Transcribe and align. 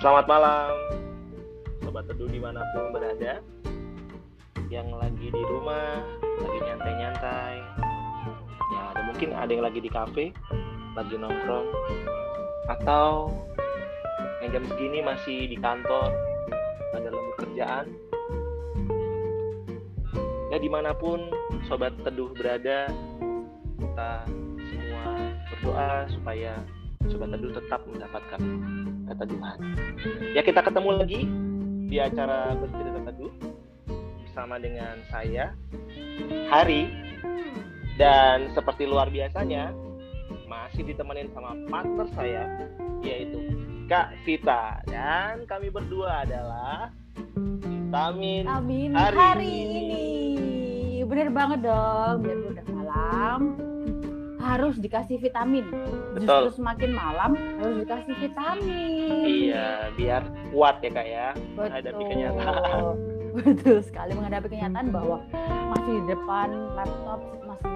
selamat 0.00 0.24
malam. 0.32 0.72
Sobat 1.84 2.08
Teduh 2.08 2.32
di 2.32 2.40
mana 2.40 2.64
pun 2.72 2.88
berada. 2.88 3.44
Yang 4.72 4.88
lagi 4.96 5.28
di 5.28 5.42
rumah, 5.44 6.00
lagi 6.40 6.58
nyantai-nyantai. 6.64 7.56
Ya, 8.72 8.80
ada 8.96 9.02
mungkin 9.04 9.28
ada 9.36 9.50
yang 9.50 9.66
lagi 9.66 9.82
di 9.82 9.90
kafe 9.90 10.32
Lagi 10.96 11.20
nongkrong. 11.20 11.68
Atau 12.70 13.34
yang 14.40 14.56
jam 14.56 14.64
segini 14.72 15.04
masih 15.04 15.50
di 15.50 15.58
kantor 15.58 16.14
Ada 16.96 17.10
lembu 17.10 17.32
kerjaan 17.42 17.86
Ya 20.54 20.56
di 20.62 20.70
mana 20.70 20.94
pun 20.94 21.28
Sobat 21.66 21.98
Teduh 22.06 22.30
berada 22.38 22.88
Kita 23.74 24.24
semua 24.70 25.34
berdoa 25.50 26.08
supaya 26.14 26.62
Sobat 27.10 27.34
Teduh 27.34 27.52
tetap 27.52 27.80
mendapatkan 27.90 28.40
kata 29.10 29.24
Tuhan. 29.26 29.58
Ya 30.32 30.42
kita 30.46 30.62
ketemu 30.62 30.90
lagi 30.94 31.20
di 31.90 31.98
acara 31.98 32.54
bercerita 32.54 33.02
teduh 33.10 33.34
bersama 34.22 34.62
dengan 34.62 34.94
saya 35.10 35.50
Hari 36.46 36.86
dan 37.98 38.54
seperti 38.54 38.86
luar 38.86 39.10
biasanya 39.10 39.74
masih 40.46 40.86
ditemenin 40.86 41.34
sama 41.34 41.58
partner 41.66 42.06
saya 42.14 42.46
yaitu 43.02 43.38
Kak 43.90 44.14
Vita 44.22 44.78
dan 44.86 45.42
kami 45.50 45.66
berdua 45.66 46.22
adalah 46.22 46.94
vitamin 47.34 48.46
Amin 48.46 48.94
hari, 48.94 49.18
hari 49.18 49.50
ini. 49.66 50.06
Bener 51.02 51.26
banget 51.34 51.66
dong, 51.66 52.22
biar 52.22 52.38
udah 52.54 52.66
malam 52.70 53.40
harus 54.50 54.74
dikasih 54.76 55.16
vitamin. 55.16 55.62
Betul. 56.10 56.26
Justru 56.26 56.58
semakin 56.58 56.90
malam 56.90 57.30
harus 57.62 57.76
dikasih 57.80 58.14
vitamin. 58.18 59.22
Iya, 59.46 59.68
biar 59.94 60.22
kuat 60.50 60.82
ya 60.82 60.90
kak 60.90 61.06
ya 61.06 61.26
menghadapi 61.54 61.94
Betul. 61.94 62.10
kenyataan. 62.10 62.82
Betul 63.38 63.78
sekali 63.80 64.10
menghadapi 64.12 64.48
kenyataan 64.48 64.90
bahwa 64.90 65.22
masih 65.70 65.92
di 65.96 66.10
depan 66.10 66.48
laptop 66.74 67.20
masih 67.46 67.74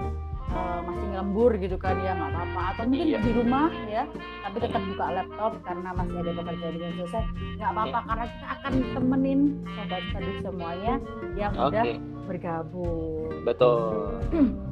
eh, 0.51 0.79
masih 0.83 1.05
ngelembur 1.15 1.51
gitu 1.55 1.77
kan 1.79 1.95
ya 1.97 2.11
nggak 2.11 2.27
apa-apa 2.27 2.61
atau 2.75 2.83
mungkin 2.85 3.07
Iya. 3.07 3.19
di 3.23 3.31
rumah 3.31 3.71
ya 3.87 4.03
tapi 4.43 4.57
tetap 4.59 4.81
buka 4.83 5.05
laptop 5.15 5.51
karena 5.63 5.89
masih 5.95 6.15
ada 6.19 6.31
pekerjaan 6.35 6.75
yang 6.75 6.93
selesai 6.99 7.23
nggak 7.55 7.71
apa-apa 7.71 7.87
Iya. 7.95 8.07
karena 8.07 8.25
kita 8.27 8.47
akan 8.51 8.73
temenin 8.91 9.39
sobat 9.71 10.03
teduh 10.11 10.35
semuanya 10.43 10.93
yang 11.39 11.51
Oke, 11.55 11.71
udah 11.71 11.83
bergabung 12.27 13.31
betul. 13.47 14.11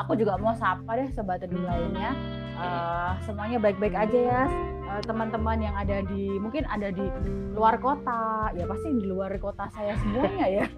aku 0.00 0.16
juga 0.16 0.40
mau 0.40 0.56
sapa 0.56 0.96
deh 0.96 1.08
sobat 1.12 1.44
teduh 1.44 1.60
lainnya. 1.60 2.16
Eh, 2.60 3.12
semuanya 3.24 3.56
baik-baik 3.56 3.96
aja 3.96 4.18
ya. 4.20 4.44
Eh, 4.90 5.02
teman-teman 5.08 5.64
yang 5.64 5.72
ada 5.76 6.04
di 6.04 6.36
mungkin 6.36 6.68
ada 6.68 6.92
di 6.92 7.08
luar 7.56 7.80
kota. 7.80 8.52
Ya 8.52 8.68
pasti 8.68 8.88
di 9.00 9.08
luar 9.08 9.32
kota 9.40 9.64
saya 9.72 9.96
semuanya 10.00 10.46
ya. 10.48 10.66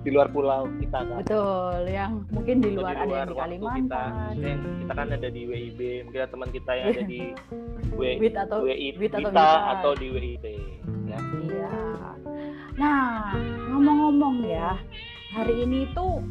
Di 0.00 0.14
luar 0.14 0.30
pulau 0.32 0.70
kita 0.80 1.02
kan. 1.02 1.18
betul 1.20 1.82
yang 1.90 2.24
mungkin 2.30 2.62
di 2.62 2.72
Atau 2.72 2.80
luar, 2.80 2.94
ada 2.94 3.10
yang 3.10 3.28
di 3.28 3.36
Kalimantan. 3.36 4.10
Kita, 4.38 4.54
kita 4.80 4.92
kan 4.94 5.06
ada 5.12 5.28
di 5.28 5.42
WIB, 5.44 5.80
mungkin 6.08 6.18
ada 6.24 6.30
teman 6.30 6.48
kita 6.54 6.70
yang 6.78 6.86
ada 6.94 7.02
di 7.04 7.20
W, 7.92 8.00
Wit 8.22 8.34
atau 8.38 8.58
WI, 8.64 8.88
Wit 8.96 9.12
atau 9.18 9.34
atau 9.34 9.92
di 9.98 10.06
WIB. 10.14 10.46
Ya. 11.10 11.18
iya. 11.20 11.74
Nah 12.78 13.34
ngomong-ngomong 13.68 14.46
ya 14.46 14.78
hari 15.34 15.66
ini 15.66 15.90
tuh 15.92 16.22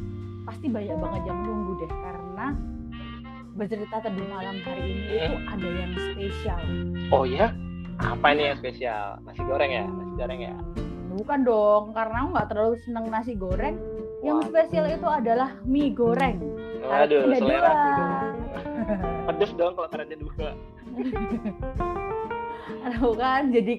pasti 0.48 0.72
banyak 0.72 0.96
banget 0.96 1.22
yang 1.28 1.40
nunggu 1.44 1.84
deh 1.84 1.92
karena 1.92 2.48
bercerita 3.60 4.00
teduh 4.00 4.28
malam 4.32 4.56
hari 4.64 4.96
ini 4.96 5.04
itu 5.12 5.36
ada 5.44 5.68
yang 5.68 5.92
spesial 5.98 6.62
Oh 7.12 7.28
ya? 7.28 7.52
Apa 7.98 8.32
ini 8.32 8.54
yang 8.54 8.58
spesial? 8.62 9.18
Nasi 9.26 9.42
goreng 9.44 9.72
ya? 9.74 9.84
Nasi 9.90 10.14
goreng 10.16 10.40
ya? 10.40 10.56
Bukan 11.18 11.40
dong, 11.44 11.84
karena 11.98 12.16
aku 12.22 12.30
nggak 12.38 12.50
terlalu 12.54 12.76
seneng 12.86 13.06
nasi 13.10 13.34
goreng. 13.34 13.76
Yang 14.22 14.54
spesial 14.54 14.86
itu 14.86 15.08
adalah 15.10 15.58
mie 15.66 15.90
goreng. 15.90 16.38
Aduh, 16.86 17.26
Ada 17.26 17.36
selera 17.42 17.72
dong. 17.74 18.36
Pedes 19.34 19.52
dong 19.58 19.74
kalau 19.74 19.90
karetnya 19.90 20.18
dua. 20.22 20.54
Aduh 22.84 23.14
kan, 23.14 23.50
jadi 23.50 23.74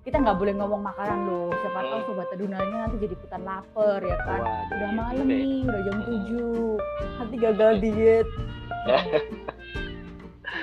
kita 0.00 0.16
nggak 0.16 0.36
boleh 0.36 0.54
ngomong 0.54 0.82
makanan 0.82 1.18
loh. 1.24 1.50
Siapa 1.56 1.80
tahu 1.80 1.94
Hmm. 1.94 2.06
sobat 2.06 2.26
tedunanya 2.28 2.76
nanti 2.80 2.96
jadi 2.98 3.14
ikutan 3.14 3.42
lapar 3.42 4.00
ya 4.00 4.16
kan. 4.20 4.40
Waduh, 4.40 4.64
Udah 4.70 4.78
gitu 4.80 4.96
malam 4.96 5.24
deh. 5.24 5.36
nih, 5.36 5.58
udah 5.62 5.80
jam. 5.82 5.98
7 6.00 6.78
Nanti 7.18 7.34
gagal 7.36 7.72
diet. 7.78 8.28
Ya. 8.80 8.96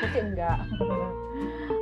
Tapi 0.01 0.17
enggak. 0.19 0.57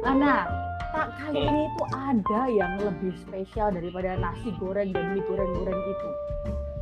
Nah, 0.06 0.44
tak 0.92 1.08
kali 1.16 1.40
ini 1.42 1.62
itu 1.66 1.84
ada 1.92 2.42
yang 2.46 2.74
lebih 2.78 3.16
spesial 3.18 3.72
daripada 3.72 4.16
nasi 4.16 4.52
goreng 4.56 4.92
dan 4.92 5.12
mie 5.12 5.24
goreng-goreng 5.24 5.80
itu. 5.80 6.10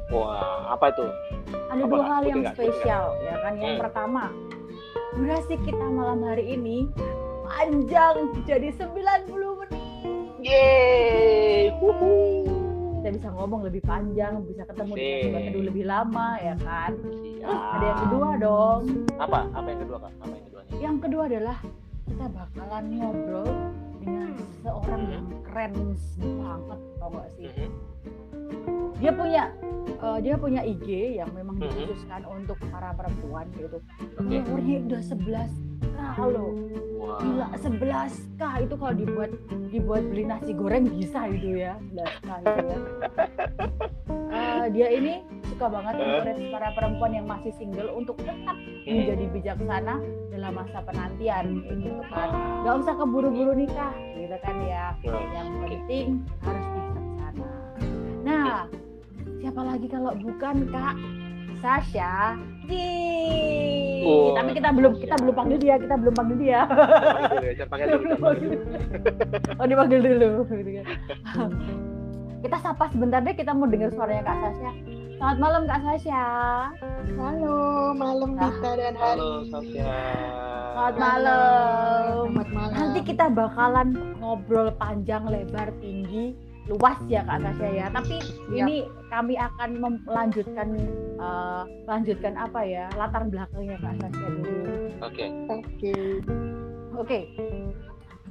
Wah, 0.10 0.70
apa 0.70 0.90
itu? 0.90 1.06
ada 1.70 1.80
Apa, 1.80 1.90
dua 1.92 2.06
hal 2.08 2.24
yang 2.24 2.44
spesial 2.50 3.14
ya 3.20 3.36
kan 3.40 3.54
yang 3.56 3.74
Hmm. 3.74 3.82
pertama 3.82 4.24
durasi 5.12 5.56
kita 5.60 5.86
malam 5.88 6.22
hari 6.22 6.46
ini 6.52 6.90
panjang 7.54 8.16
jadi 8.44 8.68
90 8.74 9.30
menit 9.60 9.82
Yeay! 10.44 11.72
Wuhu. 11.78 12.44
kita 12.98 13.10
bisa 13.14 13.30
ngomong 13.32 13.62
lebih 13.64 13.80
panjang 13.82 14.42
bisa 14.44 14.64
ketemu 14.66 14.94
sobat 14.96 15.42
teduh 15.46 15.64
lebih 15.64 15.86
lama 15.86 16.28
ya 16.38 16.56
kan 16.58 16.92
Siap. 16.98 17.44
terus 17.44 17.64
ada 17.70 17.86
yang 17.86 18.00
kedua 18.02 18.30
dong 18.38 18.82
Apa? 19.18 19.40
Apa 19.54 19.68
yang 19.70 19.82
kedua, 19.82 19.98
Kak? 20.00 20.12
Apa 20.18 20.34
yang 20.34 20.46
kedua 20.46 20.62
nih? 20.64 20.74
yang 20.82 20.98
kedua 20.98 21.24
adalah 21.26 21.58
kita 22.04 22.26
bakalan 22.28 22.86
ngobrol 22.92 23.50
dengan 23.98 24.30
seorang 24.60 25.02
yang 25.08 25.26
keren 25.44 25.72
banget 26.36 26.80
tau 26.98 27.10
gak 27.12 27.30
sih 27.34 27.48
Mhm. 27.48 27.70
Dia 28.96 29.12
punya 29.12 29.44
eh, 29.84 30.20
dia 30.20 30.36
punya 30.36 30.62
IG 30.62 30.88
yang 31.18 31.32
memang 31.32 31.56
Mhm. 31.56 31.64
dikhususkan 31.66 32.24
untuk 32.26 32.56
para 32.66 32.92
perempuan 32.94 33.48
gitu. 33.54 33.80
Oke. 34.16 34.36
followernya 34.42 34.78
udah 34.86 35.02
11 35.02 35.52
k 35.82 36.20
loh. 36.26 36.52
Wah. 36.96 37.20
gila 37.20 37.48
11 37.58 38.14
k. 38.34 38.64
Itu 38.64 38.76
kalau 38.76 38.94
dibuat 38.94 39.32
dibuat 39.70 40.04
beli 40.06 40.24
nasi 40.24 40.52
goreng 40.52 40.88
bisa 40.88 41.28
itu 41.28 41.58
ya 41.58 41.76
11 41.90 42.16
k 42.18 42.30
itu 42.42 42.62
ya. 42.66 42.78
Eh, 44.34 44.66
dia 44.72 44.88
ini 44.90 45.22
suka 45.46 45.70
banget 45.70 45.94
encourage 45.96 46.44
para 46.50 46.74
perempuan 46.74 47.12
yang 47.14 47.28
masih 47.28 47.54
single 47.54 47.94
untuk 47.94 48.18
tetap 48.18 48.58
Hmm. 48.58 48.98
menjadi 48.98 49.26
bijaksana 49.30 49.96
dalam 50.32 50.52
masa 50.54 50.80
penantian. 50.82 51.46
Gitu 51.62 52.02
kan. 52.04 52.30
Nggak 52.64 52.76
usah 52.82 52.94
keburu-buru 52.96 53.54
nikah 53.54 53.94
gitu 54.16 54.36
kan 54.40 54.56
ya. 54.64 54.86
Yang 55.06 55.48
penting 55.62 56.06
harus 56.42 56.66
nah 58.24 58.66
siapa 59.38 59.62
lagi 59.62 59.88
kalau 59.88 60.16
bukan 60.18 60.68
kak 60.68 60.96
Sasha 61.60 62.36
Ji 62.64 62.92
Oh, 64.04 64.36
tapi 64.36 64.52
kita 64.52 64.68
belum 64.70 64.96
kita 64.98 65.16
Sasha. 65.16 65.22
belum 65.22 65.32
panggil 65.34 65.58
dia 65.58 65.76
kita 65.78 65.96
belum 65.96 66.14
panggil 66.14 66.38
dia 66.38 66.60
Panggil 66.66 67.30
dulu 67.30 67.48
ya, 67.50 67.66
panggil 67.66 67.88
dulu, 67.90 68.14
oh 69.60 69.66
dipanggil 69.66 70.00
dulu 70.02 70.30
gitu 70.46 70.72
kan. 70.74 70.86
kita 72.42 72.58
sapa 72.60 72.86
sebentar 72.90 73.20
deh 73.20 73.32
kita 73.32 73.52
mau 73.52 73.64
dengar 73.66 73.88
suaranya 73.90 74.24
Kak 74.26 74.38
Sasha. 74.42 74.72
Selamat 75.16 75.38
malam 75.40 75.62
Kak 75.64 75.80
Sasha. 75.82 76.24
Halo, 77.14 77.58
malam 77.94 78.30
Nah. 78.34 78.52
Dita 78.52 78.72
dan 78.76 78.94
Hari. 78.94 79.16
Halo 79.16 79.30
Sasha. 79.46 79.96
Selamat 80.74 80.96
malam. 80.98 82.12
Selamat 82.28 82.50
malam. 82.52 82.76
Nanti 82.76 83.00
kita 83.02 83.26
bakalan 83.30 83.88
ngobrol 84.18 84.68
panjang 84.74 85.24
lebar 85.24 85.72
tinggi 85.80 86.36
luas 86.68 86.96
ya 87.12 87.22
Kak 87.28 87.44
Sasha 87.44 87.68
ya. 87.68 87.86
Tapi 87.92 88.18
ini 88.56 88.88
kami 89.12 89.36
akan 89.36 89.70
melanjutkan 90.08 90.68
eh, 91.20 91.64
lanjutkan 91.88 92.34
apa 92.40 92.60
ya 92.64 92.86
latar 92.96 93.28
belakangnya 93.28 93.78
Kak 93.84 93.96
Sasha 94.00 94.26
dulu. 94.32 94.64
Oke. 95.04 95.26
Oke. 95.52 95.94
Oke. 96.96 97.20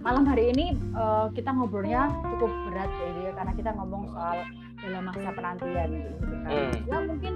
Malam 0.02 0.24
hari 0.26 0.50
ini 0.50 0.74
eh, 0.74 1.26
kita 1.36 1.52
ngobrolnya 1.52 2.08
cukup 2.34 2.50
berat 2.70 2.90
ya 2.90 3.06
gitu 3.12 3.20
ya 3.28 3.32
karena 3.36 3.52
kita 3.54 3.70
ngomong 3.76 4.02
soal 4.10 4.38
dalam 4.82 5.02
masa 5.06 5.30
penantian 5.30 5.88
gitu 5.94 6.34
kan. 6.42 6.50
Hmm. 6.50 6.72
Ya 6.90 6.98
mungkin 7.06 7.32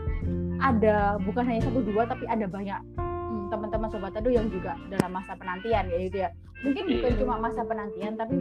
ada 0.56 0.96
bukan 1.20 1.44
hanya 1.44 1.62
satu 1.68 1.80
dua 1.84 2.08
tapi 2.08 2.24
ada 2.26 2.48
banyak 2.48 2.80
hmm, 2.96 3.52
teman-teman 3.52 3.88
sobat 3.92 4.16
teduh 4.16 4.32
yang 4.32 4.48
juga 4.48 4.74
dalam 4.88 5.12
masa 5.12 5.36
penantian 5.36 5.84
ya 5.86 5.98
gitu 6.08 6.16
ya. 6.26 6.30
Mungkin 6.64 6.84
bukan 6.88 7.12
Iya. 7.12 7.20
cuma 7.20 7.34
masa 7.36 7.60
penantian 7.68 8.16
tapi 8.16 8.34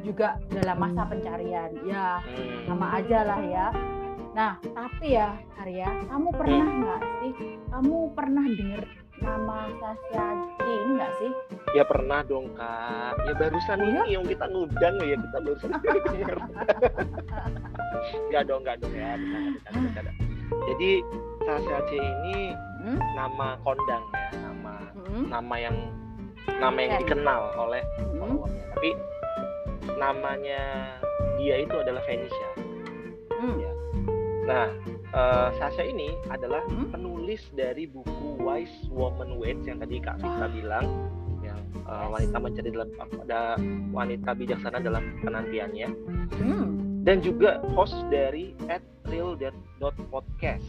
juga 0.00 0.38
dalam 0.48 0.76
masa 0.78 1.02
pencarian. 1.04 1.70
Ya, 1.82 2.20
Hmm. 2.20 2.64
sama 2.64 2.86
aja 2.94 3.18
lah 3.24 3.40
ya. 3.40 3.66
Nah, 4.30 4.52
tapi 4.62 5.12
ya 5.12 5.34
Arya, 5.58 5.88
kamu 6.06 6.28
pernah 6.30 6.68
nggak 6.68 7.00
sih? 7.20 7.32
Kamu 7.68 7.96
pernah 8.12 8.44
denger 8.46 8.82
nama 9.18 9.66
Sasha 9.76 10.26
ini 10.62 10.90
nggak 10.94 11.12
sih? 11.18 11.32
Ya 11.74 11.82
pernah 11.82 12.22
dong 12.22 12.54
kak. 12.54 13.18
Ya 13.20 13.34
barusan 13.34 13.76
Oh, 13.76 13.84
ya? 13.84 13.90
ini 13.98 14.14
yang 14.14 14.24
kita 14.24 14.46
ngundang 14.46 14.94
ya 15.00 15.16
kita 15.18 15.38
barusan 15.42 15.70
denger. 15.82 16.36
Gak 18.30 18.42
dong, 18.46 18.62
gak 18.62 18.78
dong 18.78 18.94
ya. 18.94 19.16
Bercanda, 19.16 19.50
bercanda, 19.50 19.78
bercanda. 19.82 20.12
Jadi 20.66 20.90
Sasha 21.40 21.78
C 21.82 21.90
ini 21.96 22.38
Hmm? 22.78 22.98
nama 23.12 23.58
kondang 23.58 24.04
ya, 24.06 24.28
nama 24.38 24.74
Hmm? 24.94 25.24
nama 25.26 25.54
yang 25.58 25.76
nama 26.54 26.78
yang 26.78 26.92
Oke. 26.94 27.00
dikenal 27.02 27.42
oleh 27.58 27.82
Hmm? 28.14 28.38
Tapi 28.46 28.90
namanya 29.94 30.98
dia 31.36 31.56
itu 31.58 31.72
adalah 31.72 32.02
Venetia. 32.04 32.50
Hmm. 33.32 33.58
Nah, 34.44 34.66
eh, 35.08 35.48
Sasha 35.54 35.82
ini 35.82 36.10
adalah 36.26 36.64
Hmm? 36.64 36.90
penulis 36.90 37.44
dari 37.52 37.84
buku 37.84 38.10
Wise 38.38 38.88
Woman 38.88 39.36
Waits 39.36 39.64
yang 39.64 39.78
tadi 39.78 39.96
Kak 39.98 40.18
Vita 40.18 40.42
Ah. 40.42 40.48
bilang, 40.48 40.86
yang 41.40 41.60
eh, 41.78 41.92
Yes. 41.94 42.08
wanita 42.10 42.36
mencari 42.38 42.68
dalam 42.68 42.88
ada 43.18 43.40
wanita 43.88 44.30
bijaksana 44.34 44.78
dalam 44.78 45.04
penantiannya, 45.18 45.88
Hmm. 46.34 46.66
dan 47.02 47.20
juga 47.20 47.60
host 47.72 47.96
dari 48.08 48.52
@real.podcast. 49.04 50.64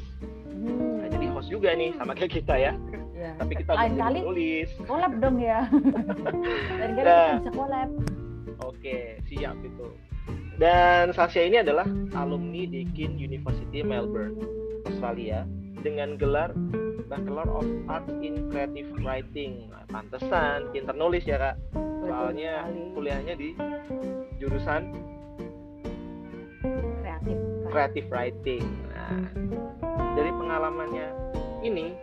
Hmm. 0.50 1.00
Nah, 1.00 1.08
jadi 1.10 1.26
host 1.30 1.48
juga 1.48 1.72
nih 1.72 1.96
sama 1.96 2.12
kayak 2.14 2.36
kita 2.36 2.56
ya, 2.56 2.74
Ya. 3.14 3.32
tapi 3.36 3.54
kita 3.56 3.72
Lain 3.74 3.96
kali 3.96 4.20
penulis. 4.22 4.70
collab 4.84 5.14
dong 5.18 5.40
ya. 5.40 5.64
Dan 6.80 6.90
kali 6.94 7.02
Nah. 7.02 7.16
kita 7.34 7.40
bisa 7.42 7.52
collab. 7.56 7.90
Oke, 8.64 9.20
siap 9.28 9.58
itu. 9.62 9.88
Dan 10.60 11.16
Sasha 11.16 11.40
ini 11.40 11.64
adalah 11.64 11.88
alumni 12.14 12.68
Deakin 12.68 13.16
University 13.16 13.80
Melbourne, 13.80 14.36
Australia, 14.86 15.48
dengan 15.80 16.20
gelar 16.20 16.52
Bachelor 17.08 17.48
of 17.50 17.66
Arts 17.90 18.12
in 18.22 18.52
Creative 18.52 18.92
Writing. 19.02 19.72
Nah, 19.72 19.88
pantesan, 19.90 20.70
pinter 20.76 20.94
nulis 20.94 21.26
ya 21.26 21.40
kak. 21.40 21.56
Soalnya 22.06 22.68
kuliahnya 22.94 23.34
di 23.40 23.56
jurusan 24.38 24.94
kreatif. 27.02 27.38
Creative 27.72 28.08
Writing. 28.12 28.66
Nah, 28.94 29.16
dari 30.14 30.32
pengalamannya 30.36 31.08
ini, 31.66 31.96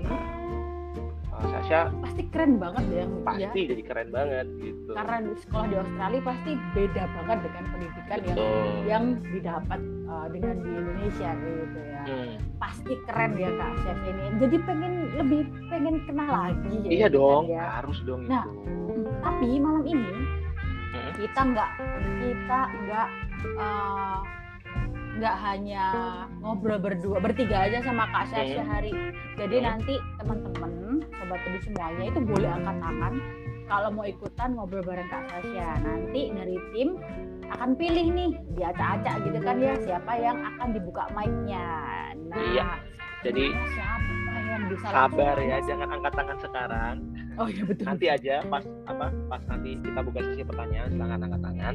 Hmm. 0.00 0.39
Sasha 1.42 1.80
Pasti 2.00 2.22
keren 2.28 2.52
banget 2.56 2.84
ya. 2.88 3.04
ya. 3.04 3.06
pasti 3.22 3.60
jadi 3.66 3.82
keren 3.82 4.08
banget 4.10 4.46
gitu. 4.58 4.90
Karena 4.92 5.16
di 5.20 5.32
sekolah 5.38 5.66
di 5.66 5.76
Australia 5.76 6.20
pasti 6.22 6.50
beda 6.72 7.02
banget 7.16 7.38
dengan 7.46 7.64
pendidikan 7.70 8.18
yang 8.20 8.36
Betul. 8.36 8.66
yang 8.84 9.04
didapat 9.30 9.80
uh, 10.06 10.26
dengan 10.28 10.54
di 10.58 10.70
Indonesia 10.70 11.28
gitu 11.36 11.78
ya. 11.80 12.02
Hmm. 12.04 12.32
Pasti 12.56 12.92
keren 13.04 13.32
ya 13.36 13.50
Kak 13.52 13.72
Chef 13.80 13.98
ini. 14.04 14.24
Jadi 14.38 14.56
pengen 14.64 14.92
lebih 15.14 15.40
pengen 15.68 15.94
kenal 16.04 16.28
lagi 16.28 16.74
ya. 16.84 16.90
Iya 16.90 17.08
dong, 17.08 17.44
kan, 17.48 17.54
ya. 17.56 17.64
harus 17.80 17.98
dong 18.02 18.20
Nah, 18.24 18.44
itu. 18.44 19.08
Tapi 19.20 19.48
malam 19.56 19.84
ini 19.84 20.12
Hmm. 20.90 21.12
kita 21.14 21.40
nggak 21.54 21.70
kita 22.18 22.60
nggak 22.82 23.08
uh, 23.54 24.18
nggak 25.10 25.36
hanya 25.42 25.84
ngobrol 26.38 26.78
berdua 26.78 27.18
bertiga 27.18 27.66
aja 27.66 27.82
sama 27.82 28.06
Kak 28.08 28.30
Chef 28.30 28.46
Hmm. 28.46 28.56
sehari. 28.62 28.92
Jadi 29.34 29.56
Hmm. 29.58 29.66
nanti 29.66 29.94
teman-teman 30.16 30.72
sobat 31.10 31.38
teduh 31.42 31.62
semuanya 31.62 32.04
itu 32.06 32.20
boleh 32.22 32.50
angkat 32.50 32.76
tangan 32.78 33.14
kalau 33.66 33.88
mau 33.90 34.04
ikutan 34.04 34.48
ngobrol 34.54 34.82
bareng 34.82 35.08
Kak 35.08 35.22
Sasha. 35.28 35.68
Nanti 35.80 36.30
dari 36.30 36.56
tim 36.72 36.88
akan 37.50 37.70
pilih 37.74 38.06
nih 38.08 38.30
diacak-acak 38.54 39.14
gitu 39.26 39.38
kan 39.42 39.56
ya 39.58 39.74
siapa 39.82 40.12
yang 40.14 40.38
akan 40.38 40.68
dibuka 40.70 41.04
mic-nya. 41.10 41.66
Nah, 42.30 42.38
Iya. 42.54 42.68
Jadi 43.20 43.44
siapa 43.52 44.34
yang 44.48 44.62
bisa 44.72 44.86
sabar 44.88 45.36
langsung 45.36 45.50
ya, 45.50 45.58
jangan 45.68 45.88
angkat 45.92 46.12
tangan 46.14 46.38
sekarang. 46.40 46.96
Oh 47.36 47.48
iya 47.48 47.62
betul. 47.64 47.84
Nanti 47.84 48.06
aja 48.08 48.34
pas 48.46 48.64
apa 48.86 49.06
pas 49.28 49.42
nanti 49.44 49.70
kita 49.80 50.00
buka 50.00 50.20
sesi 50.22 50.42
pertanyaan 50.42 50.88
silakan 50.90 51.20
angkat 51.28 51.40
tangan 51.42 51.74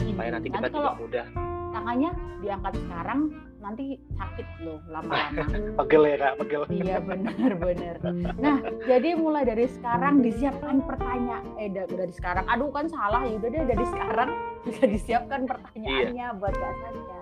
supaya 0.00 0.28
nanti 0.32 0.48
kita 0.48 0.66
kalau 0.68 0.74
juga 0.74 0.92
mudah 0.98 1.26
tangannya 1.74 2.10
diangkat 2.38 2.74
sekarang 2.78 3.20
nanti 3.58 3.84
sakit 4.12 4.46
loh 4.60 4.78
lama-lama. 4.86 5.42
pegel 5.80 6.02
ya 6.04 6.16
kak 6.16 6.34
pegel. 6.38 6.62
iya 6.70 6.96
benar-benar. 7.00 7.96
Nah 8.36 8.56
jadi 8.84 9.16
mulai 9.16 9.42
dari 9.42 9.66
sekarang 9.66 10.20
disiapkan 10.20 10.78
pertanyaan. 10.80 11.44
Eh 11.56 11.68
da- 11.68 11.88
dari 11.88 12.12
sekarang. 12.12 12.44
Aduh 12.46 12.70
kan 12.70 12.86
salah 12.86 13.24
ya 13.24 13.34
udah 13.34 13.50
deh 13.50 13.64
dari 13.66 13.84
sekarang 13.86 14.30
bisa 14.62 14.84
disiapkan 14.86 15.40
pertanyaannya 15.44 16.12
Iya. 16.30 16.36
buat 16.36 16.54
Kak 16.54 16.72
Sasha. 16.78 17.18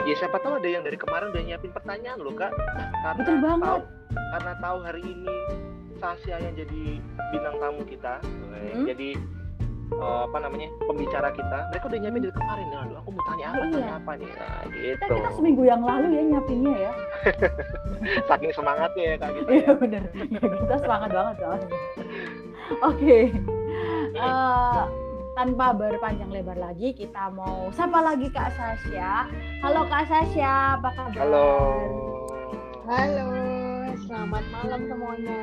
Ya 0.00 0.14
siapa 0.16 0.36
tahu 0.38 0.56
ada 0.56 0.68
yang 0.68 0.82
dari 0.82 0.96
kemarin 0.96 1.30
udah 1.30 1.42
nyiapin 1.42 1.70
pertanyaan 1.70 2.18
loh 2.18 2.32
kak. 2.32 2.52
Karena 2.96 3.16
Betul 3.16 3.36
banget. 3.38 3.64
tahu 3.64 3.80
karena 4.10 4.52
tahu 4.58 4.76
hari 4.82 5.02
ini 5.04 5.34
Sasha 5.96 6.36
yang 6.38 6.54
jadi 6.54 6.82
bintang 7.28 7.56
tamu 7.58 7.82
kita, 7.84 8.14
Hmm. 8.22 8.84
jadi 8.84 9.18
eh, 9.90 10.20
apa 10.24 10.38
namanya 10.38 10.68
pembicara 10.82 11.28
kita. 11.30 11.58
Mereka 11.70 11.84
udah 11.86 11.98
nyiapin 11.98 12.22
dari 12.22 12.34
kemarin. 12.34 12.66
Aduh 12.70 12.96
aku 12.98 13.10
mau 13.10 13.22
tanya 13.24 13.44
apa 13.46 13.56
Oh, 13.56 13.64
iya. 13.64 13.72
tanya 13.72 13.92
apa 13.96 14.12
nih. 14.14 14.28
Nah, 14.28 14.60
Kita, 14.62 14.76
gitu. 15.04 15.14
kita 15.16 15.30
seminggu 15.34 15.62
yang 15.64 15.82
lalu 15.82 16.06
ya 16.10 16.22
nyiapinnya 16.24 16.74
ya. 16.78 16.92
Saking 18.28 18.52
semangatnya 18.52 19.04
ya 19.04 19.14
kak 19.16 19.30
kita. 19.32 19.48
Iya 19.50 19.70
bener. 19.74 20.02
Ya, 20.12 20.40
kita 20.42 20.74
semangat 20.78 21.10
banget 21.10 21.34
soalnya. 21.38 21.68
Oke. 22.84 23.18
Eh, 24.08 24.82
tanpa 25.32 25.66
berpanjang 25.70 26.30
lebar 26.30 26.58
lagi, 26.58 26.90
kita 26.92 27.30
mau 27.30 27.70
sapa 27.70 28.02
lagi 28.02 28.26
Kak 28.28 28.50
Sasha. 28.52 29.30
Halo 29.62 29.86
Kak 29.86 30.04
Sasha, 30.04 30.74
apa 30.74 30.90
kabar? 30.90 31.14
Halo. 31.22 31.48
Halo, 32.88 33.28
selamat 34.02 34.44
malam 34.50 34.80
semuanya. 34.88 35.38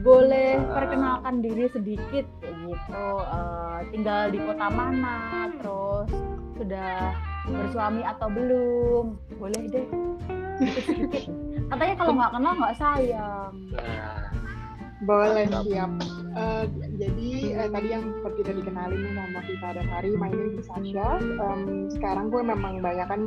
Boleh 0.00 0.56
perkenalkan 0.72 1.42
diri 1.42 1.66
sedikit 1.68 2.24
gitu. 2.68 3.06
Eh, 3.24 3.78
tinggal 3.92 4.22
di 4.28 4.38
kota 4.44 4.66
mana? 4.68 5.48
Terus 5.56 6.08
sudah 6.58 7.16
bersuami 7.48 8.02
atau 8.04 8.28
belum? 8.28 9.04
Boleh 9.40 9.62
deh. 9.72 9.88
Sedikit-sedikit. 10.58 11.24
Katanya 11.68 11.94
kalau 11.96 12.12
nggak 12.16 12.32
kenal 12.34 12.52
nggak 12.58 12.76
sayang. 12.76 13.52
Nah, 13.72 14.37
Boleh 15.06 15.46
siap. 15.46 15.90
Eh, 16.38 16.64
jadi 16.98 17.28
eh, 17.54 17.68
tadi 17.70 17.88
yang 17.90 18.04
seperti 18.20 18.38
udah 18.46 18.54
dikenalin 18.62 19.00
nih 19.00 19.12
nama 19.14 19.40
Vita 19.42 19.68
dan 19.74 19.86
Hari, 19.90 20.10
my 20.14 20.30
name 20.30 20.54
is 20.58 20.66
Sasha. 20.70 21.18
Em, 21.18 21.90
sekarang 21.90 22.30
gue 22.30 22.42
memang 22.42 22.78
banyak 22.78 23.06
kan 23.10 23.20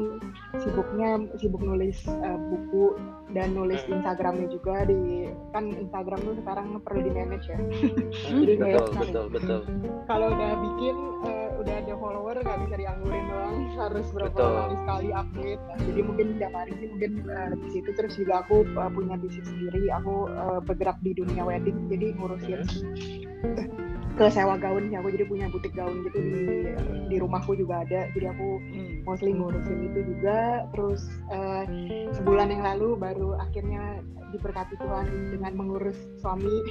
sibuknya 0.64 1.20
sibuk 1.36 1.60
nulis 1.60 2.08
eh, 2.08 2.38
buku 2.40 2.96
dan 3.36 3.56
nulis 3.56 3.84
di 3.88 3.96
Instagramnya 4.00 4.48
juga 4.52 4.88
di 4.88 5.28
kan 5.52 5.72
Instagram 5.72 6.20
tuh 6.24 6.36
sekarang 6.44 6.68
perlu 6.84 7.00
di 7.04 7.12
manage 7.12 7.48
ya. 7.52 7.60
Jadi 8.32 8.54
kayak 8.56 8.80
betul 8.92 9.04
betul 9.08 9.26
betul. 9.32 9.60
kalau 10.08 10.28
udah 10.32 10.52
bikin 10.56 10.96
eh, 11.28 11.41
udah 11.62 11.76
ada 11.78 11.94
follower 11.94 12.36
nggak 12.42 12.60
bisa 12.66 12.76
dianggurin 12.82 13.26
doang. 13.30 13.58
Harus 13.78 14.08
berapa 14.10 14.34
Betul. 14.34 14.52
kali 14.58 14.76
sekali 14.82 15.10
update. 15.14 15.62
Nah, 15.62 15.78
jadi 15.86 16.02
mungkin 16.02 16.28
tiap 16.42 16.54
hari 16.58 16.72
ini 16.74 16.86
mungkin 16.98 17.12
eh, 17.30 17.54
di 17.56 17.68
situ. 17.70 17.90
Terus 17.94 18.14
juga 18.18 18.34
aku 18.42 18.66
eh, 18.66 18.92
punya 18.92 19.16
bisnis 19.22 19.48
sendiri. 19.48 19.84
Aku 20.02 20.26
eh, 20.28 20.60
bergerak 20.66 20.98
di 21.06 21.12
dunia 21.14 21.44
wedding 21.46 21.78
jadi 21.88 22.18
ngurusin 22.18 22.62
ke 24.18 24.26
sewa 24.32 24.56
gaun 24.60 24.92
ya 24.92 25.00
aku 25.00 25.14
jadi 25.14 25.26
punya 25.28 25.46
butik 25.48 25.74
gaun 25.76 26.04
gitu 26.08 26.18
di 26.20 26.34
di 27.08 27.16
rumahku 27.20 27.56
juga 27.56 27.84
ada. 27.84 28.08
Jadi 28.12 28.26
aku 28.28 28.48
mostly 29.08 29.32
ngurusin 29.36 29.92
itu 29.92 30.00
juga. 30.16 30.68
Terus 30.76 31.02
eh, 31.32 31.64
sebulan 32.16 32.52
yang 32.52 32.64
lalu 32.64 33.00
baru 33.00 33.40
akhirnya 33.40 34.04
diberkati 34.32 34.80
Tuhan 34.80 35.06
dengan 35.36 35.52
mengurus 35.60 36.00
suami. 36.24 36.64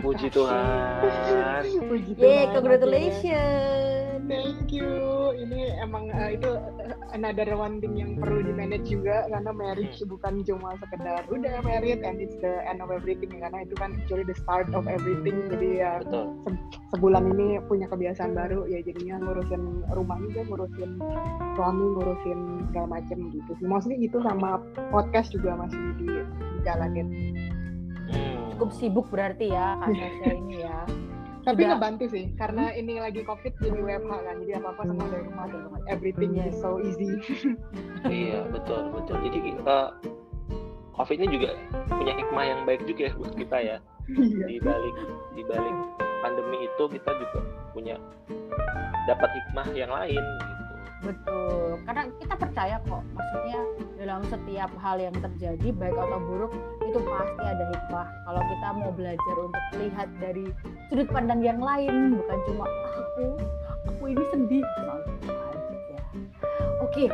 Puji 0.00 0.30
Tuhan. 0.30 1.02
Puji 1.90 2.12
Tuhan, 2.14 2.46
congratulations. 2.54 4.22
Thank 4.28 4.70
you. 4.70 5.18
ini 5.38 5.70
emang 5.80 6.10
uh, 6.12 6.30
itu 6.34 6.50
uh, 6.58 6.94
another 7.14 7.46
one 7.54 7.80
thing 7.80 7.96
yang 7.96 8.18
perlu 8.18 8.42
di 8.42 8.52
manage 8.52 8.90
juga 8.90 9.24
karena 9.30 9.50
marriage 9.54 9.98
hmm. 10.02 10.10
bukan 10.10 10.42
cuma 10.44 10.74
sekedar 10.82 11.22
udah 11.30 11.56
married 11.62 12.02
and 12.02 12.18
it's 12.18 12.36
the 12.42 12.60
end 12.66 12.82
of 12.82 12.90
everything. 12.90 13.30
Karena 13.38 13.64
itu 13.64 13.74
kan 13.78 13.96
actually 13.96 14.26
the 14.26 14.36
start 14.36 14.68
of 14.74 14.84
everything. 14.90 15.48
Jadi 15.48 15.68
ya 15.80 16.02
se 16.04 16.20
sebulan 16.88 17.36
ini 17.36 17.60
punya 17.68 17.84
kebiasaan 17.92 18.32
baru 18.32 18.64
ya 18.64 18.80
jadinya 18.80 19.20
ngurusin 19.20 19.84
rumah 19.92 20.16
juga 20.24 20.40
ngurusin 20.48 20.90
suami 21.52 21.84
ngurusin 21.92 22.38
segala 22.72 22.86
macem 23.00 23.18
gitu 23.28 23.50
sih. 23.60 23.66
Maksudnya 23.68 23.98
gitu 24.00 24.18
sama 24.24 24.62
podcast 24.88 25.28
juga 25.32 25.56
masih 25.56 25.80
dijalanin. 26.00 27.08
Hmm. 28.08 28.48
cukup 28.56 28.72
sibuk 28.72 29.06
berarti 29.12 29.52
ya 29.52 29.76
Kak 29.84 29.92
ini 30.40 30.64
ya. 30.64 30.88
Tapi 31.44 31.64
nggak 31.64 31.76
ngebantu 31.76 32.04
sih 32.12 32.24
karena 32.40 32.72
ini 32.72 33.00
lagi 33.00 33.20
covid 33.24 33.52
jadi 33.60 33.78
WFH 33.80 34.12
kan 34.20 34.34
jadi 34.44 34.52
apa 34.60 34.68
apa 34.72 34.82
semua 34.84 35.06
dari 35.12 35.24
rumah 35.28 35.46
everything 35.92 36.32
is 36.40 36.56
so 36.56 36.80
easy. 36.80 37.20
Iya 38.08 38.46
betul 38.48 38.94
betul. 38.94 39.16
Jadi 39.28 39.38
uh, 39.66 39.90
covid 40.96 41.18
ini 41.20 41.28
juga 41.36 41.50
punya 41.92 42.14
hikmah 42.16 42.44
yang 42.48 42.60
baik 42.64 42.86
juga 42.88 43.10
ya 43.10 43.12
buat 43.16 43.34
kita 43.36 43.58
ya. 43.60 43.76
Di 44.08 44.56
balik 44.60 44.96
di 45.36 45.42
balik 45.44 45.76
pandemi 46.24 46.64
itu 46.64 46.84
kita 46.88 47.10
juga 47.12 47.40
punya 47.76 47.96
dapat 49.04 49.28
hikmah 49.32 49.68
yang 49.76 49.92
lain 49.92 50.20
gitu 50.20 50.58
Betul, 50.98 51.78
karena 51.86 52.10
kita 52.18 52.34
percaya 52.34 52.76
kok, 52.82 53.06
maksudnya 53.14 53.60
dalam 54.02 54.18
setiap 54.26 54.66
hal 54.82 54.98
yang 54.98 55.14
terjadi 55.14 55.70
baik 55.78 55.94
atau 55.94 56.18
buruk 56.26 56.50
itu 56.82 56.98
pasti 57.06 57.44
ada 57.46 57.64
hikmah. 57.70 58.06
Kalau 58.26 58.42
kita 58.42 58.68
mau 58.74 58.90
belajar 58.90 59.34
untuk 59.38 59.64
lihat 59.78 60.08
dari 60.18 60.50
sudut 60.90 61.06
pandang 61.14 61.38
yang 61.38 61.62
lain, 61.62 62.18
bukan 62.18 62.38
cuma 62.50 62.66
aku, 62.98 63.26
aku 63.86 64.02
ini 64.10 64.24
sedih. 64.34 64.66
Oke, 66.82 67.06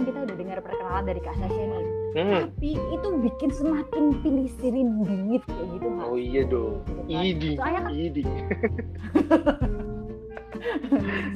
kan 0.00 0.08
kita 0.08 0.24
udah 0.24 0.36
dengar 0.40 0.58
perkenalan 0.64 1.04
dari 1.04 1.20
Kak 1.20 1.36
Sasha 1.36 1.60
nih. 1.60 1.84
Hmm. 2.10 2.32
Tapi 2.48 2.70
itu 2.72 3.08
bikin 3.20 3.50
semakin 3.52 4.04
pilih 4.24 4.48
sirin 4.56 4.88
bingit 5.04 5.44
kayak 5.44 5.68
gitu. 5.76 5.86
Oh 6.00 6.16
iya 6.16 6.42
dong. 6.48 6.80
Idi. 7.04 7.60
Soalnya 7.60 7.80
kan, 7.84 7.92
Idi. 7.92 8.24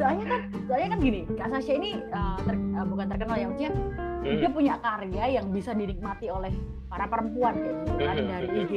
soalnya 0.00 0.24
kan 0.28 0.40
soalnya 0.68 0.88
kan 0.92 0.98
gini 1.00 1.20
kak 1.32 1.48
Sasha 1.48 1.72
ini 1.72 1.96
uh, 2.12 2.36
ter, 2.44 2.56
uh, 2.76 2.84
bukan 2.84 3.06
terkenal 3.08 3.36
ya 3.40 3.46
maksudnya 3.48 3.72
hmm. 3.72 4.36
dia 4.36 4.50
punya 4.52 4.74
karya 4.84 5.24
yang 5.40 5.46
bisa 5.48 5.72
dinikmati 5.72 6.28
oleh 6.28 6.52
para 6.92 7.08
perempuan 7.08 7.56
kayak 7.56 7.76
gitu 7.88 7.94
kan 8.04 8.16
hmm. 8.20 8.28
dari 8.28 8.48
IG 8.52 8.72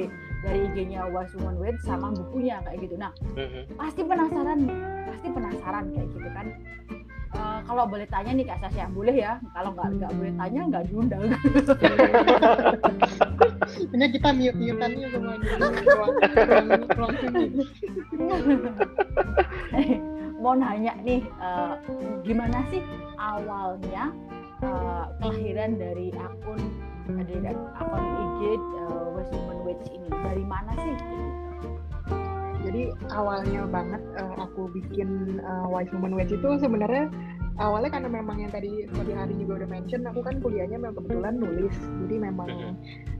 dari 0.48 0.60
IG-nya 0.72 1.02
Was 1.12 1.36
Woman 1.36 1.60
Wed 1.60 1.78
sama 1.84 2.16
bukunya 2.16 2.64
kayak 2.64 2.80
gitu 2.80 2.96
nah 2.96 3.12
hmm. 3.36 3.76
pasti 3.76 4.02
penasaran 4.08 4.60
pasti 5.04 5.28
penasaran 5.36 5.86
kayak 5.92 6.08
gitu 6.16 6.30
kan 6.32 6.48
Uh, 7.36 7.60
kalau 7.68 7.84
boleh 7.88 8.08
tanya 8.08 8.32
nih 8.32 8.46
Kak 8.48 8.60
Sasha, 8.64 8.88
boleh 8.92 9.16
ya? 9.20 9.40
Kalau 9.52 9.76
nggak 9.76 9.90
nggak 10.00 10.12
boleh 10.16 10.34
tanya 10.40 10.62
nggak 10.72 10.84
diundang. 10.88 11.24
Ini 13.94 14.06
kita 14.16 14.30
mute 14.32 14.56
muteannya 14.56 15.08
semua 15.12 15.36
di 15.36 15.48
ruang, 15.52 15.76
ruang, 15.84 16.88
ruang 16.96 17.12
mau 20.38 20.54
nanya 20.56 20.94
nih 21.02 21.26
uh, 21.42 21.76
gimana 22.22 22.64
sih 22.70 22.80
awalnya 23.18 24.14
uh, 24.62 25.12
kelahiran 25.20 25.76
dari 25.76 26.14
akun 26.14 26.62
dari 27.10 27.36
akun 27.52 28.04
IG 28.06 28.42
uh, 28.56 29.18
West 29.68 29.84
ini 29.92 30.08
dari 30.08 30.46
mana 30.48 30.72
sih? 30.78 31.17
Awalnya 33.08 33.68
banget 33.72 34.04
uh, 34.20 34.36
aku 34.40 34.68
bikin 34.72 35.40
uh, 35.42 35.68
Wise 35.72 35.92
Woman 35.96 36.16
Wedge 36.16 36.36
itu 36.36 36.50
sebenarnya 36.60 37.08
awalnya 37.58 37.90
karena 37.98 38.10
memang 38.12 38.38
yang 38.38 38.52
tadi 38.54 38.86
seperti 38.86 39.12
hari 39.18 39.34
juga 39.40 39.64
udah 39.64 39.70
mention 39.74 40.06
aku 40.06 40.22
kan 40.22 40.38
kuliahnya 40.44 40.78
memang 40.78 40.98
kebetulan 41.00 41.36
nulis. 41.40 41.76
Jadi 42.06 42.16
memang 42.22 42.50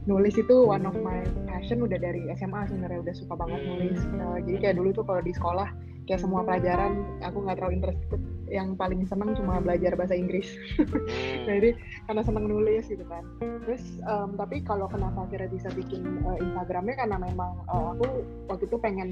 nulis 0.04 0.34
itu 0.36 0.56
one 0.64 0.84
of 0.84 0.94
my 1.00 1.24
passion 1.48 1.82
udah 1.82 1.98
dari 1.98 2.28
SMA 2.36 2.68
sebenarnya 2.68 3.00
udah 3.02 3.14
suka 3.16 3.34
banget 3.34 3.60
nulis. 3.64 3.98
Uh, 4.20 4.38
jadi 4.44 4.56
kayak 4.60 4.76
dulu 4.78 4.92
tuh 4.92 5.04
kalau 5.08 5.22
di 5.24 5.32
sekolah 5.32 5.68
kayak 6.08 6.20
semua 6.24 6.40
pelajaran 6.40 7.04
aku 7.20 7.44
nggak 7.44 7.56
terlalu 7.60 7.74
interested 7.84 8.20
yang 8.48 8.74
paling 8.74 9.04
seneng 9.04 9.36
cuma 9.36 9.60
belajar 9.60 9.94
bahasa 9.94 10.16
Inggris. 10.16 10.48
Hmm. 10.76 11.46
jadi 11.48 11.76
karena 12.08 12.22
seneng 12.24 12.44
nulis 12.48 12.88
gitu 12.88 13.04
kan. 13.06 13.24
Terus 13.64 13.82
um, 14.08 14.34
tapi 14.36 14.64
kalau 14.64 14.88
kenapa 14.88 15.28
akhirnya 15.28 15.52
bisa 15.52 15.68
bikin 15.76 16.24
uh, 16.24 16.36
Instagramnya? 16.40 16.96
Karena 16.98 17.16
memang 17.20 17.52
uh, 17.68 17.94
aku 17.96 18.06
waktu 18.48 18.64
itu 18.66 18.76
pengen 18.80 19.10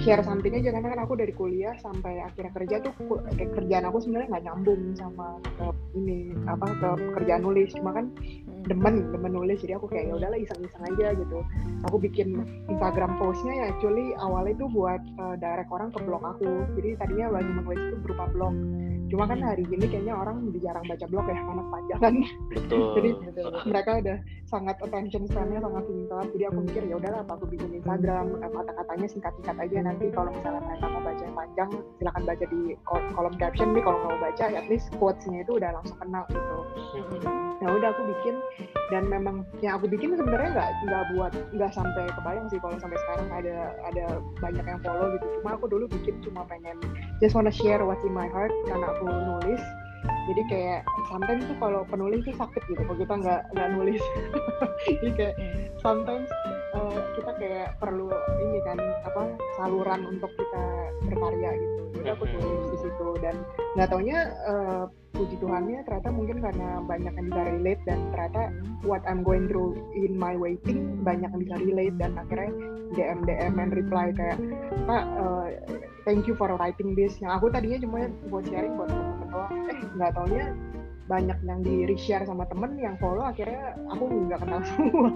share 0.00 0.24
something 0.24 0.56
aja. 0.56 0.72
Karena 0.72 0.96
kan 0.96 1.00
aku 1.04 1.14
dari 1.20 1.32
kuliah 1.36 1.76
sampai 1.80 2.24
akhirnya 2.24 2.52
kerja 2.56 2.76
tuh 2.82 2.92
kayak 3.36 3.52
kerjaan 3.56 3.84
aku 3.88 3.98
sebenarnya 4.02 4.28
nggak 4.36 4.44
nyambung 4.48 4.82
sama 4.96 5.38
ke 5.60 5.66
ini 5.96 6.32
apa 6.48 6.66
ke 6.80 6.90
kerjaan 7.20 7.44
nulis. 7.44 7.72
Cuma 7.76 7.92
kan 7.92 8.12
demen 8.66 9.12
demen 9.12 9.32
nulis. 9.36 9.60
Jadi 9.60 9.76
aku 9.76 9.86
kayak 9.92 10.10
ya 10.10 10.14
udahlah 10.16 10.38
iseng-iseng 10.40 10.82
aja 10.82 11.12
gitu. 11.14 11.38
Aku 11.92 11.96
bikin 12.00 12.42
Instagram 12.72 13.20
postnya 13.20 13.54
ya 13.54 13.64
actually 13.70 14.16
awalnya 14.18 14.56
itu 14.56 14.66
buat 14.72 15.02
uh, 15.20 15.36
direct 15.38 15.70
orang 15.70 15.92
ke 15.92 16.00
blog 16.02 16.22
aku. 16.24 16.66
Jadi 16.78 16.98
tadinya 16.98 17.36
Bagi 17.36 17.52
Nulis 17.52 17.80
itu 17.92 17.96
berupa 18.02 18.24
blog 18.32 18.45
cuma 19.06 19.22
kan 19.30 19.38
hari 19.38 19.62
ini 19.70 19.86
kayaknya 19.86 20.18
orang 20.18 20.50
lebih 20.50 20.66
jarang 20.66 20.82
baca 20.82 21.06
blog 21.06 21.26
ya 21.30 21.38
karena 21.38 21.62
kepanjangan 21.62 22.14
betul. 22.50 22.86
Jadi 22.98 23.10
betul. 23.22 23.50
mereka 23.70 23.90
udah 24.02 24.16
sangat 24.50 24.76
attention 24.82 25.22
span-nya 25.30 25.58
sangat 25.62 25.84
singkat 25.86 26.26
jadi 26.34 26.44
aku 26.50 26.58
mikir 26.66 26.82
ya 26.86 26.94
udahlah 26.98 27.20
apa 27.22 27.32
aku 27.38 27.46
bikin 27.50 27.70
Instagram? 27.82 28.26
Kata-katanya 28.42 29.06
singkat-singkat 29.10 29.56
aja. 29.62 29.78
Nanti 29.82 30.04
kalau 30.10 30.30
misalnya 30.34 30.62
mereka 30.66 30.86
mau 30.90 31.02
baca 31.02 31.22
yang 31.22 31.36
panjang 31.38 31.70
silakan 31.98 32.24
baca 32.26 32.44
di 32.50 32.60
kolom 32.86 33.34
caption 33.38 33.68
nih. 33.74 33.82
Kalau 33.86 33.98
nggak 34.02 34.10
mau 34.10 34.22
baca 34.22 34.44
at 34.50 34.66
least 34.66 34.86
quotes-nya 34.98 35.38
itu 35.46 35.52
udah 35.54 35.70
langsung 35.70 35.98
kenal 36.02 36.24
gitu 36.30 36.56
nah 37.62 37.68
udah 37.72 37.88
aku 37.92 38.02
bikin. 38.16 38.36
Dan 38.86 39.10
memang 39.10 39.42
yang 39.64 39.82
aku 39.82 39.90
bikin 39.90 40.14
sebenarnya 40.14 40.54
nggak 40.54 40.70
nggak 40.86 41.04
buat 41.16 41.32
nggak 41.56 41.72
sampai 41.74 42.04
kebayang 42.14 42.46
sih 42.52 42.58
kalau 42.62 42.78
sampai 42.78 42.98
sekarang 43.06 43.28
ada 43.34 43.56
ada 43.88 44.04
banyak 44.38 44.64
yang 44.64 44.80
follow 44.84 45.10
gitu. 45.16 45.26
Cuma 45.40 45.58
aku 45.58 45.66
dulu 45.66 45.84
bikin 45.90 46.14
cuma 46.22 46.46
pengen 46.46 46.78
just 47.18 47.34
wanna 47.34 47.50
share 47.52 47.82
what's 47.82 48.04
in 48.06 48.14
my 48.14 48.30
heart 48.30 48.52
karena 48.70 48.86
aku 48.94 49.04
nulis. 49.08 49.62
Jadi 50.06 50.42
kayak 50.46 50.80
sometimes 51.10 51.42
tuh 51.50 51.56
kalau 51.58 51.82
penulis 51.86 52.22
tuh 52.22 52.36
sakit 52.38 52.62
gitu 52.70 52.82
kalau 52.86 52.98
kita 52.98 53.14
nggak 53.18 53.40
nggak 53.58 53.68
nulis. 53.74 54.02
Jadi 54.86 55.10
kayak 55.18 55.36
sometimes 55.82 56.30
uh, 56.76 56.98
kita 57.16 57.32
kayak 57.40 57.68
perlu 57.80 58.12
ini 58.44 58.58
kan 58.68 58.78
apa 59.08 59.22
saluran 59.56 60.00
untuk 60.06 60.30
kita 60.36 60.64
berkarya 61.08 61.50
gitu. 61.56 61.82
Jadi 61.96 62.08
aku 62.12 62.24
tulis 62.28 62.64
di 62.70 62.78
situ 62.84 63.08
dan 63.24 63.34
nggak 63.74 63.88
taunya 63.88 64.18
uh, 64.46 64.84
puji 65.16 65.40
Tuhannya 65.40 65.80
ternyata 65.88 66.08
mungkin 66.12 66.44
karena 66.44 66.84
banyak 66.84 67.12
yang 67.16 67.26
bisa 67.32 67.42
relate 67.48 67.82
dan 67.88 67.98
ternyata 68.12 68.42
what 68.84 69.02
I'm 69.08 69.24
going 69.24 69.48
through 69.48 69.80
in 69.96 70.14
my 70.14 70.36
waiting 70.36 71.00
banyak 71.00 71.32
yang 71.32 71.40
bisa 71.40 71.56
relate 71.56 71.96
dan 71.96 72.12
akhirnya 72.20 72.52
DM 72.94 73.18
DM 73.24 73.54
and 73.58 73.72
reply 73.74 74.12
kayak 74.14 74.38
pak 74.86 75.02
uh, 75.18 75.48
thank 76.04 76.28
you 76.28 76.36
for 76.36 76.52
writing 76.54 76.92
this. 76.94 77.16
Yang 77.18 77.42
aku 77.42 77.46
tadinya 77.50 77.78
cuma 77.82 78.06
buat 78.28 78.44
sharing 78.46 78.76
buat 78.76 78.88
temen-temen 78.92 79.28
doang. 79.32 79.52
Eh 79.72 79.78
nggak 79.96 80.10
taunya 80.14 80.46
banyak 81.06 81.38
yang 81.46 81.62
di 81.62 81.86
reshare 81.86 82.26
sama 82.26 82.42
temen 82.50 82.74
yang 82.82 82.98
follow 82.98 83.22
akhirnya 83.22 83.78
aku 83.94 84.10
nggak 84.26 84.42
kenal 84.42 84.60
semua 84.66 85.10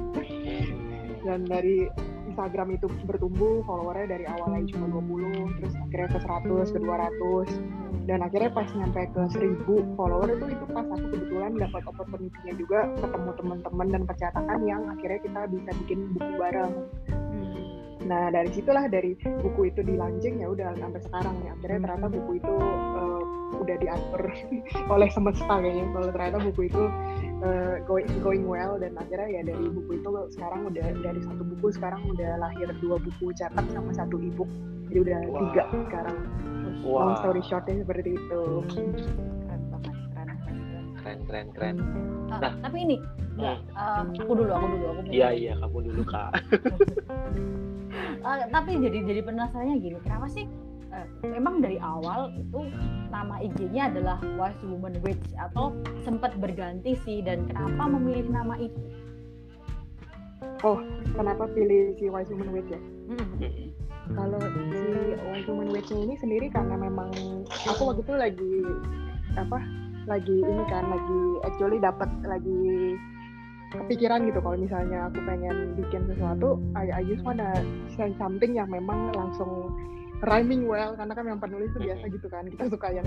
dan 1.25 1.45
dari 1.45 1.89
Instagram 2.31 2.79
itu 2.79 2.87
bertumbuh 3.05 3.67
followernya 3.67 4.17
dari 4.17 4.25
awalnya 4.31 4.63
cuma 4.71 4.87
20 5.03 5.59
terus 5.61 5.75
akhirnya 5.77 6.09
ke 6.15 6.19
100 6.23 6.75
ke 6.75 6.79
200 6.79 8.09
dan 8.09 8.19
akhirnya 8.25 8.51
pas 8.55 8.69
nyampe 8.73 9.03
ke 9.13 9.23
1000 9.35 9.99
follower 9.99 10.29
itu 10.31 10.47
itu 10.49 10.65
pas 10.71 10.87
aku 10.87 11.07
kebetulan 11.11 11.53
dapat 11.59 11.83
opportunity-nya 11.85 12.55
juga 12.57 12.79
ketemu 12.97 13.31
teman-teman 13.37 13.87
dan 13.91 14.03
percetakan 14.07 14.61
yang 14.65 14.83
akhirnya 14.89 15.21
kita 15.21 15.41
bisa 15.51 15.71
bikin 15.85 15.99
buku 16.17 16.33
bareng 16.39 16.73
nah 18.09 18.33
dari 18.33 18.49
situlah 18.53 18.89
dari 18.89 19.13
buku 19.19 19.69
itu 19.69 19.85
dilaunching 19.85 20.41
ya 20.41 20.49
udah 20.49 20.73
sampai 20.77 21.01
sekarang 21.05 21.37
ya. 21.45 21.53
Akhirnya 21.61 21.79
ternyata 21.85 22.07
buku 22.09 22.31
itu 22.41 22.55
uh, 22.55 23.23
udah 23.61 23.77
diatur 23.77 24.23
oleh 24.95 25.09
semesta 25.13 25.55
kayaknya. 25.61 25.85
Kalau 25.93 26.09
ternyata 26.09 26.39
buku 26.41 26.61
itu 26.73 26.83
uh, 27.45 27.77
going 27.85 28.09
going 28.25 28.45
well 28.49 28.81
dan 28.81 28.97
akhirnya 28.97 29.29
ya 29.29 29.43
dari 29.45 29.67
buku 29.69 30.01
itu 30.01 30.09
sekarang 30.33 30.61
udah 30.69 30.87
dari 31.05 31.21
satu 31.21 31.43
buku 31.45 31.67
sekarang 31.77 32.01
udah 32.09 32.31
lahir 32.41 32.69
dua 32.81 32.97
buku 32.97 33.33
cetak 33.37 33.67
sama 33.73 33.91
satu 33.93 34.17
ebook. 34.17 34.49
Jadi 34.91 34.99
udah 35.07 35.21
wow. 35.29 35.39
tiga 35.45 35.63
sekarang. 35.91 36.19
Wow. 36.81 37.13
long 37.13 37.17
story 37.21 37.43
shortnya 37.45 37.85
seperti 37.85 38.17
itu 38.17 38.41
keren 41.11 41.27
keren 41.27 41.49
keren 41.51 41.77
uh, 42.31 42.39
nah 42.39 42.53
tapi 42.63 42.79
ini 42.87 42.97
ya, 43.35 43.59
uh, 43.75 44.07
aku 44.07 44.33
dulu 44.39 44.51
aku 44.55 44.67
dulu 44.79 44.85
aku 44.95 45.01
iya 45.11 45.35
iya 45.35 45.53
kamu 45.59 45.91
dulu 45.91 46.03
kak 46.07 46.31
uh, 48.23 48.37
tapi 48.55 48.71
jadi 48.79 48.99
jadi 49.03 49.21
penasarannya 49.27 49.77
gini 49.83 49.99
kenapa 50.07 50.27
sih 50.31 50.47
uh, 50.95 51.07
memang 51.27 51.59
dari 51.59 51.83
awal 51.83 52.31
itu 52.39 52.71
nama 53.11 53.43
IG-nya 53.43 53.91
adalah 53.91 54.23
Wise 54.39 54.63
Woman 54.63 55.03
Witch 55.03 55.35
atau 55.35 55.75
sempat 56.07 56.39
berganti 56.39 56.95
sih 57.03 57.27
dan 57.27 57.43
kenapa 57.51 57.91
memilih 57.91 58.31
nama 58.31 58.55
itu? 58.55 58.79
Oh, 60.63 60.79
kenapa 61.19 61.51
pilih 61.51 61.99
si 61.99 62.07
Wise 62.07 62.31
Woman 62.31 62.55
Witch 62.55 62.71
ya? 62.71 62.79
Hmm. 63.11 63.75
kalau 64.15 64.39
si 64.43 64.91
One 65.23 65.43
Human 65.47 65.71
Weight-nya 65.75 65.99
ini 66.03 66.15
sendiri 66.19 66.47
karena 66.51 66.75
memang 66.79 67.11
aku 67.67 67.91
waktu 67.91 68.03
itu 68.03 68.15
lagi 68.15 68.55
apa 69.39 69.59
lagi 70.09 70.37
ini 70.41 70.65
kan 70.69 70.85
lagi 70.89 71.21
actually 71.45 71.79
dapat 71.81 72.09
lagi 72.25 72.97
kepikiran 73.71 74.27
gitu 74.27 74.43
kalau 74.43 74.59
misalnya 74.59 75.07
aku 75.07 75.23
pengen 75.23 75.79
bikin 75.79 76.03
sesuatu 76.11 76.59
I, 76.75 76.91
I 76.91 77.03
just 77.07 77.23
wanna 77.23 77.55
say 77.95 78.11
something 78.19 78.59
yang 78.59 78.67
memang 78.71 79.15
langsung 79.15 79.71
rhyming 80.27 80.67
well 80.69 80.93
karena 80.99 81.13
kan 81.15 81.25
yang 81.25 81.41
penulis 81.41 81.71
itu 81.73 81.81
biasa 81.87 82.05
gitu 82.11 82.27
kan 82.29 82.45
kita 82.51 82.65
suka 82.69 82.89
yang 82.93 83.07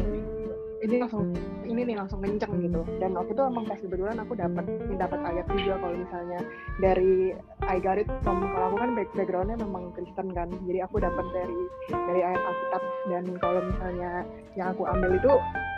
ini 0.83 0.99
langsung 0.99 1.31
ini 1.63 1.81
nih 1.87 1.95
langsung 1.95 2.19
kenceng 2.19 2.59
gitu. 2.59 2.83
Dan 2.99 3.15
waktu 3.15 3.31
itu 3.31 3.43
emang 3.43 3.63
pas 3.63 3.79
kebetulan 3.79 4.19
aku 4.19 4.35
dapat 4.35 4.65
dapat 4.99 5.19
ayat 5.23 5.45
juga 5.55 5.75
kalau 5.79 5.95
misalnya 5.95 6.39
dari 6.83 7.31
I 7.63 7.79
got 7.79 7.95
it 7.95 8.11
from 8.21 8.43
kalau 8.51 8.75
aku 8.75 8.77
kan 8.83 8.91
backgroundnya 9.15 9.57
memang 9.63 9.95
Kristen 9.95 10.35
kan. 10.35 10.51
Jadi 10.67 10.79
aku 10.83 10.99
dapat 10.99 11.25
dari 11.31 11.59
dari 11.87 12.21
ayat 12.21 12.41
Alkitab. 12.43 12.83
Dan 13.03 13.23
kalau 13.39 13.59
misalnya 13.63 14.11
yang 14.59 14.67
aku 14.75 14.83
ambil 14.83 15.11
itu 15.15 15.33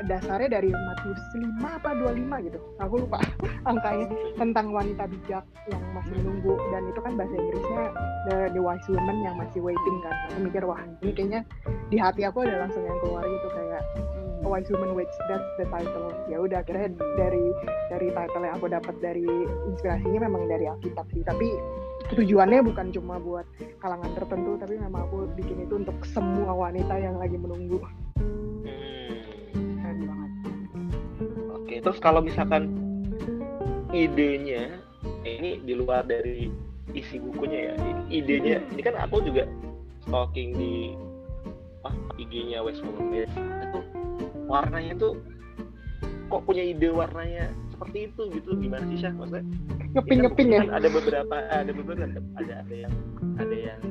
dasarnya 0.10 0.50
dari 0.60 0.70
Matius 0.74 1.22
5 1.38 1.62
apa 1.62 1.90
25 2.02 2.48
gitu. 2.50 2.60
Aku 2.82 2.94
lupa 3.06 3.22
angkanya 3.70 4.10
tentang 4.42 4.74
wanita 4.74 5.06
bijak 5.06 5.46
yang 5.70 5.84
masih 5.94 6.18
menunggu. 6.18 6.58
Dan 6.74 6.82
itu 6.90 7.00
kan 7.06 7.14
bahasa 7.14 7.36
Inggrisnya 7.38 7.84
the, 8.26 8.38
the 8.58 8.62
wise 8.62 8.88
woman 8.90 9.18
yang 9.22 9.38
masih 9.38 9.62
waiting 9.62 9.98
kan. 10.02 10.16
Aku 10.34 10.50
mikir 10.50 10.66
wah 10.66 10.82
ini 11.06 11.14
kayaknya 11.14 11.42
di 11.94 11.98
hati 12.02 12.26
aku 12.26 12.42
ada 12.42 12.66
langsung 12.66 12.82
yang 12.82 12.98
keluar 13.06 13.22
gitu. 13.22 13.48
Kayak 13.54 13.86
A 14.46 14.48
Wise 14.48 14.70
Woman 14.70 14.94
Waits 14.96 15.18
that's 15.28 15.44
the 15.60 15.68
title. 15.68 16.16
Ya 16.32 16.40
udah 16.40 16.64
akhirnya 16.64 16.96
dari 17.20 17.52
dari 17.92 18.08
title 18.16 18.44
yang 18.48 18.56
aku 18.56 18.72
dapat 18.72 18.96
dari 19.04 19.28
inspirasinya 19.68 20.24
memang 20.24 20.48
dari 20.48 20.72
Alkitab 20.72 21.12
sih. 21.12 21.22
Tapi 21.28 21.48
tujuannya 22.16 22.64
bukan 22.64 22.96
cuma 22.96 23.20
buat 23.20 23.44
kalangan 23.84 24.14
tertentu 24.16 24.56
tapi 24.56 24.80
memang 24.80 25.04
aku 25.10 25.28
bikin 25.36 25.68
itu 25.68 25.76
untuk 25.84 25.98
semua 26.08 26.56
wanita 26.56 26.96
yang 26.96 27.20
lagi 27.20 27.36
menunggu. 27.36 27.84
Hmm. 28.64 29.20
Keren 29.84 30.00
banget. 30.08 30.32
Oke, 31.60 31.76
terus 31.84 32.00
kalau 32.00 32.24
misalkan 32.24 32.72
idenya 33.92 34.80
ini 35.28 35.60
di 35.60 35.74
luar 35.76 36.08
dari 36.08 36.48
isi 36.96 37.20
bukunya 37.20 37.74
ya, 37.74 37.74
idenya 38.08 38.64
ini 38.72 38.82
kan 38.86 38.96
aku 38.96 39.20
juga 39.26 39.44
stalking 40.08 40.56
di 40.56 40.96
apa 41.86 41.94
IG-nya 42.18 42.66
West 42.66 42.82
Woman 42.82 43.30
itu 43.30 43.80
warnanya 44.46 44.94
tuh 44.96 45.14
kok 46.26 46.42
punya 46.44 46.64
ide 46.66 46.90
warnanya 46.90 47.50
seperti 47.70 48.10
itu 48.10 48.24
gitu 48.34 48.50
gimana 48.58 48.84
sih 48.88 48.98
Syah 48.98 49.14
maksudnya? 49.14 49.44
ngeping 49.96 50.18
kan 50.18 50.26
ngeping 50.28 50.48
ya 50.48 50.60
buku 50.60 50.68
kan 50.68 50.76
Ada 50.76 50.88
beberapa 50.90 51.36
ada 51.48 51.72
beberapa 51.72 52.04
ada 52.36 52.54
ada, 52.64 52.74
yang 52.76 52.94
ada 53.38 53.56
yang 53.56 53.82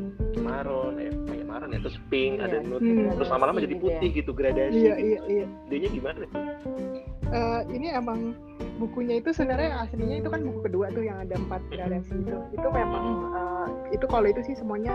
maron, 0.41 1.01
ya 1.01 1.09
kayak 1.25 1.47
maron 1.49 1.73
ya, 1.73 1.79
terus 1.81 1.97
pink, 2.09 2.37
ada 2.37 2.61
Iya. 2.61 2.69
nude, 2.69 2.85
Hmm. 2.85 3.17
terus 3.17 3.31
lama-lama 3.31 3.59
jadi 3.59 3.77
putih 3.81 4.09
gitu 4.13 4.31
gradasi. 4.31 4.77
iya 4.77 4.95
iya 5.01 5.21
iya 5.25 5.47
Idenya 5.67 5.89
gimana? 5.91 6.25
Eh, 7.35 7.61
ini 7.75 7.91
emang 7.91 8.31
bukunya 8.79 9.19
itu 9.19 9.35
sebenarnya 9.35 9.83
aslinya 9.83 10.23
itu 10.23 10.31
kan 10.31 10.47
buku 10.47 10.71
kedua 10.71 10.87
tuh 10.95 11.03
yang 11.03 11.19
ada 11.19 11.35
empat 11.35 11.67
gradasi 11.67 12.15
itu 12.15 12.39
itu 12.55 12.69
memang 12.71 13.27
eh, 13.35 13.69
itu 13.91 14.07
kalau 14.07 14.31
itu 14.31 14.39
sih 14.47 14.55
semuanya 14.55 14.95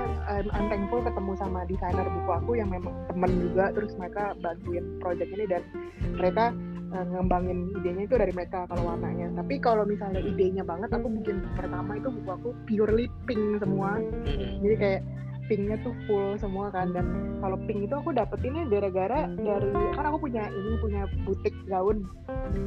I'm 0.56 0.72
thankful 0.72 1.04
ketemu 1.04 1.36
sama 1.36 1.68
desainer 1.68 2.08
buku 2.08 2.32
aku 2.32 2.52
yang 2.56 2.72
memang 2.72 2.96
temen 3.12 3.32
juga 3.44 3.76
terus 3.76 3.92
mereka 4.00 4.40
bantuin 4.40 4.88
project 5.04 5.36
ini 5.36 5.52
dan 5.52 5.68
mereka 6.16 6.56
eh, 6.96 7.06
ngembangin 7.12 7.76
idenya 7.76 8.08
itu 8.08 8.16
dari 8.16 8.32
mereka 8.32 8.72
kalau 8.72 8.88
warnanya. 8.88 9.36
Tapi 9.36 9.60
kalau 9.60 9.84
misalnya 9.84 10.24
idenya 10.24 10.64
banget 10.64 10.96
aku 10.96 11.12
bikin 11.12 11.44
pertama 11.60 12.00
itu 12.00 12.08
buku 12.08 12.30
aku 12.32 12.50
purely 12.72 13.12
pink 13.28 13.60
semua. 13.60 14.00
Jadi 14.64 14.76
kayak 14.80 15.02
pinknya 15.50 15.82
tuh 15.82 15.98
full 16.06 16.38
semua 16.38 16.70
kan. 16.70 16.94
Dan 16.94 17.36
kalau 17.42 17.58
pink 17.66 17.90
itu 17.90 17.96
aku 17.98 18.14
dapetinnya 18.14 18.70
gara-gara 18.70 19.26
dari 19.34 19.74
kan 19.98 20.06
aku 20.06 20.30
punya 20.30 20.46
ini 20.54 20.78
punya 20.78 21.02
butik 21.26 21.56
gaun. 21.66 22.06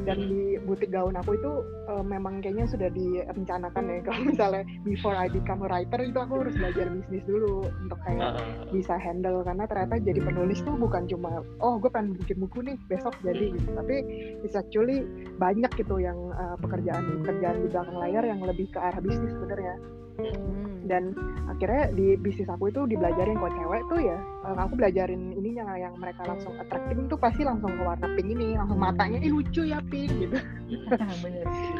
Dan 0.03 0.27
di 0.27 0.59
butik 0.67 0.91
gaun 0.91 1.15
aku 1.15 1.39
itu 1.39 1.51
eh, 1.87 2.03
memang 2.03 2.43
kayaknya 2.43 2.67
sudah 2.67 2.91
direncanakan 2.91 3.83
ya. 3.87 3.97
Kalau 4.11 4.21
misalnya 4.27 4.63
before 4.83 5.15
I 5.15 5.31
become 5.31 5.63
a 5.63 5.71
writer 5.71 6.03
itu 6.03 6.19
aku 6.19 6.43
harus 6.43 6.55
belajar 6.59 6.91
bisnis 6.91 7.23
dulu 7.23 7.63
untuk 7.79 7.99
kayak 8.03 8.21
Ah, 8.23 8.39
bisa 8.71 8.99
handle. 8.99 9.43
Karena 9.47 9.63
ternyata 9.63 9.95
jadi 10.03 10.19
penulis 10.19 10.59
tuh 10.63 10.75
bukan 10.75 11.07
cuma 11.07 11.39
oh 11.63 11.79
gue 11.79 11.91
pengen 11.91 12.19
bikin 12.19 12.37
buku 12.43 12.59
nih 12.67 12.75
besok 12.91 13.15
jadi 13.23 13.55
gitu. 13.55 13.69
Tapi 13.71 13.95
it's 14.43 14.59
actually 14.59 15.07
banyak 15.39 15.71
gitu 15.79 16.03
yang 16.03 16.19
eh, 16.35 16.55
pekerjaan 16.59 17.23
pekerjaan 17.23 17.63
di 17.63 17.67
belakang 17.71 17.97
layar 17.97 18.23
yang 18.27 18.39
lebih 18.43 18.67
ke 18.71 18.79
arah 18.79 18.99
bisnis 18.99 19.31
sebenarnya 19.31 19.75
Hmm. 20.13 20.85
dan 20.85 21.15
akhirnya 21.49 21.89
di 21.89 22.13
bisnis 22.21 22.45
aku 22.45 22.69
itu 22.69 22.85
dibelajarin 22.85 23.33
kok 23.33 23.49
cewek 23.49 23.81
tuh 23.89 23.99
ya 24.03 24.17
eh, 24.45 24.57
aku 24.61 24.73
belajarin 24.77 25.33
ininya 25.33 25.73
yang 25.73 25.97
mereka 25.97 26.21
langsung 26.27 26.53
attracting 26.61 27.09
tuh 27.09 27.17
pasti 27.17 27.41
langsung 27.41 27.73
ke 27.73 27.81
warna 27.81 28.07
pink 28.13 28.29
ini 28.29 28.53
langsung 28.53 28.77
matanya 28.77 29.17
ih 29.23 29.31
lucu 29.33 29.65
ya 29.65 29.81
pink 29.89 30.11
gitu. 30.13 30.37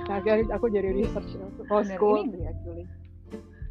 Nah 0.09 0.17
akhirnya 0.17 0.49
aku 0.53 0.65
jadi 0.69 0.89
research 0.93 1.37
oh 1.69 1.81
school. 1.85 2.25
ini- 2.25 2.45
actually 2.49 2.85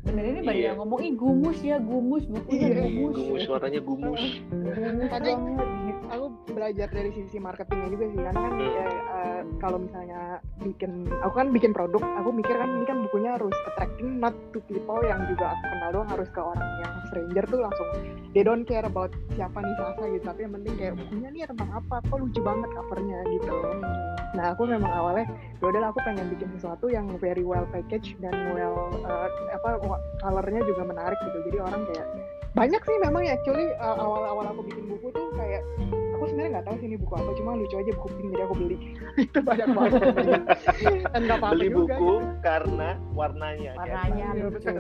bener 0.03 0.25
ini 0.27 0.41
banyak 0.43 0.65
yang 0.67 0.79
ngomong 0.79 1.01
ih 1.01 1.15
gumus 1.15 1.59
ya 1.63 1.79
gumus 1.79 2.27
bukunya 2.27 2.67
Iya, 2.69 2.83
gumus. 2.91 3.15
gumus 3.17 3.43
warnanya 3.47 3.81
gumus. 3.81 4.23
gitu. 4.43 6.05
aku 6.13 6.27
belajar 6.53 6.89
dari 6.91 7.11
sisi 7.15 7.39
marketingnya 7.39 7.89
juga 7.89 8.05
sih 8.05 8.21
karena 8.21 8.41
kan 8.43 8.55
eh, 8.61 9.41
kalau 9.57 9.79
misalnya 9.81 10.21
bikin 10.61 10.93
aku 11.23 11.35
kan 11.35 11.49
bikin 11.49 11.71
produk 11.73 12.03
aku 12.19 12.29
mikir 12.31 12.53
kan 12.53 12.69
ini 12.69 12.85
kan 12.85 12.99
bukunya 13.01 13.31
harus 13.33 13.55
attracting 13.65 14.19
not 14.19 14.35
to 14.53 14.61
people 14.67 15.01
yang 15.01 15.23
juga 15.25 15.55
aku 15.55 15.65
kenal 15.71 15.91
doang 15.95 16.11
harus 16.11 16.29
ke 16.29 16.41
orang 16.43 16.69
yang 16.83 16.93
stranger 17.09 17.45
tuh 17.49 17.61
langsung 17.61 17.89
they 18.33 18.43
don't 18.43 18.65
care 18.65 18.85
about 18.85 19.09
siapa 19.33 19.57
nih 19.57 19.75
Sasa 19.77 20.05
gitu. 20.09 20.25
Tapi 20.25 20.41
yang 20.45 20.53
penting 20.53 20.75
kayak 20.77 20.95
bukunya 20.97 21.29
nih 21.33 21.41
tentang 21.49 21.71
apa? 21.73 21.97
Kok 22.07 22.19
lucu 22.19 22.41
banget 22.41 22.71
covernya? 22.73 23.19
gitu. 23.29 23.53
Nah 24.33 24.45
aku 24.53 24.63
memang 24.65 24.89
awalnya 24.89 25.27
ya 25.61 25.65
udahlah 25.65 25.89
aku 25.93 26.01
pengen 26.05 26.29
bikin 26.33 26.49
sesuatu 26.57 26.89
yang 26.89 27.09
very 27.19 27.45
well 27.45 27.65
packaged 27.69 28.17
dan 28.21 28.33
well 28.53 28.89
eh, 28.95 29.29
apa 29.53 29.81
colornya 30.21 30.61
juga 30.65 30.83
menarik 30.87 31.19
gitu. 31.21 31.39
Jadi 31.51 31.59
orang 31.61 31.83
kayak 31.91 32.07
banyak 32.53 32.83
sih 32.85 32.97
memang 33.01 33.23
ya. 33.25 33.33
Actually 33.37 33.69
uh, 33.81 33.97
awal-awal 33.97 34.45
aku 34.53 34.61
bikin 34.69 34.85
buku 34.89 35.09
tuh 35.13 35.27
kayak 35.37 35.63
aku 36.23 36.31
sebenarnya 36.31 36.51
nggak 36.55 36.67
tahu 36.71 36.77
sih 36.79 36.87
ini 36.87 36.97
buku 37.03 37.15
apa 37.19 37.31
cuma 37.35 37.51
lucu 37.59 37.75
aja 37.75 37.93
buku 37.99 38.09
pink 38.15 38.29
jadi 38.31 38.43
aku 38.47 38.55
beli 38.55 38.77
itu 39.27 39.39
banyak 39.43 39.69
banget 39.75 40.03
dan 41.11 41.21
nggak 41.27 41.39
apa-apa 41.43 41.55
Beli 41.59 41.67
juga 41.67 41.95
buku 41.99 42.15
gitu. 42.15 42.27
karena 42.47 42.89
warnanya. 43.11 43.71
kan? 43.75 43.83
warnanya 43.83 44.27
lucu 44.39 44.55
betul. 44.55 44.79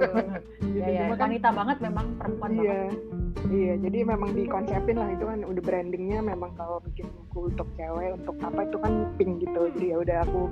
Ya, 0.78 0.86
ya. 0.86 1.02
Kan 1.10 1.18
wanita 1.18 1.48
banget 1.50 1.76
memang 1.82 2.06
perempuan 2.14 2.50
iya 2.54 2.62
banget 2.62 3.22
iya 3.50 3.74
jadi 3.74 3.98
memang 4.06 4.30
dikonsepin 4.38 4.96
lah 5.02 5.08
itu 5.10 5.24
kan 5.26 5.38
udah 5.42 5.62
brandingnya 5.66 6.18
memang 6.22 6.54
kalau 6.54 6.78
bikin 6.86 7.10
buku 7.10 7.50
untuk 7.50 7.66
cewek 7.74 8.14
untuk 8.14 8.38
apa 8.38 8.60
itu 8.62 8.76
kan 8.78 8.92
pink 9.18 9.32
gitu 9.42 9.62
jadi 9.74 9.86
ya 9.90 9.96
udah 9.98 10.18
aku 10.22 10.42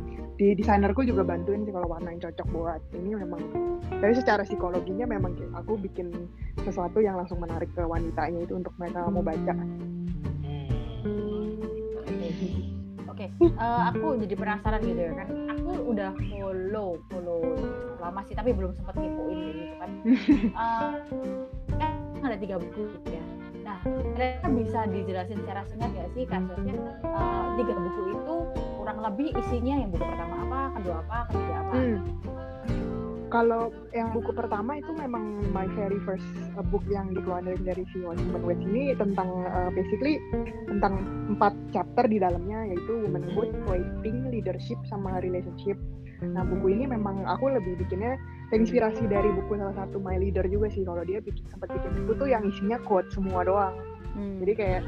di 0.42 0.58
desainerku 0.58 1.06
juga 1.06 1.22
bantuin 1.22 1.62
sih 1.62 1.70
kalau 1.70 1.86
warna 1.86 2.10
yang 2.10 2.18
cocok 2.18 2.48
buat 2.50 2.82
ini 2.98 3.14
memang 3.14 3.40
dari 4.02 4.14
secara 4.18 4.42
psikologinya 4.42 5.06
memang 5.06 5.38
aku 5.54 5.78
bikin 5.78 6.10
sesuatu 6.66 6.98
yang 6.98 7.14
langsung 7.14 7.38
menarik 7.38 7.70
ke 7.70 7.82
wanitanya 7.84 8.42
itu 8.42 8.58
untuk 8.58 8.74
mereka 8.80 9.06
mau 9.06 9.22
baca 9.22 9.54
Oke, 13.10 13.26
eh, 13.42 13.82
aku 13.92 14.16
jadi 14.24 14.34
penasaran 14.36 14.80
gitu 14.80 15.00
ya 15.00 15.12
kan. 15.12 15.28
Aku 15.52 15.70
udah 15.92 16.10
follow, 16.32 16.96
follow 17.12 17.40
lama 18.00 18.20
sih, 18.24 18.32
tapi 18.32 18.56
belum 18.56 18.72
sempat 18.80 18.96
kepoin 18.96 19.38
gitu 19.52 19.74
kan. 19.76 19.90
Eh, 20.56 20.92
kan 21.76 21.92
ada 22.24 22.36
tiga 22.40 22.56
buku 22.60 22.88
ya. 23.08 23.22
Nah, 23.60 23.78
kira-kira 23.84 24.48
bisa 24.56 24.78
dijelasin 24.88 25.38
secara 25.44 25.62
singkat 25.68 25.90
gak 25.96 26.08
sih 26.16 26.24
kasusnya 26.24 26.74
eh, 27.04 27.44
tiga 27.60 27.74
buku 27.76 28.00
itu 28.16 28.34
kurang 28.80 28.98
lebih 29.04 29.28
isinya 29.36 29.74
yang 29.84 29.90
buku 29.92 30.04
pertama 30.04 30.36
apa, 30.48 30.60
kedua 30.80 30.96
apa, 31.04 31.18
ketiga 31.28 31.54
apa? 31.60 31.72
Hmm. 31.76 31.98
Kalau 33.30 33.70
yang 33.94 34.10
buku 34.10 34.34
pertama 34.34 34.82
itu 34.82 34.90
memang 34.90 35.38
my 35.54 35.70
very 35.78 36.02
first 36.02 36.26
uh, 36.58 36.66
book 36.66 36.82
yang 36.90 37.14
dikeluarin 37.14 37.62
dari 37.62 37.86
si 37.94 38.02
Human 38.02 38.42
Weight 38.42 38.58
ini 38.58 38.90
tentang 38.98 39.46
uh, 39.46 39.70
basically 39.70 40.18
tentang 40.66 41.06
empat 41.30 41.54
chapter 41.70 42.10
di 42.10 42.18
dalamnya 42.18 42.66
yaitu 42.74 43.06
womanhood, 43.06 43.54
waiting, 43.70 44.34
leadership, 44.34 44.82
sama 44.90 45.22
relationship. 45.22 45.78
Nah 46.26 46.42
buku 46.42 46.74
ini 46.74 46.90
memang 46.90 47.22
aku 47.24 47.54
lebih 47.54 47.78
bikinnya 47.78 48.18
terinspirasi 48.50 49.06
dari 49.06 49.30
buku 49.30 49.56
salah 49.56 49.78
satu 49.78 50.02
my 50.02 50.18
leader 50.18 50.42
juga 50.50 50.66
sih 50.74 50.82
kalau 50.82 51.06
dia 51.06 51.22
bikin 51.22 51.46
sempat 51.48 51.70
bikin 51.70 52.02
buku 52.02 52.12
tuh 52.18 52.28
yang 52.28 52.42
isinya 52.42 52.82
quote 52.82 53.08
semua 53.14 53.46
doang. 53.46 53.78
Hmm. 54.18 54.42
Jadi 54.42 54.52
kayak 54.58 54.82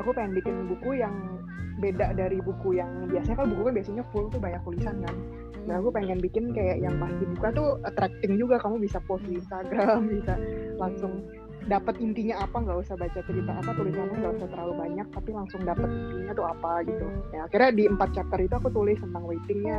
aku 0.00 0.16
pengen 0.16 0.32
bikin 0.32 0.64
buku 0.64 0.96
yang 0.96 1.12
beda 1.76 2.16
dari 2.16 2.40
buku 2.40 2.80
yang 2.80 2.88
biasanya 3.10 3.36
kan 3.42 3.46
buku 3.52 3.62
kan 3.68 3.74
biasanya 3.76 4.04
full 4.14 4.26
tuh 4.32 4.40
banyak 4.40 4.60
tulisan 4.64 4.96
kan. 5.04 5.16
Nah 5.66 5.78
aku 5.78 5.94
pengen 5.94 6.18
bikin 6.18 6.50
kayak 6.50 6.82
yang 6.82 6.98
pas 6.98 7.12
dibuka 7.18 7.48
tuh 7.54 7.68
attracting 7.86 8.38
juga. 8.38 8.58
Kamu 8.58 8.82
bisa 8.82 8.98
post 9.06 9.22
di 9.26 9.38
Instagram 9.38 10.10
bisa 10.10 10.34
langsung 10.78 11.22
dapat 11.70 11.94
intinya 12.02 12.42
apa 12.42 12.58
nggak 12.58 12.78
usah 12.82 12.98
baca 12.98 13.22
cerita 13.22 13.52
apa 13.54 13.70
tulisannya 13.78 14.18
nggak 14.18 14.34
usah 14.34 14.48
terlalu 14.50 14.74
banyak 14.82 15.06
tapi 15.14 15.30
langsung 15.30 15.62
dapat 15.62 15.86
intinya 15.86 16.32
tuh 16.34 16.46
apa 16.50 16.72
gitu. 16.86 17.06
Ya 17.30 17.40
akhirnya 17.46 17.70
di 17.70 17.84
empat 17.86 18.08
chapter 18.18 18.38
itu 18.42 18.54
aku 18.58 18.68
tulis 18.74 18.98
tentang 18.98 19.22
waitingnya. 19.26 19.78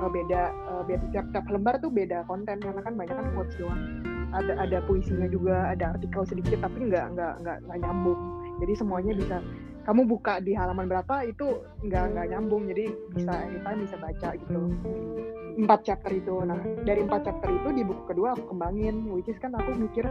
Eh, 0.00 0.10
beda 0.10 0.42
eh, 0.50 0.82
beda 0.88 1.04
tiap, 1.12 1.26
tiap 1.30 1.46
lembar 1.52 1.76
tuh 1.78 1.92
beda 1.92 2.24
konten 2.26 2.56
karena 2.58 2.80
kan 2.82 2.94
banyak 2.98 3.14
kan 3.14 3.26
quotes 3.36 3.54
doang. 3.60 3.80
Ada 4.30 4.52
ada 4.62 4.78
puisinya 4.86 5.26
juga 5.26 5.74
ada 5.74 5.94
artikel 5.94 6.22
sedikit 6.26 6.58
tapi 6.62 6.90
nggak 6.90 7.14
nggak 7.14 7.34
nggak 7.46 7.58
nggak 7.66 7.78
nyambung. 7.82 8.20
Jadi 8.60 8.72
semuanya 8.76 9.12
bisa 9.14 9.36
kamu 9.90 10.06
buka 10.06 10.38
di 10.38 10.54
halaman 10.54 10.86
berapa 10.86 11.26
itu 11.26 11.66
nggak 11.82 12.04
nggak 12.14 12.26
nyambung. 12.30 12.70
Jadi 12.70 12.94
bisa 13.10 13.34
kita 13.42 13.70
bisa 13.74 13.96
baca 13.98 14.28
gitu 14.38 14.60
empat 15.58 15.80
chapter 15.86 16.12
itu. 16.14 16.34
Nah 16.46 16.58
dari 16.86 17.00
empat 17.02 17.26
chapter 17.26 17.50
itu 17.50 17.68
di 17.74 17.82
buku 17.82 18.02
kedua 18.06 18.36
aku 18.36 18.54
kembangin 18.54 19.10
which 19.10 19.26
is 19.26 19.38
kan 19.42 19.54
aku 19.56 19.74
mikir 19.74 20.06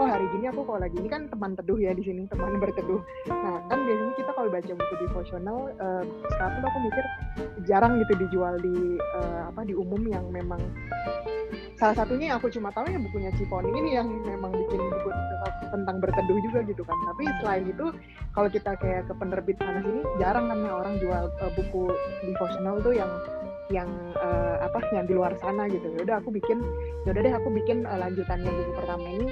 oh 0.00 0.06
hari 0.08 0.24
gini 0.34 0.48
aku 0.50 0.64
kalau 0.64 0.80
lagi 0.80 0.96
ini 0.98 1.08
kan 1.10 1.28
teman 1.28 1.54
teduh 1.54 1.78
ya 1.78 1.92
di 1.94 2.02
sini 2.02 2.26
teman 2.26 2.56
berteduh. 2.62 3.00
Nah 3.30 3.62
kan 3.68 3.78
biasanya 3.84 4.14
kita 4.18 4.30
kalau 4.34 4.48
baca 4.50 4.72
buku 4.72 4.94
devotional 5.06 5.58
uh, 5.78 6.04
sekarang 6.34 6.56
tuh 6.58 6.68
aku 6.68 6.78
mikir 6.86 7.04
jarang 7.68 7.92
gitu 8.02 8.12
dijual 8.26 8.54
di 8.58 8.98
uh, 9.20 9.52
apa 9.52 9.62
di 9.62 9.74
umum 9.76 10.00
yang 10.08 10.24
memang 10.32 10.58
salah 11.80 11.96
satunya 11.96 12.32
yang 12.32 12.38
aku 12.38 12.52
cuma 12.52 12.68
tahu 12.76 12.84
ya 12.92 13.00
bukunya 13.00 13.32
Ciponi 13.40 13.72
ini 13.72 13.96
yang 13.96 14.08
memang 14.08 14.52
bikin 14.52 14.80
buku 14.80 15.08
tentang 15.70 15.96
berteduh 16.02 16.38
juga 16.50 16.60
gitu 16.66 16.82
kan. 16.84 16.98
Tapi 17.14 17.24
selain 17.40 17.64
itu 17.70 17.86
kalau 18.34 18.48
kita 18.50 18.76
kayak 18.76 19.06
ke 19.08 19.14
penerbit 19.16 19.56
sana 19.56 19.80
sini 19.80 20.02
jarang 20.18 20.50
kan 20.50 20.60
orang 20.66 20.94
jual 21.00 21.24
uh, 21.30 21.52
buku 21.56 21.94
devotional 22.26 22.82
tuh 22.82 22.94
yang 22.94 23.08
yang 23.70 23.88
uh, 24.18 24.60
apa 24.66 24.82
yang 24.92 25.06
di 25.06 25.14
luar 25.14 25.32
sana 25.38 25.70
gitu. 25.70 25.86
Ya 25.94 26.00
udah 26.04 26.16
aku 26.20 26.34
bikin 26.34 26.58
ya 27.06 27.14
udah 27.14 27.22
deh 27.22 27.34
aku 27.34 27.48
bikin 27.54 27.86
uh, 27.86 27.98
lanjutannya 27.98 28.50
buku 28.50 28.72
pertama 28.76 29.06
ini. 29.06 29.28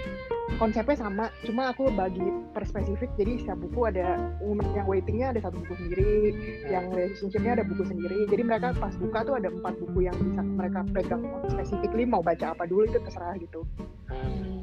Konsepnya 0.58 0.96
sama 0.98 1.24
cuma 1.44 1.70
aku 1.70 1.90
bagi 1.92 2.24
per 2.54 2.64
spesifik. 2.66 3.10
Jadi 3.18 3.42
setiap 3.42 3.58
buku 3.62 3.80
ada 3.90 4.18
yang 4.42 4.86
waitingnya 4.88 5.36
ada 5.36 5.40
satu 5.44 5.60
buku 5.62 5.74
sendiri 5.76 6.10
yang 6.66 6.90
relationshipnya 6.90 7.62
ada 7.62 7.64
buku 7.66 7.84
sendiri. 7.86 8.26
Jadi 8.30 8.42
mereka 8.42 8.74
pas 8.78 8.94
buka 8.96 9.18
tuh 9.26 9.34
ada 9.38 9.52
empat 9.52 9.74
buku 9.78 10.08
yang 10.08 10.16
bisa 10.16 10.40
mereka 10.42 10.80
pegang 10.94 11.22
spesifikly 11.50 12.02
mau 12.08 12.22
baca 12.24 12.54
apa 12.54 12.64
dulu 12.66 12.88
itu 12.88 12.98
terserah 13.02 13.36
gitu 13.38 13.62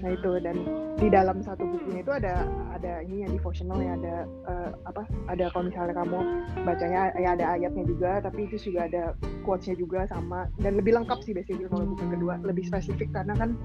nah 0.02 0.10
itu 0.14 0.32
dan 0.42 0.58
di 1.02 1.08
dalam 1.10 1.42
satu 1.42 1.66
bukunya 1.66 2.06
itu 2.06 2.14
ada 2.14 2.46
ada 2.78 3.02
ini 3.02 3.26
yang 3.26 3.32
devotional 3.34 3.82
ya 3.82 3.98
ada 3.98 4.16
uh, 4.46 4.70
apa 4.86 5.02
ada 5.34 5.50
kalau 5.50 5.66
misalnya 5.68 5.98
kamu 5.98 6.20
bacanya 6.62 7.02
ya 7.18 7.30
ada 7.34 7.46
ayatnya 7.58 7.84
juga 7.90 8.12
tapi 8.22 8.46
itu 8.46 8.70
juga 8.70 8.86
ada 8.86 9.04
quotesnya 9.42 9.76
juga 9.82 10.06
sama 10.06 10.46
dan 10.62 10.78
lebih 10.78 10.94
lengkap 10.94 11.20
sih 11.26 11.34
basically 11.34 11.66
kalau 11.66 11.90
buku 11.90 12.06
kedua 12.14 12.38
lebih 12.46 12.64
spesifik 12.70 13.10
karena 13.14 13.34
kan 13.34 13.58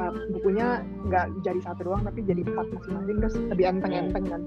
uh, 0.00 0.12
bukunya 0.32 0.80
nggak 1.08 1.26
jadi 1.44 1.60
satu 1.60 1.92
doang 1.92 2.02
tapi 2.08 2.24
jadi 2.24 2.40
empat 2.44 2.66
masing-masing 2.72 3.16
terus 3.20 3.36
lebih 3.52 3.64
enteng-enteng 3.68 4.24
kan. 4.26 4.42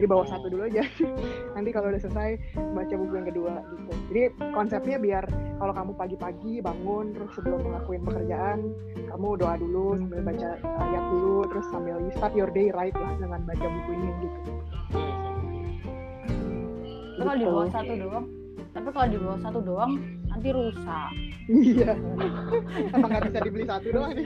Jadi 0.00 0.06
bawa 0.08 0.24
satu 0.24 0.48
dulu 0.48 0.64
aja. 0.64 0.84
Nanti 1.56 1.68
kalau 1.72 1.92
udah 1.92 2.00
selesai 2.00 2.40
baca 2.56 2.94
buku 2.96 3.12
yang 3.16 3.28
kedua 3.28 3.52
gitu. 3.68 3.92
Jadi 4.12 4.22
konsepnya 4.52 4.96
biar 4.96 5.24
kalau 5.60 5.72
kamu 5.76 5.92
pagi-pagi 5.96 6.52
bangun 6.64 7.12
terus 7.12 7.30
sebelum 7.36 7.60
ngelakuin 7.60 8.02
pekerjaan 8.04 8.58
kamu 9.12 9.28
doa 9.36 9.54
dulu 9.60 10.00
sambil 10.00 10.20
baca 10.30 10.50
ayat 10.62 11.04
dulu 11.10 11.36
terus 11.50 11.66
sambil 11.74 11.98
you 11.98 12.12
start 12.14 12.32
your 12.38 12.50
day 12.54 12.70
right 12.70 12.94
lah 12.94 13.10
dengan 13.18 13.42
baca 13.42 13.66
buku 13.66 13.90
ini 13.98 14.08
gitu. 14.22 14.38
Kalau 17.20 17.34
di 17.36 17.44
bawah 17.44 17.68
satu 17.68 17.92
doang 17.98 18.26
tapi 18.70 18.86
kalau 18.94 19.06
di 19.10 19.18
bawah 19.18 19.38
satu 19.42 19.58
doang 19.66 19.92
nanti 20.30 20.48
rusak. 20.54 21.10
Iya. 21.50 21.90
Emang 22.94 23.10
nggak 23.10 23.24
bisa 23.26 23.38
dibeli 23.42 23.66
satu 23.66 23.86
doang 23.90 24.10
nih 24.14 24.24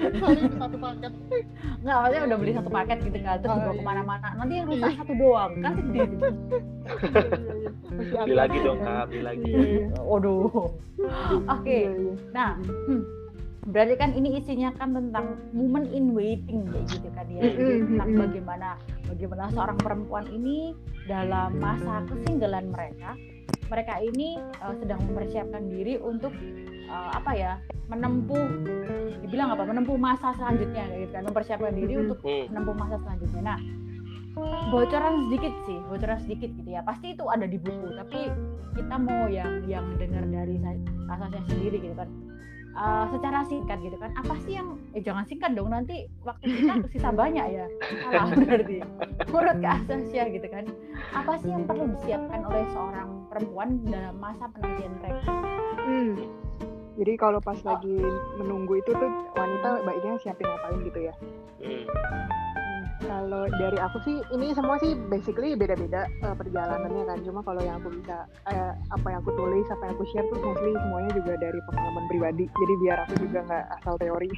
satu 0.61 0.77
paket. 0.77 1.13
Nggak 1.81 1.97
maksudnya 1.97 2.23
udah 2.29 2.37
beli 2.37 2.53
satu 2.53 2.69
paket 2.71 2.99
gitu 3.09 3.19
kan 3.25 3.37
terus 3.41 3.49
Oh, 3.49 3.57
dibawa 3.57 3.73
iya. 3.73 3.81
ke 3.81 3.85
mana-mana. 3.89 4.29
Nanti 4.37 4.53
yang 4.61 4.67
rusak 4.69 4.93
satu 5.01 5.13
doang 5.17 5.53
kan 5.65 5.73
sedih 5.81 6.09
Masih 7.95 8.17
beli 8.29 8.35
lagi 8.37 8.59
dong 8.61 8.79
kak 8.85 9.05
beli 9.09 9.23
lagi. 9.25 9.49
Iya, 9.49 9.65
iya. 9.65 9.87
waduh 10.05 10.53
oke 10.53 11.65
Iya, 11.65 11.89
iya. 11.97 12.15
nah 12.37 12.51
hmm, 12.61 13.03
berarti 13.65 13.95
kan 13.97 14.13
ini 14.13 14.39
isinya 14.41 14.71
kan 14.77 14.93
tentang 14.93 15.41
woman 15.57 15.89
in 15.89 16.13
waiting 16.13 16.69
kayak 16.69 16.85
gitu 16.93 17.09
kan 17.17 17.27
ya 17.33 17.43
Jadi 17.49 17.81
tentang 17.89 18.11
bagaimana 18.13 18.69
bagaimana 19.09 19.45
seorang 19.57 19.79
perempuan 19.81 20.27
ini 20.29 20.77
dalam 21.09 21.57
masa 21.57 22.05
kesinggalan 22.09 22.69
mereka 22.69 23.17
mereka 23.73 23.95
ini 24.05 24.37
uh, 24.61 24.77
sedang 24.77 25.01
mempersiapkan 25.09 25.65
diri 25.73 25.97
untuk 25.97 26.33
uh, 26.93 27.11
apa 27.17 27.33
ya 27.33 27.53
menempuh 27.89 28.45
dibilang 29.25 29.53
apa 29.57 29.65
menempuh 29.65 29.97
masa 29.97 30.37
selanjutnya 30.37 30.85
kayak 30.85 31.01
gitu 31.09 31.13
kan 31.17 31.25
mempersiapkan 31.25 31.73
diri 31.73 31.95
untuk 32.01 32.19
Hmm. 32.25 32.49
menempuh 32.53 32.75
masa 32.77 32.97
selanjutnya. 33.05 33.43
Nah, 33.45 33.59
bocoran 34.73 35.29
sedikit 35.29 35.53
sih, 35.69 35.79
bocoran 35.89 36.19
sedikit 36.25 36.51
gitu 36.57 36.69
ya. 36.73 36.81
Pasti 36.83 37.13
itu 37.15 37.25
ada 37.29 37.45
di 37.47 37.61
buku, 37.61 37.89
tapi 37.95 38.33
kita 38.75 38.95
mau 38.99 39.29
yang 39.29 39.63
yang 39.69 39.85
dengar 40.01 40.25
dari 40.27 40.57
kasasnya 41.07 41.43
sendiri 41.53 41.77
gitu 41.79 41.95
kan. 41.95 42.09
Eh, 42.75 43.05
secara 43.15 43.47
singkat 43.47 43.79
gitu 43.87 43.95
kan. 44.03 44.11
Apa 44.19 44.35
sih 44.43 44.59
yang 44.59 44.75
eh 44.99 45.03
jangan 45.03 45.23
singkat 45.31 45.55
dong 45.55 45.71
nanti 45.71 46.11
waktu 46.27 46.51
kita 46.51 46.75
sisa 46.91 47.15
banyak 47.15 47.47
ya. 47.55 47.67
Salah 48.03 48.35
berarti. 48.43 48.83
Menurut 49.31 49.57
Kak 49.63 49.75
Asasya 49.87 50.23
gitu 50.35 50.47
kan. 50.51 50.67
Apa 51.15 51.39
sih 51.39 51.55
yang 51.55 51.71
perlu 51.71 51.87
disiapkan 51.95 52.43
oleh 52.43 52.67
seorang 52.75 53.31
perempuan 53.31 53.79
dalam 53.87 54.19
masa 54.19 54.51
penantian 54.51 54.91
mereka? 54.99 55.31
Hmm. 55.87 56.19
Jadi 56.99 57.13
kalau 57.15 57.39
pas 57.39 57.59
lagi 57.63 57.99
menunggu 58.43 58.83
itu 58.83 58.91
tuh 58.91 59.11
wanita 59.39 59.87
baiknya 59.87 60.19
siapin 60.19 60.51
ngapain 60.51 60.79
gitu 60.83 60.99
ya. 60.99 61.15
Hmm. 61.63 61.87
Kalau 63.05 63.45
dari 63.53 63.79
aku 63.79 63.99
sih 64.03 64.17
ini 64.33 64.57
semua 64.57 64.81
sih 64.81 64.97
basically 65.13 65.53
beda-beda 65.53 66.09
eh, 66.09 66.35
perjalanannya 66.35 67.05
kan. 67.05 67.19
Cuma 67.23 67.41
kalau 67.45 67.61
yang 67.61 67.79
aku 67.85 67.93
bisa 67.93 68.25
eh, 68.49 68.73
apa 68.91 69.07
yang 69.13 69.21
aku 69.21 69.33
tulis, 69.37 69.67
apa 69.69 69.83
yang 69.89 69.95
aku 70.01 70.05
share 70.11 70.27
tuh 70.33 70.41
mostly 70.41 70.73
semuanya 70.73 71.11
juga 71.13 71.33
dari 71.37 71.59
pengalaman 71.69 72.05
pribadi. 72.09 72.45
Jadi 72.49 72.75
biar 72.81 72.99
aku 73.05 73.15
juga 73.21 73.39
nggak 73.45 73.65
asal 73.81 73.95
teori. 74.01 74.31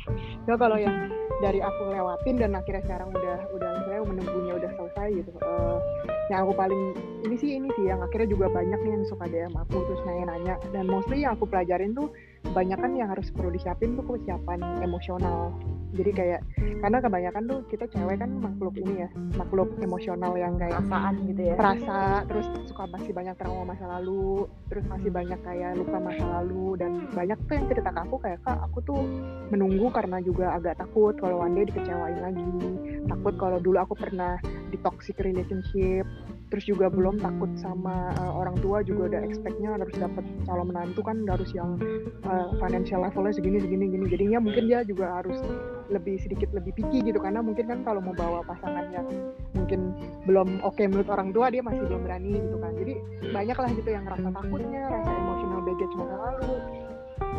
Cuma 0.45 0.57
kalau 0.59 0.79
yang 0.79 0.95
dari 1.39 1.61
aku 1.61 1.83
lewatin 1.93 2.37
dan 2.41 2.51
akhirnya 2.57 2.83
sekarang 2.85 3.09
udah 3.13 3.39
udah 3.55 3.71
saya 3.87 4.01
menunggunya 4.03 4.53
udah 4.59 4.71
selesai 4.75 5.09
gitu. 5.15 5.31
Eh, 5.39 5.79
yang 6.31 6.43
aku 6.43 6.53
paling 6.59 6.83
ini 7.23 7.37
sih 7.39 7.51
ini 7.55 7.69
sih 7.79 7.87
yang 7.87 8.03
akhirnya 8.03 8.35
juga 8.35 8.51
banyak 8.51 8.79
nih 8.83 8.93
yang 8.99 9.05
suka 9.07 9.31
DM 9.31 9.55
aku 9.55 9.77
terus 9.87 10.03
nanya-nanya 10.03 10.59
dan 10.75 10.85
mostly 10.91 11.23
yang 11.23 11.39
aku 11.39 11.47
pelajarin 11.47 11.95
tuh 11.95 12.11
kebanyakan 12.51 12.91
yang 12.97 13.09
harus 13.11 13.29
perlu 13.35 13.51
disiapin 13.53 13.99
tuh 13.99 14.05
kesiapan 14.07 14.61
emosional 14.83 15.53
jadi 15.97 16.11
kayak 16.13 16.41
karena 16.85 16.99
kebanyakan 17.01 17.43
tuh 17.49 17.59
kita 17.73 17.89
cewek 17.89 18.21
kan 18.21 18.31
makhluk 18.37 18.75
ini 18.77 19.07
ya 19.07 19.09
makhluk 19.39 19.73
emosional 19.81 20.37
yang 20.37 20.55
kayak 20.61 20.77
Perasaan 20.77 21.15
gitu 21.33 21.43
ya. 21.43 21.55
perasa 21.57 21.99
terus 22.29 22.47
suka 22.69 22.85
masih 22.93 23.13
banyak 23.17 23.35
trauma 23.41 23.65
masa 23.73 23.85
lalu 23.99 24.45
terus 24.69 24.85
masih 24.87 25.09
banyak 25.09 25.41
kayak 25.41 25.73
luka 25.81 25.97
masa 25.97 26.25
lalu 26.41 26.77
dan 26.77 26.91
banyak 27.17 27.39
tuh 27.49 27.55
yang 27.57 27.67
cerita 27.73 27.91
ke 27.91 28.01
aku 28.05 28.17
kayak 28.21 28.39
kak 28.45 28.59
aku 28.61 28.79
tuh 28.85 29.03
menunggu 29.49 29.89
karena 29.89 30.19
juga 30.21 30.53
agak 30.59 30.77
takut 30.77 31.17
kalau 31.17 31.41
one 31.41 31.57
day 31.57 31.65
dikecewain 31.65 32.21
lagi 32.21 32.61
takut 33.09 33.35
kalau 33.41 33.59
dulu 33.63 33.79
aku 33.81 33.95
pernah 33.97 34.37
di 34.69 34.77
toxic 34.85 35.17
relationship 35.23 36.05
terus 36.47 36.65
juga 36.67 36.87
belum 36.87 37.19
takut 37.19 37.51
sama 37.59 38.15
uh, 38.23 38.33
orang 38.39 38.55
tua 38.63 38.83
juga 38.87 39.11
udah 39.11 39.21
expectnya 39.27 39.75
harus 39.75 39.91
dapat 39.99 40.23
calon 40.47 40.71
menantu 40.71 41.03
kan 41.03 41.19
harus 41.27 41.51
yang 41.51 41.75
uh, 42.23 42.55
financial 42.63 43.03
levelnya 43.03 43.35
segini 43.35 43.59
segini 43.59 43.91
gini. 43.91 44.07
Jadinya 44.07 44.39
mungkin 44.39 44.71
dia 44.71 44.87
juga 44.87 45.23
harus 45.23 45.39
lebih 45.91 46.19
sedikit 46.23 46.51
lebih 46.55 46.75
picky 46.79 47.03
gitu 47.03 47.19
karena 47.19 47.43
mungkin 47.43 47.67
kan 47.67 47.83
kalau 47.83 47.99
mau 47.99 48.15
bawa 48.15 48.47
pasangan 48.47 48.91
yang 48.95 49.07
mungkin 49.59 49.95
belum 50.27 50.63
oke 50.63 50.83
menurut 50.87 51.11
orang 51.11 51.35
tua 51.35 51.51
dia 51.51 51.63
masih 51.63 51.83
belum 51.83 52.03
berani 52.07 52.39
gitu 52.39 52.57
kan. 52.63 52.73
Jadi 52.79 52.95
banyak 53.35 53.59
lah 53.59 53.71
gitu 53.75 53.91
yang 53.91 54.05
rasa 54.07 54.29
takutnya 54.31 54.83
rasa 54.87 55.11
emotional 55.11 55.61
baggage 55.67 55.95
masa 55.99 56.15
lalu 56.15 56.55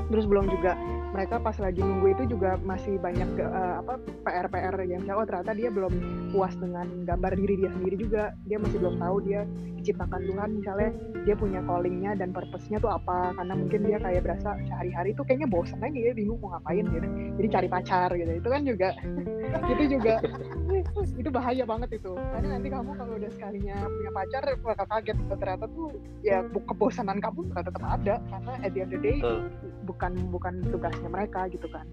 terus 0.08 0.26
belum 0.26 0.48
juga 0.48 0.76
mereka 1.12 1.40
pas 1.40 1.56
lagi 1.58 1.80
nunggu 1.80 2.08
itu 2.14 2.24
juga 2.38 2.60
masih 2.62 3.00
banyak 3.00 3.30
eh, 3.40 3.76
apa 3.82 4.00
PR-PR 4.28 4.76
yang 4.86 5.02
misalnya 5.04 5.20
oh 5.24 5.26
ternyata 5.28 5.52
dia 5.56 5.70
belum 5.72 5.94
puas 6.36 6.54
dengan 6.60 6.88
gambar 7.08 7.34
diri 7.40 7.54
dia 7.64 7.70
sendiri 7.74 7.96
juga 7.98 8.24
dia 8.46 8.58
masih 8.60 8.78
belum 8.80 8.96
tahu 9.00 9.18
dia 9.24 9.42
diciptakan 9.80 10.22
Tuhan 10.28 10.50
misalnya 10.60 10.90
dia 11.24 11.36
punya 11.38 11.60
callingnya 11.64 12.12
dan 12.20 12.36
purpose-nya 12.36 12.82
tuh 12.84 12.92
apa 12.92 13.32
karena 13.40 13.54
mungkin 13.56 13.80
dia 13.88 13.98
kayak 14.04 14.22
berasa 14.26 14.60
sehari-hari 14.68 15.16
tuh 15.16 15.24
kayaknya 15.24 15.48
bosan 15.48 15.80
aja 15.80 16.00
ya 16.00 16.12
bingung 16.12 16.40
mau 16.44 16.58
ngapain 16.58 16.86
gitu 16.92 17.08
jadi 17.40 17.48
cari 17.48 17.68
pacar 17.72 18.10
gitu 18.16 18.32
itu 18.36 18.48
kan 18.52 18.62
juga 18.68 18.90
itu 19.74 19.84
juga 19.88 20.14
itu 21.22 21.30
bahaya 21.32 21.64
banget 21.64 21.90
itu 22.04 22.12
karena 22.14 22.48
nanti 22.60 22.68
kamu 22.68 22.92
kalau 23.00 23.14
udah 23.16 23.32
sekalinya 23.32 23.76
punya 23.88 24.12
pacar 24.12 24.44
bakal 24.60 24.86
kaget 24.92 25.18
ternyata 25.40 25.66
tuh 25.72 25.88
ya 26.20 26.38
kebosanan 26.52 27.18
kamu 27.24 27.48
bakal 27.52 27.64
tetap 27.72 27.84
ada 27.88 28.16
karena 28.28 28.54
at 28.60 28.72
the 28.76 28.80
end 28.84 28.92
of 28.92 29.00
the 29.00 29.00
day 29.00 29.18
Betul. 29.24 29.40
Bukan 29.98 30.14
bukan 30.30 30.54
tugasnya 30.70 31.10
mereka 31.10 31.50
gitu 31.50 31.66
kan. 31.74 31.90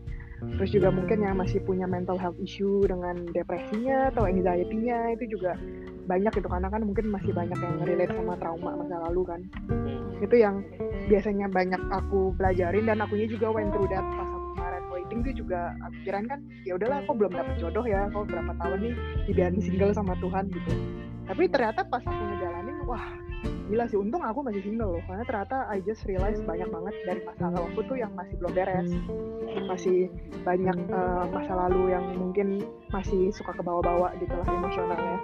Terus 0.60 0.70
juga 0.76 0.92
mungkin 0.92 1.24
yang 1.24 1.40
masih 1.40 1.64
punya 1.64 1.88
mental 1.88 2.20
health 2.20 2.36
issue 2.36 2.84
dengan 2.84 3.24
depresinya 3.32 4.12
atau 4.12 4.28
anxiety-nya 4.28 5.16
itu 5.16 5.40
juga 5.40 5.56
banyak 6.04 6.36
gitu 6.36 6.48
karena 6.52 6.68
kan 6.68 6.84
mungkin 6.84 7.08
masih 7.08 7.32
banyak 7.32 7.56
yang 7.56 7.74
relate 7.80 8.12
sama 8.12 8.36
trauma 8.36 8.76
masa 8.76 9.00
lalu 9.08 9.22
kan. 9.24 9.40
Hmm. 9.72 10.20
itu 10.22 10.36
yang 10.40 10.60
biasanya 11.08 11.48
banyak 11.48 11.80
aku 11.92 12.32
pelajarin 12.36 12.86
dan 12.86 13.00
akunya 13.00 13.28
juga 13.28 13.52
went 13.52 13.72
through 13.72 13.88
that 13.88 14.04
pas 14.14 14.28
aku 14.28 14.46
kemarin 14.56 14.84
waiting 14.92 15.20
tuh 15.20 15.34
juga 15.36 15.60
aku 15.84 15.96
kirain 16.06 16.26
kan 16.28 16.40
ya 16.64 16.72
udahlah 16.76 17.02
aku 17.04 17.12
belum 17.12 17.32
dapet 17.34 17.54
jodoh 17.60 17.84
ya 17.84 18.08
aku 18.08 18.24
berapa 18.28 18.52
tahun 18.56 18.78
nih 18.84 18.94
dibiarin 19.28 19.60
single 19.64 19.92
sama 19.96 20.12
Tuhan 20.20 20.48
gitu. 20.52 20.72
Tapi 21.24 21.42
ternyata 21.48 21.80
pas 21.88 22.04
aku 22.04 22.22
ngejalanin 22.30 22.76
wah 22.84 23.04
gila 23.74 23.90
sih. 23.90 23.98
Untung 23.98 24.22
aku 24.22 24.46
masih 24.46 24.62
single 24.62 24.94
loh 24.94 25.02
karena 25.10 25.26
ternyata 25.26 25.66
I 25.66 25.82
just 25.82 26.06
realize 26.06 26.38
banyak 26.38 26.70
banget 26.70 26.94
dari 27.02 27.20
masa 27.26 27.50
lalu 27.50 27.66
aku 27.74 27.80
tuh 27.90 27.96
yang 27.98 28.14
masih 28.14 28.34
belum 28.38 28.52
beres. 28.54 28.90
Masih 29.66 29.98
banyak 30.46 30.78
uh, 30.94 31.26
masa 31.34 31.52
lalu 31.66 31.90
yang 31.90 32.06
mungkin 32.14 32.62
masih 32.94 33.34
suka 33.34 33.50
ke 33.50 33.62
bawah-bawah 33.66 34.14
gitu 34.22 34.30
lah 34.30 34.46
emosionalnya. 34.46 35.18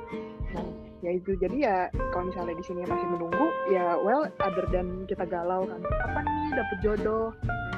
Nah 0.51 0.67
ya 1.01 1.17
itu 1.17 1.33
jadi 1.41 1.57
ya 1.57 1.77
kalau 2.13 2.29
misalnya 2.29 2.59
di 2.59 2.65
sini 2.67 2.85
masih 2.85 3.07
menunggu 3.09 3.47
ya 3.73 3.97
well 4.05 4.29
other 4.45 4.67
than 4.69 5.09
kita 5.09 5.25
galau 5.25 5.65
kan 5.65 5.81
kapan 5.81 6.25
nih 6.29 6.51
dapet 6.53 6.79
jodoh 6.85 7.33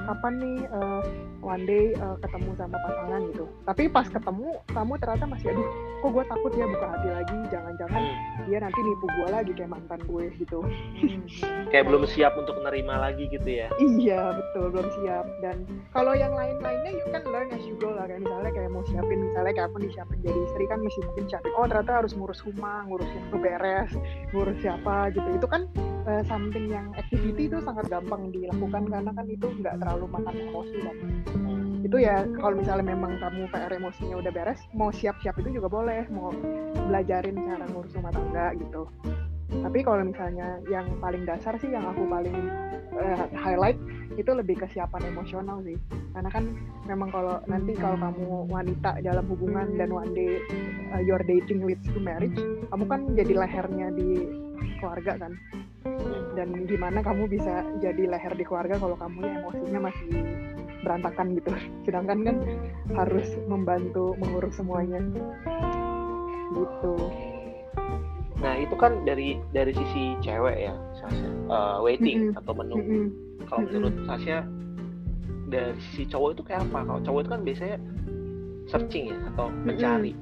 kapan 0.07 0.33
nih 0.39 0.59
uh, 0.75 1.03
one 1.43 1.65
day 1.67 1.95
uh, 1.99 2.17
ketemu 2.23 2.51
sama 2.59 2.77
pasangan 2.79 3.21
gitu. 3.31 3.45
Tapi 3.67 3.83
pas 3.91 4.07
ketemu 4.07 4.49
kamu 4.71 4.93
ternyata 4.99 5.25
masih 5.27 5.47
aduh 5.55 5.69
kok 6.03 6.11
gue 6.11 6.25
takut 6.27 6.53
ya 6.59 6.67
buka 6.67 6.87
hati 6.91 7.09
lagi 7.15 7.37
jangan-jangan 7.55 8.03
dia 8.51 8.59
nanti 8.59 8.81
nipu 8.83 9.07
gue 9.07 9.29
lagi 9.31 9.53
kayak 9.55 9.71
mantan 9.71 10.01
gue 10.07 10.25
gitu. 10.39 10.59
Kayak 11.71 11.85
belum 11.91 12.03
siap 12.11 12.35
untuk 12.35 12.59
menerima 12.63 12.95
lagi 12.99 13.25
gitu 13.31 13.49
ya? 13.49 13.69
Iya 13.79 14.21
betul 14.35 14.65
belum 14.75 14.89
siap. 15.03 15.25
Dan 15.43 15.57
kalau 15.95 16.13
yang 16.17 16.35
lain-lainnya 16.35 16.93
you 16.95 17.07
can 17.11 17.23
learn 17.29 17.49
as 17.55 17.63
you 17.67 17.79
go 17.79 17.95
lah. 17.95 18.07
Kayak 18.11 18.27
misalnya 18.27 18.51
kayak 18.51 18.71
mau 18.73 18.85
siapin 18.89 19.19
misalnya 19.31 19.53
kayak 19.55 19.69
aku 19.71 19.77
nih 19.83 19.93
siapin 19.95 20.19
jadi 20.23 20.41
istri 20.51 20.65
kan 20.67 20.79
mesti 20.83 21.01
mungkin 21.07 21.25
siapin 21.31 21.53
oh 21.55 21.67
ternyata 21.69 21.93
harus 22.03 22.13
ngurus 22.17 22.41
rumah 22.43 22.83
ngurusin 22.91 23.23
beres 23.39 23.91
ngurus 24.35 24.59
siapa 24.59 25.15
gitu. 25.15 25.29
Itu 25.39 25.47
kan 25.47 25.71
uh, 26.07 26.23
something 26.27 26.71
yang 26.71 26.91
activity 26.99 27.47
itu 27.47 27.59
sangat 27.63 27.87
gampang 27.87 28.33
dilakukan 28.35 28.91
karena 28.91 29.11
kan 29.13 29.27
itu 29.29 29.47
nggak 29.63 29.79
terlalu 29.79 29.92
makan 29.97 30.35
emosi 30.49 30.77
kan 30.83 30.97
itu 31.83 31.97
ya 31.99 32.25
kalau 32.39 32.55
misalnya 32.57 32.95
memang 32.95 33.19
kamu 33.19 33.51
PR 33.51 33.73
emosinya 33.75 34.17
udah 34.23 34.33
beres 34.33 34.61
mau 34.73 34.89
siap-siap 34.95 35.35
itu 35.43 35.61
juga 35.61 35.69
boleh 35.69 36.07
mau 36.15 36.31
belajarin 36.89 37.37
cara 37.37 37.67
ngurus 37.69 37.93
rumah 37.99 38.15
tangga 38.15 38.55
gitu. 38.57 38.89
Tapi 39.53 39.85
kalau 39.85 40.01
misalnya 40.01 40.57
yang 40.73 40.89
paling 40.97 41.29
dasar 41.29 41.53
sih 41.61 41.69
yang 41.69 41.85
aku 41.85 42.09
paling 42.09 42.33
uh, 42.97 43.29
highlight 43.37 43.77
itu 44.17 44.33
lebih 44.33 44.57
kesiapan 44.65 45.13
emosional 45.13 45.61
sih. 45.61 45.77
Karena 46.17 46.33
kan 46.33 46.57
memang 46.89 47.13
kalau 47.13 47.37
nanti 47.45 47.77
kalau 47.77 48.01
kamu 48.01 48.49
wanita 48.49 49.03
dalam 49.05 49.25
hubungan 49.29 49.77
dan 49.77 49.93
one 49.93 50.17
day 50.17 50.41
uh, 50.97 51.03
your 51.05 51.21
dating 51.29 51.63
leads 51.63 51.85
to 51.93 52.01
marriage 52.01 52.37
kamu 52.73 52.85
kan 52.89 53.01
jadi 53.15 53.33
lehernya 53.37 53.89
di 53.95 54.09
keluarga 54.81 55.29
kan 55.29 55.33
dan 56.33 56.65
gimana 56.65 57.05
kamu 57.05 57.29
bisa 57.29 57.63
jadi 57.79 58.09
leher 58.09 58.33
di 58.35 58.45
keluarga 58.47 58.81
kalau 58.81 58.97
kamu 58.97 59.21
emosinya 59.43 59.81
masih 59.93 60.11
berantakan 60.83 61.37
gitu. 61.39 61.51
Sedangkan 61.87 62.19
kan 62.27 62.37
harus 62.97 63.29
membantu 63.47 64.17
mengurus 64.19 64.57
semuanya. 64.57 65.01
Gitu. 66.53 66.95
Nah 68.43 68.55
itu 68.59 68.75
kan 68.75 69.07
dari 69.07 69.39
dari 69.55 69.73
sisi 69.73 70.19
cewek 70.25 70.67
ya 70.69 70.75
Sasha. 70.99 71.29
Uh, 71.47 71.79
waiting 71.85 72.19
mm 72.19 72.29
-hmm. 72.35 72.41
atau 72.43 72.53
menunggu. 72.57 72.91
Mm 72.91 73.07
-hmm. 73.09 73.47
kalau 73.47 73.61
menurut 73.69 73.95
Sasha 74.09 74.39
dari 75.53 75.77
sisi 75.91 76.05
cowok 76.09 76.29
itu 76.35 76.43
kayak 76.49 76.67
apa? 76.69 76.79
Kalau 76.89 77.01
cowok 77.05 77.21
itu 77.23 77.31
kan 77.31 77.43
biasanya 77.45 77.77
searching 78.67 79.05
ya 79.13 79.19
atau 79.35 79.47
mencari. 79.53 80.13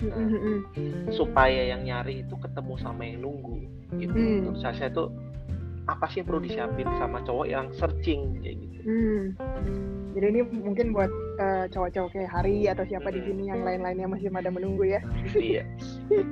Mm 0.00 0.08
-hmm. 0.08 0.56
nah, 0.80 1.12
supaya 1.12 1.76
yang 1.76 1.84
nyari 1.84 2.24
itu 2.24 2.34
ketemu 2.40 2.74
sama 2.80 3.04
yang 3.04 3.20
nunggu 3.20 3.79
gitu. 3.98 4.12
Mm. 4.14 4.46
menurut 4.46 4.58
Sasha 4.62 4.86
itu 4.86 5.10
apa 5.90 6.06
sih 6.12 6.22
yang 6.22 6.26
perlu 6.30 6.40
disiapin 6.44 6.86
sama 7.02 7.18
cowok 7.26 7.46
yang 7.50 7.66
searching 7.74 8.38
kayak 8.38 8.56
gitu. 8.62 8.68
Hmm. 8.80 9.36
jadi 10.16 10.32
ini 10.32 10.40
mungkin 10.40 10.96
buat 10.96 11.12
uh, 11.36 11.68
cowok-cowok 11.68 12.16
kayak 12.16 12.32
Hari 12.32 12.64
atau 12.64 12.80
siapa 12.88 13.12
di 13.12 13.20
sini 13.20 13.52
yang 13.52 13.60
lain-lainnya 13.60 14.08
masih 14.08 14.32
pada 14.32 14.48
menunggu 14.48 14.88
ya. 14.88 15.04
Iya. 15.36 15.68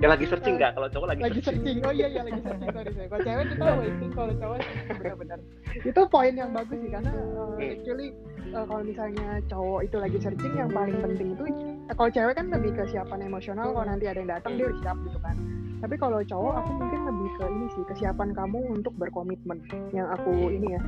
Yang 0.01 0.11
lagi 0.17 0.25
searching 0.33 0.55
nggak? 0.57 0.73
Kalau 0.75 0.89
cowok 0.89 1.07
lagi, 1.13 1.21
lagi 1.29 1.41
searching. 1.45 1.79
oh 1.85 1.93
iya 1.93 2.09
iya 2.09 2.23
lagi 2.25 2.41
searching 2.41 2.71
sorry 2.73 2.89
kalau 3.07 3.21
cewek 3.21 3.47
kita 3.53 3.65
waiting 3.77 4.11
kalau 4.17 4.33
cowok 4.33 4.59
benar-benar. 4.97 5.39
Itu 5.85 6.01
poin 6.09 6.33
yang 6.35 6.51
bagus 6.57 6.79
sih 6.81 6.91
karena 6.91 7.13
uh, 7.13 7.61
actually 7.61 8.09
uh, 8.57 8.65
kalau 8.65 8.83
misalnya 8.83 9.29
cowok 9.53 9.81
itu 9.85 9.97
lagi 10.01 10.19
searching 10.19 10.55
yang 10.57 10.71
paling 10.73 10.97
penting 11.05 11.29
itu 11.37 11.45
uh, 11.45 11.95
kalau 11.95 12.11
cewek 12.11 12.35
kan 12.35 12.47
lebih 12.49 12.73
kesiapan 12.75 13.21
emosional 13.29 13.77
kalau 13.77 13.87
nanti 13.87 14.09
ada 14.09 14.19
yang 14.25 14.31
datang 14.33 14.53
dia 14.57 14.67
udah 14.73 14.81
siap 14.81 14.97
gitu 15.05 15.19
kan 15.21 15.37
tapi 15.79 15.95
kalau 15.95 16.19
cowok 16.23 16.55
aku 16.65 16.71
mungkin 16.75 17.01
lebih 17.07 17.31
ke 17.39 17.45
ini 17.47 17.67
sih 17.75 17.85
kesiapan 17.87 18.35
kamu 18.35 18.59
untuk 18.73 18.95
berkomitmen 18.99 19.63
yang 19.95 20.11
aku 20.11 20.51
ini 20.51 20.75
ya 20.75 20.83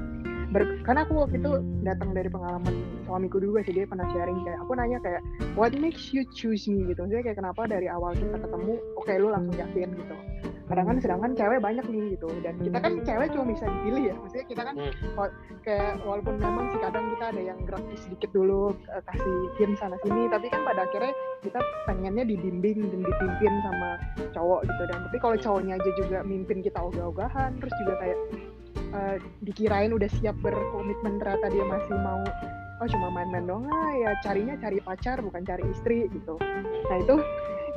Ber, 0.51 0.67
karena 0.83 1.07
aku 1.07 1.15
waktu 1.23 1.39
itu 1.39 1.53
datang 1.87 2.11
dari 2.11 2.27
pengalaman 2.27 2.75
suamiku 3.07 3.39
juga 3.39 3.63
sih 3.63 3.71
dia 3.71 3.87
pernah 3.87 4.03
sharing 4.11 4.43
kayak 4.43 4.59
aku 4.67 4.73
nanya 4.75 4.99
kayak 4.99 5.23
what 5.55 5.71
makes 5.79 6.11
you 6.11 6.27
choose 6.35 6.67
me? 6.67 6.83
gitu. 6.91 7.07
Jadi 7.07 7.23
kayak 7.23 7.39
kenapa 7.39 7.71
dari 7.71 7.87
awal 7.87 8.19
kita 8.19 8.35
ketemu 8.35 8.75
oke 8.99 9.07
okay, 9.07 9.23
lu 9.23 9.31
langsung 9.31 9.55
yakin 9.55 9.95
gitu. 9.95 10.15
Kadang 10.71 10.87
kan 10.87 10.97
sedangkan 11.03 11.35
cewek 11.35 11.59
banyak 11.59 11.87
nih 11.87 12.03
gitu. 12.15 12.29
Dan 12.43 12.55
kita 12.63 12.79
kan 12.79 12.93
cewek 13.03 13.29
cuma 13.35 13.45
bisa 13.51 13.65
dipilih 13.67 14.03
ya. 14.11 14.15
Maksudnya 14.19 14.47
kita 14.47 14.63
kan 14.67 14.75
hmm. 14.79 15.31
kayak 15.67 15.93
walaupun 16.07 16.35
memang 16.39 16.67
sih 16.75 16.81
kadang 16.83 17.05
kita 17.15 17.25
ada 17.31 17.43
yang 17.43 17.59
gerak 17.67 17.85
sedikit 17.99 18.31
dulu 18.35 18.75
kasih 18.87 19.37
hint 19.59 19.75
sana 19.79 19.99
sini 20.03 20.31
tapi 20.31 20.47
kan 20.51 20.63
pada 20.67 20.87
akhirnya 20.87 21.15
kita 21.43 21.59
pengennya 21.87 22.25
dibimbing 22.27 22.91
dan 22.91 23.01
dipimpin 23.07 23.55
sama 23.67 23.89
cowok 24.35 24.67
gitu. 24.67 24.83
Dan 24.91 24.99
tapi 25.07 25.19
kalau 25.23 25.37
cowoknya 25.39 25.75
aja 25.79 25.91
juga 25.95 26.19
mimpin 26.27 26.59
kita 26.63 26.79
ogah-ogahan 26.79 27.59
terus 27.59 27.75
juga 27.83 27.95
kayak 28.03 28.19
uh, 28.95 29.17
dikirain 29.45 29.93
udah 29.95 30.11
siap 30.21 30.37
berkomitmen 30.43 31.19
ternyata 31.19 31.47
dia 31.51 31.65
masih 31.67 31.97
mau 32.01 32.23
oh 32.81 32.89
cuma 32.89 33.13
main-main 33.13 33.45
doang 33.45 33.69
ah 33.69 33.93
ya 33.93 34.11
carinya 34.25 34.57
cari 34.57 34.81
pacar 34.81 35.21
bukan 35.21 35.45
cari 35.45 35.65
istri 35.69 36.09
gitu. 36.11 36.41
Nah 36.89 36.97
itu 36.97 37.21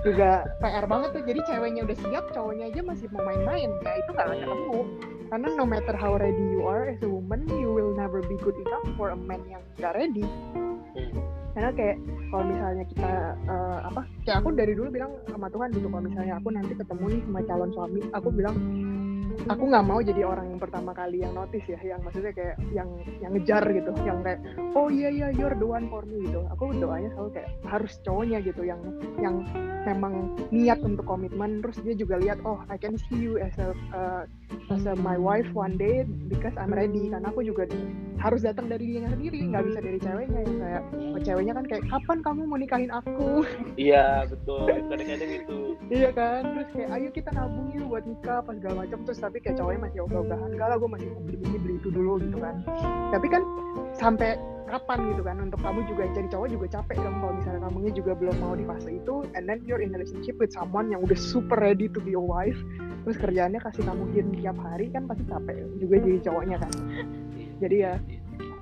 juga 0.04 0.44
PR 0.60 0.84
banget 0.88 1.16
tuh 1.16 1.24
jadi 1.24 1.40
ceweknya 1.48 1.82
udah 1.88 1.98
siap 2.08 2.26
cowoknya 2.36 2.66
aja 2.72 2.82
masih 2.84 3.08
mau 3.12 3.24
main-main 3.24 3.72
ya 3.84 3.94
itu 4.00 4.10
nggak 4.16 4.28
akan 4.32 4.40
ketemu. 4.40 4.80
Karena 5.34 5.48
no 5.58 5.66
matter 5.66 5.96
how 5.98 6.14
ready 6.16 6.46
you 6.54 6.64
are 6.68 6.88
as 6.88 7.02
a 7.04 7.10
woman 7.10 7.44
you 7.50 7.72
will 7.72 7.92
never 7.98 8.22
be 8.24 8.38
good 8.44 8.56
enough 8.70 8.86
for 8.96 9.12
a 9.12 9.18
man 9.18 9.42
yang 9.50 9.64
gak 9.82 9.98
ready. 9.98 10.24
Karena 11.54 11.70
kayak 11.74 11.98
kalau 12.34 12.46
misalnya 12.50 12.86
kita 12.90 13.12
uh, 13.46 13.80
apa 13.86 14.02
kayak 14.26 14.38
aku 14.42 14.50
dari 14.58 14.74
dulu 14.74 14.90
bilang 14.90 15.14
sama 15.30 15.50
Tuhan 15.54 15.70
gitu 15.74 15.86
kalau 15.90 16.04
misalnya 16.06 16.34
aku 16.42 16.50
nanti 16.50 16.74
ketemu 16.74 17.04
nih 17.14 17.22
sama 17.30 17.40
calon 17.46 17.70
suami 17.74 18.00
aku 18.10 18.30
bilang 18.34 18.56
aku 19.50 19.64
nggak 19.70 19.86
mau 19.86 20.00
jadi 20.00 20.22
orang 20.24 20.56
yang 20.56 20.62
pertama 20.62 20.92
kali 20.96 21.22
yang 21.22 21.34
notice 21.36 21.66
ya 21.68 21.80
yang 21.84 22.00
maksudnya 22.06 22.32
kayak 22.32 22.56
yang 22.72 22.90
yang 23.20 23.32
ngejar 23.36 23.64
gitu 23.70 23.92
yang 24.06 24.20
kayak 24.24 24.40
oh 24.78 24.88
iya 24.88 25.10
iya 25.10 25.28
you're 25.36 25.56
the 25.58 25.68
one 25.68 25.90
for 25.92 26.06
me 26.08 26.24
gitu. 26.24 26.46
Aku 26.54 26.72
doanya 26.78 27.10
selalu 27.18 27.42
kayak 27.42 27.50
harus 27.68 27.94
cowoknya 28.06 28.40
gitu 28.46 28.62
yang 28.64 28.80
yang 29.20 29.44
memang 29.84 30.36
niat 30.50 30.80
untuk 30.80 31.04
komitmen 31.04 31.60
terus 31.60 31.78
dia 31.84 31.96
juga 31.96 32.16
lihat 32.20 32.40
oh 32.48 32.64
I 32.72 32.80
can 32.80 32.96
see 32.96 33.20
you 33.20 33.36
as 33.40 33.56
a 33.60 33.76
uh, 33.92 34.24
as 34.72 34.86
a 34.86 34.94
my 35.00 35.18
wife 35.18 35.48
one 35.54 35.76
day 35.78 36.06
because 36.30 36.54
I'm 36.58 36.74
ready. 36.74 37.12
Karena 37.12 37.30
aku 37.30 37.46
juga 37.46 37.70
harus 38.22 38.46
datang 38.48 38.72
dari 38.72 38.88
dirinya 38.88 39.12
sendiri 39.12 39.40
nggak 39.52 39.64
bisa 39.68 39.80
dari 39.84 40.00
ceweknya. 40.00 40.40
Yang 40.46 40.58
kayak 40.62 40.84
oh, 40.94 41.22
ceweknya 41.22 41.54
kan 41.56 41.66
kayak 41.68 41.84
kapan 41.90 42.18
kamu 42.24 42.42
mau 42.48 42.60
nikahin 42.60 42.92
aku? 42.92 43.44
Iya 43.80 44.30
betul. 44.30 44.70
Kadang-kadang 44.70 45.32
itu 45.34 45.58
iya 45.90 46.10
kan? 46.14 46.42
Terus 46.56 46.70
kayak 46.74 46.90
ayo 46.96 47.10
kita 47.12 47.30
nabung 47.36 47.68
yuk 47.74 47.86
buat 47.90 48.04
nikah 48.06 48.40
pas 48.46 48.56
segala 48.58 48.76
macam. 48.86 49.00
Terus 49.06 49.20
tapi 49.20 49.38
kayak 49.42 49.58
cowoknya 49.60 49.80
masih 49.90 50.00
ogah-ogahan 50.06 50.50
enggak 50.54 50.68
lah 50.70 50.78
gue 50.78 50.90
masih 50.90 51.08
mau 51.12 51.22
beli 51.26 51.38
ini 51.42 51.58
beli 51.60 51.76
itu 51.82 51.90
dulu 51.90 52.14
gitu 52.22 52.38
kan. 52.40 52.56
Tapi 53.12 53.28
kan 53.30 53.44
sampai 53.98 54.38
kapan 54.74 55.14
gitu 55.14 55.22
kan. 55.22 55.36
Untuk 55.38 55.60
kamu 55.62 55.80
juga 55.86 56.04
jadi 56.18 56.28
cowok 56.34 56.48
juga 56.50 56.66
capek 56.82 56.98
kan 56.98 57.14
kalau 57.22 57.34
misalnya 57.38 57.62
kamunya 57.70 57.92
juga 57.94 58.12
belum 58.18 58.36
mau 58.42 58.54
di 58.58 58.66
fase 58.66 58.90
itu. 58.98 59.16
And 59.38 59.46
then 59.46 59.62
you're 59.70 59.86
in 59.86 59.94
a 59.94 60.02
relationship 60.02 60.42
with 60.42 60.50
someone 60.50 60.90
yang 60.90 61.06
udah 61.06 61.18
super 61.18 61.62
ready 61.62 61.86
to 61.94 62.00
be 62.02 62.18
a 62.18 62.22
wife 62.22 62.58
terus 63.04 63.20
kerjaannya 63.20 63.60
kasih 63.60 63.84
kamu 63.84 64.04
hint 64.16 64.32
tiap 64.40 64.56
hari 64.64 64.88
kan 64.88 65.04
pasti 65.04 65.28
capek 65.28 65.56
juga 65.78 65.96
jadi 66.02 66.20
cowoknya 66.24 66.58
kan. 66.58 66.72
Jadi 67.60 67.76
ya 67.84 67.94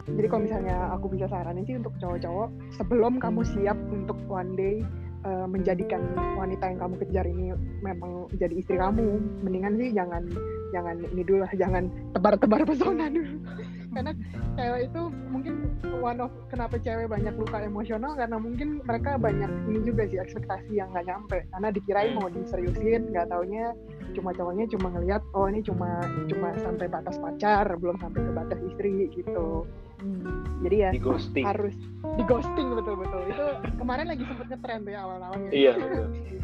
jadi 0.10 0.28
kalau 0.28 0.44
misalnya 0.44 0.78
aku 0.98 1.06
bisa 1.14 1.30
saranin 1.30 1.64
sih 1.64 1.78
untuk 1.78 1.94
cowok-cowok 2.02 2.50
sebelum 2.76 3.22
kamu 3.22 3.42
siap 3.46 3.78
untuk 3.94 4.18
one 4.28 4.58
day 4.58 4.82
uh, 5.24 5.46
menjadikan 5.46 6.02
wanita 6.36 6.74
yang 6.74 6.80
kamu 6.82 6.96
kejar 7.06 7.26
ini 7.30 7.54
memang 7.86 8.28
jadi 8.36 8.54
istri 8.58 8.82
kamu 8.82 9.22
mendingan 9.46 9.78
sih 9.78 9.90
jangan 9.94 10.26
jangan 10.74 10.96
ini 11.14 11.22
dulu 11.22 11.46
lah 11.46 11.54
jangan 11.54 11.84
tebar-tebar 12.18 12.66
pesona 12.66 13.06
dulu. 13.12 13.38
Karena 13.94 14.12
cewek 14.56 14.82
itu 14.88 15.02
mungkin 15.30 15.54
one 15.90 16.20
of 16.22 16.32
kenapa 16.50 16.78
cewek 16.82 17.10
banyak 17.10 17.34
luka 17.38 17.62
emosional 17.62 18.14
karena 18.14 18.38
mungkin 18.38 18.82
mereka 18.86 19.18
banyak 19.18 19.50
ini 19.70 19.80
juga 19.86 20.06
sih 20.10 20.22
ekspektasi 20.22 20.78
yang 20.78 20.90
nggak 20.94 21.08
nyampe 21.10 21.38
karena 21.50 21.68
dikirain 21.74 22.14
mau 22.18 22.30
diseriusin 22.30 23.10
nggak 23.14 23.30
taunya 23.30 23.74
cuma 24.12 24.36
cowoknya 24.36 24.66
cuma 24.76 24.88
ngelihat 24.94 25.24
oh 25.34 25.48
ini 25.48 25.64
cuma 25.64 26.04
cuma 26.28 26.54
sampai 26.60 26.86
batas 26.92 27.16
pacar 27.18 27.66
belum 27.80 27.98
sampai 28.02 28.22
ke 28.22 28.32
batas 28.34 28.60
istri 28.68 29.08
gitu 29.16 29.66
Hmm. 30.02 30.42
Jadi 30.66 30.76
ya 30.82 30.90
di 30.90 30.98
ghosting. 30.98 31.46
harus 31.46 31.78
di 32.18 32.24
ghosting 32.26 32.68
betul 32.74 32.98
betul. 32.98 33.22
Itu 33.30 33.46
kemarin 33.78 34.10
lagi 34.10 34.24
sempet 34.26 34.46
ngetren 34.50 34.80
tuh 34.82 34.92
ya 34.98 35.00
awal-awal. 35.06 35.38
Iya. 35.54 35.74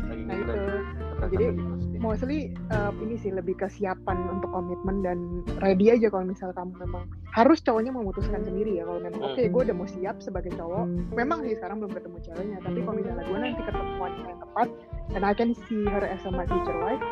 nah 0.06 0.36
itu. 0.38 0.54
Jadi 1.34 1.46
mostly 2.00 2.54
uh, 2.72 2.94
ini 3.04 3.18
sih 3.20 3.34
lebih 3.34 3.58
kesiapan 3.60 4.18
untuk 4.32 4.50
komitmen 4.54 5.04
dan 5.04 5.18
ready 5.60 5.92
aja 5.94 6.08
kalau 6.08 6.26
misal 6.30 6.50
kamu 6.56 6.74
memang 6.82 7.04
harus 7.36 7.60
cowoknya 7.62 7.92
memutuskan 7.94 8.42
sendiri 8.46 8.80
ya 8.80 8.84
kalau 8.88 9.02
memang 9.04 9.22
oke 9.22 9.34
okay, 9.36 9.46
hmm. 9.50 9.54
gue 9.54 9.62
udah 9.70 9.76
mau 9.76 9.90
siap 9.90 10.16
sebagai 10.24 10.54
cowok. 10.56 10.86
Memang 11.14 11.44
sih 11.44 11.54
sekarang 11.58 11.84
belum 11.84 11.94
ketemu 11.94 12.18
ceweknya 12.24 12.58
tapi 12.64 12.80
kalau 12.82 12.96
misalnya 12.98 13.24
gue 13.28 13.38
nanti 13.38 13.62
ketemu 13.62 13.92
wanita 14.00 14.28
yang 14.30 14.42
tepat 14.42 14.68
and 15.14 15.24
I 15.26 15.34
can 15.34 15.52
see 15.68 15.84
her 15.86 16.04
as 16.06 16.24
a 16.24 16.32
my 16.32 16.46
future 16.48 16.80
wife 16.80 17.04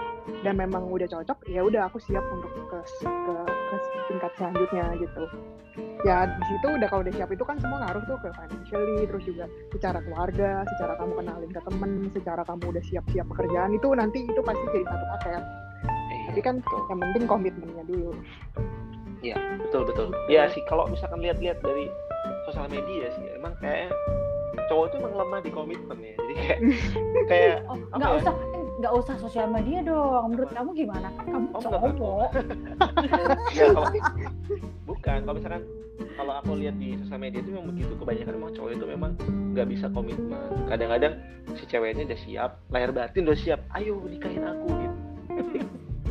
dan 0.42 0.54
memang 0.58 0.90
udah 0.90 1.06
cocok 1.06 1.38
ya 1.46 1.62
udah 1.62 1.86
aku 1.86 1.98
siap 2.02 2.24
untuk 2.34 2.50
ke 2.70 2.80
ke, 3.04 3.34
ke 3.70 3.76
tingkat 4.10 4.32
selanjutnya 4.38 4.86
gitu 4.98 5.24
ya 6.06 6.26
di 6.30 6.44
situ 6.48 6.68
udah 6.70 6.88
kalau 6.88 7.02
udah 7.02 7.14
siap 7.14 7.30
itu 7.30 7.44
kan 7.44 7.58
semua 7.58 7.82
ngaruh 7.82 8.04
tuh 8.06 8.18
ke 8.22 8.30
financially 8.32 9.06
terus 9.06 9.24
juga 9.26 9.46
secara 9.74 10.00
keluarga 10.02 10.50
secara 10.76 10.94
kamu 10.98 11.12
kenalin 11.18 11.52
ke 11.52 11.62
temen 11.66 11.92
secara 12.14 12.42
kamu 12.46 12.64
udah 12.72 12.84
siap-siap 12.86 13.26
pekerjaan 13.28 13.72
itu 13.74 13.88
nanti 13.94 14.20
itu 14.24 14.40
pasti 14.42 14.64
jadi 14.72 14.86
satu 14.86 15.06
paket 15.18 15.44
Iya, 16.06 16.22
tapi 16.32 16.42
kan 16.42 16.56
betul. 16.62 16.80
yang 16.90 17.00
penting 17.02 17.24
komitmennya 17.26 17.84
dulu 17.86 18.12
Iya, 19.22 19.38
betul 19.58 19.90
betul. 19.90 20.08
Ya 20.30 20.46
sih 20.54 20.62
kalau 20.70 20.86
misalkan 20.86 21.18
lihat-lihat 21.18 21.58
dari 21.62 21.90
sosial 22.46 22.70
media 22.70 23.10
sih 23.10 23.26
emang 23.34 23.58
kayak 23.58 23.90
cowok 24.70 24.94
itu 24.94 24.96
emang 25.02 25.14
lemah 25.18 25.40
di 25.42 25.50
komitmen 25.50 25.98
ya. 25.98 26.14
Jadi 26.14 26.34
kayak 26.38 26.60
kayak 27.32 27.56
Oh, 27.66 27.78
nggak 27.98 28.12
ya? 28.12 28.18
usah 28.22 28.34
eh, 28.38 28.55
nggak 28.76 28.92
usah 28.92 29.16
sosial 29.20 29.48
media 29.48 29.80
dong. 29.86 30.36
Menurut 30.36 30.52
kamu 30.52 30.70
gimana? 30.76 31.08
Kan 31.16 31.26
kamu 31.32 31.48
Oh, 31.56 31.62
enggak, 31.64 31.94
cowok. 31.96 32.30
ya 33.58 33.66
kalau 33.72 33.90
bukan 34.86 35.18
kalau 35.24 35.36
misalkan 35.40 35.64
kalau 36.16 36.34
aku 36.40 36.52
lihat 36.60 36.76
di 36.80 37.00
sosial 37.04 37.20
media 37.20 37.40
itu 37.40 37.52
memang 37.56 37.68
begitu 37.72 37.94
kebanyakan 37.96 38.34
emang 38.36 38.52
cowok 38.56 38.72
itu 38.76 38.86
memang 38.88 39.12
nggak 39.56 39.68
bisa 39.72 39.86
komitmen 39.92 40.52
kadang-kadang 40.68 41.14
si 41.56 41.64
ceweknya 41.68 42.04
udah 42.12 42.20
siap 42.20 42.52
lahir 42.72 42.92
batin 42.92 43.24
udah 43.28 43.40
siap 43.40 43.60
ayo 43.80 43.96
nikahin 44.04 44.44
aku 44.44 44.68
gitu 44.76 44.96
tapi 45.32 45.58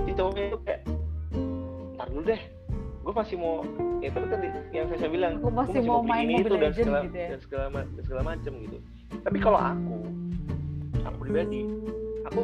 si 0.08 0.10
cowoknya 0.16 0.44
itu 0.48 0.58
kayak 0.64 0.80
ntar 1.96 2.06
dulu 2.08 2.22
deh 2.24 2.42
gue 3.04 3.12
masih 3.12 3.36
mau 3.36 3.60
ya 4.00 4.08
itu 4.08 4.18
tadi 4.32 4.48
yang 4.72 4.86
saya 4.96 5.10
bilang 5.12 5.32
Aku 5.36 5.52
gua 5.52 5.60
masih 5.64 5.80
mau 5.84 6.00
beli 6.00 6.08
main 6.08 6.24
ini, 6.24 6.34
itu, 6.40 6.56
dan 6.56 6.72
segala, 6.72 6.98
gitu 7.04 7.16
ya. 7.20 7.28
dan 7.28 7.40
segala 7.44 7.66
dan 7.76 8.02
segala 8.08 8.22
macam 8.24 8.52
gitu 8.64 8.76
tapi 9.20 9.38
kalau 9.40 9.60
aku 9.60 9.98
aku 11.04 11.16
pribadi 11.20 11.60
aku 12.26 12.42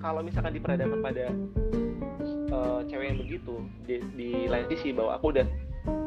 kalau 0.00 0.20
misalkan 0.24 0.56
diperhadapkan 0.56 1.00
pada 1.00 1.24
eh, 2.50 2.80
cewek 2.88 3.06
yang 3.14 3.18
begitu 3.20 3.54
di, 3.84 3.94
di 4.16 4.28
lain 4.48 4.66
sisi 4.72 4.90
bahwa 4.92 5.20
aku 5.20 5.36
udah 5.36 5.46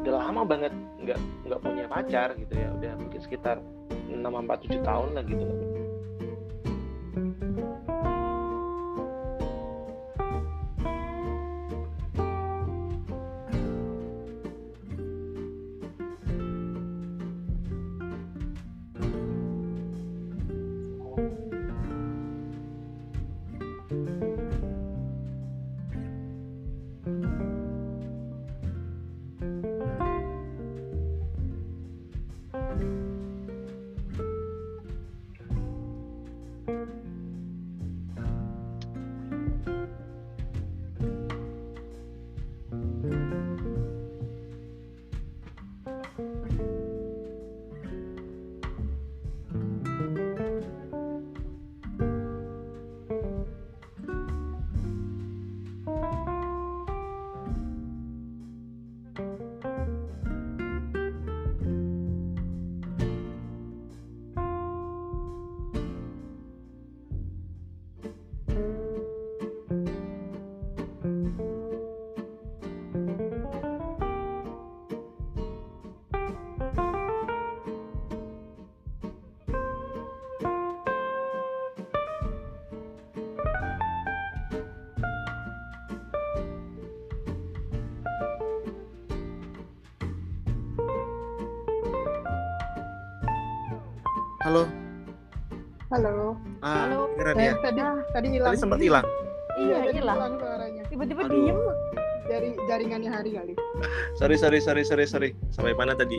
udah 0.04 0.12
lama 0.20 0.42
banget 0.44 0.72
nggak 1.02 1.18
nggak 1.48 1.60
punya 1.60 1.84
pacar 1.90 2.28
gitu 2.36 2.54
ya. 2.54 2.68
Udah 2.78 2.92
mungkin 3.00 3.20
sekitar 3.20 3.58
6 4.08 4.20
empat 4.20 4.58
tujuh 4.64 4.80
tahun 4.84 5.08
lah 5.16 5.24
gitu 5.26 5.73
halo 96.04 96.28
Ah, 96.60 96.84
Halo. 96.84 97.08
kedengeran 97.10 97.34
eh, 97.34 97.44
ya. 97.44 97.54
tadi 97.58 97.80
Ah. 97.80 97.96
tadi 98.10 98.28
hilang 98.30 98.50
Tadi 98.50 98.58
sempat 98.60 98.78
hilang. 98.78 99.06
Iya, 99.54 99.76
tadi 99.80 99.96
hilang. 99.96 100.18
suaranya 100.34 100.82
Tiba-tiba 100.86 101.22
diem. 101.26 101.58
dari 102.24 102.48
jaringannya 102.64 103.10
hari 103.10 103.30
kali 103.32 103.52
Sorry, 104.20 104.36
sorry, 104.36 104.58
sorry, 104.58 104.82
sorry, 104.82 105.04
sorry. 105.04 105.30
Sampai 105.50 105.72
mana 105.72 105.92
tadi? 105.92 106.16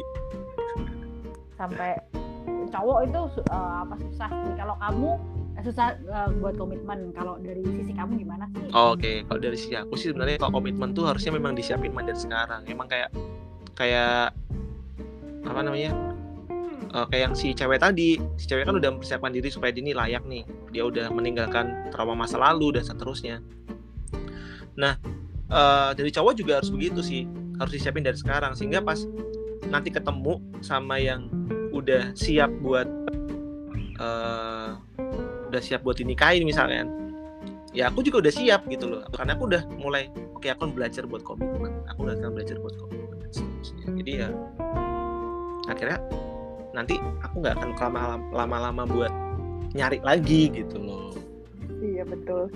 Sampai 1.55 1.97
cowok 2.67 2.99
itu 3.03 3.21
eh, 3.43 3.73
apa 3.79 3.95
susah 3.99 4.29
sih. 4.31 4.51
Kalau 4.55 4.75
kamu 4.77 5.09
eh, 5.55 5.63
susah 5.63 5.85
eh, 5.95 6.29
buat 6.37 6.55
komitmen. 6.55 7.09
Kalau 7.11 7.37
dari 7.39 7.61
sisi 7.63 7.91
kamu 7.91 8.19
gimana 8.19 8.45
sih? 8.51 8.69
Oh, 8.69 8.93
Oke, 8.93 9.23
kalau 9.23 9.39
dari 9.39 9.55
sisi 9.55 9.73
aku 9.73 9.93
sih 9.95 10.09
sebenarnya 10.09 10.37
kalau 10.37 10.53
komitmen 10.55 10.93
tuh 10.93 11.05
harusnya 11.05 11.31
memang 11.31 11.53
disiapin 11.53 11.89
mah 11.89 12.03
dari 12.03 12.17
sekarang. 12.17 12.65
Emang 12.65 12.85
kayak 12.85 13.09
kayak 13.73 14.29
apa 15.41 15.59
namanya? 15.59 15.89
Eh, 16.93 17.05
kayak 17.11 17.23
yang 17.31 17.35
si 17.35 17.51
cewek 17.51 17.81
tadi, 17.81 18.19
si 18.37 18.45
cewek 18.45 18.69
kan 18.69 18.75
udah 18.77 18.89
mempersiapkan 18.93 19.31
diri 19.33 19.49
supaya 19.49 19.73
dia 19.73 19.81
ini 19.81 19.93
layak 19.97 20.23
nih. 20.29 20.43
Dia 20.71 20.83
udah 20.85 21.09
meninggalkan 21.09 21.89
trauma 21.89 22.13
masa 22.13 22.37
lalu 22.37 22.77
dan 22.77 22.83
seterusnya. 22.85 23.41
Nah, 24.77 24.99
eh, 25.49 25.91
dari 25.97 26.11
cowok 26.13 26.33
juga 26.37 26.61
harus 26.61 26.69
begitu 26.71 27.01
sih, 27.01 27.25
harus 27.57 27.73
disiapin 27.73 28.05
dari 28.05 28.15
sekarang. 28.15 28.53
Sehingga 28.53 28.79
pas 28.85 29.01
nanti 29.65 29.89
ketemu 29.89 30.39
sama 30.61 31.01
yang 31.01 31.27
udah 31.73 32.13
siap 32.15 32.53
buat 32.63 32.87
eh 33.95 34.71
udah 35.47 35.61
siap 35.63 35.87
buat 35.87 35.95
dinikahin 35.95 36.43
misalkan 36.43 36.91
ya 37.71 37.87
aku 37.87 38.03
juga 38.03 38.27
udah 38.27 38.33
siap 38.35 38.67
gitu 38.67 38.91
loh. 38.91 39.03
Karena 39.11 39.35
aku 39.35 39.47
udah 39.51 39.63
mulai 39.79 40.11
oke 40.35 40.47
aku 40.47 40.67
akan 40.67 40.71
belajar 40.75 41.03
buat 41.07 41.23
komitmen. 41.23 41.71
Aku 41.91 42.07
udah 42.07 42.15
belajar 42.31 42.59
buat 42.59 42.75
komitmen 42.79 43.19
dan 43.23 43.31
seterusnya. 43.31 43.85
Jadi 43.99 44.11
ya 44.19 44.29
akhirnya 45.67 45.99
nanti 46.75 46.95
aku 47.23 47.39
nggak 47.39 47.55
akan 47.55 47.69
lama- 47.73 48.29
lama-lama 48.31 48.83
buat 48.85 49.13
nyari 49.71 49.99
lagi 50.01 50.51
gitu 50.51 50.77
loh 50.77 51.11
Iya 51.75 52.01
betul. 52.03 52.49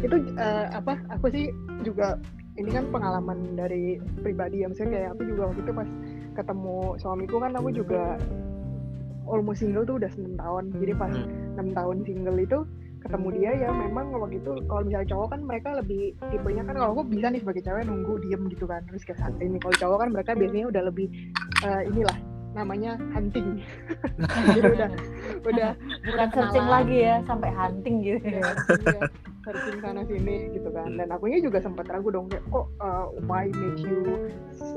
Itu 0.00 0.16
eh, 0.34 0.66
apa? 0.68 0.98
Aku 1.10 1.28
sih 1.28 1.52
juga 1.80 2.18
ini 2.54 2.68
kan 2.68 2.90
pengalaman 2.90 3.54
dari 3.54 3.96
pribadi 4.18 4.60
ya. 4.60 4.68
Misalnya 4.68 4.98
kayak 4.98 5.10
aku 5.14 5.22
juga 5.24 5.42
waktu 5.48 5.60
itu 5.62 5.72
pas 5.72 5.88
ketemu 6.32 6.76
suamiku 6.98 7.36
kan 7.38 7.52
aku 7.54 7.68
juga 7.70 8.18
almost 9.24 9.62
single 9.62 9.86
tuh 9.86 9.96
udah 9.96 10.10
6 10.10 10.34
tahun. 10.34 10.64
Jadi 10.74 10.92
pas 10.94 11.12
Hmm. 11.12 11.62
6 11.62 11.78
tahun 11.78 11.96
single 12.02 12.38
itu 12.38 12.58
ketemu 13.02 13.28
dia 13.34 13.50
ya 13.58 13.70
memang 13.70 14.14
waktu 14.14 14.38
itu 14.38 14.50
kalau 14.66 14.82
misalnya 14.82 15.10
cowok 15.10 15.28
kan 15.28 15.40
mereka 15.42 15.68
lebih 15.74 16.02
tipenya 16.30 16.62
kan 16.62 16.74
kalau 16.78 16.90
aku 16.94 17.02
bisa 17.04 17.26
nih 17.28 17.42
sebagai 17.42 17.62
cewek 17.62 17.82
nunggu 17.82 18.14
diem 18.22 18.42
gitu 18.46 18.62
kan 18.62 18.78
terus 18.86 19.02
kayak 19.02 19.18
santai 19.18 19.50
nih 19.50 19.58
kalau 19.58 19.74
cowok 19.74 19.98
kan 19.98 20.08
mereka 20.14 20.30
biasanya 20.32 20.66
udah 20.70 20.82
lebih 20.86 21.06
eh, 21.66 21.82
inilah 21.90 22.14
namanya 22.52 22.96
hunting. 23.16 23.60
Jadi 24.54 24.68
udah 24.68 24.90
udah 25.44 25.70
Bukan 26.02 26.28
searching 26.34 26.68
lagi 26.68 26.96
ya, 27.08 27.16
sampai 27.24 27.50
hunting 27.52 27.96
gitu. 28.04 28.26
ya, 28.28 28.52
ya, 28.52 29.00
searching 29.42 29.78
sana 29.82 30.02
sini 30.06 30.50
gitu 30.54 30.68
kan. 30.72 30.96
Dan 30.96 31.10
akunya 31.10 31.38
juga 31.42 31.62
sempat 31.62 31.86
ragu 31.90 32.10
dong 32.10 32.30
kayak 32.30 32.42
kok 32.50 32.66
uh, 32.80 33.06
why 33.26 33.46
make 33.50 33.82
you 33.82 34.30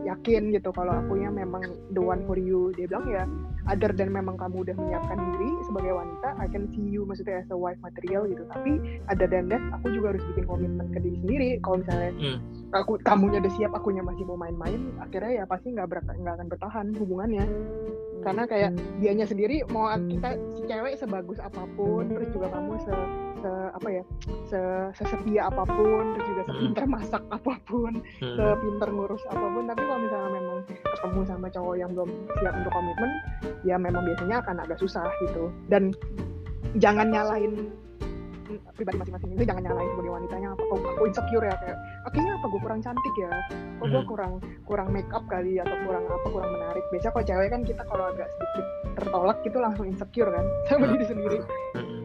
yakin? 0.06 0.54
Gitu. 0.54 0.70
Kalau 0.74 0.94
akunya 0.94 1.30
memang 1.30 1.64
the 1.94 2.02
one 2.02 2.22
for 2.26 2.38
you 2.38 2.70
dia 2.76 2.90
bilang 2.90 3.06
ya 3.10 3.24
other 3.66 3.90
than 3.94 4.14
memang 4.14 4.38
kamu 4.38 4.62
udah 4.62 4.76
menyiapkan 4.78 5.18
diri 5.18 5.52
sebagai 5.66 5.94
wanita 5.98 6.28
I 6.38 6.48
can 6.50 6.70
see 6.74 6.86
you 6.86 7.06
maksudnya 7.06 7.42
as 7.42 7.50
a 7.50 7.58
wife 7.58 7.80
material 7.82 8.30
gitu. 8.30 8.44
Tapi 8.52 9.02
other 9.10 9.30
than 9.30 9.50
that 9.50 9.64
aku 9.82 9.94
juga 9.94 10.14
harus 10.14 10.24
bikin 10.34 10.46
komitmen 10.46 10.88
ke 10.94 11.00
diri 11.02 11.18
sendiri. 11.22 11.50
Kalau 11.62 11.82
misalnya 11.82 12.12
Hmm. 12.16 12.40
aku 12.72 12.98
kamunya 13.04 13.44
udah 13.44 13.54
siap 13.60 13.72
akunya 13.76 14.02
masih 14.02 14.24
mau 14.24 14.40
main-main 14.40 14.96
akhirnya 15.04 15.42
ya 15.42 15.44
pasti 15.46 15.72
nggak 15.76 15.90
nggak 16.16 16.34
akan 16.40 16.48
bertahan 16.48 16.86
hubungannya 16.96 17.44
karena 18.26 18.44
kayak 18.50 18.72
dianya 18.98 19.26
sendiri 19.30 19.62
mau 19.70 19.94
kita 19.94 20.34
si 20.58 20.66
cewek 20.66 20.98
sebagus 20.98 21.38
apa 21.38 21.62
pun 21.78 22.10
terus 22.10 22.30
juga 22.34 22.50
kamu 22.50 22.74
se, 22.82 22.94
se 23.40 23.52
apa 23.78 23.88
ya 23.94 24.04
se 24.50 24.60
sesetia 24.98 25.54
apa 25.54 25.62
pun 25.70 26.18
terus 26.18 26.26
juga 26.34 26.42
sepinter 26.50 26.86
masak 26.90 27.24
apa 27.38 27.54
pun 27.70 27.94
Hmm. 28.16 28.36
sepinter 28.36 28.90
ngurus 28.90 29.22
apa 29.28 29.46
pun. 29.52 29.64
Tapi 29.68 29.82
kalau 29.84 30.00
misalnya 30.02 30.30
memang 30.34 30.58
ketemu 30.66 31.22
sama 31.28 31.48
cowok 31.52 31.76
yang 31.78 31.92
belum 31.94 32.10
siap 32.40 32.54
untuk 32.58 32.72
komitmen 32.74 33.12
ya 33.68 33.76
memang 33.78 34.02
biasanya 34.08 34.36
akan 34.42 34.56
agak 34.66 34.78
susah 34.80 35.06
gitu. 35.28 35.52
Dan 35.68 35.92
jangan 36.80 37.12
nyalahin 37.12 37.70
pribadi 38.74 38.98
masing-masing 38.98 39.30
itu 39.34 39.44
jangan 39.44 39.64
nyalain 39.64 39.90
sebagai 39.92 40.12
wanitanya 40.14 40.48
apa? 40.52 40.62
Kok 40.66 40.80
aku 40.86 41.04
insecure 41.06 41.46
ya 41.46 41.56
kayak 41.58 41.78
akhirnya 42.06 42.34
apa 42.36 42.46
gue 42.46 42.62
kurang 42.62 42.80
cantik 42.80 43.16
ya? 43.16 43.32
Kok 43.76 43.86
gue 43.86 43.96
Hmm. 43.96 44.10
kurang 44.10 44.34
kurang 44.64 44.88
make 44.90 45.12
up 45.12 45.24
kali 45.26 45.58
atau 45.58 45.76
kurang 45.84 46.04
apa 46.06 46.28
kurang 46.30 46.52
menarik? 46.52 46.84
Biasanya 46.90 47.12
kalau 47.12 47.26
cewek 47.26 47.50
kan 47.50 47.62
kita 47.64 47.84
kalau 47.86 48.06
agak 48.10 48.28
sedikit 48.30 48.66
tertolak 48.96 49.38
gitu 49.44 49.58
langsung 49.60 49.86
insecure 49.86 50.30
kan 50.30 50.46
sama 50.70 50.86
diri 50.94 51.06
sendiri. 51.06 51.38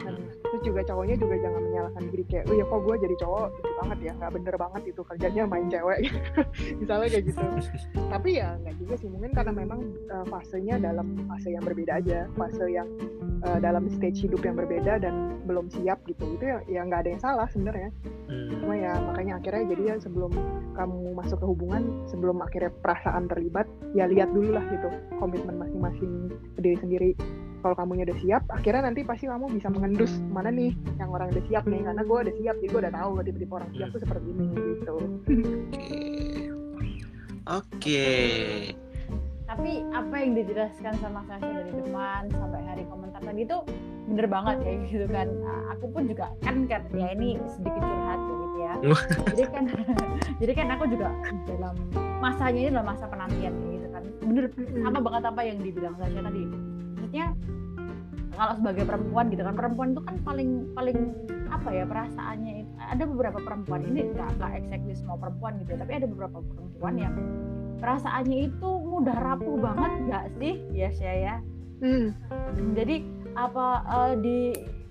terus 0.51 0.63
juga 0.67 0.81
cowoknya 0.83 1.15
juga 1.15 1.35
jangan 1.39 1.61
menyalahkan 1.63 2.03
diri 2.11 2.23
kayak 2.27 2.45
oh 2.51 2.55
ya 2.59 2.65
kok 2.67 2.79
gue 2.83 2.95
jadi 3.07 3.15
cowok? 3.23 3.47
Gitu 3.55 3.69
banget 3.79 3.99
ya 4.03 4.11
nggak 4.19 4.31
bener 4.35 4.55
banget 4.59 4.81
itu 4.91 5.01
kerjanya 5.01 5.43
main 5.47 5.67
cewek. 5.71 5.99
Misalnya 6.83 7.07
kayak 7.07 7.25
gitu. 7.31 7.43
Tapi 8.11 8.29
ya 8.35 8.49
nggak 8.59 8.75
juga 8.75 8.93
sih 8.99 9.07
mungkin 9.07 9.31
karena 9.31 9.53
memang 9.55 9.79
uh, 10.11 10.25
fasenya 10.27 10.75
dalam 10.77 11.07
fase 11.31 11.49
yang 11.55 11.63
berbeda 11.63 12.03
aja 12.03 12.19
fase 12.35 12.65
yang 12.67 12.87
uh, 13.47 13.59
dalam 13.63 13.87
stage 13.87 14.27
hidup 14.27 14.43
yang 14.43 14.59
berbeda 14.59 14.99
dan 14.99 15.39
belum 15.47 15.71
siap 15.71 16.03
gitu. 16.05 16.23
Itu 16.35 16.43
ya 16.43 16.59
ya 16.67 16.81
nggak 16.83 17.07
ada 17.07 17.09
yang 17.15 17.21
salah 17.23 17.47
sebenarnya. 17.47 17.89
Hmm. 18.31 18.47
cuma 18.63 18.79
ya 18.79 18.95
makanya 19.03 19.43
akhirnya 19.43 19.63
jadi 19.75 19.83
ya 19.91 19.95
sebelum 19.99 20.31
kamu 20.71 21.19
masuk 21.19 21.43
ke 21.43 21.45
hubungan 21.51 21.83
sebelum 22.07 22.39
akhirnya 22.39 22.71
perasaan 22.79 23.27
terlibat 23.27 23.67
ya 23.91 24.07
lihat 24.07 24.31
dulu 24.31 24.55
lah 24.55 24.63
gitu 24.71 24.87
komitmen 25.19 25.59
masing-masing 25.59 26.31
diri 26.55 26.77
sendiri 26.79 27.11
kalau 27.61 27.77
kamunya 27.77 28.03
udah 28.09 28.19
siap 28.19 28.43
akhirnya 28.49 28.89
nanti 28.89 29.05
pasti 29.05 29.29
kamu 29.29 29.53
bisa 29.53 29.69
mengendus 29.69 30.11
mana 30.33 30.49
nih 30.49 30.73
yang 30.97 31.09
orang 31.13 31.29
udah 31.31 31.43
siap 31.47 31.63
nih. 31.69 31.81
Karena 31.85 32.01
gue 32.01 32.17
udah 32.27 32.35
siap 32.41 32.55
jadi 32.59 32.69
gue 32.69 32.81
udah 32.81 32.93
tahu 32.93 33.09
tipe-tipe 33.23 33.53
orang 33.53 33.71
siap 33.77 33.87
tuh 33.93 34.01
seperti 34.01 34.27
ini 34.33 34.47
gitu. 34.51 34.95
Oke. 35.31 36.01
Oke. 37.49 38.13
tapi 39.51 39.83
apa 39.91 40.15
yang 40.15 40.31
dijelaskan 40.31 40.95
sama 41.03 41.27
Sasha 41.27 41.43
dari 41.43 41.75
teman 41.75 42.23
sampai 42.31 42.63
hari 42.63 42.83
komentar 42.87 43.19
tadi 43.19 43.43
itu 43.43 43.57
bener 44.07 44.27
banget 44.31 44.57
ya 44.63 44.73
gitu 44.87 45.05
kan. 45.11 45.27
Nah, 45.27 45.75
aku 45.75 45.85
pun 45.91 46.07
juga 46.07 46.31
kan 46.39 46.63
kan 46.71 46.87
ya 46.95 47.11
ini 47.11 47.35
sedikit 47.51 47.83
curhat 47.83 48.19
gitu 48.23 48.57
ya. 48.63 48.73
Jadi 49.35 49.43
kan 49.51 49.63
jadi 50.41 50.51
kan 50.55 50.67
aku 50.71 50.83
juga 50.87 51.11
dalam 51.51 51.75
masanya 52.23 52.59
ini 52.63 52.69
dalam 52.71 52.87
masa 52.87 53.05
penantian 53.11 53.53
gitu 53.75 53.87
kan. 53.91 54.03
Bener 54.23 54.45
sama 54.87 54.99
banget 55.03 55.23
apa 55.27 55.41
yang 55.43 55.57
dibilang 55.59 55.95
Sasha 55.99 56.19
tadi 56.23 56.70
maksudnya 57.11 57.35
kalau 58.31 58.53
sebagai 58.55 58.83
perempuan 58.87 59.25
gitu 59.27 59.43
kan 59.43 59.55
perempuan 59.59 59.87
itu 59.91 60.01
kan 60.07 60.15
paling 60.23 60.49
paling 60.71 60.97
apa 61.51 61.69
ya 61.75 61.83
perasaannya 61.83 62.53
itu 62.63 62.71
ada 62.79 63.03
beberapa 63.03 63.39
perempuan 63.43 63.81
ini 63.83 63.99
nggak 64.15 64.39
nggak 64.39 64.51
exactly 64.55 64.95
semua 64.95 65.19
perempuan 65.19 65.59
gitu 65.59 65.75
ya, 65.75 65.77
tapi 65.83 65.91
ada 65.99 66.07
beberapa 66.07 66.39
perempuan 66.39 66.95
yang 66.95 67.15
perasaannya 67.83 68.37
itu 68.47 68.69
mudah 68.87 69.17
rapuh 69.19 69.59
banget 69.59 69.91
nggak 70.07 70.25
sih? 70.39 70.53
Ya 70.71 70.89
saya 70.95 71.15
ya. 71.19 71.35
Hmm, 71.83 72.15
jadi 72.71 73.03
apa 73.35 73.67
eh, 73.83 74.13
di 74.23 74.37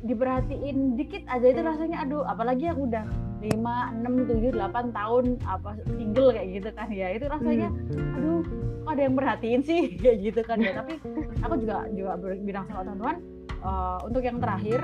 diperhatiin 0.04 1.00
dikit 1.00 1.24
aja 1.32 1.46
itu 1.48 1.60
rasanya 1.64 2.04
aduh 2.04 2.24
apalagi 2.28 2.68
yang 2.68 2.76
udah 2.76 3.04
5, 3.40 3.56
6, 3.56 4.28
7, 4.28 4.52
8 4.52 4.96
tahun 4.96 5.24
apa 5.48 5.70
single 5.96 6.28
kayak 6.36 6.48
gitu 6.60 6.68
kan 6.76 6.88
ya 6.92 7.08
itu 7.16 7.24
rasanya 7.24 7.68
aduh 8.16 8.44
kok 8.44 8.69
ada 8.90 9.02
yang 9.06 9.14
merhatiin 9.14 9.62
sih 9.62 9.80
kayak 10.02 10.18
gitu 10.20 10.40
kan 10.44 10.58
ya. 10.58 10.82
Tapi 10.82 10.98
aku 11.40 11.54
juga 11.62 11.86
juga 11.94 12.12
bilang 12.18 12.64
sama 12.68 12.82
teman-teman 12.84 13.16
eh, 13.62 13.98
untuk 14.06 14.22
yang 14.22 14.38
terakhir 14.42 14.80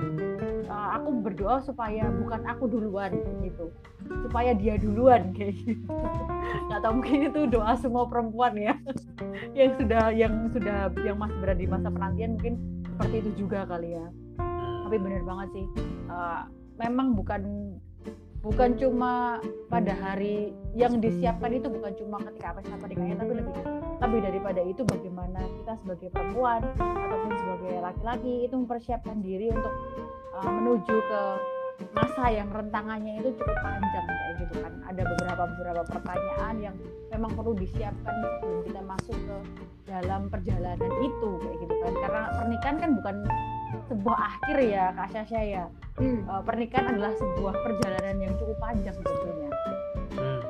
eh, 0.66 0.88
aku 0.94 1.08
berdoa 1.22 1.56
supaya 1.62 2.08
bukan 2.10 2.42
aku 2.46 2.64
duluan 2.70 3.12
gitu. 3.42 3.74
Supaya 4.26 4.54
dia 4.54 4.78
duluan 4.78 5.30
kayak 5.36 5.54
gitu. 5.66 5.92
Nggak 6.70 6.80
tahu 6.82 6.92
mungkin 7.02 7.20
itu 7.28 7.40
doa 7.50 7.72
semua 7.78 8.04
perempuan 8.06 8.54
ya. 8.54 8.74
Yang 9.58 9.84
sudah 9.84 10.12
yang 10.12 10.48
sudah 10.52 10.92
yang 11.02 11.16
masih 11.18 11.36
berada 11.40 11.60
di 11.60 11.68
masa 11.68 11.88
penantian 11.88 12.36
mungkin 12.38 12.54
seperti 12.96 13.16
itu 13.26 13.30
juga 13.46 13.68
kali 13.68 13.96
ya. 13.96 14.06
Tapi 14.86 14.96
benar 15.02 15.22
banget 15.26 15.48
sih 15.52 15.66
eh, 16.08 16.42
memang 16.76 17.16
bukan 17.16 17.42
bukan 18.46 18.78
cuma 18.78 19.42
pada 19.66 19.90
hari 19.90 20.54
yang 20.78 21.02
disiapkan 21.02 21.50
itu 21.50 21.66
bukan 21.66 21.90
cuma 21.98 22.22
ketika 22.30 22.54
pesta 22.54 22.78
pernikahannya 22.78 23.18
tapi 23.18 23.32
lebih 23.42 23.54
lebih 23.98 24.20
daripada 24.22 24.60
itu 24.62 24.82
bagaimana 24.86 25.40
kita 25.42 25.74
sebagai 25.82 26.08
perempuan 26.14 26.62
ataupun 26.78 27.32
sebagai 27.34 27.74
laki-laki 27.82 28.34
itu 28.46 28.54
mempersiapkan 28.54 29.18
diri 29.18 29.50
untuk 29.50 29.74
eh, 30.38 30.46
menuju 30.46 30.94
ke 30.94 31.22
masa 31.92 32.32
yang 32.32 32.48
rentangannya 32.48 33.20
itu 33.20 33.34
cukup 33.36 33.56
panjang 33.60 34.06
kayak 34.06 34.34
gitu 34.40 34.54
kan. 34.64 34.72
Ada 34.88 35.02
beberapa 35.04 35.42
beberapa 35.44 35.82
pertanyaan 35.92 36.54
yang 36.62 36.76
memang 37.12 37.36
perlu 37.36 37.52
disiapkan 37.52 38.14
sebelum 38.40 38.60
kita 38.64 38.80
masuk 38.80 39.16
ke 39.16 39.36
dalam 39.84 40.32
perjalanan 40.32 40.92
itu 41.04 41.30
kayak 41.42 41.56
gitu 41.60 41.74
kan. 41.84 41.92
Karena 42.00 42.22
pernikahan 42.32 42.76
kan 42.80 42.90
bukan 42.96 43.16
sebuah 43.92 44.18
akhir 44.18 44.56
ya 44.64 44.84
Kak 44.96 45.08
Syasha 45.12 45.40
ya 45.42 45.64
hmm, 45.96 46.20
Eh, 46.22 46.42
pernikahan 46.42 46.86
adalah 46.90 47.12
sebuah 47.14 47.54
perjalanan 47.58 48.16
yang 48.20 48.32
cukup 48.36 48.56
panjang 48.58 48.94
sebetulnya 48.94 49.50
Hmm. 50.12 50.40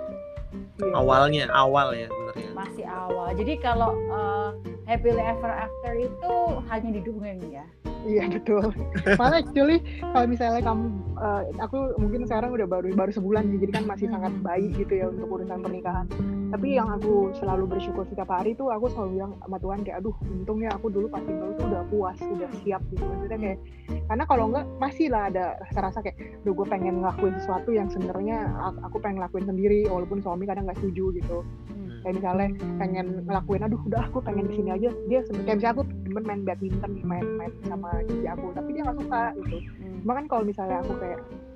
iya. 0.78 0.92
Awalnya, 0.94 1.44
awal 1.50 1.90
ya 1.92 2.06
sebenarnya. 2.06 2.50
masih 2.52 2.86
awal 2.86 3.28
jadi 3.32 3.52
kalau 3.58 3.90
eh, 3.92 4.48
happily 4.84 5.18
ever 5.18 5.50
after 5.50 5.92
itu 5.96 6.32
hanya 6.66 6.90
di 6.92 7.00
dongeng 7.02 7.40
ya 7.50 7.66
Iya 8.06 8.30
betul. 8.30 8.70
Malah 9.18 9.42
actually 9.42 9.82
kalau 9.98 10.30
misalnya 10.30 10.62
kamu, 10.62 10.86
eh, 11.16 11.42
aku 11.58 11.96
mungkin 11.96 12.24
sekarang 12.24 12.52
udah 12.52 12.64
baru 12.64 12.92
baru 12.92 13.10
sebulan 13.10 13.48
jadi 13.56 13.72
kan 13.72 13.84
masih 13.84 14.06
sangat 14.06 14.32
baik 14.40 14.76
gitu 14.76 14.92
ya 14.94 15.06
untuk 15.08 15.28
urusan 15.30 15.60
pernikahan. 15.60 16.06
Tapi 16.46 16.78
yang 16.78 16.88
aku 16.88 17.34
selalu 17.34 17.66
bersyukur 17.66 18.06
setiap 18.06 18.30
hari 18.30 18.54
tuh 18.54 18.70
aku 18.70 18.86
selalu 18.86 19.18
bilang 19.18 19.32
sama 19.42 19.58
Tuhan 19.58 19.82
kayak, 19.82 19.98
aduh 19.98 20.14
untungnya 20.22 20.70
aku 20.70 20.86
dulu 20.88 21.10
pas 21.10 21.18
single 21.20 21.52
tuh 21.58 21.66
udah 21.66 21.82
puas, 21.90 22.18
udah 22.22 22.50
siap 22.62 22.82
gitu. 22.94 23.02
Maksudnya 23.02 23.38
kayak, 23.38 23.58
karena 24.06 24.24
kalau 24.24 24.44
enggak 24.48 24.64
masih 24.78 25.06
lah 25.10 25.26
ada 25.26 25.44
rasa-rasa 25.58 25.98
kayak, 26.00 26.16
duh 26.46 26.54
gue 26.54 26.66
pengen 26.66 27.02
ngelakuin 27.02 27.34
sesuatu 27.36 27.74
yang 27.74 27.90
sebenarnya 27.90 28.46
aku- 28.62 29.02
pengen 29.02 29.20
ngelakuin 29.20 29.44
sendiri, 29.44 29.80
walaupun 29.86 30.22
suami 30.22 30.46
kadang 30.46 30.64
nggak 30.66 30.78
setuju 30.78 31.18
gitu 31.18 31.38
Hmm. 31.76 32.02
kayak 32.02 32.14
misalnya 32.18 32.48
pengen 32.78 33.06
ngelakuin 33.26 33.62
aduh 33.62 33.80
udah 33.82 34.02
aku 34.06 34.18
pengen 34.18 34.46
di 34.46 34.54
sini 34.56 34.70
aja 34.72 34.90
dia 35.06 35.20
seben- 35.22 35.42
kayak 35.42 35.58
misalnya 35.58 35.74
aku 35.74 35.84
demen 36.02 36.24
main 36.24 36.42
badminton 36.42 36.92
main 37.02 37.26
main 37.36 37.52
sama 37.62 37.90
cici 38.02 38.26
aku 38.26 38.46
tapi 38.50 38.68
dia 38.72 38.82
nggak 38.82 38.98
suka 38.98 39.22
gitu 39.38 39.56
Hmm. 39.58 39.98
cuma 40.02 40.12
kan 40.14 40.24
kalau 40.26 40.42
misalnya 40.42 40.76
aku 40.82 40.92
kayak 40.96 41.05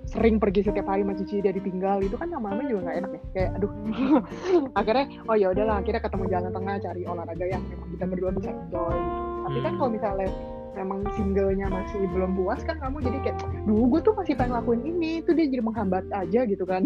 sering 0.04 0.42
pergi 0.42 0.66
setiap 0.66 0.90
hari 0.90 1.06
sama 1.06 1.14
cici 1.14 1.38
dia 1.38 1.54
ditinggal 1.54 2.02
itu 2.02 2.18
kan 2.18 2.34
lama-lama 2.34 2.66
juga 2.66 2.90
nggak 2.90 2.96
enak 2.98 3.10
ya. 3.10 3.20
Kayak 3.32 3.50
aduh. 3.58 3.72
Akhirnya 4.78 5.04
oh 5.26 5.36
ya 5.38 5.46
udahlah 5.54 5.76
akhirnya 5.78 6.02
ketemu 6.02 6.24
jalan 6.26 6.50
tengah 6.50 6.74
cari 6.82 7.02
olahraga 7.06 7.44
yang 7.46 7.62
memang 7.66 7.88
kita 7.94 8.04
berdua 8.10 8.30
bisa 8.34 8.50
enjoy 8.50 8.96
gitu. 8.96 9.20
Tapi 9.40 9.58
kan 9.60 9.70
Hmm. 9.70 9.78
kalau 9.78 9.90
misalnya 9.90 10.28
memang 10.70 11.02
singlenya 11.18 11.66
masih 11.66 12.06
belum 12.14 12.38
puas 12.38 12.62
kan 12.62 12.78
kamu 12.78 13.02
jadi 13.02 13.18
kayak 13.26 13.36
duh 13.66 13.90
gue 13.90 14.00
tuh 14.00 14.14
masih 14.14 14.34
pengen 14.34 14.54
lakuin 14.54 14.82
ini. 14.82 15.22
Itu 15.22 15.30
dia 15.34 15.46
jadi 15.46 15.62
menghambat 15.62 16.04
aja 16.10 16.40
gitu 16.42 16.64
kan. 16.64 16.82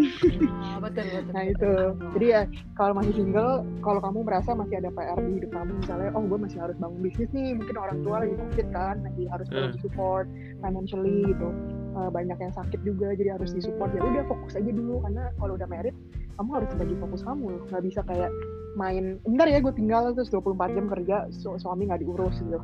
Ah, 0.61 0.77
betul 0.81 1.05
betul 1.05 1.33
Nah 1.33 1.43
betul. 1.45 1.53
itu, 1.53 1.73
jadi 2.17 2.27
ya 2.29 2.43
kalau 2.75 2.93
masih 2.93 3.13
single, 3.15 3.53
kalau 3.81 4.01
kamu 4.01 4.19
merasa 4.25 4.51
masih 4.53 4.75
ada 4.81 4.89
PR 4.91 5.19
di 5.21 5.33
hidup 5.37 5.51
kamu, 5.53 5.71
misalnya, 5.81 6.11
oh 6.13 6.25
gue 6.25 6.39
masih 6.41 6.59
harus 6.61 6.77
bangun 6.77 7.01
bisnis 7.01 7.31
nih, 7.33 7.53
mungkin 7.57 7.77
orang 7.77 7.99
tua 8.01 8.17
lagi 8.25 8.35
sakit 8.37 8.67
kan, 8.73 8.97
lagi 9.01 9.25
harus 9.29 9.47
Hmm. 9.53 9.71
di 9.71 9.79
support 9.81 10.27
financially 10.61 11.19
gitu, 11.29 11.49
Eh, 11.95 12.11
banyak 12.11 12.39
yang 12.43 12.51
sakit 12.51 12.81
juga, 12.83 13.15
jadi 13.15 13.39
harus 13.39 13.55
disupport. 13.55 13.95
Ya 13.95 14.03
udah 14.03 14.27
fokus 14.27 14.59
aja 14.59 14.67
dulu, 14.67 14.99
karena 15.07 15.31
kalau 15.39 15.55
udah 15.55 15.69
married, 15.71 15.95
kamu 16.35 16.51
harus 16.59 16.71
bagi 16.75 16.95
fokus 16.99 17.23
kamu, 17.23 17.47
nggak 17.71 17.83
bisa 17.87 18.01
kayak 18.03 18.31
main, 18.75 19.23
bentar 19.23 19.47
ya 19.47 19.63
gue 19.63 19.71
tinggal 19.71 20.11
terus 20.19 20.27
24 20.35 20.75
jam 20.75 20.91
kerja, 20.91 21.17
su- 21.31 21.55
suami 21.55 21.87
nggak 21.87 22.03
diurus 22.03 22.43
gitu. 22.43 22.59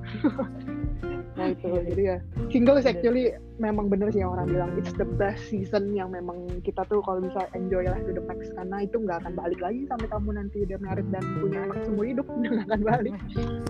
nah 1.39 1.47
itu, 1.47 1.71
jadi 1.95 2.03
ya 2.03 2.17
single 2.51 2.83
is 2.83 2.91
actually 2.91 3.31
memang 3.63 3.87
bener 3.87 4.11
sih 4.11 4.19
yang 4.19 4.35
orang 4.35 4.51
bilang 4.51 4.75
it's 4.75 4.91
the 4.99 5.07
best 5.15 5.39
season 5.47 5.95
yang 5.95 6.11
memang 6.11 6.51
kita 6.67 6.83
tuh 6.91 6.99
kalau 7.07 7.23
bisa 7.23 7.47
enjoy 7.55 7.87
lah 7.87 7.95
to 8.03 8.11
the 8.11 8.23
max. 8.27 8.51
Karena 8.51 8.83
itu 8.83 8.99
nggak 8.99 9.23
akan 9.23 9.33
balik 9.39 9.63
lagi 9.63 9.87
sampai 9.87 10.11
kamu 10.11 10.29
nanti 10.35 10.67
udah 10.67 10.79
married 10.83 11.07
dan 11.15 11.23
punya 11.39 11.63
anak 11.71 11.79
seumur 11.87 12.03
hidup. 12.03 12.27
Nggak 12.43 12.67
akan 12.67 12.81
balik. 12.83 13.15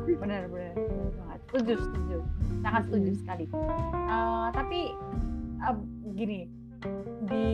Benar 0.09 0.49
benar 0.49 0.73
benar 0.73 1.11
banget. 1.21 1.41
Setuju 1.53 1.75
setuju. 1.85 2.19
Sangat 2.65 2.83
setuju 2.89 3.11
sekali. 3.21 3.45
Eh, 4.09 4.49
tapi 4.57 4.81
eh, 5.61 5.77
gini 6.15 6.41
di 7.27 7.47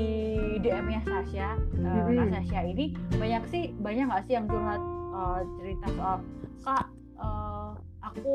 DM-nya 0.58 1.02
Sasha, 1.02 1.58
Mhm. 1.74 2.14
Kak 2.16 2.26
Sasha 2.32 2.60
ini 2.62 2.94
banyak 3.12 3.42
sih 3.46 3.64
banyak 3.76 4.06
nggak 4.06 4.24
sih 4.24 4.34
yang 4.34 4.46
curhat 4.46 4.82
eh, 5.12 5.40
cerita 5.58 5.86
soal 5.92 6.18
kak 6.62 6.86
eh, 7.16 7.70
aku 8.00 8.34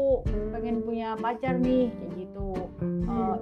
pengen 0.52 0.84
punya 0.84 1.16
pacar 1.16 1.56
nih 1.58 1.90
kayak 1.90 2.12
gitu. 2.18 2.50
Eh, 2.84 3.38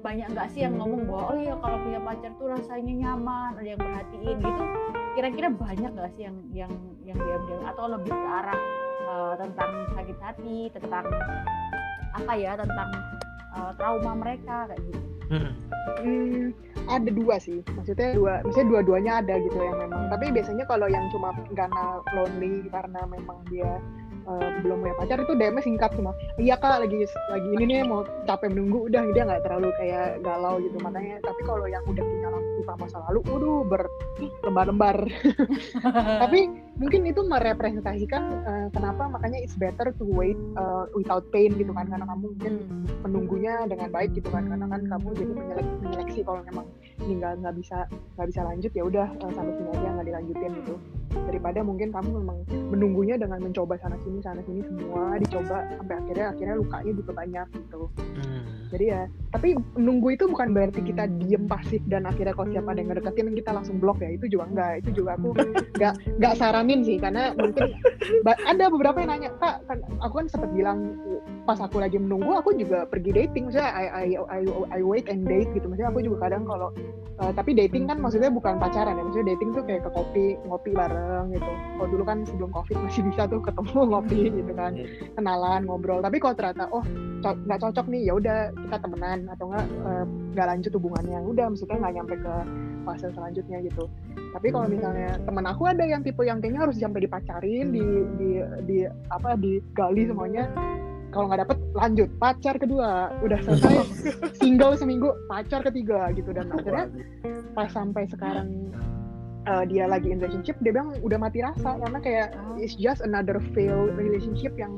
banyak 0.00 0.32
nggak 0.32 0.48
sih 0.48 0.64
yang 0.64 0.80
ngomong 0.80 1.04
bahwa 1.04 1.22
oh 1.28 1.36
iya 1.36 1.54
kalau 1.60 1.76
punya 1.78 2.00
pacar 2.00 2.32
tuh 2.34 2.48
rasanya 2.48 2.92
nyaman 2.98 3.52
ada 3.54 3.68
yang 3.68 3.80
perhatiin 3.80 4.36
gitu. 4.40 4.64
Kira-kira 5.12 5.48
banyak 5.52 5.90
nggak 5.92 6.10
sih 6.10 6.22
yang 6.24 6.36
yang 6.50 6.72
yang 7.04 7.18
diam-diam 7.18 7.62
atau 7.66 7.84
lebih 7.90 8.08
ke 8.10 8.28
arah 8.32 8.60
eh, 9.04 9.34
tentang 9.36 9.70
sakit 9.92 10.18
hati 10.18 10.58
tentang 10.72 11.04
apa 12.10 12.32
ya 12.34 12.56
tentang 12.56 12.88
eh, 13.56 13.72
trauma 13.78 14.12
mereka 14.18 14.70
kayak 14.70 14.82
gitu. 14.86 15.00
Hmm. 15.30 15.54
Hmm, 16.02 16.50
ada 16.90 17.10
dua 17.10 17.38
sih. 17.38 17.62
Maksudnya 17.78 18.18
dua 18.18 18.32
maksudnya 18.42 18.68
dua-duanya 18.68 19.12
ada 19.22 19.34
gitu 19.38 19.58
yang 19.62 19.78
memang. 19.78 20.10
Tapi 20.10 20.34
biasanya 20.34 20.64
kalau 20.66 20.90
yang 20.90 21.06
cuma 21.14 21.30
karena 21.54 22.02
lonely 22.18 22.66
karena 22.66 23.00
memang 23.06 23.38
dia 23.46 23.78
uh, 24.30 24.48
belum 24.62 24.86
punya 24.86 24.94
pacar 24.94 25.18
itu 25.18 25.32
DM 25.34 25.58
singkat 25.58 25.90
cuma 25.98 26.14
iya 26.38 26.54
kak 26.54 26.86
lagi 26.86 27.04
lagi 27.28 27.48
ini 27.58 27.64
nih 27.66 27.78
mau 27.82 28.06
capek 28.24 28.54
menunggu 28.54 28.86
udah. 28.86 29.02
Dia 29.10 29.26
nggak 29.26 29.42
terlalu 29.42 29.68
kayak 29.80 30.22
galau 30.22 30.62
gitu 30.62 30.78
makanya 30.78 31.18
tapi 31.26 31.40
kalau 31.42 31.66
yang 31.66 31.82
udah 31.88 32.04
punya 32.04 32.28
luka 32.60 32.74
masa 32.76 33.00
lalu 33.08 33.20
waduh 33.26 33.60
berlembar-lembar 33.64 34.96
tapi 36.22 36.52
mungkin 36.76 37.08
itu 37.08 37.20
merepresentasikan 37.24 38.22
uh, 38.44 38.68
kenapa 38.72 39.08
makanya 39.08 39.40
it's 39.40 39.56
better 39.56 39.92
to 39.96 40.04
wait 40.04 40.36
uh, 40.60 40.84
without 40.92 41.24
pain 41.32 41.56
gitu 41.56 41.72
kan 41.72 41.88
karena 41.88 42.04
kamu 42.04 42.36
mungkin 42.36 42.54
menunggunya 43.00 43.64
dengan 43.64 43.88
baik 43.88 44.12
gitu 44.12 44.28
kan 44.28 44.44
karena 44.44 44.66
kan 44.68 44.82
kamu 44.84 45.08
jadi 45.16 45.32
menyeleksi, 45.32 45.74
menyeleksi 45.80 46.20
kalau 46.24 46.40
memang 46.44 46.66
ini 47.00 47.12
nggak 47.16 47.32
nggak 47.40 47.54
bisa 47.56 47.78
nggak 48.20 48.28
bisa 48.28 48.40
lanjut 48.44 48.72
ya 48.76 48.84
udah 48.84 49.08
uh, 49.24 49.32
sampai 49.32 49.52
sini 49.56 49.70
aja 49.72 49.88
nggak 49.96 50.06
dilanjutin 50.12 50.52
gitu 50.64 50.74
daripada 51.26 51.60
mungkin 51.62 51.90
kamu 51.90 52.22
memang 52.22 52.38
menunggunya 52.70 53.14
dengan 53.18 53.42
mencoba 53.42 53.76
sana 53.82 53.96
sini 54.02 54.18
sana 54.22 54.40
sini 54.46 54.62
semua 54.64 55.18
dicoba 55.18 55.66
sampai 55.78 55.96
akhirnya 56.06 56.26
akhirnya 56.34 56.54
lukanya 56.58 56.92
juga 56.94 57.12
banyak 57.14 57.46
gitu. 57.54 57.82
Hmm. 58.20 58.42
jadi 58.70 58.84
ya 58.86 59.02
tapi 59.30 59.54
menunggu 59.78 60.18
itu 60.18 60.26
bukan 60.26 60.50
berarti 60.50 60.82
kita 60.82 61.06
diem 61.22 61.46
pasif 61.46 61.78
dan 61.86 62.02
akhirnya 62.02 62.34
kalau 62.34 62.50
siapa 62.50 62.74
ada 62.74 62.82
yang 62.82 62.90
ngedeketin 62.90 63.34
kita 63.38 63.50
langsung 63.54 63.78
blok 63.78 64.02
ya. 64.02 64.10
Itu 64.10 64.26
juga 64.26 64.44
enggak. 64.50 64.72
Itu 64.82 64.90
juga 65.02 65.10
aku 65.14 65.28
nggak 65.78 65.94
nggak 66.18 66.34
saranin 66.34 66.82
sih 66.82 66.98
karena 66.98 67.30
mungkin 67.38 67.70
ada 68.26 68.64
beberapa 68.66 68.98
yang 69.02 69.10
nanya 69.14 69.30
kak 69.38 69.62
kan 69.70 69.78
aku 70.02 70.14
kan 70.22 70.26
sempat 70.26 70.50
bilang 70.50 70.98
pas 71.46 71.58
aku 71.62 71.78
lagi 71.78 71.96
menunggu 71.98 72.42
aku 72.42 72.58
juga 72.58 72.86
pergi 72.90 73.10
dating. 73.14 73.50
Maksudnya 73.50 73.70
I 73.70 73.86
I 73.86 74.06
I, 74.18 74.42
I 74.74 74.80
wait 74.82 75.06
and 75.06 75.30
date 75.30 75.50
gitu. 75.54 75.70
Maksudnya 75.70 75.94
aku 75.94 76.02
juga 76.02 76.26
kadang 76.26 76.42
kalau 76.42 76.74
uh, 77.22 77.30
tapi 77.30 77.54
dating 77.54 77.86
kan 77.86 78.02
maksudnya 78.02 78.34
bukan 78.34 78.58
pacaran 78.58 78.98
ya. 78.98 79.02
Maksudnya 79.06 79.38
dating 79.38 79.50
tuh 79.54 79.62
kayak 79.62 79.86
ke 79.86 79.90
kopi 79.94 80.26
ngopi 80.42 80.70
bareng 80.74 80.99
gitu. 81.30 81.50
Kalau 81.50 81.88
dulu 81.88 82.04
kan 82.06 82.18
sebelum 82.26 82.50
covid 82.52 82.76
masih 82.80 83.02
bisa 83.06 83.22
tuh 83.28 83.40
ketemu 83.42 83.78
ngopi 83.90 84.20
gitu 84.32 84.52
kan 84.54 84.72
kenalan 85.16 85.60
ngobrol. 85.66 86.00
Tapi 86.00 86.16
kalau 86.18 86.34
ternyata 86.36 86.66
oh 86.70 86.84
nggak 87.20 87.58
co 87.60 87.68
cocok 87.68 87.86
nih 87.92 88.02
ya 88.08 88.12
udah 88.16 88.38
kita 88.48 88.76
temenan 88.80 89.28
atau 89.28 89.44
nggak 89.52 89.66
eh, 89.68 90.04
nggak 90.32 90.46
uh, 90.46 90.50
lanjut 90.56 90.72
hubungannya 90.72 91.18
udah 91.20 91.46
maksudnya 91.52 91.78
nggak 91.78 91.94
nyampe 92.00 92.14
ke 92.16 92.34
fase 92.84 93.08
selanjutnya 93.12 93.58
gitu. 93.64 93.84
Tapi 94.30 94.48
kalau 94.54 94.66
misalnya 94.70 95.20
temen 95.22 95.44
aku 95.44 95.62
ada 95.68 95.84
yang 95.84 96.00
tipe 96.00 96.22
yang 96.24 96.40
kayaknya 96.40 96.64
harus 96.64 96.80
sampai 96.80 97.04
dipacarin 97.04 97.66
di 97.70 97.84
di 98.16 98.30
di 98.64 98.78
apa 99.12 99.36
digali 99.36 100.08
semuanya 100.08 100.48
kalau 101.10 101.26
nggak 101.26 101.42
dapet 101.42 101.58
lanjut 101.74 102.08
pacar 102.22 102.54
kedua 102.56 103.10
udah 103.20 103.38
selesai 103.42 103.76
single 104.40 104.78
seminggu 104.78 105.12
pacar 105.28 105.60
ketiga 105.66 106.08
gitu. 106.16 106.30
Dan 106.32 106.48
akhirnya 106.54 106.86
pas 107.52 107.68
sampai 107.68 108.06
sekarang 108.08 108.70
uh, 109.48 109.64
dia 109.64 109.88
lagi 109.88 110.12
in 110.12 110.20
relationship 110.20 110.56
dia 110.60 110.74
bilang 110.74 110.96
udah 111.00 111.18
mati 111.20 111.40
rasa. 111.40 111.78
Karena 111.80 111.98
kayak 112.02 112.28
it's 112.60 112.76
just 112.76 113.00
another 113.00 113.38
failed 113.56 113.94
relationship 113.96 114.52
yang 114.58 114.74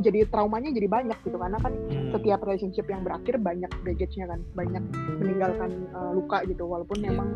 jadi 0.00 0.24
traumanya 0.30 0.72
jadi 0.72 0.88
banyak 0.88 1.18
gitu. 1.26 1.36
Karena 1.36 1.58
kan 1.60 1.72
hmm. 1.74 2.14
setiap 2.14 2.40
relationship 2.46 2.86
yang 2.88 3.02
berakhir 3.04 3.36
banyak 3.40 3.70
baggage-nya 3.84 4.30
kan. 4.30 4.40
Banyak 4.56 4.84
meninggalkan 5.20 5.70
uh, 5.92 6.12
luka 6.16 6.44
gitu. 6.48 6.64
Walaupun 6.64 6.98
memang 7.02 7.28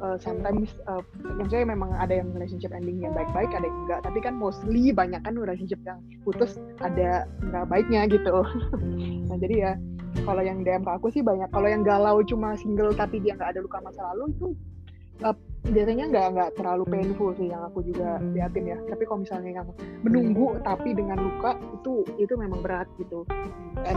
uh, 0.00 0.16
sometimes 0.16 0.72
uh, 0.88 1.04
maksudnya 1.36 1.76
memang 1.76 1.92
ada 1.96 2.24
yang 2.24 2.32
relationship 2.32 2.72
endingnya 2.72 3.12
baik-baik 3.12 3.52
ada 3.52 3.66
yang 3.68 3.78
enggak. 3.86 4.00
Tapi 4.06 4.18
kan 4.24 4.34
mostly 4.36 4.90
banyak 4.90 5.20
kan 5.22 5.36
relationship 5.36 5.80
yang 5.84 6.00
putus 6.24 6.56
ada 6.80 7.28
nggak 7.44 7.64
baiknya 7.68 8.08
gitu. 8.08 8.44
Nah 9.30 9.36
jadi 9.38 9.56
ya 9.56 9.72
kalau 10.26 10.42
yang 10.42 10.66
DM 10.66 10.82
ke 10.82 10.90
aku 10.90 11.06
sih 11.12 11.22
banyak. 11.22 11.48
Kalau 11.54 11.68
yang 11.70 11.86
galau 11.86 12.18
cuma 12.26 12.58
single 12.58 12.90
tapi 12.96 13.22
dia 13.22 13.38
nggak 13.38 13.54
ada 13.56 13.60
luka 13.62 13.78
masa 13.78 14.02
lalu 14.10 14.34
itu 14.34 14.48
uh, 15.24 15.36
biasanya 15.68 16.08
nggak 16.08 16.26
nggak 16.34 16.50
terlalu 16.56 16.84
painful 16.88 17.30
sih 17.36 17.52
yang 17.52 17.62
aku 17.68 17.84
juga 17.84 18.18
liatin 18.32 18.72
ya. 18.72 18.78
Tapi 18.88 19.02
kalau 19.04 19.20
misalnya 19.22 19.60
yang 19.60 19.68
menunggu 20.02 20.56
tapi 20.64 20.96
dengan 20.96 21.20
luka 21.20 21.56
itu 21.76 22.04
itu 22.16 22.32
memang 22.34 22.64
berat 22.64 22.88
gitu. 22.96 23.28
Dan 23.84 23.96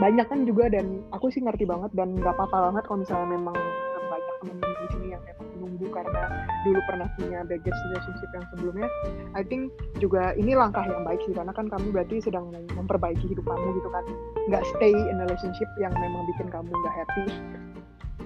banyak 0.00 0.26
kan 0.26 0.48
juga 0.48 0.72
dan 0.72 1.04
aku 1.12 1.28
sih 1.28 1.44
ngerti 1.44 1.68
banget 1.68 1.92
dan 1.92 2.16
nggak 2.16 2.32
apa-apa 2.32 2.72
banget 2.72 2.84
kalau 2.88 2.98
misalnya 3.04 3.28
memang 3.36 3.56
banyak 4.12 4.34
teman-teman 4.44 4.76
di 4.76 4.88
sini 4.92 5.06
yang 5.16 5.22
memang 5.24 5.46
menunggu 5.56 5.86
karena 5.88 6.22
dulu 6.68 6.80
pernah 6.84 7.08
punya 7.16 7.38
baggage 7.48 7.78
relationship 7.88 8.30
yang 8.32 8.44
sebelumnya. 8.52 8.88
I 9.32 9.42
think 9.44 9.72
juga 10.00 10.36
ini 10.36 10.52
langkah 10.52 10.84
yang 10.84 11.04
baik 11.04 11.20
sih 11.24 11.32
karena 11.36 11.52
kan 11.52 11.68
kamu 11.68 11.92
berarti 11.92 12.20
sedang 12.20 12.52
memperbaiki 12.76 13.24
hidup 13.28 13.44
kamu 13.44 13.68
gitu 13.80 13.88
kan. 13.88 14.04
Nggak 14.48 14.64
stay 14.76 14.92
in 14.92 15.16
a 15.20 15.24
relationship 15.28 15.68
yang 15.80 15.92
memang 15.96 16.24
bikin 16.34 16.48
kamu 16.48 16.68
nggak 16.72 16.94
happy. 17.04 17.24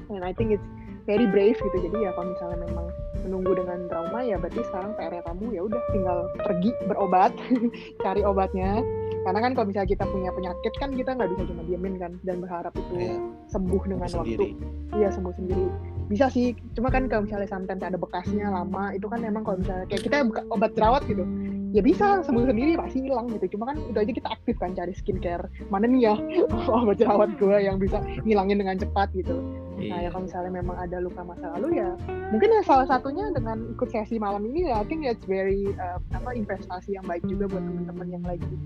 And 0.06 0.22
I 0.22 0.30
think 0.30 0.54
it's 0.54 0.66
very 1.06 1.26
brave 1.30 1.56
gitu. 1.56 1.76
Jadi 1.88 1.96
ya 2.04 2.10
kalau 2.12 2.34
misalnya 2.34 2.58
memang 2.66 2.86
menunggu 3.26 3.58
dengan 3.58 3.90
trauma 3.90 4.22
ya 4.22 4.38
berarti 4.38 4.62
sekarang 4.70 4.94
PR 4.94 5.18
kamu 5.22 5.46
ya 5.50 5.60
udah 5.66 5.82
tinggal 5.90 6.18
pergi 6.42 6.70
berobat 6.90 7.32
cari 8.04 8.22
obatnya. 8.26 8.82
Karena 9.26 9.38
kan 9.42 9.52
kalau 9.58 9.66
misalnya 9.70 9.90
kita 9.90 10.04
punya 10.06 10.30
penyakit 10.30 10.72
kan 10.78 10.90
kita 10.94 11.10
nggak 11.14 11.30
bisa 11.34 11.42
cuma 11.50 11.62
diemin 11.66 11.94
kan 11.98 12.12
dan 12.22 12.38
berharap 12.38 12.70
itu 12.78 12.94
yeah. 12.94 13.18
sembuh 13.50 13.82
dengan 13.82 14.06
sembuh 14.06 14.22
waktu 14.22 14.46
iya 14.94 15.08
sembuh 15.10 15.34
sendiri. 15.34 15.66
Bisa 16.06 16.30
sih 16.30 16.54
cuma 16.78 16.94
kan 16.94 17.10
kalau 17.10 17.26
misalnya 17.26 17.50
sometimes 17.50 17.82
ada 17.82 17.98
bekasnya 17.98 18.46
lama 18.46 18.94
itu 18.94 19.10
kan 19.10 19.18
memang 19.18 19.42
kalau 19.42 19.58
misalnya 19.58 19.90
kayak 19.90 20.02
kita 20.06 20.16
obat 20.54 20.70
jerawat 20.78 21.02
gitu 21.10 21.26
ya 21.74 21.82
bisa 21.82 22.22
sembuh 22.22 22.46
sendiri 22.46 22.78
pasti 22.78 23.06
hilang 23.06 23.30
gitu. 23.32 23.56
Cuma 23.56 23.74
kan 23.74 23.76
itu 23.80 23.98
aja 23.98 24.12
kita 24.12 24.28
aktif 24.30 24.54
kan 24.60 24.74
cari 24.76 24.92
skincare. 24.94 25.48
Mana 25.72 25.90
nih 25.90 26.12
ya? 26.12 26.14
Obat 26.70 27.00
jerawat 27.00 27.34
gue 27.40 27.56
yang 27.58 27.80
bisa 27.80 28.02
ngilangin 28.22 28.62
dengan 28.62 28.76
cepat 28.78 29.10
gitu. 29.16 29.34
Nah 29.76 29.98
ya 30.00 30.08
kalau 30.08 30.24
misalnya 30.24 30.52
memang 30.56 30.76
ada 30.80 30.96
luka 31.04 31.20
masa 31.20 31.52
lalu 31.56 31.84
ya 31.84 31.92
mungkin 32.32 32.48
ya 32.48 32.62
salah 32.64 32.88
satunya 32.88 33.28
dengan 33.36 33.76
ikut 33.76 33.88
sesi 33.92 34.16
malam 34.16 34.48
ini 34.48 34.72
ya 34.72 34.80
I 34.80 34.84
think 34.88 35.04
it's 35.04 35.22
very 35.28 35.68
uh, 35.76 36.00
apa 36.16 36.32
investasi 36.32 36.96
yang 36.96 37.04
baik 37.04 37.22
juga 37.28 37.46
buat 37.52 37.60
teman-teman 37.60 38.08
yang 38.08 38.24
lagi 38.24 38.56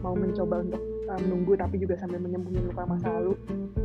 mau 0.00 0.14
mencoba 0.14 0.64
untuk 0.64 0.82
uh, 1.10 1.18
menunggu 1.26 1.52
tapi 1.58 1.76
juga 1.82 1.98
sambil 1.98 2.22
menyembuhin 2.22 2.70
luka 2.70 2.86
masa 2.86 3.10
lalu. 3.20 3.34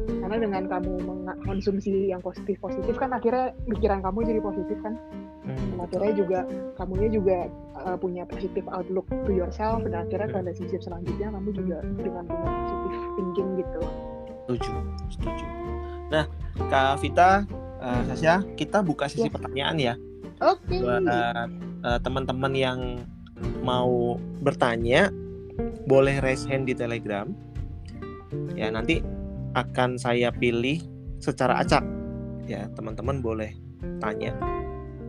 Karena 0.06 0.38
dengan 0.42 0.64
kamu 0.66 0.94
mengkonsumsi 1.06 2.10
yang 2.10 2.22
positif 2.22 2.58
positif 2.62 2.94
kan 2.98 3.14
akhirnya 3.14 3.54
pikiran 3.70 4.02
kamu 4.02 4.26
jadi 4.26 4.42
positif 4.42 4.78
kan 4.82 4.98
hmm. 5.46 5.82
akhirnya 5.82 6.14
juga 6.18 6.40
kamunya 6.76 7.10
juga 7.14 7.38
uh, 7.86 7.98
punya 7.98 8.26
positif 8.26 8.66
outlook 8.70 9.06
to 9.26 9.32
yourself 9.32 9.82
dan 9.86 10.06
akhirnya 10.06 10.28
ke 10.30 10.38
relationship 10.42 10.82
selanjutnya 10.82 11.30
kamu 11.32 11.50
juga 11.54 11.78
dengan 11.98 12.24
punya 12.26 12.50
positif 12.50 12.92
thinking 13.18 13.50
gitu 13.62 13.82
setuju 14.46 14.74
setuju 15.10 15.46
nah 16.10 16.26
Kak 16.56 17.04
Vita, 17.04 17.44
uh, 17.84 18.02
Sasya, 18.08 18.42
kita 18.56 18.80
buka 18.80 19.12
sesi 19.12 19.28
yeah. 19.28 19.34
pertanyaan 19.34 19.76
ya. 19.78 19.94
Oke. 20.40 20.64
Okay. 20.72 20.80
Buat 20.82 21.04
uh, 21.08 22.00
teman-teman 22.02 22.54
yang 22.56 22.80
mau 23.62 24.16
bertanya, 24.40 25.12
boleh 25.86 26.24
raise 26.24 26.48
hand 26.48 26.72
di 26.72 26.74
Telegram. 26.74 27.28
Ya, 28.56 28.72
nanti 28.72 29.04
akan 29.56 30.00
saya 30.00 30.32
pilih 30.32 30.80
secara 31.20 31.60
acak. 31.60 31.84
Ya, 32.48 32.72
teman-teman 32.74 33.20
boleh 33.20 33.52
tanya 34.00 34.34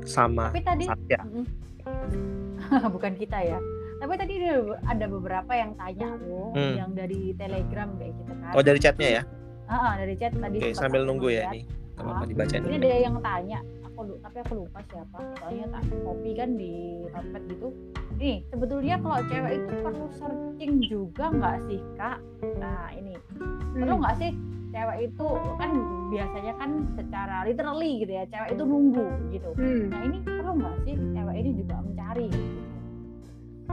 sama 0.07 0.55
Tapi 0.55 0.63
tadi, 0.63 0.85
saya. 0.87 1.21
bukan 2.95 3.13
kita 3.19 3.39
ya. 3.43 3.59
Tapi 3.97 4.13
tadi 4.21 4.35
ada 4.85 5.07
beberapa 5.09 5.53
yang 5.57 5.73
tanya 5.81 6.15
loh, 6.21 6.53
hmm. 6.53 6.75
yang 6.77 6.91
dari 6.93 7.33
Telegram 7.33 7.89
kayak 7.97 8.13
gitu 8.13 8.33
kan. 8.39 8.53
Oh, 8.53 8.63
dari 8.63 8.79
chatnya 8.79 9.09
ya? 9.21 9.23
Ah, 9.67 9.97
dari 9.99 10.15
chat 10.15 10.33
tadi. 10.37 10.57
Oke, 10.63 10.71
sambil 10.77 11.03
nunggu 11.09 11.33
ya 11.33 11.51
ini. 11.51 11.67
Apa 11.97 12.23
uh, 12.23 12.27
dibaca 12.29 12.53
Ini 12.61 12.77
ada 12.77 12.99
yang 13.01 13.17
tanya, 13.25 13.59
aku 13.89 14.21
tapi 14.21 14.37
aku 14.45 14.53
lupa 14.69 14.85
siapa. 14.93 15.19
Soalnya 15.41 15.67
tak 15.73 15.83
kopi 16.05 16.31
kan 16.37 16.51
di 16.61 16.75
tempat 17.09 17.43
gitu. 17.49 17.69
Nih, 18.21 18.45
sebetulnya 18.53 19.01
kalau 19.01 19.21
cewek 19.33 19.53
itu 19.65 19.73
perlu 19.81 20.07
searching 20.13 20.73
juga 20.85 21.25
nggak 21.33 21.57
sih, 21.73 21.81
Kak? 21.97 22.19
Nah, 22.61 22.93
ini. 22.93 23.17
Perlu 23.73 23.97
hmm. 23.97 24.03
nggak 24.05 24.17
sih 24.21 24.31
cewek 24.77 24.99
itu 25.09 25.29
kan 25.57 25.71
biasanya 26.13 26.53
kan 26.61 26.71
secara 26.93 27.37
literally 27.49 28.05
gitu 28.05 28.13
ya, 28.13 28.25
cewek 28.29 28.51
itu 28.53 28.63
nunggu 28.69 29.09
gitu. 29.33 29.51
Hmm. 29.57 29.89
Nah, 29.89 30.01
ini 30.05 30.19
perlu 30.21 30.53
nggak 30.61 30.77
sih 30.85 30.95
cewek 31.17 31.37
ini 31.41 31.51
juga 31.65 31.75
mencari 31.81 32.27
gitu? 32.29 32.61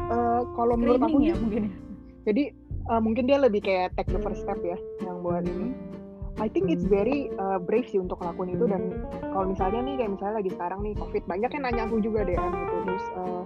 Uh, 0.03 0.41
kalau 0.55 0.75
menurut 0.79 1.01
aku 1.03 1.19
ya 1.19 1.35
mungkin. 1.35 1.75
Jadi 2.23 2.43
uh, 2.87 3.01
mungkin 3.03 3.27
dia 3.27 3.39
lebih 3.39 3.63
kayak 3.63 3.95
take 3.99 4.11
the 4.11 4.19
first 4.23 4.43
step 4.43 4.59
ya 4.63 4.79
yang 5.03 5.19
buat 5.23 5.43
ini 5.43 5.75
I 6.41 6.49
think 6.49 6.73
it's 6.73 6.83
very 6.83 7.29
uh, 7.37 7.61
brave 7.61 7.85
sih 7.85 8.01
untuk 8.01 8.17
ngelakuin 8.17 8.57
itu 8.57 8.65
dan 8.65 9.05
kalau 9.21 9.53
misalnya 9.53 9.85
nih 9.85 9.95
kayak 10.01 10.11
misalnya 10.17 10.35
lagi 10.41 10.51
sekarang 10.51 10.79
nih 10.81 10.93
covid 10.97 11.23
banyak 11.29 11.49
yang 11.53 11.63
nanya 11.63 11.83
aku 11.85 11.95
juga 12.01 12.25
DM 12.25 12.51
gitu 12.57 12.75
terus 12.89 13.05
uh, 13.13 13.43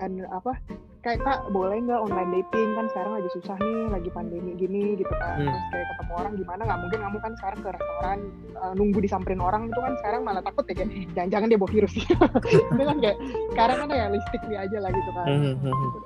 and 0.00 0.24
apa 0.32 0.56
kayak 1.00 1.20
kak 1.24 1.40
boleh 1.50 1.76
nggak 1.80 2.00
online 2.00 2.30
dating? 2.40 2.68
Kan 2.76 2.86
sekarang 2.92 3.12
lagi 3.20 3.30
susah 3.36 3.56
nih 3.60 3.84
lagi 3.88 4.10
pandemi 4.12 4.52
gini 4.56 5.00
gitu 5.00 5.14
kan 5.16 5.40
hmm. 5.40 5.48
terus 5.48 5.64
kayak 5.72 5.86
ketemu 5.94 6.12
orang 6.16 6.32
gimana? 6.36 6.60
Nggak 6.66 6.80
mungkin 6.84 6.98
kamu 7.00 7.18
kan 7.20 7.32
sekarang 7.40 7.60
ke 7.60 7.68
restoran 7.74 8.18
uh, 8.60 8.72
nunggu 8.76 8.98
disamperin 9.00 9.40
orang 9.40 9.62
itu 9.68 9.80
kan 9.80 9.92
sekarang 10.04 10.20
malah 10.26 10.42
takut 10.44 10.64
ya 10.68 10.76
kan 10.84 10.88
jangan-jangan 11.16 11.46
dia 11.48 11.58
bawa 11.58 11.70
virus. 11.70 11.94
Itu 12.70 12.82
kan 12.86 12.98
kayak 13.00 13.18
sekarang 13.52 13.76
kan 13.82 13.88
realistik 13.90 14.40
nih 14.46 14.58
aja 14.60 14.78
lah 14.82 14.90
gitu 14.90 15.10
kan 15.14 15.26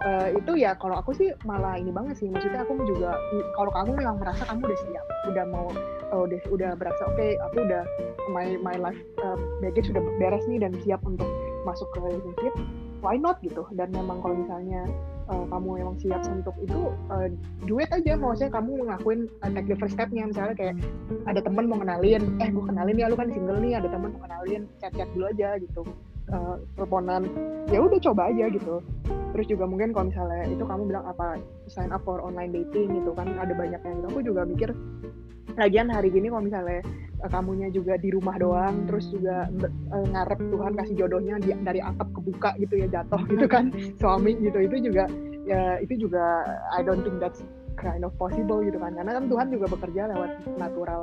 uh, 0.04 0.28
itu 0.32 0.52
ya 0.58 0.76
kalau 0.76 0.96
aku 1.00 1.12
sih 1.16 1.30
malah 1.44 1.76
ini 1.76 1.90
banget 1.90 2.20
sih 2.20 2.28
maksudnya 2.30 2.62
aku 2.62 2.76
juga 2.84 3.16
kalau 3.56 3.70
kamu 3.72 3.90
memang 4.00 4.16
merasa 4.20 4.42
kamu 4.48 4.64
udah 4.68 4.78
siap 4.84 5.06
udah 5.32 5.44
mau 5.48 5.66
uh, 6.12 6.22
udah 6.24 6.40
udah 6.50 6.70
berasa 6.76 7.02
oke 7.08 7.16
okay, 7.16 7.36
aku 7.50 7.64
udah 7.64 7.82
my 8.32 8.56
my 8.60 8.76
life 8.76 9.00
uh, 9.24 9.38
baggage 9.60 9.88
sudah 9.88 10.02
beres 10.20 10.44
nih 10.48 10.60
dan 10.60 10.72
siap 10.84 11.00
untuk 11.04 11.26
masuk 11.64 11.88
ke 11.96 11.98
relationship 12.04 12.54
why 13.04 13.20
not 13.20 13.36
gitu. 13.44 13.68
Dan 13.76 13.92
memang 13.92 14.24
kalau 14.24 14.40
misalnya 14.40 14.88
uh, 15.28 15.44
kamu 15.52 15.84
emang 15.84 15.96
siap 16.00 16.24
untuk 16.24 16.56
itu 16.64 16.80
uh, 17.12 17.28
duet 17.68 17.92
aja. 17.92 18.16
Maksudnya 18.16 18.56
kamu 18.56 18.88
ngelakuin 18.88 19.20
uh, 19.44 19.50
take 19.52 19.68
the 19.68 19.76
first 19.76 19.92
stepnya. 19.92 20.24
Misalnya 20.24 20.56
kayak 20.56 20.80
ada 21.28 21.44
temen 21.44 21.68
mau 21.68 21.76
kenalin 21.76 22.24
eh 22.40 22.48
gue 22.48 22.64
kenalin 22.64 22.96
ya 22.96 23.12
lu 23.12 23.16
kan 23.20 23.28
single 23.28 23.60
nih 23.60 23.76
ada 23.76 23.92
temen 23.92 24.16
mau 24.16 24.24
kenalin 24.24 24.64
chat 24.80 24.96
chat 24.96 25.08
dulu 25.12 25.28
aja 25.28 25.60
gitu. 25.60 25.84
Uh, 26.32 26.56
teleponan 26.72 27.28
ya 27.68 27.84
udah 27.84 28.00
coba 28.00 28.32
aja 28.32 28.48
gitu. 28.48 28.80
Terus 29.36 29.46
juga 29.50 29.68
mungkin 29.68 29.92
kalau 29.92 30.08
misalnya 30.08 30.48
itu 30.48 30.64
kamu 30.64 30.82
bilang 30.88 31.04
apa 31.04 31.36
sign 31.68 31.92
up 31.92 32.00
for 32.08 32.24
online 32.24 32.48
dating 32.48 32.96
gitu 32.96 33.12
kan 33.12 33.28
ada 33.36 33.52
banyak 33.52 33.76
yang 33.84 33.96
gitu. 34.00 34.08
Aku 34.08 34.20
juga 34.24 34.48
mikir 34.48 34.72
lagian 35.56 35.88
hari 35.90 36.10
gini 36.10 36.30
kalau 36.30 36.44
misalnya 36.44 36.80
uh, 37.22 37.30
kamunya 37.30 37.68
juga 37.70 37.94
di 37.98 38.10
rumah 38.10 38.36
doang 38.36 38.86
terus 38.90 39.08
juga 39.10 39.48
uh, 39.92 40.06
ngarep 40.10 40.40
Tuhan 40.50 40.72
kasih 40.78 40.94
jodohnya 40.98 41.34
di, 41.40 41.50
dari 41.62 41.80
atap 41.80 42.08
kebuka 42.14 42.56
gitu 42.58 42.74
ya 42.78 42.86
jatuh 42.90 43.22
gitu 43.32 43.46
kan 43.46 43.70
suami 43.98 44.36
gitu. 44.38 44.58
Itu 44.58 44.76
juga 44.90 45.04
ya 45.44 45.78
itu 45.80 46.08
juga 46.08 46.24
I 46.72 46.80
don't 46.82 47.04
think 47.04 47.20
that's 47.20 47.42
kind 47.78 48.02
of 48.06 48.14
possible 48.18 48.62
gitu 48.62 48.78
kan. 48.78 48.94
Karena 48.94 49.18
kan 49.18 49.24
Tuhan 49.30 49.46
juga 49.50 49.66
bekerja 49.70 50.10
lewat 50.14 50.30
natural 50.58 51.02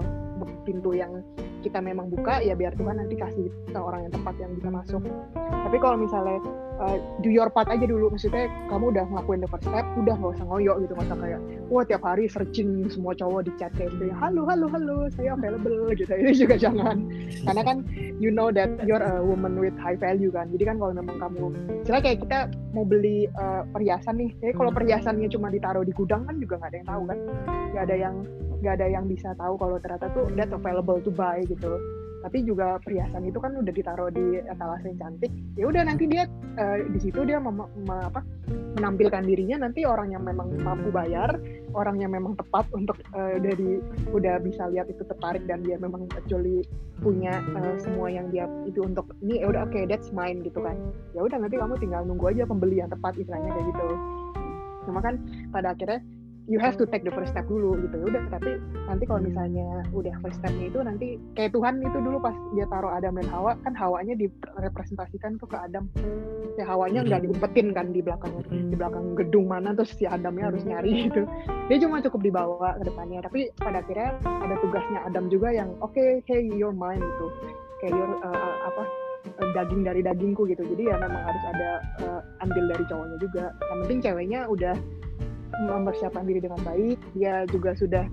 pintu 0.65 0.93
yang 0.93 1.21
kita 1.61 1.77
memang 1.77 2.09
buka 2.09 2.41
ya 2.41 2.57
biar 2.57 2.73
Tuhan 2.73 2.97
nanti 2.97 3.13
kasih 3.13 3.47
orang 3.77 4.09
yang 4.09 4.13
tepat 4.13 4.35
yang 4.41 4.51
bisa 4.57 4.69
masuk. 4.73 5.01
Tapi 5.37 5.77
kalau 5.77 5.97
misalnya 6.01 6.41
uh, 6.82 6.97
do 7.21 7.29
your 7.29 7.47
part 7.53 7.69
aja 7.69 7.86
dulu. 7.86 8.09
Maksudnya 8.09 8.49
kamu 8.67 8.91
udah 8.97 9.05
ngelakuin 9.13 9.39
the 9.45 9.49
first 9.49 9.65
step 9.69 9.86
udah 10.01 10.13
nggak 10.17 10.32
usah 10.36 10.45
ngoyo 10.49 10.73
gitu 10.82 10.93
masa 10.97 11.13
kayak 11.15 11.41
wah 11.69 11.84
tiap 11.86 12.01
hari 12.01 12.25
searching 12.25 12.89
semua 12.89 13.13
cowok 13.13 13.45
di 13.45 13.51
chat 13.61 13.71
kayak 13.77 13.93
gitu 13.95 14.09
halo 14.17 14.43
halo 14.49 14.65
halo 14.73 14.97
saya 15.13 15.38
available 15.38 15.88
gitu. 15.99 16.09
Ini 16.09 16.34
juga 16.34 16.55
jangan. 16.57 16.97
Karena 17.45 17.61
kan 17.61 17.77
you 18.17 18.34
know 18.34 18.49
that 18.49 18.69
you're 18.84 19.01
a 19.01 19.21
woman 19.21 19.61
with 19.61 19.75
high 19.77 19.97
value 19.97 20.34
kan. 20.34 20.49
Jadi 20.49 20.63
kan 20.65 20.75
kalau 20.82 20.93
memang 20.97 21.17
kamu 21.21 21.45
misalnya 21.86 22.03
kayak 22.03 22.19
kita 22.25 22.39
mau 22.73 22.84
beli 22.88 23.29
uh, 23.38 23.67
perhiasan 23.71 24.15
nih 24.17 24.32
jadi 24.39 24.51
kalau 24.55 24.71
perhiasannya 24.73 25.27
cuma 25.29 25.53
ditaruh 25.53 25.84
di 25.86 25.93
gudang 25.93 26.25
kan 26.25 26.36
juga 26.41 26.57
nggak 26.59 26.71
ada 26.73 26.77
yang 26.77 26.89
tahu 26.89 27.03
kan. 27.05 27.17
Nggak 27.71 27.84
ada 27.86 27.95
yang 27.95 28.15
nggak 28.61 28.73
ada 28.77 28.88
yang 28.93 29.05
bisa 29.09 29.34
tahu 29.41 29.57
kalau 29.57 29.82
ternyata 29.82 30.05
tuh 30.13 30.29
that 30.38 30.53
available 30.53 31.01
to 31.01 31.09
buy 31.09 31.41
gitu 31.49 31.82
tapi 32.22 32.45
juga 32.45 32.78
perhiasan 32.86 33.26
itu 33.26 33.41
kan 33.41 33.57
udah 33.57 33.74
ditaruh 33.74 34.09
di 34.13 34.39
etalase 34.45 34.93
yang 34.93 34.99
cantik. 35.01 35.32
Ya 35.57 35.65
udah 35.67 35.82
nanti 35.86 36.05
dia 36.05 36.30
uh, 36.57 36.78
di 36.86 36.99
situ 37.01 37.26
dia 37.26 37.41
mem 37.41 37.57
mem 37.57 37.89
apa, 37.89 38.22
menampilkan 38.78 39.26
dirinya. 39.26 39.65
Nanti 39.65 39.84
orang 39.84 40.13
yang 40.13 40.24
memang 40.24 40.53
mampu 40.61 40.93
bayar 40.93 41.41
orang 41.74 41.97
yang 42.03 42.11
memang 42.13 42.38
tepat 42.38 42.67
untuk 42.76 42.99
uh, 43.17 43.36
dari 43.41 43.82
udah 44.13 44.38
bisa 44.43 44.69
lihat 44.69 44.91
itu 44.91 45.01
tertarik 45.07 45.43
dan 45.49 45.65
dia 45.65 45.80
memang 45.82 46.05
actually 46.13 46.61
punya 47.01 47.41
uh, 47.57 47.76
semua 47.82 48.13
yang 48.13 48.30
dia 48.30 48.45
itu 48.69 48.86
untuk 48.86 49.09
ini 49.26 49.41
ya 49.41 49.49
udah 49.49 49.65
oke 49.65 49.74
okay, 49.74 49.89
that's 49.89 50.13
mine 50.13 50.45
gitu 50.45 50.61
kan. 50.61 50.78
Ya 51.17 51.26
udah 51.26 51.41
nanti 51.41 51.57
kamu 51.57 51.76
tinggal 51.82 52.05
nunggu 52.05 52.30
aja 52.32 52.45
pembeli 52.45 52.80
yang 52.80 52.91
tepat 52.93 53.17
istilahnya 53.17 53.49
kayak 53.49 53.65
gitu. 53.74 53.88
Cuma 54.86 54.99
kan 55.01 55.22
pada 55.49 55.74
akhirnya 55.74 56.01
you 56.51 56.59
have 56.59 56.75
to 56.75 56.83
take 56.83 57.07
the 57.07 57.13
first 57.15 57.31
step 57.31 57.47
dulu 57.47 57.79
gitu. 57.79 57.95
Ya 57.95 58.05
udah 58.11 58.23
tapi 58.27 58.59
nanti 58.83 59.03
kalau 59.07 59.23
misalnya 59.23 59.87
udah 59.95 60.11
first 60.19 60.43
stepnya 60.43 60.67
itu 60.67 60.79
nanti 60.83 61.15
kayak 61.39 61.55
Tuhan 61.55 61.79
itu 61.79 61.97
dulu 62.03 62.19
pas 62.19 62.35
dia 62.51 62.67
taruh 62.67 62.91
Adam 62.91 63.15
dan 63.15 63.27
Hawa 63.31 63.55
kan 63.63 63.71
Hawanya 63.71 64.19
direpresentasikan 64.19 65.39
tuh 65.39 65.47
ke 65.47 65.55
Adam. 65.55 65.87
Ya 66.59 66.67
Hawanya 66.67 67.07
nggak 67.07 67.23
diumpetin 67.23 67.71
kan 67.71 67.95
di 67.95 68.03
belakang 68.03 68.43
di 68.51 68.75
belakang 68.75 69.15
gedung 69.15 69.47
mana 69.47 69.71
terus 69.71 69.95
si 69.95 70.03
Adamnya 70.03 70.51
harus 70.51 70.67
nyari 70.67 71.07
gitu. 71.07 71.23
Dia 71.71 71.77
cuma 71.79 72.03
cukup 72.03 72.19
dibawa 72.19 72.75
ke 72.75 72.83
depannya 72.91 73.23
tapi 73.23 73.47
pada 73.55 73.79
akhirnya 73.79 74.19
ada 74.27 74.55
tugasnya 74.59 74.99
Adam 75.07 75.31
juga 75.31 75.55
yang 75.55 75.71
oke 75.79 75.95
okay, 75.95 76.19
hey 76.27 76.43
you're 76.43 76.75
mine 76.75 76.99
gitu. 76.99 77.27
Kayak 77.79 77.95
your 77.95 78.11
uh, 78.27 78.55
apa 78.67 78.83
daging 79.55 79.87
dari 79.87 80.03
dagingku 80.03 80.43
gitu. 80.51 80.67
Jadi 80.67 80.91
ya 80.91 80.99
memang 80.99 81.23
harus 81.23 81.43
ada 81.47 81.69
uh, 82.03 82.21
andil 82.43 82.67
dari 82.67 82.83
cowoknya 82.91 83.17
juga. 83.23 83.43
Yang 83.71 83.79
penting 83.87 83.99
ceweknya 84.03 84.39
udah 84.51 84.75
mempersiapkan 85.59 86.23
diri 86.23 86.39
dengan 86.43 86.59
baik. 86.63 86.97
Dia 87.15 87.45
juga 87.49 87.75
sudah 87.75 88.05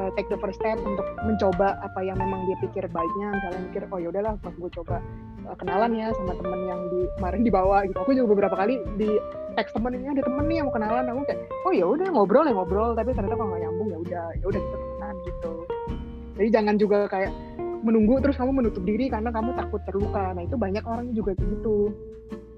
uh, 0.00 0.10
take 0.16 0.28
the 0.32 0.38
first 0.40 0.58
step 0.60 0.78
untuk 0.82 1.04
mencoba 1.24 1.76
apa 1.84 2.00
yang 2.02 2.16
memang 2.16 2.44
dia 2.48 2.56
pikir 2.64 2.84
baiknya. 2.90 3.28
Misalnya 3.36 3.60
mikir 3.70 3.82
oh 3.92 3.98
ya 4.00 4.08
udahlah 4.12 4.32
pas 4.40 4.54
gue 4.54 4.70
coba 4.72 4.96
uh, 5.48 5.56
kenalan 5.60 5.92
ya 5.96 6.08
sama 6.16 6.32
temen 6.36 6.60
yang 6.66 6.80
di 6.92 7.00
kemarin 7.20 7.40
dibawa 7.44 7.76
gitu. 7.86 7.98
Aku 8.00 8.10
juga 8.16 8.28
beberapa 8.36 8.56
kali 8.56 8.80
di 8.96 9.10
teks 9.56 9.72
temen 9.72 9.96
ini 9.96 10.12
ada 10.12 10.22
temen 10.24 10.44
nih 10.48 10.56
yang 10.60 10.66
mau 10.68 10.74
kenalan. 10.74 11.04
Aku 11.12 11.20
kayak 11.28 11.40
oh 11.68 11.72
ya 11.72 11.84
udah 11.84 12.08
ngobrol 12.12 12.44
ya 12.48 12.54
ngobrol. 12.54 12.90
Tapi 12.96 13.10
ternyata 13.12 13.34
kalau 13.36 13.48
nggak 13.52 13.62
nyambung 13.68 13.88
ya 13.88 13.98
udah 14.00 14.24
ya 14.40 14.44
udah 14.48 14.60
kita 14.60 14.76
temenan 14.76 15.14
gitu. 15.24 15.52
Jadi 16.36 16.48
jangan 16.52 16.74
juga 16.76 16.98
kayak 17.08 17.32
menunggu 17.80 18.18
terus 18.18 18.36
kamu 18.36 18.50
menutup 18.60 18.82
diri 18.82 19.06
karena 19.08 19.30
kamu 19.30 19.56
takut 19.56 19.80
terluka. 19.86 20.34
Nah 20.34 20.42
itu 20.44 20.56
banyak 20.58 20.84
orang 20.84 21.14
juga 21.14 21.32
gitu. 21.38 21.94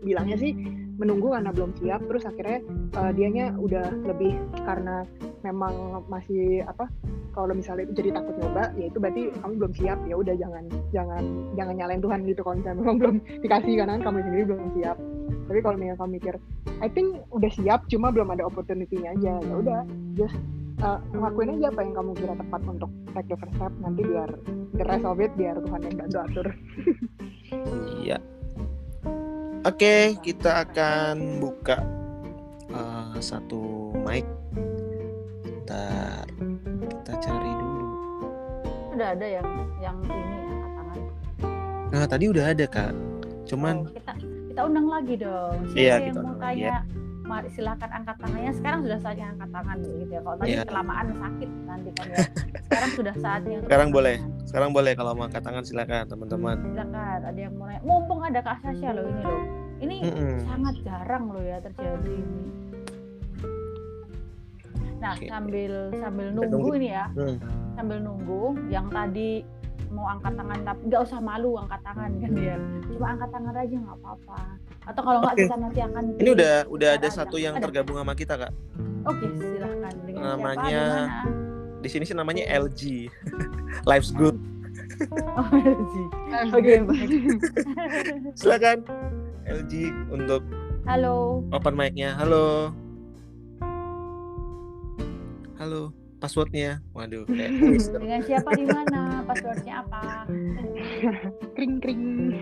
Bilangnya 0.03 0.39
sih 0.39 0.55
menunggu 0.99 1.33
karena 1.33 1.51
belum 1.55 1.71
siap. 1.79 2.01
Terus 2.05 2.25
akhirnya 2.27 2.59
uh, 2.99 3.11
dianya 3.15 3.55
udah 3.57 3.87
lebih 4.05 4.35
karena 4.67 5.07
memang 5.47 6.05
masih 6.11 6.67
apa 6.67 6.91
kalau 7.33 7.55
misalnya 7.55 7.87
itu 7.87 8.03
jadi 8.03 8.19
takut 8.19 8.35
nyoba 8.35 8.75
ya 8.75 8.91
itu 8.91 8.99
berarti 8.99 9.23
kamu 9.39 9.53
belum 9.63 9.73
siap. 9.79 9.99
Ya 10.11 10.15
udah 10.19 10.35
jangan 10.35 10.65
jangan 10.91 11.23
jangan 11.55 11.75
nyalain 11.79 12.03
Tuhan 12.03 12.21
gitu 12.27 12.41
kalau 12.43 12.57
misalnya 12.59 12.79
memang 12.83 12.97
belum 12.99 13.17
dikasih 13.47 13.73
karena 13.79 13.95
kamu 14.03 14.19
sendiri 14.27 14.43
belum 14.51 14.71
siap. 14.75 14.97
Tapi 15.49 15.59
kalau 15.65 15.77
misalnya 15.79 15.99
kamu 16.03 16.11
mikir 16.19 16.35
I 16.79 16.89
think 16.91 17.09
udah 17.31 17.51
siap 17.55 17.81
cuma 17.89 18.13
belum 18.13 18.29
ada 18.35 18.45
opportunity-nya 18.45 19.17
aja 19.17 19.33
ya 19.41 19.55
udah 19.55 19.81
just 20.19 20.37
uh, 20.83 20.99
ngelakuin 21.15 21.59
aja 21.59 21.71
apa 21.73 21.81
yang 21.83 21.95
kamu 21.95 22.11
kira 22.19 22.35
tepat 22.37 22.61
untuk 22.67 22.91
take 23.15 23.29
the 23.31 23.39
first 23.39 23.55
step. 23.55 23.73
Nanti 23.81 24.03
biar 24.03 24.31
the 24.75 24.85
rest 24.85 25.07
of 25.07 25.23
it 25.23 25.33
biar 25.39 25.55
Tuhan 25.63 25.81
yang 25.87 25.95
bantu 25.95 26.19
atur. 26.27 26.47
Iya 28.05 28.21
Oke, 29.67 30.15
kita 30.23 30.63
akan 30.63 31.43
buka 31.43 31.83
uh, 32.71 33.19
satu 33.19 33.91
mic. 34.07 34.23
Bentar, 35.43 36.23
kita 36.87 37.13
cari 37.19 37.53
dulu. 37.59 37.87
Udah 38.95 39.09
ada 39.19 39.27
yang 39.27 39.49
yang 39.83 39.99
ini 40.07 40.39
angkat 40.47 40.71
tangan. 40.79 41.01
Nah, 41.91 42.07
tadi 42.07 42.25
udah 42.31 42.45
ada 42.55 42.65
kak. 42.71 42.95
Cuman 43.51 43.83
oh, 43.83 43.91
kita 43.91 44.13
kita 44.47 44.61
undang 44.63 44.87
lagi 44.87 45.15
dong. 45.19 45.57
Siapa 45.75 45.81
iya, 45.83 45.95
kita 46.07 46.19
undang 46.23 46.39
lagi 46.39 46.63
ya. 46.63 46.81
Mari 47.29 47.49
silakan 47.53 47.91
angkat 47.93 48.17
tangannya. 48.25 48.53
Sekarang 48.57 48.81
sudah 48.89 48.99
saatnya 49.05 49.27
angkat 49.37 49.51
tangan 49.53 49.77
gitu 49.85 50.13
ya. 50.17 50.21
Kalau 50.25 50.37
tadi 50.41 50.53
yeah. 50.57 50.65
kelamaan 50.65 51.07
sakit 51.13 51.51
nanti 51.69 51.91
kan 51.93 52.07
ya. 52.09 52.19
Sekarang 52.65 52.91
sudah 52.97 53.15
saatnya. 53.21 53.57
Sekarang 53.69 53.89
boleh. 53.93 54.17
Sekarang 54.49 54.71
boleh 54.73 54.93
kalau 54.97 55.13
mau 55.13 55.29
angkat 55.29 55.45
tangan 55.45 55.63
silakan 55.63 56.09
teman-teman. 56.09 56.57
Silakan. 56.73 57.19
Ada 57.29 57.39
yang 57.39 57.53
mau 57.61 57.69
nanya. 57.69 57.83
Mumpung 57.85 58.21
ada 58.25 58.41
Kak 58.41 58.65
Sasha 58.65 58.97
loh 58.97 59.05
ini 59.05 59.23
loh 59.23 59.69
ini 59.79 59.97
mm 60.03 60.11
-mm. 60.11 60.37
sangat 60.43 60.75
jarang 60.83 61.31
loh 61.31 61.43
ya 61.43 61.63
terjadi 61.63 62.11
ini. 62.11 62.43
Nah 64.99 65.15
sambil 65.15 65.95
sambil 65.95 66.27
nunggu 66.35 66.75
ini 66.75 66.89
ya, 66.91 67.07
hmm. 67.15 67.37
sambil 67.79 68.03
nunggu 68.03 68.59
yang 68.67 68.91
tadi 68.91 69.47
mau 69.95 70.11
angkat 70.11 70.35
tangan 70.35 70.61
tapi 70.67 70.81
nggak 70.91 71.03
usah 71.07 71.21
malu 71.23 71.55
angkat 71.55 71.81
tangan 71.87 72.11
kan 72.19 72.33
ya, 72.35 72.57
cuma 72.91 73.07
angkat 73.15 73.31
tangan 73.31 73.55
aja 73.55 73.77
nggak 73.79 73.99
apa-apa. 74.03 74.41
Atau 74.89 75.03
kalau 75.05 75.21
nggak 75.21 75.37
okay. 75.37 75.45
kita 75.45 75.57
nanti 75.61 75.81
akan 75.85 76.03
ini 76.17 76.31
udah 76.33 76.55
udah 76.73 76.91
ada 76.97 77.09
satu 77.13 77.37
yang 77.37 77.61
ada. 77.61 77.69
tergabung 77.69 78.01
sama 78.01 78.17
kita 78.17 78.41
kak. 78.41 78.53
Oke 79.05 79.21
okay, 79.21 79.29
silahkan. 79.37 79.95
Dengan 80.09 80.23
namanya 80.33 80.83
siapa, 81.13 81.29
di 81.85 81.89
sini 81.93 82.05
sih 82.09 82.17
namanya 82.17 82.45
LG, 82.49 83.13
Life's 83.91 84.17
Good. 84.17 84.41
Oh 85.37 85.53
LG. 85.53 85.95
Oke 86.49 86.57
okay, 86.57 86.77
baik. 86.81 87.11
silakan. 88.41 88.79
LG 89.45 89.73
untuk 90.09 90.41
Halo. 90.89 91.45
Open 91.53 91.77
mic-nya. 91.77 92.17
Halo. 92.17 92.73
Halo. 95.61 95.98
Passwordnya, 96.19 96.83
waduh. 96.91 97.23
Kayak 97.31 97.51
Dengan 97.95 98.21
siapa 98.27 98.51
di 98.59 98.67
mana? 98.67 99.23
Passwordnya 99.23 99.87
apa? 99.87 100.27
kring 101.55 101.79
kring. 101.79 102.35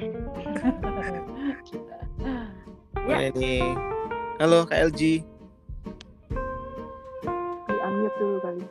ya. 3.05 3.29
ini. 3.29 3.61
Halo 4.41 4.65
Kak 4.65 4.93
LG. 4.93 5.21
Di 7.69 7.77
unmute 7.85 8.17
dulu 8.17 8.37
kali. 8.41 8.65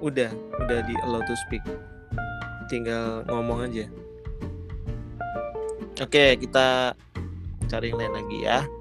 Udah, 0.00 0.30
udah 0.56 0.78
di 0.88 0.94
allow 1.04 1.20
to 1.28 1.36
speak. 1.44 1.64
Tinggal 2.72 3.28
ngomong 3.28 3.68
aja. 3.68 3.84
Oke, 6.00 6.40
kita 6.40 6.96
cari 7.68 7.92
yang 7.92 8.00
lain 8.00 8.14
lagi 8.16 8.38
ya 8.40 8.77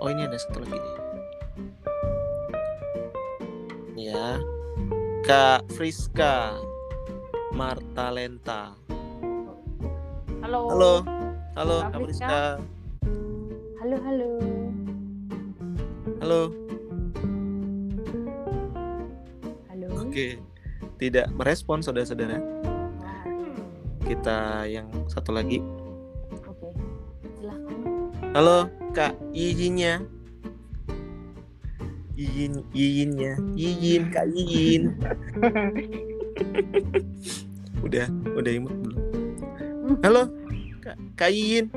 oh 0.00 0.08
ini 0.08 0.24
ada 0.24 0.36
satu 0.40 0.64
lagi 0.64 0.80
nih. 0.80 0.96
Ya. 4.10 4.40
Kak 5.20 5.68
Friska 5.76 6.56
Martalenta. 7.52 8.72
Halo. 10.40 10.60
Halo. 10.72 10.92
Halo 11.54 11.76
Kak, 11.84 11.92
Kak 11.92 12.00
Friska. 12.08 12.40
Halo 13.84 13.96
halo. 14.00 14.30
Halo. 16.24 16.40
Halo. 19.68 19.86
Oke. 20.00 20.40
Tidak 20.96 21.26
merespon 21.36 21.84
saudara-saudara. 21.84 22.40
kita 24.10 24.66
yang 24.66 24.90
satu 25.06 25.30
lagi. 25.30 25.62
Oke. 26.42 26.74
Silahkan. 27.38 27.78
Halo 28.34 28.79
Kak 28.90 29.14
Yiyinnya. 29.30 30.02
Yiyin, 32.20 32.52
Yiyinnya, 32.76 33.32
Yiyin, 33.60 34.12
Kak 34.12 34.28
Yiyin. 34.28 34.92
udah, 37.80 38.06
udah 38.36 38.52
imut 38.52 38.74
belum? 38.76 38.98
Halo 40.04 40.28
Kak, 40.84 40.96
Kak 41.16 41.32
Yiyin. 41.32 41.72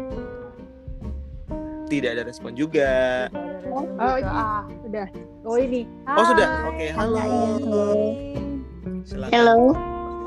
Tidak 1.88 2.10
ada 2.12 2.28
respon 2.28 2.58
juga. 2.60 3.30
Oh, 3.72 3.88
Oh, 3.96 4.16
ini. 4.20 4.28
ah. 4.28 4.68
Udah. 4.84 5.08
oh 5.48 5.56
ini. 5.56 5.88
Oh, 6.12 6.26
sudah? 6.28 6.48
Hai, 6.50 6.68
Oke, 6.68 6.86
Kak 6.92 6.98
halo. 7.00 7.20
Halo, 9.32 9.32
Halo. 9.32 9.58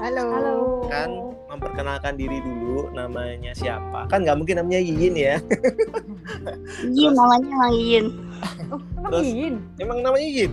Halo. 0.00 0.56
Kan 0.88 1.10
memperkenalkan 1.56 2.14
diri 2.14 2.38
dulu 2.38 2.92
namanya 2.92 3.52
siapa? 3.52 4.06
Kan 4.06 4.22
nggak 4.22 4.36
mungkin 4.36 4.60
namanya 4.60 4.80
Yiyin 4.80 5.14
ya. 5.14 5.36
Yin 6.86 7.12
namanya 7.12 7.48
emang 7.48 7.74
Yin. 7.74 8.06
Oh, 8.68 8.80
emang 8.96 9.10
Terus? 9.10 9.24
Yiyin? 9.24 9.54
Emang 9.78 9.98
namanya 10.00 10.26
Yiyin? 10.26 10.52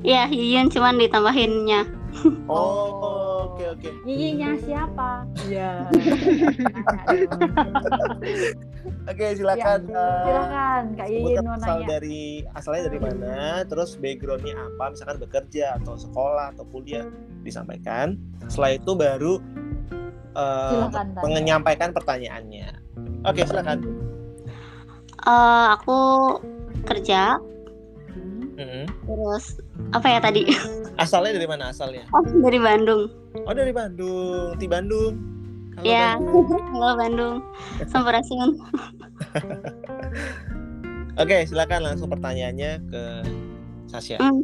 Ya, 0.00 0.22
Yin 0.30 0.66
cuman 0.68 0.94
ditambahinnya. 0.96 1.80
Oh, 2.46 3.52
oke 3.52 3.64
oke. 3.68 3.90
Yiyinnya 4.02 4.56
siapa? 4.58 5.26
Iya. 5.44 5.86
Oke, 9.08 9.24
silakan. 9.34 9.88
eh, 9.88 10.20
Silakan 10.24 10.82
Kak 10.94 11.06
Yiyin 11.08 11.20
sebutkan 11.24 11.44
mau 11.44 11.56
asal 11.56 11.76
nanya. 11.76 11.86
dari 11.88 12.20
asalnya 12.52 12.82
dari 12.88 13.00
mana, 13.00 13.36
terus 13.64 13.90
backgroundnya 13.96 14.54
apa, 14.54 14.84
misalkan 14.92 15.16
bekerja 15.18 15.64
atau 15.80 15.96
sekolah 15.96 16.52
atau 16.52 16.64
kuliah 16.68 17.04
disampaikan. 17.40 18.16
Setelah 18.48 18.76
itu 18.76 18.92
baru 18.92 19.32
eh, 20.32 20.70
Silakan 20.72 21.06
menyampaikan 21.24 21.90
pertanyaannya. 21.92 22.68
Oke, 23.24 23.44
silakan. 23.44 23.78
Eh, 25.18 25.66
aku 25.74 25.98
kerja, 26.84 27.36
Hmm. 28.08 28.50
Mm-mm. 28.58 28.84
terus 29.06 29.62
apa 29.94 30.06
ya 30.08 30.18
tadi? 30.18 30.42
Asalnya 30.98 31.38
dari 31.38 31.46
mana 31.46 31.70
asalnya? 31.70 32.02
Oh, 32.10 32.22
dari 32.24 32.58
Bandung. 32.58 33.06
Oh 33.46 33.54
dari 33.54 33.70
Bandung, 33.70 34.58
di 34.58 34.66
Bandung. 34.66 35.14
Halo, 35.78 35.86
Ya, 35.86 36.18
Bandung. 36.18 36.46
halo 36.74 36.90
Bandung. 36.98 37.36
Sampurasun. 37.86 38.50
Oke, 41.14 41.46
silakan 41.46 41.82
langsung 41.86 42.10
pertanyaannya 42.10 42.72
ke 42.84 43.02
Sasha. 43.86 44.18
Hmm. 44.18 44.42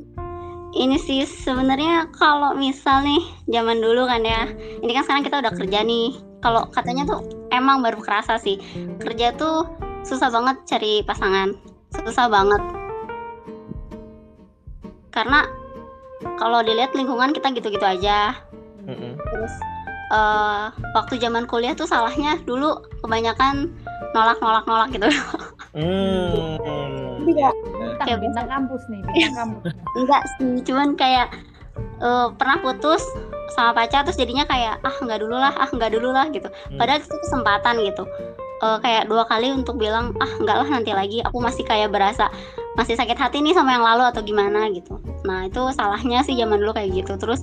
Ini 0.75 0.99
sih 0.99 1.22
sebenarnya 1.22 2.11
kalau 2.11 2.51
misal 2.59 3.07
nih 3.07 3.22
zaman 3.47 3.79
dulu 3.79 4.11
kan 4.11 4.27
ya, 4.27 4.51
ini 4.83 4.91
kan 4.91 5.07
sekarang 5.07 5.22
kita 5.22 5.39
udah 5.39 5.53
kerja 5.55 5.87
nih. 5.87 6.18
Kalau 6.43 6.66
katanya 6.75 7.07
tuh 7.07 7.22
emang 7.55 7.79
baru 7.81 8.03
kerasa 8.03 8.37
sih 8.43 8.59
kerja 8.99 9.33
tuh 9.39 9.70
susah 10.03 10.29
banget 10.35 10.57
cari 10.66 11.07
pasangan, 11.07 11.55
susah 12.03 12.27
banget. 12.27 12.62
Karena 15.14 15.47
kalau 16.43 16.59
dilihat 16.66 16.91
lingkungan 16.99 17.31
kita 17.31 17.55
gitu-gitu 17.55 17.87
aja. 17.87 18.35
Mm-mm. 18.83 19.14
Terus 19.14 19.55
eh, 20.11 20.64
waktu 20.93 21.22
zaman 21.22 21.47
kuliah 21.47 21.79
tuh 21.79 21.87
salahnya 21.87 22.43
dulu 22.43 22.83
kebanyakan 22.99 23.70
nolak-nolak-nolak 24.12 24.88
gitu. 24.90 25.09
Hmm. 25.74 26.57
Iya. 27.24 27.49
Bintang, 27.51 28.07
Kayak 28.07 28.18
bintang 28.20 28.47
kampus 28.47 28.82
nih, 28.86 29.01
bintang 29.03 29.34
kampus. 29.34 29.62
enggak 29.97 30.22
sih 30.36 30.55
cuman 30.62 30.88
kayak 30.95 31.28
eh, 31.99 32.26
pernah 32.36 32.59
putus 32.61 33.03
sama 33.51 33.72
pacar 33.74 34.03
terus 34.03 34.14
jadinya 34.14 34.45
kayak 34.45 34.78
ah 34.80 34.95
nggak 34.95 35.18
dulu 35.18 35.34
lah 35.34 35.51
ah 35.53 35.66
nggak 35.66 35.90
dulu 35.90 36.11
lah 36.11 36.26
gitu 36.28 36.47
Hmm. 36.47 36.76
padahal 36.76 37.01
itu 37.01 37.16
kesempatan 37.20 37.76
gitu 37.82 38.05
Eh, 38.57 38.78
kayak 38.80 39.11
dua 39.11 39.26
kali 39.26 39.51
untuk 39.51 39.76
bilang 39.76 40.14
ah 40.16 40.30
nggak 40.30 40.57
lah 40.57 40.68
nanti 40.70 40.95
lagi 40.95 41.18
aku 41.20 41.36
masih 41.36 41.66
kayak 41.66 41.90
berasa 41.90 42.30
masih 42.74 42.95
sakit 42.95 43.12
hati 43.14 43.42
nih 43.42 43.53
sama 43.53 43.74
yang 43.74 43.84
lalu 43.84 44.07
atau 44.07 44.22
gimana 44.22 44.70
gitu 44.70 44.97
nah 45.22 45.45
itu 45.45 45.59
salahnya 45.70 46.22
sih 46.22 46.32
zaman 46.32 46.62
dulu 46.62 46.72
kayak 46.72 46.95
gitu 46.95 47.18
terus 47.18 47.42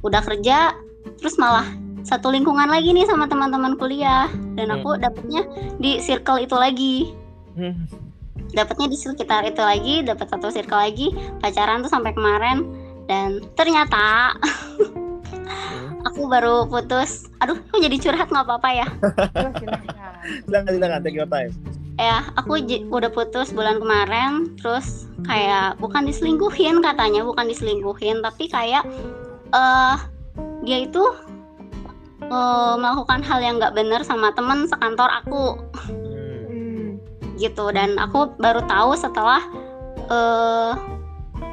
udah 0.00 0.18
kerja 0.20 0.74
terus 1.20 1.36
malah 1.36 1.68
satu 2.02 2.28
lingkungan 2.28 2.66
lagi 2.66 2.90
nih 2.90 3.04
sama 3.04 3.26
teman-teman 3.26 3.74
kuliah. 3.74 4.26
Dan 4.54 4.70
aku 4.70 4.96
dapetnya 4.96 5.44
di 5.76 5.98
circle 5.98 6.40
itu 6.40 6.56
lagi. 6.56 6.96
Hmm. 7.50 7.84
dapatnya 8.50 8.90
di 8.90 8.98
sekitar 8.98 9.46
itu 9.46 9.62
lagi 9.62 10.02
dapat 10.02 10.26
satu 10.26 10.50
circle 10.50 10.78
lagi. 10.78 11.10
Pacaran 11.38 11.82
tuh 11.82 11.90
sampai 11.90 12.10
kemarin. 12.10 12.66
Dan 13.06 13.42
ternyata 13.54 14.34
aku 16.08 16.26
baru 16.26 16.66
putus. 16.66 17.30
Aduh 17.38 17.58
kok 17.60 17.78
jadi 17.78 17.94
curhat? 17.94 18.26
Nggak 18.26 18.46
apa-apa 18.46 18.70
ya? 18.74 18.86
Terus 19.34 19.54
silakan. 19.60 20.70
Silakan, 20.74 21.00
take 21.02 21.14
your 21.14 21.28
time. 21.28 21.52
ya 22.00 22.24
aku 22.32 22.56
j- 22.64 22.88
udah 22.88 23.12
putus 23.12 23.52
bulan 23.52 23.76
kemarin. 23.78 24.56
Terus 24.56 25.04
kayak 25.28 25.76
bukan 25.78 26.08
diselingkuhin 26.08 26.80
katanya 26.80 27.22
bukan 27.22 27.46
diselingkuhin. 27.46 28.18
Tapi 28.18 28.48
kayak 28.48 28.82
eh 29.52 29.96
dia 30.64 30.78
itu 30.84 31.02
eh, 32.24 32.74
melakukan 32.76 33.20
hal 33.24 33.40
yang 33.40 33.56
nggak 33.56 33.74
benar 33.76 34.00
sama 34.04 34.32
teman 34.36 34.68
sekantor 34.68 35.08
aku. 35.24 35.56
Hmm. 35.88 37.00
Gitu 37.40 37.64
dan 37.72 37.96
aku 37.96 38.36
baru 38.36 38.60
tahu 38.68 38.92
setelah 38.96 39.40
eh 40.10 40.72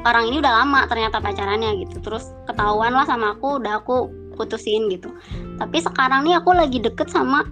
orang 0.06 0.24
ini 0.30 0.40
udah 0.40 0.64
lama 0.64 0.84
ternyata 0.86 1.18
pacarannya 1.18 1.84
gitu. 1.86 2.00
Terus 2.04 2.30
ketahuan 2.48 2.92
lah 2.94 3.08
sama 3.08 3.34
aku 3.36 3.60
udah 3.60 3.80
aku 3.82 4.12
putusin 4.36 4.86
gitu. 4.92 5.10
Tapi 5.58 5.82
sekarang 5.82 6.22
nih 6.28 6.38
aku 6.38 6.54
lagi 6.54 6.78
deket 6.78 7.10
sama 7.10 7.42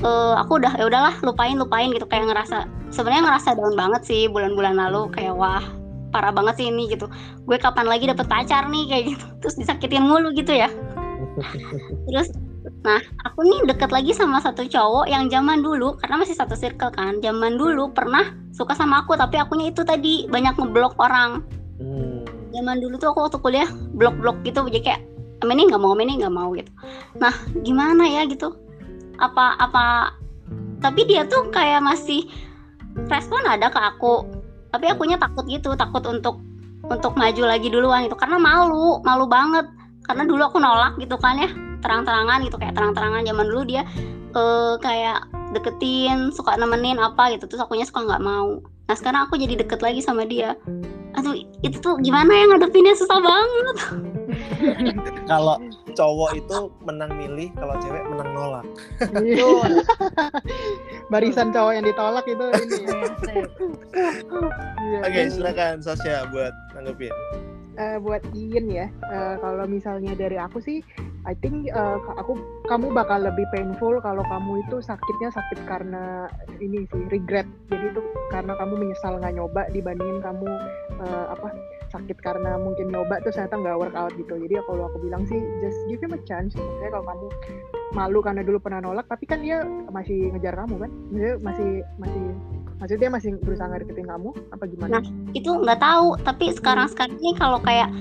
eh 0.00 0.34
aku 0.38 0.62
udah 0.62 0.78
ya 0.78 0.86
udahlah 0.86 1.14
lupain 1.24 1.56
lupain 1.58 1.90
gitu. 1.90 2.06
Kayak 2.06 2.30
ngerasa 2.30 2.68
sebenarnya 2.94 3.26
ngerasa 3.26 3.48
down 3.58 3.74
banget 3.74 4.02
sih 4.06 4.30
bulan-bulan 4.30 4.78
lalu. 4.78 5.10
Kayak 5.12 5.34
wah 5.34 5.64
parah 6.10 6.34
banget 6.34 6.62
sih 6.62 6.66
ini 6.70 6.90
gitu. 6.90 7.06
Gue 7.46 7.56
kapan 7.58 7.86
lagi 7.86 8.10
dapet 8.10 8.26
pacar 8.26 8.66
nih? 8.66 8.84
Kayak 8.90 9.04
gitu. 9.14 9.26
Terus 9.42 9.54
disakitin 9.58 10.04
mulu 10.06 10.34
gitu 10.34 10.50
ya. 10.54 10.70
Terus 12.10 12.28
nah 12.84 13.00
aku 13.24 13.40
nih 13.44 13.72
deket 13.72 13.88
lagi 13.88 14.12
sama 14.12 14.40
satu 14.40 14.64
cowok 14.68 15.08
yang 15.08 15.32
zaman 15.32 15.64
dulu 15.64 15.96
karena 15.96 16.20
masih 16.20 16.36
satu 16.36 16.52
circle 16.56 16.92
kan. 16.92 17.20
Zaman 17.24 17.56
dulu 17.56 17.92
pernah 17.92 18.36
suka 18.52 18.76
sama 18.76 19.04
aku 19.04 19.16
tapi 19.16 19.40
akunya 19.40 19.72
itu 19.72 19.84
tadi 19.84 20.28
banyak 20.28 20.56
ngeblok 20.56 20.96
orang. 21.00 21.44
Hmm. 21.80 22.20
zaman 22.50 22.82
dulu 22.82 22.98
tuh 23.00 23.14
aku 23.14 23.24
waktu 23.24 23.38
kuliah 23.40 23.70
blok-blok 23.96 24.42
gitu 24.44 24.66
jadi 24.68 24.82
kayak 24.82 25.00
"Em, 25.40 25.48
ini 25.54 25.70
nggak 25.70 25.80
mau 25.80 25.96
ini 25.96 26.18
nggak 26.20 26.34
mau 26.34 26.50
gitu. 26.52 26.68
Nah 27.16 27.32
gimana 27.64 28.04
ya 28.04 28.26
gitu? 28.28 28.52
Apa 29.16 29.56
apa? 29.56 30.12
Tapi 30.82 31.08
dia 31.08 31.24
tuh 31.24 31.48
kayak 31.48 31.80
masih 31.80 32.26
respon 33.08 33.40
ada 33.46 33.70
ke 33.70 33.80
aku 33.80 34.26
tapi 34.74 34.90
akunya 34.90 35.16
takut 35.16 35.46
gitu 35.46 35.72
takut 35.78 36.02
untuk 36.10 36.42
untuk 36.84 37.14
maju 37.14 37.42
lagi 37.46 37.70
duluan 37.70 38.04
itu 38.04 38.18
karena 38.18 38.36
malu 38.36 39.00
malu 39.06 39.24
banget. 39.24 39.64
Karena 40.04 40.26
dulu 40.26 40.42
aku 40.42 40.58
nolak 40.58 40.98
gitu 40.98 41.14
kan 41.16 41.38
ya 41.38 41.48
terang-terangan 41.80 42.44
gitu 42.46 42.56
kayak 42.56 42.74
terang-terangan 42.76 43.22
zaman 43.26 43.46
dulu 43.48 43.62
dia 43.66 43.82
eh, 44.36 44.74
kayak 44.80 45.18
deketin 45.50 46.30
suka 46.30 46.54
nemenin 46.54 47.00
apa 47.02 47.34
gitu 47.34 47.50
terus 47.50 47.62
akunya 47.64 47.84
suka 47.84 48.06
nggak 48.06 48.22
mau 48.22 48.62
nah 48.86 48.94
sekarang 48.94 49.26
aku 49.26 49.38
jadi 49.38 49.58
deket 49.58 49.82
lagi 49.82 50.00
sama 50.02 50.26
dia 50.26 50.54
aduh 51.18 51.34
itu 51.66 51.76
tuh 51.82 51.98
gimana 51.98 52.30
ya 52.30 52.44
ngadepinnya 52.54 52.94
susah 52.94 53.18
banget 53.18 53.76
Kalau 55.30 55.56
cowok 55.94 56.30
itu 56.38 56.58
menang 56.82 57.12
milih, 57.14 57.48
kalau 57.54 57.74
cewek 57.78 58.02
menang 58.10 58.30
nolak. 58.34 58.66
Iya. 59.22 59.82
Barisan 61.12 61.54
cowok 61.54 61.72
yang 61.78 61.86
ditolak 61.86 62.24
itu 62.26 62.44
ini. 62.50 62.78
ya. 62.82 62.98
Sip. 63.26 63.46
Iya. 64.80 64.98
Oke, 65.06 65.20
silakan 65.30 65.74
Sasha 65.82 66.26
buat 66.30 66.54
nanggepin. 66.74 67.14
Eh, 67.78 67.96
buat 68.02 68.22
Ian 68.36 68.66
ya, 68.68 68.86
eh, 68.90 69.34
kalau 69.40 69.64
misalnya 69.64 70.12
dari 70.12 70.36
aku 70.36 70.60
sih, 70.60 70.84
I 71.28 71.36
think 71.36 71.68
ka- 71.68 72.16
aku 72.16 72.40
kamu 72.64 72.96
bakal 72.96 73.20
lebih 73.20 73.44
painful 73.52 74.00
kalau 74.00 74.24
kamu 74.24 74.64
itu 74.64 74.80
sakitnya 74.80 75.28
sakit 75.28 75.68
karena 75.68 76.32
ini 76.64 76.88
sih 76.88 77.02
regret. 77.12 77.44
Jadi 77.68 77.92
itu 77.92 78.00
karena 78.32 78.56
kamu 78.56 78.80
menyesal 78.80 79.20
nggak 79.20 79.36
nyoba 79.36 79.68
dibandingin 79.68 80.24
kamu 80.24 80.48
eh, 81.04 81.26
apa 81.28 81.48
sakit 81.90 82.22
karena 82.22 82.56
mungkin 82.56 82.88
nyoba 82.88 83.20
terus 83.20 83.36
ternyata 83.36 83.60
nggak 83.60 83.78
work 83.78 83.96
out 83.98 84.12
gitu. 84.16 84.32
Jadi 84.32 84.52
ya 84.56 84.62
kalau 84.64 84.88
aku 84.88 84.98
bilang 85.04 85.28
sih 85.28 85.36
just 85.60 85.76
give 85.92 86.00
him 86.00 86.16
a 86.16 86.20
chance. 86.24 86.56
Maksudnya 86.56 86.88
kalau 86.88 87.06
kamu 87.06 87.26
malu 87.92 88.18
karena 88.22 88.40
dulu 88.46 88.62
pernah 88.62 88.80
nolak, 88.80 89.04
tapi 89.10 89.26
kan 89.26 89.42
dia 89.42 89.66
masih 89.90 90.30
ngejar 90.32 90.56
kamu 90.56 90.88
kan? 90.88 90.90
Maksudnya 91.10 91.34
masih 91.42 91.70
masih 92.00 92.24
maksudnya 92.80 93.08
masih 93.12 93.30
berusaha 93.44 93.68
ngedeketin 93.68 94.08
kamu 94.08 94.30
apa 94.56 94.64
gimana? 94.64 94.90
Nah, 94.96 95.04
itu 95.36 95.50
nggak 95.52 95.80
tahu 95.84 96.16
tapi 96.24 96.48
sekarang 96.54 96.88
sekarang 96.88 97.20
ini 97.20 97.36
kalau 97.36 97.60
kayak 97.60 97.92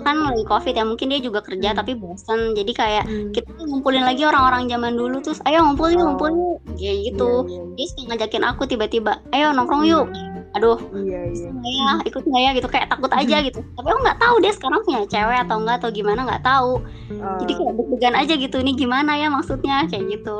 kan 0.00 0.16
lagi 0.20 0.44
covid 0.44 0.72
ya 0.72 0.84
mungkin 0.84 1.06
dia 1.08 1.20
juga 1.20 1.40
kerja 1.40 1.70
Hmm. 1.70 1.78
tapi 1.78 1.92
bosan 1.94 2.52
jadi 2.52 2.72
kayak 2.72 3.04
Hmm. 3.04 3.30
kita 3.30 3.48
ngumpulin 3.60 4.02
lagi 4.02 4.22
orang-orang 4.22 4.66
zaman 4.66 4.94
dulu 4.94 5.20
terus 5.20 5.38
ayo 5.44 5.60
ngumpul 5.62 5.88
yuk 5.88 6.00
Oh. 6.00 6.04
ngumpul 6.08 6.30
yuk. 6.30 6.58
Kayak 6.74 6.96
gitu. 7.06 7.30
Iya, 7.44 7.48
iya, 7.48 7.60
iya. 7.60 7.74
dia 7.74 7.86
suka 7.86 8.02
ngajakin 8.08 8.44
aku 8.44 8.62
tiba-tiba 8.64 9.12
ayo 9.30 9.46
nongkrong 9.50 9.84
yuk. 9.84 10.06
Aduh 10.54 10.78
iya 10.96 11.20
iya. 11.28 11.48
Nggak 11.50 11.72
ya? 11.72 11.90
Ikut 12.06 12.22
nggak 12.24 12.42
ya? 12.42 12.50
Gitu 12.54 12.68
kayak 12.68 12.88
takut 12.88 13.10
aja 13.20 13.36
gitu. 13.42 13.58
Tapi 13.60 13.86
aku 13.86 14.00
nggak 14.00 14.18
tahu 14.18 14.34
dia 14.38 14.52
sekarang 14.52 14.80
punya 14.82 15.00
cewek 15.04 15.38
atau 15.42 15.56
enggak 15.58 15.76
atau 15.78 15.90
gimana 15.90 16.20
nggak 16.24 16.42
tahu. 16.42 16.72
Eh, 17.10 17.36
jadi 17.42 17.52
kayak 17.58 17.72
deg-degan 17.74 18.14
aja 18.14 18.34
gitu 18.34 18.56
ini 18.58 18.72
gimana 18.72 19.12
ya 19.14 19.28
maksudnya? 19.28 19.84
Kayak 19.90 20.04
gitu. 20.18 20.36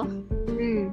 Hmm. 0.55 0.85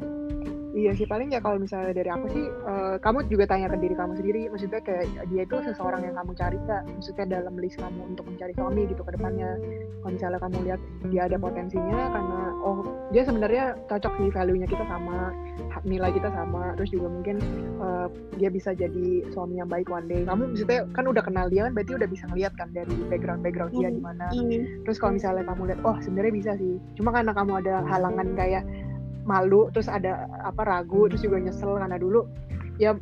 Iya 0.81 0.97
sih 0.97 1.05
paling 1.05 1.29
ya 1.29 1.37
kalau 1.45 1.61
misalnya 1.61 1.93
dari 1.93 2.09
aku 2.09 2.25
sih 2.33 2.45
eh, 2.49 2.95
kamu 2.97 3.29
juga 3.29 3.45
tanya 3.45 3.69
ke 3.69 3.77
diri 3.77 3.93
kamu 3.93 4.17
sendiri 4.17 4.41
maksudnya 4.49 4.81
kayak 4.81 5.05
dia 5.29 5.41
itu 5.45 5.55
seseorang 5.61 6.01
yang 6.09 6.17
kamu 6.17 6.31
cari 6.33 6.57
nggak? 6.57 6.81
Maksudnya 6.97 7.25
dalam 7.29 7.53
list 7.61 7.77
kamu 7.77 8.01
untuk 8.09 8.25
mencari 8.25 8.53
suami 8.57 8.81
gitu 8.89 9.01
ke 9.05 9.11
depannya. 9.13 9.61
Kalau 10.01 10.11
misalnya 10.17 10.39
kamu 10.41 10.57
lihat 10.65 10.81
dia 11.13 11.21
ada 11.29 11.37
potensinya 11.37 11.99
karena 12.09 12.39
oh 12.65 12.79
dia 13.13 13.21
sebenarnya 13.21 13.65
cocok 13.85 14.13
sih 14.17 14.29
value-nya 14.33 14.65
kita 14.65 14.85
sama 14.89 15.29
nilai 15.85 16.11
kita 16.13 16.29
sama 16.33 16.73
terus 16.77 16.89
juga 16.89 17.07
mungkin 17.13 17.37
eh, 17.77 18.07
dia 18.41 18.49
bisa 18.49 18.73
jadi 18.73 19.07
suami 19.29 19.61
yang 19.61 19.69
baik 19.69 19.85
one 19.93 20.09
day. 20.09 20.25
Kamu 20.25 20.57
maksudnya 20.57 20.89
kan 20.97 21.05
udah 21.05 21.21
kenal 21.21 21.45
dia 21.53 21.69
kan 21.69 21.77
berarti 21.77 21.93
udah 21.93 22.09
bisa 22.09 22.25
ngeliat 22.33 22.53
kan 22.57 22.73
dari 22.73 22.95
background 23.05 23.45
background 23.45 23.71
dia 23.77 23.93
gimana 23.93 24.25
Hmm. 24.31 24.63
terus 24.87 24.97
kalau 24.97 25.13
misalnya 25.19 25.43
kamu 25.43 25.61
lihat 25.69 25.81
oh 25.85 25.97
sebenarnya 26.01 26.33
bisa 26.33 26.51
sih. 26.57 26.81
Cuma 26.97 27.13
karena 27.13 27.35
kamu 27.35 27.61
ada 27.61 27.83
halangan 27.85 28.27
kayak 28.33 28.63
malu 29.23 29.69
terus 29.71 29.87
ada 29.87 30.25
apa 30.41 30.61
ragu 30.65 31.07
terus 31.09 31.21
juga 31.21 31.37
nyesel. 31.39 31.77
Karena 31.77 31.97
dulu 31.97 32.25
ya 32.81 32.97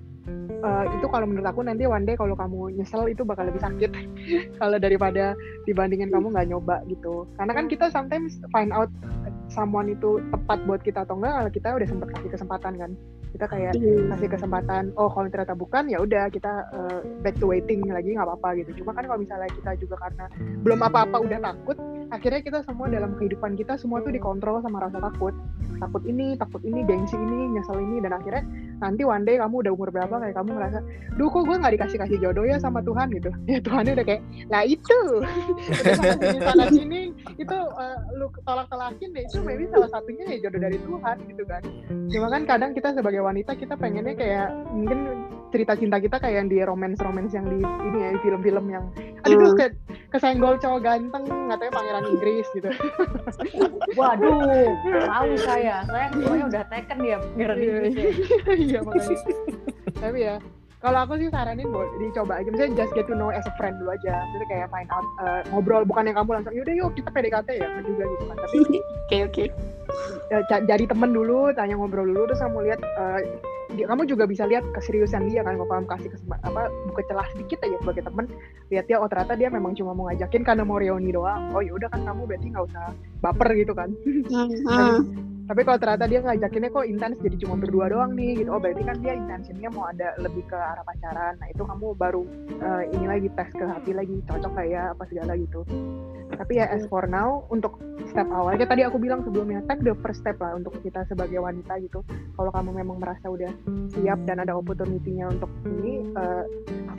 eh, 0.59 0.85
itu 0.99 1.05
kalau 1.09 1.25
menurut 1.25 1.47
aku 1.47 1.63
nanti 1.63 1.87
one 1.87 2.03
day 2.05 2.13
kalau 2.13 2.35
kamu 2.35 2.75
nyesel 2.75 3.07
itu 3.07 3.23
bakal 3.23 3.47
lebih 3.47 3.63
sakit. 3.63 3.91
Kalau 4.59 4.77
daripada 4.77 5.33
dibandingin 5.65 6.11
kamu 6.11 6.35
nggak 6.35 6.47
nyoba 6.51 6.83
gitu. 6.91 7.25
Karena 7.39 7.51
kan 7.55 7.65
kita 7.71 7.87
sometimes 7.89 8.37
find 8.51 8.69
out 8.75 8.91
someone 9.49 9.89
itu 9.89 10.21
tepat 10.29 10.61
buat 10.69 10.81
kita 10.85 11.01
atau 11.09 11.17
enggak 11.17 11.33
kalau 11.41 11.49
kita 11.49 11.67
udah 11.73 11.87
sempet 11.89 12.07
kasih 12.13 12.29
kesempatan 12.29 12.73
kan. 12.77 12.91
Kita 13.29 13.45
kayak 13.45 13.73
Iya. 13.77 14.09
kasih 14.13 14.29
kesempatan 14.29 14.83
oh 14.97 15.09
kalau 15.09 15.29
ternyata 15.29 15.53
bukan 15.57 15.85
ya 15.89 16.01
udah 16.01 16.29
kita 16.29 16.65
uh, 16.69 16.99
back 17.25 17.37
to 17.41 17.49
waiting 17.49 17.81
lagi 17.89 18.13
nggak 18.13 18.25
apa-apa 18.25 18.61
gitu. 18.61 18.81
Cuma 18.83 18.93
kan 18.93 19.09
kalau 19.09 19.21
misalnya 19.21 19.49
kita 19.49 19.73
juga 19.81 19.95
karena 20.05 20.25
belum 20.61 20.79
apa-apa 20.85 21.17
udah 21.17 21.39
takut 21.41 21.77
akhirnya 22.09 22.41
kita 22.41 22.59
semua 22.65 22.89
dalam 22.89 23.13
kehidupan 23.17 23.53
kita 23.55 23.77
semua 23.77 24.01
tuh 24.01 24.13
dikontrol 24.13 24.61
sama 24.65 24.81
rasa 24.83 24.97
takut. 25.01 25.33
Takut 25.79 26.03
ini 26.03 26.35
takut 26.35 26.59
ini 26.67 26.83
gengsi 26.83 27.15
ini 27.15 27.55
nyesel 27.55 27.79
ini 27.79 28.03
dan 28.03 28.11
akhirnya 28.17 28.43
nanti 28.83 29.07
one 29.07 29.23
day 29.23 29.39
kamu 29.39 29.63
udah 29.63 29.71
umur 29.71 29.89
berapa 29.93 30.11
kayak 30.11 30.35
kamu 30.35 30.59
ngerasa 30.59 30.79
duh 31.15 31.29
kok 31.31 31.43
gue 31.47 31.55
nggak 31.55 31.73
dikasih 31.79 31.97
kasih 32.03 32.17
jodoh 32.19 32.45
ya 32.45 32.57
sama 32.59 32.83
Tuhan? 32.83 33.07
gitu. 33.15 33.31
Ya 33.49 33.57
Tuhannya 33.63 33.97
udah 33.97 34.05
kayak 34.05 34.21
lah 34.51 34.63
itu. 34.67 34.99
Udah 35.71 35.95
sini 36.19 36.39
sana 36.43 36.65
sini 36.69 37.01
itu 37.39 37.57
uh, 37.57 37.97
lu 38.13 38.29
tolak 38.45 38.67
tolakin 38.69 39.09
deh 39.15 39.23
itu 39.25 39.41
maybe 39.41 39.65
salah 39.71 39.89
satunya 39.89 40.37
ya 40.37 40.49
jodoh 40.49 40.61
dari 40.61 40.77
Tuhan 40.77 41.15
gitu 41.31 41.43
kan. 41.47 41.61
Cuma 42.11 42.27
kan 42.29 42.41
kadang 42.45 42.71
kita 42.77 42.93
sebagai 42.93 43.21
wanita 43.25 43.57
kita 43.57 43.73
pengennya 43.79 44.13
kayak 44.13 44.49
mungkin 44.69 44.99
cerita 45.49 45.73
cinta 45.73 45.97
kita 45.97 46.17
kayak 46.17 46.35
yang 46.39 46.47
di 46.47 46.57
romance 46.61 47.01
romance 47.01 47.33
yang 47.33 47.45
di 47.45 47.57
ini 47.59 47.97
ya 47.99 48.09
di 48.13 48.19
film-film 48.21 48.65
yang 48.69 48.85
aduh 49.25 49.51
Hmm. 49.51 49.57
ke, 49.57 49.65
kesenggol 50.09 50.55
cowok 50.57 50.79
ganteng 50.79 51.25
katanya 51.25 51.71
pangeran 51.73 52.05
Inggris 52.07 52.47
gitu 52.53 52.69
Waduh, 53.99 54.69
tahu 54.85 55.31
saya. 55.41 55.81
Saya 55.83 56.07
pokoknya 56.13 56.45
udah 56.47 56.63
taken 56.69 56.97
dia 57.01 57.17
pangeran 57.19 57.57
Iya, 57.57 57.65
Inggris 57.65 57.93
ya. 57.93 58.09
iya 58.55 58.79
makanya 58.79 59.17
tapi 59.99 60.19
ya 60.23 60.35
kalau 60.79 61.03
aku 61.03 61.19
sih 61.19 61.27
saranin 61.27 61.67
boleh 61.67 61.91
dicoba 61.99 62.39
aja 62.39 62.47
misalnya 62.47 62.79
just 62.79 62.95
get 62.95 63.03
to 63.03 63.11
know 63.11 63.27
as 63.27 63.43
a 63.43 63.53
friend 63.59 63.75
dulu 63.83 63.91
aja 63.91 64.23
jadi 64.23 64.45
kayak 64.47 64.67
find 64.71 64.87
out 64.87 65.03
uh, 65.19 65.43
ngobrol 65.51 65.83
bukan 65.83 66.07
yang 66.07 66.15
kamu 66.15 66.39
langsung 66.39 66.55
yaudah 66.55 66.71
yuk 66.71 66.95
kita 66.95 67.09
PDKT 67.11 67.49
ya 67.59 67.67
Nggak 67.67 67.83
juga 67.83 68.03
gitu 68.07 68.23
kan 68.23 68.37
tapi 68.39 68.57
oke 69.03 69.17
oke 69.27 69.43
ya, 70.31 70.37
jadi 70.63 70.83
temen 70.87 71.11
dulu 71.11 71.51
tanya 71.51 71.75
ngobrol 71.75 72.07
dulu 72.07 72.31
terus 72.31 72.39
kamu 72.39 72.71
lihat 72.71 72.79
uh, 72.95 73.19
dia, 73.77 73.85
kamu 73.85 74.09
juga 74.09 74.25
bisa 74.25 74.49
lihat 74.49 74.65
keseriusan 74.73 75.29
dia 75.29 75.45
kan 75.45 75.53
kalau 75.53 75.69
kamu 75.69 75.87
kasih 75.89 76.09
kesempatan 76.09 76.45
apa 76.49 76.61
buka 76.89 77.01
celah 77.05 77.27
sedikit 77.37 77.59
aja 77.61 77.77
sebagai 77.81 78.03
temen 78.05 78.25
lihat 78.73 78.85
dia 78.89 78.97
oh 78.97 79.09
ternyata 79.09 79.33
dia 79.37 79.49
memang 79.53 79.77
cuma 79.77 79.91
mau 79.93 80.09
ngajakin 80.09 80.41
karena 80.41 80.63
mau 80.65 80.81
reuni 80.81 81.13
doang. 81.13 81.53
Oh 81.53 81.61
yaudah 81.61 81.89
kan 81.93 82.01
kamu 82.01 82.21
berarti 82.25 82.47
nggak 82.49 82.65
usah 82.65 82.85
baper 83.21 83.49
gitu 83.53 83.73
kan. 83.77 83.89
Hmm, 84.29 84.49
hmm. 84.49 84.99
tapi 85.49 85.61
kalau 85.65 85.77
ternyata 85.81 86.05
dia 86.05 86.19
ngajakinnya 86.21 86.69
kok 86.69 86.85
intens 86.85 87.17
jadi 87.21 87.35
cuma 87.45 87.55
berdua 87.57 87.85
doang 87.89 88.11
nih 88.17 88.41
gitu. 88.41 88.49
Oh 88.49 88.61
berarti 88.61 88.81
kan 88.85 88.97
dia 89.01 89.13
intensinya 89.13 89.69
mau 89.73 89.85
ada 89.89 90.17
lebih 90.17 90.45
ke 90.49 90.57
arah 90.57 90.85
pacaran. 90.85 91.37
Nah 91.37 91.47
itu 91.49 91.61
kamu 91.61 91.93
baru 91.97 92.23
eh, 92.57 92.83
ini 92.93 93.05
lagi 93.05 93.27
tes 93.33 93.49
ke 93.53 93.65
hati 93.65 93.91
lagi 93.93 94.17
cocok 94.25 94.51
kayak 94.57 94.69
ya 94.69 94.81
apa 94.93 95.03
segala 95.09 95.33
gitu 95.37 95.65
tapi 96.37 96.61
ya 96.61 96.69
as 96.69 96.85
for 96.85 97.09
now 97.09 97.45
untuk 97.49 97.81
step 98.09 98.29
awalnya 98.29 98.65
tadi 98.69 98.85
aku 98.85 99.01
bilang 99.01 99.25
sebelumnya 99.25 99.65
take 99.65 99.81
the 99.81 99.93
first 100.05 100.21
step 100.21 100.37
lah 100.37 100.53
untuk 100.53 100.77
kita 100.85 101.05
sebagai 101.09 101.41
wanita 101.41 101.77
gitu. 101.81 102.05
Kalau 102.37 102.51
kamu 102.53 102.81
memang 102.85 103.01
merasa 103.01 103.29
udah 103.29 103.49
siap 103.97 104.19
dan 104.29 104.41
ada 104.41 104.53
opportunity-nya 104.53 105.29
untuk 105.29 105.49
ini 105.65 106.05
eh, 106.05 106.43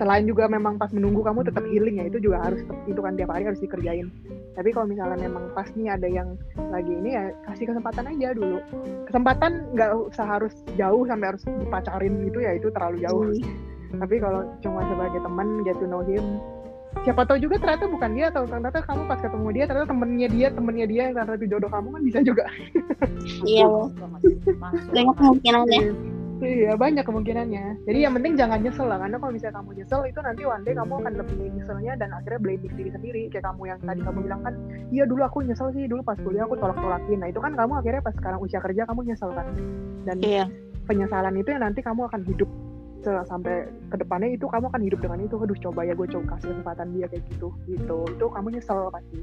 selain 0.01 0.25
juga 0.27 0.51
memang 0.51 0.81
pas 0.81 0.91
menunggu 0.91 1.23
kamu 1.23 1.47
tetap 1.47 1.65
healing 1.69 2.03
ya 2.03 2.09
itu 2.11 2.19
juga 2.19 2.43
harus 2.43 2.63
itu 2.91 3.01
kan 3.01 3.15
tiap 3.15 3.31
hari 3.31 3.47
harus 3.47 3.63
dikerjain. 3.63 4.11
Tapi 4.59 4.69
kalau 4.75 4.87
misalnya 4.91 5.19
memang 5.31 5.55
pas 5.55 5.69
nih 5.79 5.95
ada 5.95 6.09
yang 6.11 6.35
lagi 6.75 6.91
ini 6.91 7.15
ya 7.15 7.31
kasih 7.47 7.71
kesempatan 7.71 8.11
aja 8.11 8.35
dulu. 8.35 8.59
Kesempatan 9.07 9.73
nggak 9.79 9.91
usah 10.11 10.27
harus 10.27 10.55
jauh 10.75 11.07
sampai 11.07 11.35
harus 11.35 11.43
dipacarin 11.47 12.15
gitu 12.27 12.39
ya 12.43 12.59
itu 12.59 12.69
terlalu 12.75 12.99
jauh. 13.07 13.25
Tapi 13.91 14.17
kalau 14.23 14.47
cuma 14.63 14.87
sebagai 14.87 15.21
teman 15.23 15.67
get 15.67 15.75
to 15.83 15.87
know 15.87 16.03
him 16.07 16.39
siapa 17.01 17.23
tahu 17.25 17.39
juga 17.41 17.57
ternyata 17.63 17.87
bukan 17.89 18.11
dia 18.13 18.27
atau 18.29 18.45
ternyata 18.45 18.79
kamu 18.85 19.03
pas 19.09 19.21
ketemu 19.23 19.49
dia 19.57 19.65
ternyata 19.65 19.89
temennya 19.89 20.29
dia 20.29 20.47
temennya 20.53 20.87
dia 20.91 21.01
yang 21.09 21.15
ternyata 21.17 21.35
itu 21.41 21.47
jodoh 21.49 21.71
kamu 21.71 21.89
kan 21.97 22.03
bisa 22.05 22.19
juga. 22.21 22.45
Iya. 23.47 23.67
Banyak 24.93 25.15
kemungkinannya. 25.17 25.81
Iya 26.41 26.73
banyak 26.81 27.05
kemungkinannya. 27.05 27.65
Jadi 27.85 27.99
yang 28.01 28.17
penting 28.17 28.33
jangan 28.41 28.65
nyesel 28.65 28.89
lah 28.89 28.97
karena 28.97 29.17
kalau 29.21 29.33
misalnya 29.33 29.61
kamu 29.61 29.71
nyesel 29.77 30.01
itu 30.09 30.21
nanti 30.25 30.43
one 30.49 30.65
day 30.65 30.73
kamu 30.73 30.93
akan 31.05 31.13
lebih 31.21 31.37
nyeselnya 31.53 31.93
dan 32.01 32.09
akhirnya 32.17 32.41
blaming 32.41 32.75
diri 32.81 32.91
sendiri. 32.97 33.23
Kayak 33.29 33.45
kamu 33.53 33.63
yang 33.69 33.79
tadi 33.85 34.01
kamu 34.01 34.19
bilang 34.25 34.41
kan 34.41 34.55
iya 34.89 35.05
dulu 35.05 35.23
aku 35.25 35.45
nyesel 35.45 35.69
sih 35.77 35.85
dulu 35.85 36.01
pas 36.01 36.17
kuliah 36.17 36.49
aku 36.49 36.57
tolak 36.57 36.81
tolakin 36.81 37.21
nah 37.21 37.29
itu 37.29 37.41
kan 37.45 37.53
kamu 37.53 37.73
akhirnya 37.81 38.03
pas 38.03 38.17
sekarang 38.17 38.41
usia 38.41 38.61
kerja 38.61 38.83
kamu 38.89 39.01
nyesel 39.13 39.31
kan? 39.37 39.47
Dan 40.09 40.17
iya. 40.25 40.45
penyesalan 40.89 41.37
itu 41.37 41.49
yang 41.53 41.61
nanti 41.61 41.85
kamu 41.85 42.09
akan 42.09 42.25
hidup 42.25 42.49
sampai 43.03 43.65
ke 43.89 43.97
depannya 43.97 44.37
itu 44.37 44.45
kamu 44.45 44.69
akan 44.69 44.83
hidup 44.85 45.01
dengan 45.01 45.19
itu 45.25 45.35
aduh 45.41 45.59
coba 45.65 45.81
ya 45.89 45.97
gue 45.97 46.09
coba 46.09 46.37
kasih 46.37 46.49
kesempatan 46.53 46.87
dia 46.93 47.07
kayak 47.09 47.25
gitu 47.33 47.49
gitu 47.65 47.99
itu 48.07 48.25
kamu 48.29 48.47
nyesel 48.53 48.93
pasti 48.93 49.19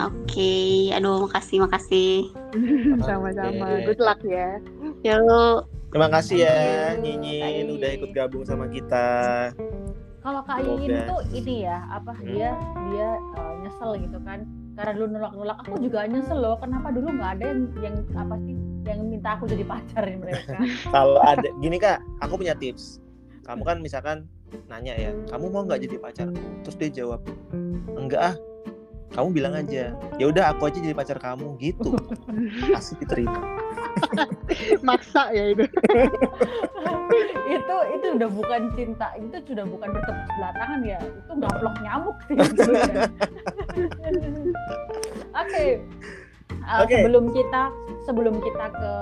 oke 0.00 0.54
aduh 0.96 1.16
makasih 1.28 1.58
makasih 1.60 2.12
sama-sama 3.06 3.66
Oke. 3.76 3.84
good 3.92 4.00
luck 4.00 4.20
ya 4.24 4.56
yuk 5.04 5.68
Terima 5.92 6.08
kasih 6.08 6.48
ya 6.48 6.56
Nyinyin 6.96 7.68
udah 7.68 7.90
ikut 8.00 8.16
gabung 8.16 8.48
sama 8.48 8.64
kita. 8.72 9.52
Kalau 10.24 10.40
Kak 10.40 10.64
Semoga. 10.64 11.04
tuh 11.04 11.20
ini 11.36 11.68
ya, 11.68 11.84
apa 11.92 12.16
Hmm. 12.16 12.24
dia 12.32 12.50
dia 12.88 13.08
uh, 13.36 13.52
nyesel 13.60 14.00
gitu 14.00 14.16
kan. 14.24 14.40
Karena 14.72 14.96
dulu 14.96 15.06
nolak-nolak, 15.20 15.60
aku 15.60 15.76
juga 15.84 16.08
nyesel 16.08 16.40
loh. 16.40 16.56
Kenapa 16.64 16.96
dulu 16.96 17.12
nggak 17.12 17.30
ada 17.36 17.44
yang 17.44 17.60
yang 17.84 17.96
apa 18.16 18.40
sih 18.40 18.56
yang 18.86 19.00
minta 19.06 19.38
aku 19.38 19.46
jadi 19.46 19.64
pacarin 19.66 20.18
mereka? 20.18 20.58
Kalau 20.94 21.18
ada 21.22 21.48
gini 21.62 21.76
Kak, 21.78 22.02
aku 22.18 22.40
punya 22.40 22.54
tips. 22.58 22.98
Kamu 23.46 23.62
kan 23.66 23.82
misalkan 23.82 24.26
nanya 24.68 24.94
ya, 24.94 25.10
kamu 25.32 25.50
mau 25.50 25.62
nggak 25.66 25.82
jadi 25.82 25.96
pacarku? 25.98 26.46
Terus 26.62 26.76
dia 26.78 26.90
jawab, 27.02 27.20
enggak 27.96 28.34
ah. 28.34 28.36
Kamu 29.12 29.28
bilang 29.28 29.52
aja, 29.52 29.92
ya 30.16 30.24
udah 30.24 30.56
aku 30.56 30.72
aja 30.72 30.80
jadi 30.80 30.96
pacar 30.96 31.20
kamu 31.20 31.60
gitu. 31.60 31.92
Pasti 32.74 32.96
diterima. 32.96 33.60
maksa 34.88 35.28
ya 35.36 35.52
itu 35.52 35.68
itu 37.44 37.76
itu 37.92 38.06
udah 38.16 38.28
bukan 38.32 38.62
cinta, 38.72 39.12
itu 39.20 39.36
sudah 39.44 39.68
bukan 39.68 39.92
bertepuk 39.92 40.24
sebelah 40.32 40.52
tangan 40.56 40.80
ya. 40.80 40.98
Itu 41.04 41.32
gaplok 41.36 41.76
nyamuk 41.84 42.16
sih. 42.24 42.36
Oke. 45.36 45.66
Uh, 46.60 46.84
Oke. 46.84 47.00
Sebelum 47.00 47.24
kita 47.32 47.62
sebelum 48.04 48.34
kita 48.42 48.66
ke 48.70 48.92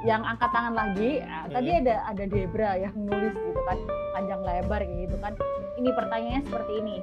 yang 0.00 0.24
angkat 0.24 0.48
tangan 0.48 0.72
lagi, 0.72 1.20
tadi 1.52 1.70
Hmm. 1.76 1.80
ada 1.84 1.94
ada 2.08 2.24
Debra 2.24 2.72
yang 2.80 2.96
nulis 2.96 3.36
gitu 3.36 3.60
kan 3.68 3.78
panjang 4.16 4.40
lebar 4.40 4.80
gitu 4.80 5.16
kan. 5.20 5.32
Ini 5.76 5.88
pertanyaannya 5.92 6.42
seperti 6.48 6.72
ini. 6.80 6.96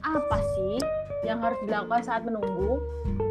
Apa 0.00 0.36
sih 0.56 0.76
yang 1.28 1.44
harus 1.44 1.60
dilakukan 1.64 2.00
saat 2.04 2.24
menunggu? 2.24 2.80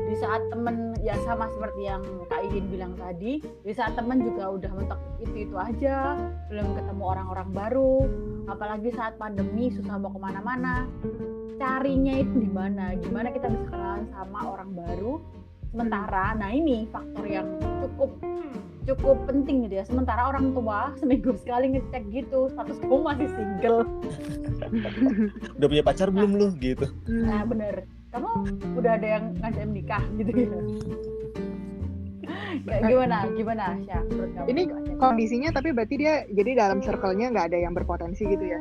Di 0.08 0.16
saat 0.22 0.40
temen 0.48 0.96
ya 1.04 1.14
sama 1.28 1.52
seperti 1.52 1.84
yang 1.90 2.02
Kak 2.32 2.40
Iin 2.48 2.72
bilang 2.72 2.96
tadi, 2.96 3.44
di 3.44 3.74
saat 3.76 3.94
temen 4.00 4.24
juga 4.24 4.56
udah 4.56 4.72
mentok 4.72 5.00
itu 5.20 5.50
itu 5.50 5.56
aja, 5.60 6.16
belum 6.48 6.80
ketemu 6.80 7.04
orang-orang 7.04 7.50
baru, 7.52 7.96
apalagi 8.48 8.90
saat 8.96 9.20
pandemi 9.20 9.68
susah 9.68 10.00
mau 10.00 10.10
ke 10.14 10.20
mana-mana. 10.20 10.88
Carinya 11.58 12.22
itu 12.24 12.38
di 12.40 12.50
mana? 12.54 12.94
Gimana 12.96 13.34
kita 13.34 13.50
bisa 13.52 13.66
kenalan 13.68 14.06
sama 14.14 14.40
orang 14.46 14.72
baru? 14.78 15.20
Sementara, 15.72 16.36
nah 16.36 16.50
ini 16.52 16.88
faktor 16.90 17.26
yang 17.28 17.48
cukup 17.84 18.12
cukup 18.88 19.18
penting 19.28 19.68
gitu 19.68 19.84
ya. 19.84 19.86
Sementara 19.86 20.32
orang 20.32 20.56
tua 20.56 20.96
seminggu 20.96 21.36
sekali 21.36 21.76
ngecek 21.76 22.04
gitu, 22.12 22.48
status 22.56 22.80
kamu 22.80 23.04
masih 23.04 23.28
single. 23.36 23.84
Udah 25.60 25.68
punya 25.68 25.84
pacar 25.84 26.08
belum 26.08 26.32
lu 26.40 26.48
gitu. 26.64 26.88
Nah 27.12 27.44
bener, 27.44 27.84
kamu 28.16 28.32
udah 28.80 28.92
ada 28.96 29.08
yang 29.20 29.26
ngajak 29.44 29.66
nikah 29.68 30.04
gitu 30.16 30.32
ya. 30.32 30.48
Kayak 32.68 32.84
gimana? 32.90 33.18
Gimana, 33.36 33.66
Syah? 33.86 34.04
Ini 34.48 34.62
kondisinya 35.00 35.50
tapi 35.52 35.72
berarti 35.76 35.96
dia 36.00 36.26
jadi 36.32 36.58
dalam 36.58 36.80
circle-nya 36.80 37.32
nggak 37.32 37.54
ada 37.54 37.60
yang 37.60 37.76
berpotensi 37.76 38.24
gitu 38.28 38.44
ya 38.44 38.60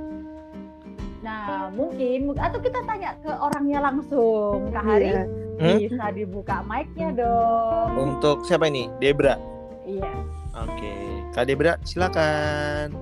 Nah, 1.27 1.75
mungkin 1.75 2.31
mung- 2.31 2.39
atau 2.39 2.63
kita 2.63 2.87
tanya 2.87 3.19
ke 3.19 3.33
orangnya 3.35 3.83
langsung. 3.83 4.71
Kak 4.71 4.85
Hari 4.87 5.11
Iya. 5.11 5.23
Hmm? 5.57 5.77
bisa 5.81 6.05
dibuka 6.13 6.63
mic-nya 6.63 7.11
dong. 7.11 7.89
Untuk 7.99 8.47
siapa 8.47 8.71
ini? 8.71 8.87
Debra. 8.97 9.35
Iya. 9.83 10.13
Oke, 10.55 10.95
Kak 11.35 11.45
Debra, 11.45 11.75
silakan. 11.83 12.95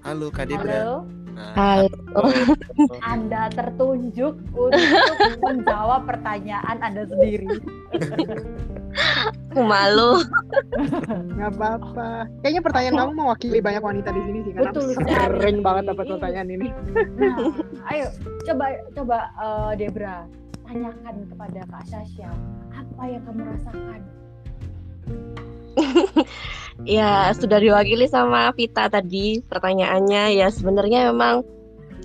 Halo 0.00 0.30
Kak 0.30 0.46
Debra. 0.46 0.70
Halo. 0.72 0.96
Nah, 1.30 1.52
Halo. 1.56 2.20
Anda 3.02 3.50
tertunjuk 3.50 4.34
untuk 4.52 4.86
menjawab 5.44 6.06
pertanyaan 6.06 6.76
Anda 6.78 7.02
sendiri. 7.04 7.48
Aku 9.50 9.62
malu. 9.62 10.22
nggak 11.36 11.50
apa-apa 11.56 12.28
kayaknya 12.42 12.62
pertanyaan 12.62 12.96
kamu 13.00 13.12
mewakili 13.16 13.58
banyak 13.62 13.82
wanita 13.82 14.10
di 14.12 14.22
sini 14.22 14.38
sih 14.44 14.52
karena 14.54 14.70
Betul 14.70 14.86
sering 14.98 15.58
banget 15.64 15.84
dapat 15.94 16.06
pertanyaan 16.16 16.48
ini 16.52 16.68
Nah, 17.16 17.36
ayo 17.90 18.06
coba 18.44 18.64
coba 18.94 19.18
eh, 19.40 19.72
Debra 19.80 20.28
tanyakan 20.68 21.14
kepada 21.26 21.60
Kak 21.66 21.84
Sasha 21.90 22.30
apa 22.70 23.02
yang 23.10 23.22
kamu 23.26 23.42
rasakan. 23.46 24.00
Ya, 26.88 27.28
sudah 27.36 27.60
diwakili 27.60 28.08
sama 28.08 28.56
Vita 28.56 28.88
tadi 28.88 29.44
pertanyaannya. 29.44 30.32
Ya, 30.32 30.48
sebenarnya 30.48 31.12
memang 31.12 31.44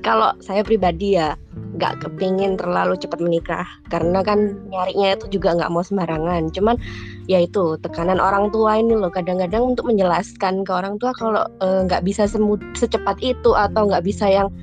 kalau 0.05 0.37
saya 0.37 0.61
pribadi 0.61 1.17
ya 1.17 1.33
nggak 1.75 2.05
kepingin 2.05 2.55
terlalu 2.61 2.93
cepat 2.95 3.17
menikah 3.17 3.65
karena 3.89 4.21
kan 4.21 4.53
nyarinya 4.69 5.17
itu 5.17 5.41
juga 5.41 5.57
nggak 5.57 5.73
mau 5.73 5.81
sembarangan. 5.81 6.53
Cuman 6.53 6.77
ya 7.25 7.41
itu 7.41 7.81
tekanan 7.81 8.21
orang 8.21 8.53
tua 8.53 8.77
ini 8.77 8.93
loh 8.93 9.09
kadang-kadang 9.09 9.73
untuk 9.73 9.89
menjelaskan 9.89 10.61
ke 10.61 10.71
orang 10.71 11.01
tua 11.01 11.09
kalau 11.17 11.49
eh, 11.65 11.81
nggak 11.89 12.05
bisa 12.05 12.29
semut 12.29 12.61
secepat 12.77 13.17
itu 13.25 13.57
atau 13.57 13.89
nggak 13.89 14.05
bisa 14.05 14.29
yang 14.29 14.53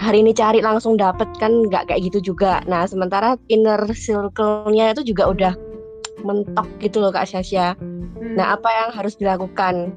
hari 0.00 0.24
ini 0.24 0.32
cari 0.32 0.64
langsung 0.64 0.96
dapet 0.96 1.28
kan 1.36 1.68
nggak 1.68 1.92
kayak 1.92 2.08
gitu 2.08 2.32
juga. 2.32 2.64
Nah 2.64 2.88
sementara 2.88 3.36
inner 3.52 3.84
circle-nya 3.92 4.96
itu 4.96 5.12
juga 5.12 5.28
udah 5.28 5.52
mentok 6.24 6.68
gitu 6.80 7.04
loh 7.04 7.12
Kak 7.12 7.28
Sasha. 7.28 7.76
Hmm. 7.76 8.36
Nah, 8.36 8.56
apa 8.56 8.68
yang 8.68 8.88
harus 8.92 9.16
dilakukan? 9.16 9.92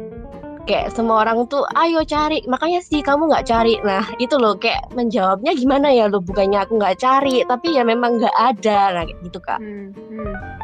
Kayak 0.64 0.96
semua 0.96 1.28
orang 1.28 1.44
tuh, 1.52 1.68
ayo 1.76 2.08
cari. 2.08 2.40
Makanya 2.48 2.80
sih 2.80 3.04
kamu 3.04 3.28
nggak 3.28 3.48
cari. 3.52 3.76
Nah, 3.84 4.08
itu 4.16 4.40
loh 4.40 4.56
kayak 4.56 4.96
menjawabnya 4.96 5.52
gimana 5.60 5.92
ya 5.92 6.08
lo? 6.08 6.24
Bukannya 6.24 6.64
aku 6.64 6.80
nggak 6.80 7.04
cari, 7.04 7.44
tapi 7.44 7.76
ya 7.76 7.84
memang 7.84 8.16
nggak 8.24 8.32
ada. 8.32 8.96
Nah, 8.96 9.04
gitu 9.04 9.40
kak. 9.44 9.60
Hmm, 9.60 9.92
hmm. 9.92 10.63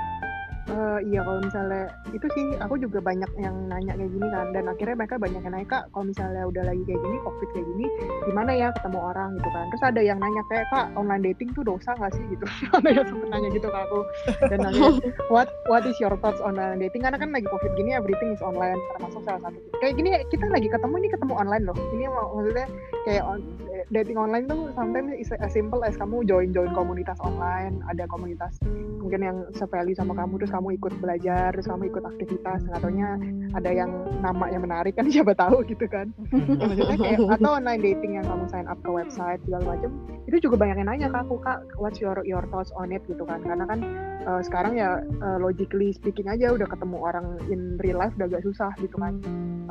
Eh, 0.70 0.99
iya 1.09 1.26
kalau 1.26 1.41
misalnya 1.41 1.89
itu 2.13 2.28
sih 2.38 2.45
aku 2.61 2.78
juga 2.78 3.01
banyak 3.01 3.32
yang 3.41 3.55
nanya 3.74 3.97
kayak 3.97 4.11
gini 4.13 4.28
kan 4.30 4.47
dan 4.53 4.63
akhirnya 4.70 4.95
mereka 5.01 5.15
banyak 5.17 5.41
yang 5.41 5.53
nanya 5.57 5.67
kak 5.67 5.84
kalau 5.89 6.05
misalnya 6.05 6.45
udah 6.45 6.61
lagi 6.61 6.84
kayak 6.86 7.01
gini 7.01 7.17
covid 7.26 7.49
kayak 7.57 7.67
gini 7.74 7.86
gimana 8.30 8.51
ya 8.53 8.67
ketemu 8.78 8.99
orang? 9.01 9.30
Gitu 9.41 9.49
kan. 9.49 9.65
Terus 9.74 9.84
ada 9.89 10.01
yang 10.05 10.17
nanya 10.22 10.41
kayak 10.45 10.65
kak 10.70 10.86
online 10.93 11.24
dating 11.26 11.49
tuh 11.57 11.63
dosa 11.65 11.97
nggak 11.97 12.13
sih? 12.13 12.24
Gitu. 12.30 12.45
Ada 12.78 12.89
yang 12.93 13.05
sempet 13.09 13.28
nanya 13.34 13.49
gitu 13.49 13.67
ke 13.67 13.80
aku. 13.82 13.99
Dan 14.45 14.57
nanya 14.61 14.82
what 15.34 15.49
what 15.65 15.82
is 15.89 15.97
your 15.97 16.13
thoughts 16.22 16.41
on 16.43 16.53
online 16.53 16.86
dating? 16.86 17.01
Karena 17.01 17.17
kan 17.17 17.34
lagi 17.34 17.47
covid 17.49 17.72
gini 17.74 17.97
everything 17.97 18.30
is 18.36 18.43
online 18.45 18.78
termasuk 18.93 19.26
salah 19.26 19.41
satu. 19.49 19.57
Kayak 19.82 19.93
gini 19.97 20.09
kita 20.30 20.45
lagi 20.53 20.70
ketemu 20.70 20.93
ini 21.01 21.09
ketemu 21.09 21.34
online 21.34 21.63
loh. 21.65 21.78
Ini 21.97 22.05
mak- 22.13 22.32
maksudnya 22.36 22.67
kayak 23.07 23.24
on, 23.26 23.39
eh, 23.74 23.86
dating 23.89 24.20
online 24.20 24.45
tuh 24.45 24.70
sometimes 24.76 25.15
is 25.15 25.32
as 25.39 25.49
simple 25.49 25.82
as 25.82 25.95
kamu 25.95 26.22
join 26.28 26.51
join 26.51 26.70
komunitas 26.76 27.17
online 27.24 27.80
ada 27.88 28.03
komunitas 28.11 28.59
mungkin 28.99 29.22
yang 29.24 29.38
sevalue 29.55 29.95
sama 29.95 30.11
kamu 30.13 30.38
terus 30.43 30.51
kamu 30.51 30.59
ikut 30.76 30.93
belajar 30.99 31.55
terus 31.55 31.68
kamu 31.68 31.88
ikut 31.91 32.03
aktivitas 32.03 32.60
nggak 32.68 32.82
taunya 32.84 33.10
ada 33.55 33.70
yang 33.72 33.91
nama 34.20 34.45
yang 34.51 34.64
menarik 34.64 34.93
kan 34.99 35.07
siapa 35.14 35.34
tahu 35.34 35.64
gitu 35.66 35.88
kan. 35.88 36.12
Ya, 36.32 36.66
maksudnya 36.68 36.97
kayak 36.99 37.20
atau 37.39 37.51
online 37.55 37.82
dating 37.82 38.20
yang 38.20 38.26
kamu 38.28 38.45
sign 38.51 38.68
up 38.68 38.80
ke 38.84 38.89
website 38.91 39.39
segala 39.47 39.78
macam 39.78 39.91
itu 40.30 40.38
juga 40.45 40.55
banyak 40.62 40.78
yang 40.84 40.89
nanya 40.91 41.07
ke 41.10 41.18
aku 41.24 41.36
kak 41.41 41.60
what's 41.80 41.97
your 41.97 42.20
your 42.28 42.43
thoughts 42.51 42.70
on 42.76 42.91
it? 42.91 43.01
gitu 43.07 43.24
kan. 43.26 43.39
Karena 43.41 43.66
kan 43.66 43.80
eh, 44.28 44.41
sekarang 44.43 44.74
ya 44.76 45.01
eh, 45.01 45.38
logically 45.39 45.95
speaking 45.95 46.28
aja 46.28 46.51
udah 46.53 46.68
ketemu 46.68 46.97
orang 46.99 47.39
in 47.49 47.80
real 47.82 47.97
life 47.97 48.14
udah 48.20 48.28
agak 48.28 48.43
susah 48.45 48.72
gitu 48.84 48.95
kan. 48.99 49.18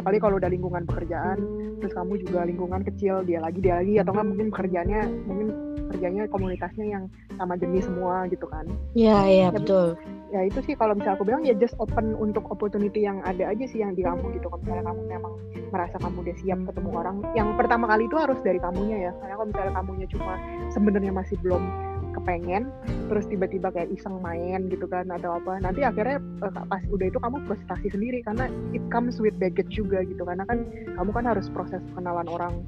Apalagi 0.00 0.20
kalau 0.22 0.40
udah 0.40 0.50
lingkungan 0.50 0.88
pekerjaan 0.88 1.38
terus 1.78 1.94
kamu 1.94 2.18
juga 2.26 2.42
lingkungan 2.42 2.82
kecil 2.82 3.22
dia 3.22 3.38
lagi 3.38 3.62
dia 3.62 3.78
lagi 3.78 4.02
atau 4.02 4.10
nggak 4.10 4.26
mungkin 4.26 4.48
pekerjaannya 4.50 5.00
mungkin 5.30 5.48
kerjanya 5.88 6.28
komunitasnya 6.28 6.86
yang 6.86 7.04
sama 7.40 7.56
jenis 7.56 7.88
semua 7.88 8.28
gitu 8.28 8.44
kan. 8.50 8.68
Ya, 8.92 9.24
ya 9.24 9.48
betul. 9.48 9.96
Ya 10.28 10.44
itu 10.44 10.60
sih 10.64 10.74
kalau 10.76 10.92
misalnya 10.92 11.16
aku 11.16 11.24
bilang 11.24 11.42
ya 11.44 11.56
just 11.56 11.72
open 11.80 12.12
untuk 12.20 12.44
opportunity 12.52 13.04
yang 13.04 13.24
ada 13.24 13.48
aja 13.48 13.64
sih 13.64 13.80
yang 13.80 13.96
di 13.96 14.04
kamu 14.04 14.36
gitu. 14.36 14.52
Kalau 14.52 14.60
misalnya 14.60 14.84
kamu 14.92 15.00
memang 15.08 15.32
merasa 15.72 15.96
kamu 16.00 16.16
udah 16.24 16.36
siap 16.40 16.60
ketemu 16.68 16.90
orang 16.92 17.16
yang 17.32 17.48
pertama 17.56 17.84
kali 17.88 18.04
itu 18.08 18.16
harus 18.16 18.38
dari 18.44 18.60
kamunya 18.60 19.08
ya. 19.08 19.12
Karena 19.20 19.34
kalau 19.40 19.48
misalnya 19.48 19.72
kamunya 19.72 20.06
cuma 20.12 20.32
sebenarnya 20.72 21.12
masih 21.12 21.36
belum 21.40 21.62
kepengen 22.08 22.72
terus 23.06 23.24
tiba-tiba 23.30 23.68
kayak 23.70 23.94
iseng 23.94 24.18
main 24.18 24.66
gitu 24.72 24.88
kan 24.90 25.06
atau 25.12 25.38
apa 25.38 25.60
nanti 25.62 25.86
akhirnya 25.86 26.18
eh, 26.18 26.52
pas 26.66 26.82
udah 26.88 27.06
itu 27.08 27.18
kamu 27.20 27.36
frustasi 27.48 27.88
sendiri. 27.88 28.20
Karena 28.20 28.52
it 28.76 28.84
comes 28.92 29.16
with 29.16 29.36
baggage 29.40 29.72
juga 29.72 30.04
gitu. 30.04 30.28
Karena 30.28 30.44
kan 30.44 30.68
kamu 30.96 31.10
kan 31.12 31.24
harus 31.24 31.48
proses 31.48 31.80
kenalan 31.96 32.28
orang 32.28 32.64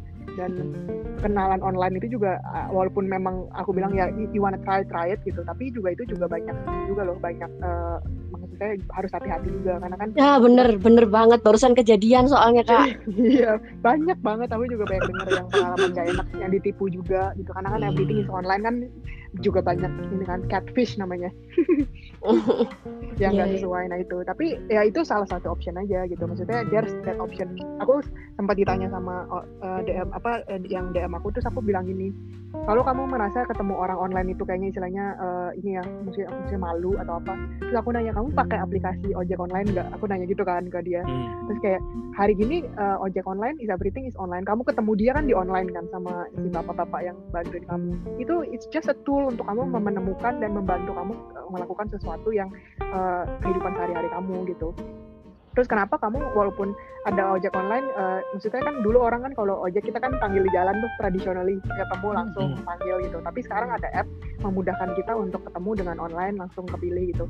dan 0.49 0.69
kenalan 1.21 1.61
online 1.61 2.01
itu 2.01 2.17
juga 2.17 2.41
uh, 2.49 2.73
walaupun 2.73 3.05
memang 3.05 3.45
aku 3.53 3.77
bilang 3.77 3.93
ya 3.93 4.09
you 4.33 4.41
wanna 4.41 4.57
try 4.65 4.81
try 4.89 5.13
it 5.13 5.21
gitu 5.29 5.45
tapi 5.45 5.69
juga 5.75 5.93
itu 5.93 6.09
juga 6.17 6.31
banyak 6.31 6.57
juga 6.89 7.03
loh 7.05 7.17
banyak 7.21 7.51
uh, 7.61 8.01
maksudnya 8.33 8.71
harus 8.97 9.11
hati-hati 9.13 9.49
juga 9.53 9.73
karena 9.81 9.97
kan 9.97 10.09
Ya, 10.21 10.37
bener, 10.37 10.69
bener 10.77 11.07
banget. 11.09 11.41
Barusan 11.41 11.73
kejadian 11.73 12.29
soalnya 12.29 12.61
kak. 12.67 12.99
iya 13.17 13.57
banyak 13.81 14.19
banget 14.21 14.49
aku 14.53 14.65
juga 14.69 14.85
banyak 14.89 15.05
denger 15.09 15.29
yang 15.33 15.49
pengalaman 15.49 15.89
gak 15.97 16.07
enak 16.13 16.27
yang 16.37 16.51
ditipu 16.53 16.85
juga 16.93 17.33
gitu 17.41 17.51
karena 17.57 17.69
kan 17.73 17.81
everything 17.85 18.19
is 18.21 18.29
online 18.29 18.63
kan 18.65 18.77
juga 19.41 19.63
banyak 19.63 19.93
ini 20.11 20.25
kan 20.27 20.43
catfish 20.51 20.99
namanya 20.99 21.31
yang 23.23 23.33
nggak 23.33 23.49
iya. 23.49 23.57
sesuai. 23.61 23.85
Nah 23.89 23.99
itu. 24.01 24.19
Tapi 24.25 24.47
ya 24.69 24.85
itu 24.85 25.01
salah 25.05 25.25
satu 25.25 25.53
option 25.53 25.81
aja 25.81 26.05
gitu. 26.05 26.21
Maksudnya 26.25 26.69
there's 26.69 26.93
that 27.09 27.17
option. 27.17 27.57
Aku 27.81 28.05
sempat 28.37 28.61
ditanya 28.61 28.93
sama 28.93 29.25
uh, 29.31 29.81
DM 29.85 30.09
apa 30.13 30.45
uh, 30.49 30.61
yang 30.69 30.93
DM 30.93 31.17
aku 31.17 31.33
terus 31.33 31.49
aku 31.49 31.65
bilang 31.65 31.89
gini 31.89 32.13
kalau 32.51 32.83
kamu 32.83 33.03
merasa 33.07 33.47
ketemu 33.47 33.79
orang 33.79 33.99
online 33.99 34.35
itu 34.35 34.43
kayaknya 34.43 34.69
istilahnya 34.75 35.05
uh, 35.23 35.51
ini 35.55 35.79
ya 35.79 35.85
maksudnya, 35.87 36.29
maksudnya 36.35 36.61
malu 36.61 36.93
atau 36.99 37.15
apa? 37.23 37.33
Terus 37.63 37.77
aku 37.79 37.89
nanya 37.95 38.13
kamu 38.15 38.29
pakai 38.35 38.59
aplikasi 38.59 39.09
ojek 39.15 39.39
online 39.39 39.69
nggak? 39.71 39.89
Aku 39.95 40.05
nanya 40.11 40.27
gitu 40.27 40.43
kan 40.43 40.67
ke 40.67 40.79
dia. 40.83 41.03
Hmm. 41.07 41.47
terus 41.47 41.59
kayak 41.63 41.83
hari 42.15 42.35
gini 42.35 42.67
uh, 42.79 42.99
ojek 43.03 43.23
online 43.27 43.55
is 43.63 43.71
everything 43.71 44.07
is 44.07 44.19
online. 44.19 44.43
Kamu 44.43 44.67
ketemu 44.67 44.93
dia 44.99 45.11
kan 45.15 45.25
di 45.31 45.35
online 45.35 45.71
kan 45.71 45.87
sama 45.95 46.27
si 46.35 46.47
bapak-bapak 46.51 47.01
yang 47.07 47.17
bantuin 47.31 47.65
kamu. 47.71 47.91
Itu 48.19 48.43
it's 48.43 48.67
just 48.75 48.91
a 48.91 48.97
tool 49.07 49.31
untuk 49.31 49.47
kamu 49.47 49.71
menemukan 49.71 50.43
dan 50.43 50.51
membantu 50.51 50.91
kamu 50.95 51.13
uh, 51.39 51.49
melakukan 51.55 51.87
sesuatu 51.91 52.35
yang 52.35 52.51
uh, 52.91 53.27
kehidupan 53.47 53.73
sehari-hari 53.79 54.11
kamu 54.11 54.37
gitu 54.51 54.75
terus 55.55 55.67
kenapa 55.67 55.99
kamu 55.99 56.23
walaupun 56.33 56.73
ada 57.09 57.33
ojek 57.33 57.57
online 57.57 57.89
uh, 57.97 58.21
maksudnya 58.37 58.61
kan 58.61 58.77
dulu 58.85 59.01
orang 59.01 59.25
kan 59.25 59.33
kalau 59.33 59.57
ojek 59.65 59.89
kita 59.89 59.97
kan 59.97 60.13
panggil 60.21 60.45
di 60.45 60.53
jalan 60.53 60.77
tuh 60.85 60.91
traditionally 61.01 61.57
ketemu 61.65 62.09
langsung 62.13 62.49
Hmm. 62.51 62.65
panggil 62.67 62.97
gitu. 63.05 63.19
Tapi 63.21 63.41
sekarang 63.45 63.71
ada 63.71 63.89
app 63.93 64.09
memudahkan 64.41 64.97
kita 64.97 65.13
untuk 65.13 65.45
ketemu 65.45 65.71
dengan 65.85 65.97
online 66.01 66.35
langsung 66.41 66.65
kepilih 66.67 67.13
gitu. 67.13 67.25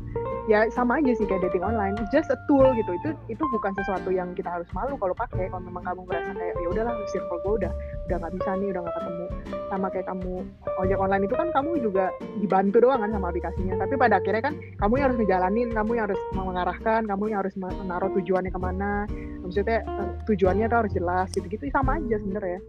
Ya 0.46 0.66
sama 0.70 1.02
aja 1.02 1.12
sih 1.18 1.26
kayak 1.26 1.50
dating 1.50 1.66
online 1.66 1.98
just 2.14 2.30
a 2.30 2.38
tool 2.46 2.66
gitu. 2.78 2.90
Itu 3.02 3.08
itu 3.28 3.42
bukan 3.50 3.74
sesuatu 3.74 4.10
yang 4.10 4.32
kita 4.38 4.48
harus 4.48 4.66
malu 4.70 4.94
kalau 4.98 5.14
pakai. 5.14 5.50
Kalau 5.50 5.62
memang 5.62 5.82
kamu 5.82 6.02
merasa 6.06 6.30
kayak 6.34 6.54
ya 6.56 6.68
udahlah 6.70 6.94
circle 7.10 7.38
gue 7.42 7.54
udah 7.66 7.72
udah 8.06 8.16
nggak 8.22 8.32
bisa 8.38 8.50
nih 8.58 8.68
udah 8.70 8.80
nggak 8.86 8.96
ketemu. 8.96 9.24
Sama 9.70 9.86
kayak 9.90 10.06
kamu 10.08 10.32
ojek 10.80 10.98
online 10.98 11.24
itu 11.26 11.34
kan 11.36 11.48
kamu 11.54 11.70
juga 11.82 12.04
dibantu 12.38 12.76
doang 12.82 13.00
kan 13.02 13.10
sama 13.10 13.26
aplikasinya. 13.30 13.74
Tapi 13.82 13.94
pada 13.98 14.14
akhirnya 14.18 14.42
kan 14.42 14.54
kamu 14.78 14.92
yang 14.98 15.06
harus 15.10 15.18
ngejalanin 15.20 15.68
kamu 15.74 15.90
yang 15.98 16.04
harus 16.10 16.22
mengarahkan 16.34 17.00
kamu 17.06 17.24
yang 17.30 17.38
harus 17.42 17.54
menaruh 17.58 18.09
tujuannya 18.16 18.50
ke 18.52 18.60
mana. 18.60 19.04
Maksudnya 19.44 19.82
eh, 19.84 20.10
tujuannya 20.26 20.66
tuh 20.66 20.78
harus 20.84 20.92
jelas 20.92 21.28
gitu-gitu. 21.32 21.68
Sama 21.72 21.98
aja 21.98 22.16
sebenarnya. 22.18 22.60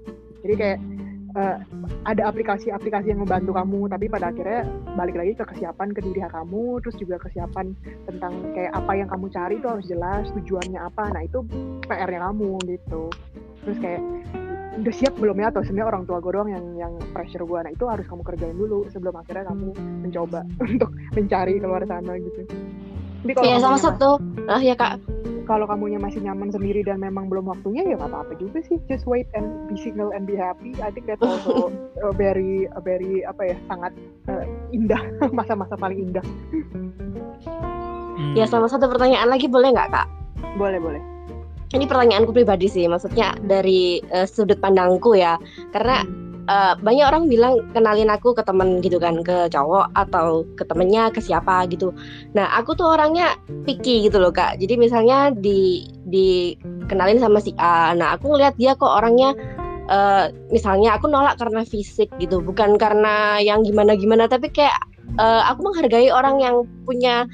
Jadi 0.41 0.53
kayak 0.57 0.79
eh, 1.37 1.57
ada 2.05 2.23
aplikasi-aplikasi 2.27 3.13
yang 3.13 3.21
membantu 3.23 3.55
kamu 3.55 3.87
tapi 3.91 4.05
pada 4.11 4.33
akhirnya 4.33 4.67
balik 4.97 5.15
lagi 5.15 5.33
ke 5.37 5.45
kesiapan 5.47 5.93
ke 5.95 6.01
diri 6.03 6.21
kamu 6.25 6.81
terus 6.83 6.95
juga 6.99 7.15
kesiapan 7.21 7.71
tentang 8.09 8.33
kayak 8.51 8.71
apa 8.75 8.91
yang 8.97 9.07
kamu 9.07 9.25
cari 9.31 9.55
itu 9.61 9.67
harus 9.69 9.85
jelas 9.87 10.25
tujuannya 10.33 10.79
apa. 10.81 11.03
Nah 11.13 11.21
itu 11.25 11.39
PR-nya 11.87 12.19
kamu 12.31 12.51
gitu. 12.67 13.03
Terus 13.61 13.77
kayak 13.77 14.01
udah 14.71 14.93
siap 14.95 15.13
belum 15.19 15.37
ya? 15.37 15.51
Atau 15.51 15.61
sebenarnya 15.67 15.89
orang 15.91 16.03
tua 16.07 16.17
gue 16.23 16.31
doang 16.31 16.49
yang 16.49 16.65
yang 16.79 16.93
pressure 17.11 17.43
gue 17.43 17.59
nah 17.59 17.71
itu 17.71 17.85
harus 17.85 18.05
kamu 18.07 18.23
kerjain 18.23 18.55
dulu 18.55 18.87
sebelum 18.89 19.15
akhirnya 19.19 19.45
kamu 19.51 19.69
mencoba 20.07 20.39
untuk 20.65 20.89
mencari 21.13 21.59
keluar 21.59 21.83
sana 21.85 22.15
gitu. 22.17 22.41
Tapi 23.21 23.31
kalau 23.37 23.45
Ya, 23.45 23.57
sama 23.61 23.77
satu. 23.77 24.09
Ah, 24.49 24.57
ya 24.57 24.73
kak. 24.73 24.97
Kalau 25.52 25.68
kamunya 25.68 25.99
masih 25.99 26.24
nyaman 26.24 26.47
sendiri 26.47 26.88
dan 26.88 27.04
memang 27.04 27.28
belum 27.28 27.52
waktunya 27.52 27.84
ya 27.84 27.99
nggak 27.99 28.08
apa-apa 28.08 28.34
juga 28.39 28.64
sih 28.64 28.80
just 28.88 29.04
wait 29.04 29.28
and 29.36 29.52
be 29.68 29.76
single 29.76 30.16
and 30.16 30.24
be 30.24 30.39
happy 30.39 30.72
I 30.80 30.95
think 30.95 31.12
that's 31.12 31.20
also 31.20 31.68
a 31.99 32.16
very 32.24 32.72
a 32.72 32.80
very 32.80 33.28
apa 33.28 33.52
ya 33.52 33.56
sangat 33.68 33.91
uh, 34.32 34.47
indah 34.72 35.04
masa-masa 35.38 35.76
paling 35.76 35.99
indah 35.99 36.24
Hmm. 38.22 38.38
Ya 38.38 38.45
sama 38.45 38.70
satu 38.70 38.86
pertanyaan 38.86 39.34
lagi 39.34 39.49
boleh 39.49 39.74
nggak 39.74 39.89
kak? 39.89 40.08
Boleh 40.60 40.78
boleh. 40.78 41.02
Ini 41.72 41.88
pertanyaanku 41.88 42.36
pribadi 42.36 42.68
sih, 42.68 42.86
maksudnya 42.86 43.34
dari 43.39 44.04
eh, 44.12 44.28
sudut 44.28 44.60
pandangku 44.60 45.16
ya. 45.16 45.39
Karena 45.72 46.04
eh, 46.47 46.73
banyak 46.79 47.05
orang 47.05 47.29
bilang 47.29 47.61
kenalin 47.75 48.09
aku 48.09 48.33
ke 48.33 48.41
temen 48.45 48.81
gitu 48.81 48.97
kan, 48.97 49.21
ke 49.21 49.49
cowok 49.51 49.93
atau 49.93 50.47
ke 50.57 50.63
temennya, 50.65 51.11
ke 51.13 51.21
siapa 51.21 51.67
gitu. 51.69 51.93
Nah 52.33 52.49
aku 52.57 52.73
tuh 52.73 52.93
orangnya 52.97 53.37
picky 53.65 54.07
gitu 54.07 54.17
loh 54.17 54.33
kak. 54.33 54.57
Jadi 54.57 54.77
misalnya 54.79 55.29
di 55.33 55.85
dikenalin 56.09 57.21
sama 57.21 57.39
si 57.43 57.53
A, 57.61 57.93
nah 57.93 58.15
aku 58.17 58.31
ngeliat 58.33 58.55
dia 58.57 58.73
kok 58.73 58.89
orangnya 58.89 59.35
eh, 59.91 60.31
misalnya 60.49 60.95
aku 60.97 61.11
nolak 61.11 61.37
karena 61.37 61.67
fisik 61.67 62.09
gitu, 62.17 62.39
bukan 62.41 62.79
karena 62.79 63.37
yang 63.43 63.61
gimana-gimana, 63.65 64.25
tapi 64.31 64.47
kayak 64.49 64.77
eh, 65.19 65.41
aku 65.49 65.67
menghargai 65.67 66.09
orang 66.09 66.39
yang 66.39 66.63
punya 66.87 67.27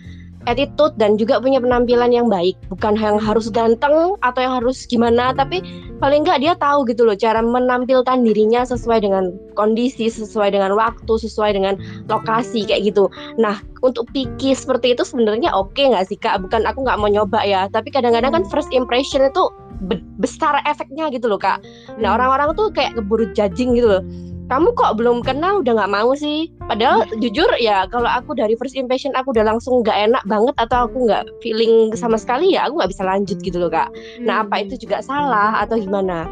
attitude 0.47 0.95
dan 0.95 1.19
juga 1.19 1.37
punya 1.43 1.59
penampilan 1.59 2.09
yang 2.15 2.31
baik. 2.31 2.55
Bukan 2.71 2.95
yang 2.95 3.19
harus 3.19 3.51
ganteng 3.51 4.15
atau 4.23 4.39
yang 4.39 4.63
harus 4.63 4.87
gimana 4.87 5.35
tapi 5.35 5.59
paling 5.99 6.23
nggak 6.23 6.39
dia 6.41 6.53
tahu 6.55 6.87
gitu 6.87 7.03
loh 7.03 7.17
cara 7.19 7.43
menampilkan 7.43 8.23
dirinya 8.23 8.63
sesuai 8.63 9.03
dengan 9.03 9.35
kondisi 9.59 10.07
sesuai 10.07 10.55
dengan 10.55 10.73
waktu 10.73 11.13
sesuai 11.19 11.53
dengan 11.53 11.75
lokasi 12.07 12.63
kayak 12.65 12.95
gitu. 12.95 13.11
Nah 13.35 13.59
untuk 13.83 14.07
picky 14.15 14.55
seperti 14.55 14.95
itu 14.95 15.03
sebenarnya 15.03 15.51
oke 15.51 15.77
nggak 15.77 16.07
sih 16.07 16.17
kak? 16.17 16.39
Bukan 16.41 16.63
aku 16.63 16.87
nggak 16.87 16.97
mau 16.97 17.11
nyoba 17.11 17.43
ya 17.43 17.67
tapi 17.67 17.91
kadang-kadang 17.91 18.31
kan 18.31 18.43
first 18.47 18.71
impression 18.71 19.27
itu 19.27 19.43
be- 19.85 20.01
besar 20.17 20.63
efeknya 20.65 21.11
gitu 21.11 21.27
loh 21.27 21.37
kak. 21.37 21.59
Nah 21.99 22.15
orang-orang 22.15 22.55
tuh 22.55 22.71
kayak 22.71 22.95
keburu 22.95 23.29
judging 23.35 23.75
gitu 23.75 23.99
loh 23.99 24.03
kamu 24.47 24.71
kok 24.79 24.95
belum 24.95 25.19
kenal? 25.23 25.59
Udah 25.59 25.75
nggak 25.75 25.93
mau 25.93 26.15
sih. 26.15 26.47
Padahal 26.71 27.03
jujur 27.19 27.47
ya 27.59 27.83
kalau 27.91 28.07
aku 28.07 28.31
dari 28.35 28.55
first 28.55 28.79
impression 28.79 29.11
aku 29.15 29.35
udah 29.35 29.43
langsung 29.43 29.83
nggak 29.83 30.11
enak 30.11 30.23
banget 30.23 30.55
atau 30.55 30.87
aku 30.87 31.07
nggak 31.07 31.27
feeling 31.43 31.91
sama 31.95 32.15
sekali 32.15 32.55
ya 32.55 32.67
aku 32.67 32.79
nggak 32.79 32.91
bisa 32.95 33.03
lanjut 33.03 33.37
gitu 33.43 33.59
loh 33.59 33.71
kak. 33.71 33.91
Nah 34.23 34.47
apa 34.47 34.63
itu 34.63 34.79
juga 34.79 35.03
salah 35.03 35.59
atau 35.59 35.75
gimana? 35.75 36.27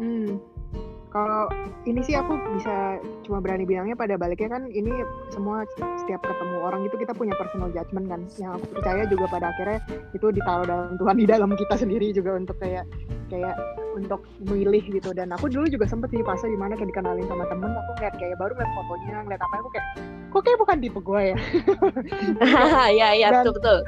Hmm. 0.00 0.40
Kalau 1.10 1.50
ini 1.90 2.00
sih 2.06 2.14
aku 2.14 2.38
bisa 2.54 3.02
cuma 3.26 3.42
berani 3.42 3.66
bilangnya 3.66 3.98
pada 3.98 4.14
baliknya 4.14 4.46
kan 4.46 4.70
ini 4.70 4.94
semua 5.34 5.66
setiap 5.98 6.22
ketemu 6.22 6.56
orang 6.62 6.86
itu 6.86 6.94
kita 6.96 7.12
punya 7.12 7.34
personal 7.34 7.68
judgment 7.74 8.06
kan. 8.08 8.20
Yang 8.38 8.62
aku 8.62 8.66
percaya 8.78 9.02
juga 9.10 9.26
pada 9.28 9.46
akhirnya 9.52 9.80
itu 10.14 10.26
ditaruh 10.32 10.66
dalam 10.70 10.94
Tuhan 10.96 11.16
di 11.18 11.26
dalam 11.26 11.50
kita 11.58 11.74
sendiri 11.76 12.14
juga 12.14 12.38
untuk 12.38 12.56
kayak 12.62 12.86
kayak 13.30 13.56
untuk 13.94 14.26
memilih 14.42 14.82
gitu. 14.90 15.14
Dan 15.14 15.30
aku 15.30 15.46
dulu 15.46 15.70
juga 15.70 15.86
sempet 15.86 16.10
di 16.10 16.20
fase 16.26 16.50
di 16.50 16.58
mana 16.58 16.74
kayak 16.74 16.90
dikenalin 16.90 17.26
sama 17.30 17.46
temen 17.46 17.70
aku 17.70 17.90
ngeliat 18.02 18.14
kayak 18.18 18.36
baru 18.36 18.52
ngeliat 18.58 18.72
fotonya 18.74 19.16
ngeliat 19.24 19.42
apa 19.42 19.54
aku 19.62 19.68
kayak 19.70 19.86
kok 20.30 20.42
kayak 20.46 20.58
bukan 20.58 20.76
tipe 20.82 21.00
gue 21.00 21.22
ya. 21.22 21.36
ya 23.00 23.08
ya 23.14 23.28
betul 23.40 23.54
betul 23.56 23.78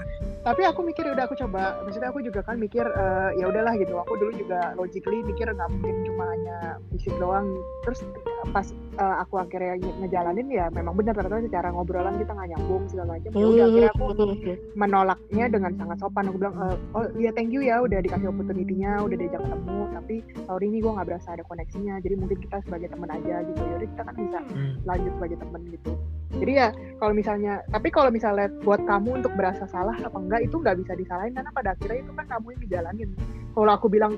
tapi 0.43 0.62
aku 0.62 0.80
mikir 0.82 1.07
udah 1.07 1.24
aku 1.24 1.36
coba. 1.36 1.78
Maksudnya 1.80 2.09
aku 2.09 2.20
juga 2.20 2.43
kan 2.43 2.57
mikir 2.57 2.82
eh, 2.82 3.30
ya 3.36 3.47
udahlah 3.47 3.74
gitu. 3.74 3.95
Aku 3.97 4.14
dulu 4.14 4.32
juga 4.34 4.74
logically 4.74 5.22
mikir 5.22 5.47
nggak 5.47 5.70
mungkin 5.70 5.95
cuma 6.03 6.24
hanya 6.28 6.57
fisik 6.90 7.14
doang. 7.16 7.47
Terus 7.82 8.03
pas 8.51 8.66
eh, 8.95 9.16
aku 9.18 9.38
akhirnya 9.38 9.78
nge- 9.78 9.97
ngejalanin 10.01 10.49
ya 10.49 10.66
memang 10.68 10.93
benar 10.93 11.14
ternyata 11.14 11.43
secara 11.43 11.68
ngobrolan 11.70 12.16
kita 12.16 12.32
nggak 12.32 12.49
nyambung 12.51 12.82
segala 12.86 13.09
macam. 13.14 13.30
Ya 13.32 13.47
udah 13.47 13.64
akhirnya 13.64 13.93
aku 13.93 14.05
menolaknya 14.80 15.45
dengan 15.49 15.72
sangat 15.74 15.99
sopan. 15.99 16.24
Aku 16.26 16.36
bilang 16.36 16.57
"Eh, 16.59 16.76
oh 16.93 17.05
iya 17.16 17.30
thank 17.30 17.51
you 17.51 17.62
ya 17.62 17.78
udah 17.78 17.99
dikasih 17.99 18.28
opportunity-nya 18.28 18.99
udah 19.01 19.16
diajak 19.16 19.40
ketemu. 19.40 19.78
Tapi 19.93 20.14
sorry 20.43 20.66
nih 20.68 20.80
gue 20.80 20.93
nggak 20.93 21.09
berasa 21.09 21.28
ada 21.30 21.45
koneksinya. 21.45 21.95
Jadi 22.01 22.14
mungkin 22.16 22.38
kita 22.40 22.59
sebagai 22.62 22.88
teman 22.88 23.11
aja 23.11 23.34
gitu. 23.43 23.61
Ya 23.62 23.76
kita 23.78 24.03
kan 24.03 24.14
bisa 24.16 24.38
Hmm. 24.43 24.74
lanjut 24.84 25.12
sebagai 25.14 25.38
teman 25.38 25.62
gitu. 25.70 25.93
Jadi 26.32 26.53
ya 26.55 26.68
kalau 26.97 27.12
misalnya 27.12 27.61
tapi 27.68 27.88
kalau 27.88 28.09
misalnya 28.09 28.49
buat 28.62 28.80
kamu 28.82 29.20
untuk 29.20 29.32
berasa 29.32 29.64
salah 29.66 29.93
apa 29.95 30.16
enggak 30.16 30.31
itu 30.40 30.56
nggak 30.56 30.78
bisa 30.80 30.92
disalahin 30.96 31.34
karena 31.36 31.50
pada 31.52 31.76
akhirnya 31.76 31.98
itu 32.00 32.12
kan 32.16 32.26
kamu 32.30 32.46
yang 32.56 32.62
dijalanin. 32.64 33.10
Kalau 33.52 33.72
aku 33.76 33.86
bilang 33.92 34.12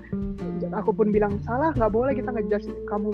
aku 0.70 0.90
pun 0.94 1.10
bilang 1.10 1.42
salah 1.42 1.74
nggak 1.74 1.90
boleh 1.90 2.12
kita 2.14 2.30
ngejudge 2.30 2.70
kamu. 2.86 3.10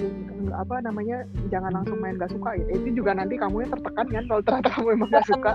Apa 0.53 0.85
namanya 0.85 1.25
jangan 1.49 1.81
langsung 1.81 1.97
main 2.03 2.21
gak 2.21 2.35
suka. 2.35 2.59
Itu 2.59 2.93
juga 2.93 3.17
nanti 3.17 3.41
kamu 3.41 3.65
yang 3.65 3.73
tertekan 3.73 4.07
kan 4.13 4.25
kalau 4.29 4.43
ternyata 4.45 4.69
kamu 4.77 4.89
emang 5.01 5.11
gak 5.15 5.29
suka. 5.31 5.53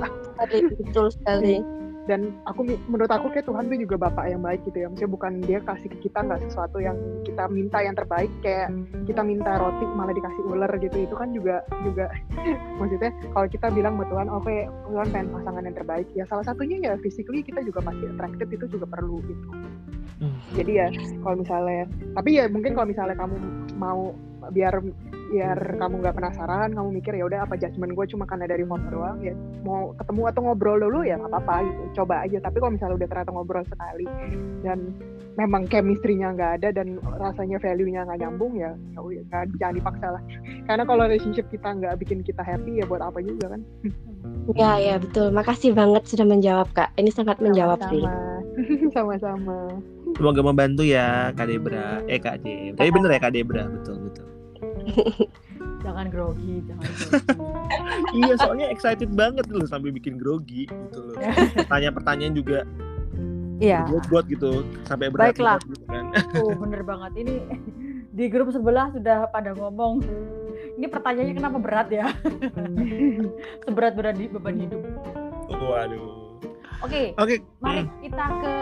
betul 0.82 1.08
sekali 1.14 1.85
dan 2.06 2.38
aku 2.46 2.70
menurut 2.86 3.10
aku 3.10 3.34
kayak 3.34 3.50
Tuhan 3.50 3.66
tuh 3.66 3.78
juga 3.82 3.96
bapak 4.10 4.26
yang 4.30 4.42
baik 4.46 4.62
gitu 4.70 4.86
ya. 4.86 4.88
Maksudnya 4.90 5.12
bukan 5.12 5.34
dia 5.42 5.60
kasih 5.66 5.90
ke 5.90 5.98
kita 6.06 6.22
nggak 6.22 6.42
sesuatu 6.46 6.78
yang 6.78 6.98
kita 7.26 7.50
minta 7.50 7.82
yang 7.82 7.98
terbaik. 7.98 8.30
Kayak 8.46 8.70
kita 9.10 9.22
minta 9.26 9.58
roti 9.58 9.86
malah 9.98 10.14
dikasih 10.14 10.44
ular 10.46 10.72
gitu. 10.78 10.98
Itu 11.02 11.16
kan 11.18 11.34
juga 11.34 11.66
juga 11.82 12.14
maksudnya 12.80 13.12
kalau 13.34 13.48
kita 13.50 13.68
bilang 13.74 13.98
buat 13.98 14.10
Tuhan 14.14 14.30
oke 14.30 14.56
Tuhan 14.70 15.08
pengen 15.10 15.30
pasangan 15.34 15.66
yang 15.66 15.78
terbaik. 15.78 16.08
Ya 16.14 16.24
salah 16.30 16.46
satunya 16.46 16.78
ya 16.78 16.94
physically 17.02 17.42
kita 17.42 17.66
juga 17.66 17.82
pasti 17.82 18.06
attracted 18.06 18.50
itu 18.54 18.66
juga 18.70 18.86
perlu 18.86 19.20
gitu. 19.26 19.50
Hmm. 20.16 20.32
jadi 20.56 20.72
ya 20.80 20.88
kalau 21.28 21.44
misalnya 21.44 21.92
tapi 22.16 22.40
ya 22.40 22.48
mungkin 22.48 22.72
kalau 22.72 22.88
misalnya 22.88 23.20
kamu 23.20 23.36
mau 23.76 24.16
biar 24.52 24.74
biar 25.26 25.58
kamu 25.82 26.06
nggak 26.06 26.16
penasaran 26.16 26.70
kamu 26.78 26.90
mikir 27.02 27.18
ya 27.18 27.26
udah 27.26 27.50
apa 27.50 27.58
judgement 27.58 27.98
gue 27.98 28.06
cuma 28.14 28.30
karena 28.30 28.46
dari 28.46 28.62
foto 28.62 28.86
doang 28.94 29.18
ya 29.26 29.34
mau 29.66 29.92
ketemu 29.98 30.22
atau 30.30 30.42
ngobrol 30.46 30.78
dulu 30.78 31.02
ya 31.02 31.18
nggak 31.18 31.32
apa-apa 31.34 31.56
gitu. 31.66 31.82
Coba 32.04 32.22
aja. 32.24 32.38
Tapi 32.38 32.58
kalau 32.62 32.74
misalnya 32.78 32.96
udah 33.02 33.08
ternyata 33.10 33.32
ngobrol 33.34 33.66
sekali 33.66 34.06
dan 34.62 34.80
memang 35.36 35.68
chemistry-nya 35.68 36.32
nggak 36.32 36.52
ada 36.62 36.70
dan 36.72 37.02
rasanya 37.20 37.60
value-nya 37.60 38.08
nggak 38.08 38.20
nyambung 38.24 38.56
ya 38.56 38.72
ya 38.96 39.22
nggak- 39.28 39.58
jangan 39.58 39.76
dipaksa 39.76 40.08
lah. 40.16 40.22
Karena 40.70 40.84
kalau 40.86 41.02
relationship 41.10 41.50
kita 41.50 41.70
nggak 41.74 41.96
bikin 42.00 42.22
kita 42.22 42.46
happy 42.46 42.80
ya 42.80 42.86
buat 42.86 43.02
apa 43.02 43.20
juga 43.20 43.58
kan. 43.58 43.62
Ya 44.54 44.78
ya 44.78 44.96
betul. 45.02 45.34
Makasih 45.34 45.74
banget 45.74 46.06
sudah 46.06 46.26
menjawab 46.26 46.70
kak. 46.72 46.94
Ini 46.96 47.10
sangat 47.10 47.42
menjawab 47.42 47.82
sih. 47.90 48.06
Sama 48.94 49.18
sama 49.26 49.58
Semoga 50.16 50.40
membantu 50.40 50.88
ya 50.88 51.36
Kak 51.36 51.52
Debra. 51.52 52.00
Eh 52.08 52.24
Kak 52.24 52.40
Debra. 52.40 52.80
Tapi 52.80 52.90
bener 52.96 53.10
ya 53.12 53.20
Kak 53.20 53.34
Debra, 53.36 53.64
betul 53.68 54.00
betul. 54.08 54.25
Jangan 55.82 56.06
grogi 56.10 56.62
jangan 56.66 56.86
grogi 57.38 58.18
iya, 58.18 58.34
soalnya 58.38 58.68
excited 58.70 59.10
banget 59.14 59.46
loh 59.48 59.66
sampai 59.66 59.90
bikin 59.90 60.18
grogi 60.18 60.66
gitu 60.66 61.00
loh. 61.00 61.16
Pertanyaan-pertanyaan 61.56 62.34
juga 62.34 62.66
iya 63.56 63.88
buat 64.12 64.28
gitu 64.28 64.68
sampai 64.84 65.08
berat 65.08 65.32
Baiklah. 65.32 65.60
gitu 65.64 65.86
kan. 65.88 66.12
tuh 66.36 66.52
bener 66.60 66.82
banget 66.84 67.12
ini 67.16 67.36
di 68.12 68.26
grup 68.28 68.52
sebelah 68.52 68.92
sudah 68.92 69.28
pada 69.32 69.56
ngomong 69.56 70.04
ini 70.76 70.88
pertanyaannya 70.88 71.36
kenapa 71.36 71.58
berat 71.60 71.88
ya 71.88 72.12
seberat 73.66 73.94
berat 73.96 74.16
di 74.16 74.28
beban 74.28 74.60
hidup 74.60 74.84
Waduh. 75.48 76.36
oke 76.84 77.16
Oke. 77.16 77.36
mari 77.64 77.88
Hmm. 77.88 77.92
kita 78.04 78.26
ke 78.44 78.54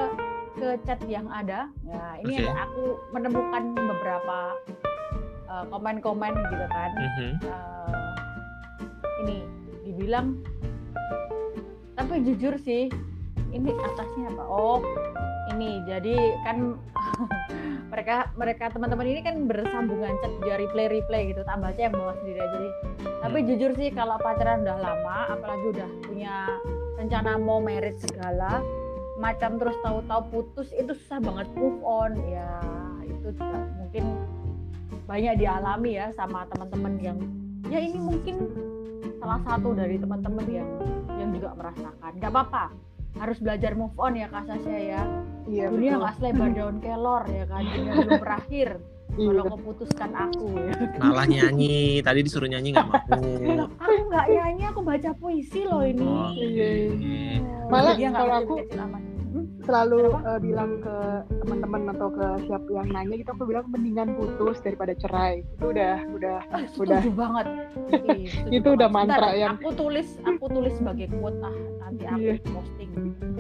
ke 0.54 0.68
chat 0.86 1.02
yang 1.10 1.26
ada. 1.34 1.66
Nah, 1.82 2.14
ini 2.22 2.38
Oke. 2.38 2.46
ada 2.46 2.70
aku 2.70 2.84
menemukan 3.10 3.74
beberapa 3.74 4.54
uh, 5.54 5.64
komen-komen 5.70 6.34
gitu 6.34 6.66
kan. 6.74 6.92
Mhm. 6.98 7.32
Uh, 7.46 8.12
ini 9.24 9.38
dibilang 9.86 10.42
tapi 11.94 12.26
jujur 12.26 12.58
sih 12.58 12.90
ini 13.54 13.70
atasnya 13.70 14.34
apa? 14.34 14.44
Oh, 14.50 14.82
ini 15.54 15.86
jadi 15.86 16.18
kan 16.42 16.74
mereka 17.94 18.34
mereka 18.34 18.74
teman-teman 18.74 19.06
ini 19.06 19.22
kan 19.22 19.46
bersambungan 19.46 20.18
chat 20.26 20.34
dia 20.42 20.58
replay 20.58 20.90
replay 20.90 21.30
gitu 21.30 21.46
tak 21.46 21.62
baca 21.62 21.78
yang 21.78 21.94
bawah 21.94 22.18
sendiri 22.18 22.42
aja 22.42 22.58
deh. 22.58 22.74
Tapi 23.22 23.38
jujur 23.46 23.72
sih 23.78 23.94
kalau 23.94 24.18
pacaran 24.18 24.66
udah 24.66 24.78
lama 24.82 25.18
apalagi 25.38 25.66
udah 25.78 25.90
punya 26.02 26.50
rencana 26.98 27.38
mau 27.38 27.62
marriage 27.62 28.02
segala 28.02 28.66
macam 29.22 29.62
terus 29.62 29.78
tahu-tahu 29.86 30.22
putus 30.34 30.74
itu 30.74 30.98
susah 30.98 31.22
banget 31.22 31.48
move 31.54 31.78
on 31.86 32.18
ya 32.26 32.50
itu 33.06 33.30
juga 33.38 33.62
mungkin 33.78 34.04
banyak 35.04 35.34
dialami 35.36 35.92
ya 35.94 36.08
sama 36.14 36.48
teman-teman 36.48 36.94
yang 36.98 37.18
ya 37.66 37.80
ini 37.80 37.98
mungkin 37.98 38.36
salah 39.18 39.40
satu 39.42 39.72
dari 39.72 39.96
teman-teman 39.96 40.46
yang 40.46 40.70
yang 41.14 41.30
juga 41.32 41.52
merasakan 41.54 42.12
nggak 42.14 42.30
apa-apa 42.30 42.66
harus 43.14 43.38
belajar 43.38 43.72
move 43.74 43.94
on 43.96 44.14
ya 44.14 44.28
kak 44.28 44.44
Sasha 44.44 44.72
ya 44.72 45.02
iya 45.46 45.68
dunia 45.68 45.96
nggak 45.98 46.14
selebar 46.18 46.50
daun 46.52 46.78
kelor 46.80 47.24
ya 47.26 47.46
kan 47.46 47.62
dunia 47.70 47.94
belum 48.00 48.20
berakhir 48.20 48.70
iya 49.14 49.30
kalau 49.30 49.44
kau 49.46 49.60
putuskan 49.64 50.12
aku 50.12 50.46
ya 50.50 50.74
Malah 50.98 51.26
nyanyi. 51.28 52.02
Tadi 52.02 52.20
disuruh 52.20 52.50
nyanyi 52.50 52.74
nggak 52.74 52.88
mau. 52.90 52.98
Aku 53.78 54.02
nggak 54.10 54.26
nyanyi 54.28 54.64
aku 54.66 54.82
baca 54.82 55.12
puisi 55.14 55.62
loh 55.64 55.86
ini 55.86 56.02
Oh, 56.02 56.34
Iya, 56.34 56.68
iya. 56.98 57.38
Malah 57.70 57.94
Dia 57.94 58.10
nggak 58.10 58.18
kalau 58.18 58.36
aku- 58.42 58.58
kecil 58.66 58.82
amat. 58.82 59.02
Hmm? 59.64 59.66
selalu 59.66 60.00
Kenapa? 60.04 60.28
uh, 60.28 60.40
bilang 60.40 60.72
ke 60.78 60.96
teman-teman 61.40 61.82
atau 61.90 62.08
ke 62.10 62.26
siapa 62.44 62.70
yang 62.74 62.88
nanya 62.90 63.16
gitu 63.16 63.30
aku 63.32 63.44
bilang 63.46 63.66
mendingan 63.66 64.10
putus 64.14 64.60
daripada 64.60 64.92
cerai 64.94 65.40
itu 65.42 65.66
udah 65.66 65.96
udah 66.10 66.38
Ah, 66.46 66.68
udah 66.76 67.00
banget 67.10 67.48
setuju 67.88 68.52
Itu 68.58 68.68
udah 68.70 68.88
banget. 68.88 69.08
mantra 69.08 69.16
Bentar, 69.24 69.40
yang- 69.40 69.56
aku 69.58 69.70
tulis 69.74 70.08
aku 70.22 70.46
tulis 70.50 70.74
sebagai 70.74 71.08
quote 71.10 71.40
ah 71.42 71.56
nanti 71.82 72.04
aku 72.04 72.20
Iya. 72.20 72.34
posting 72.46 72.90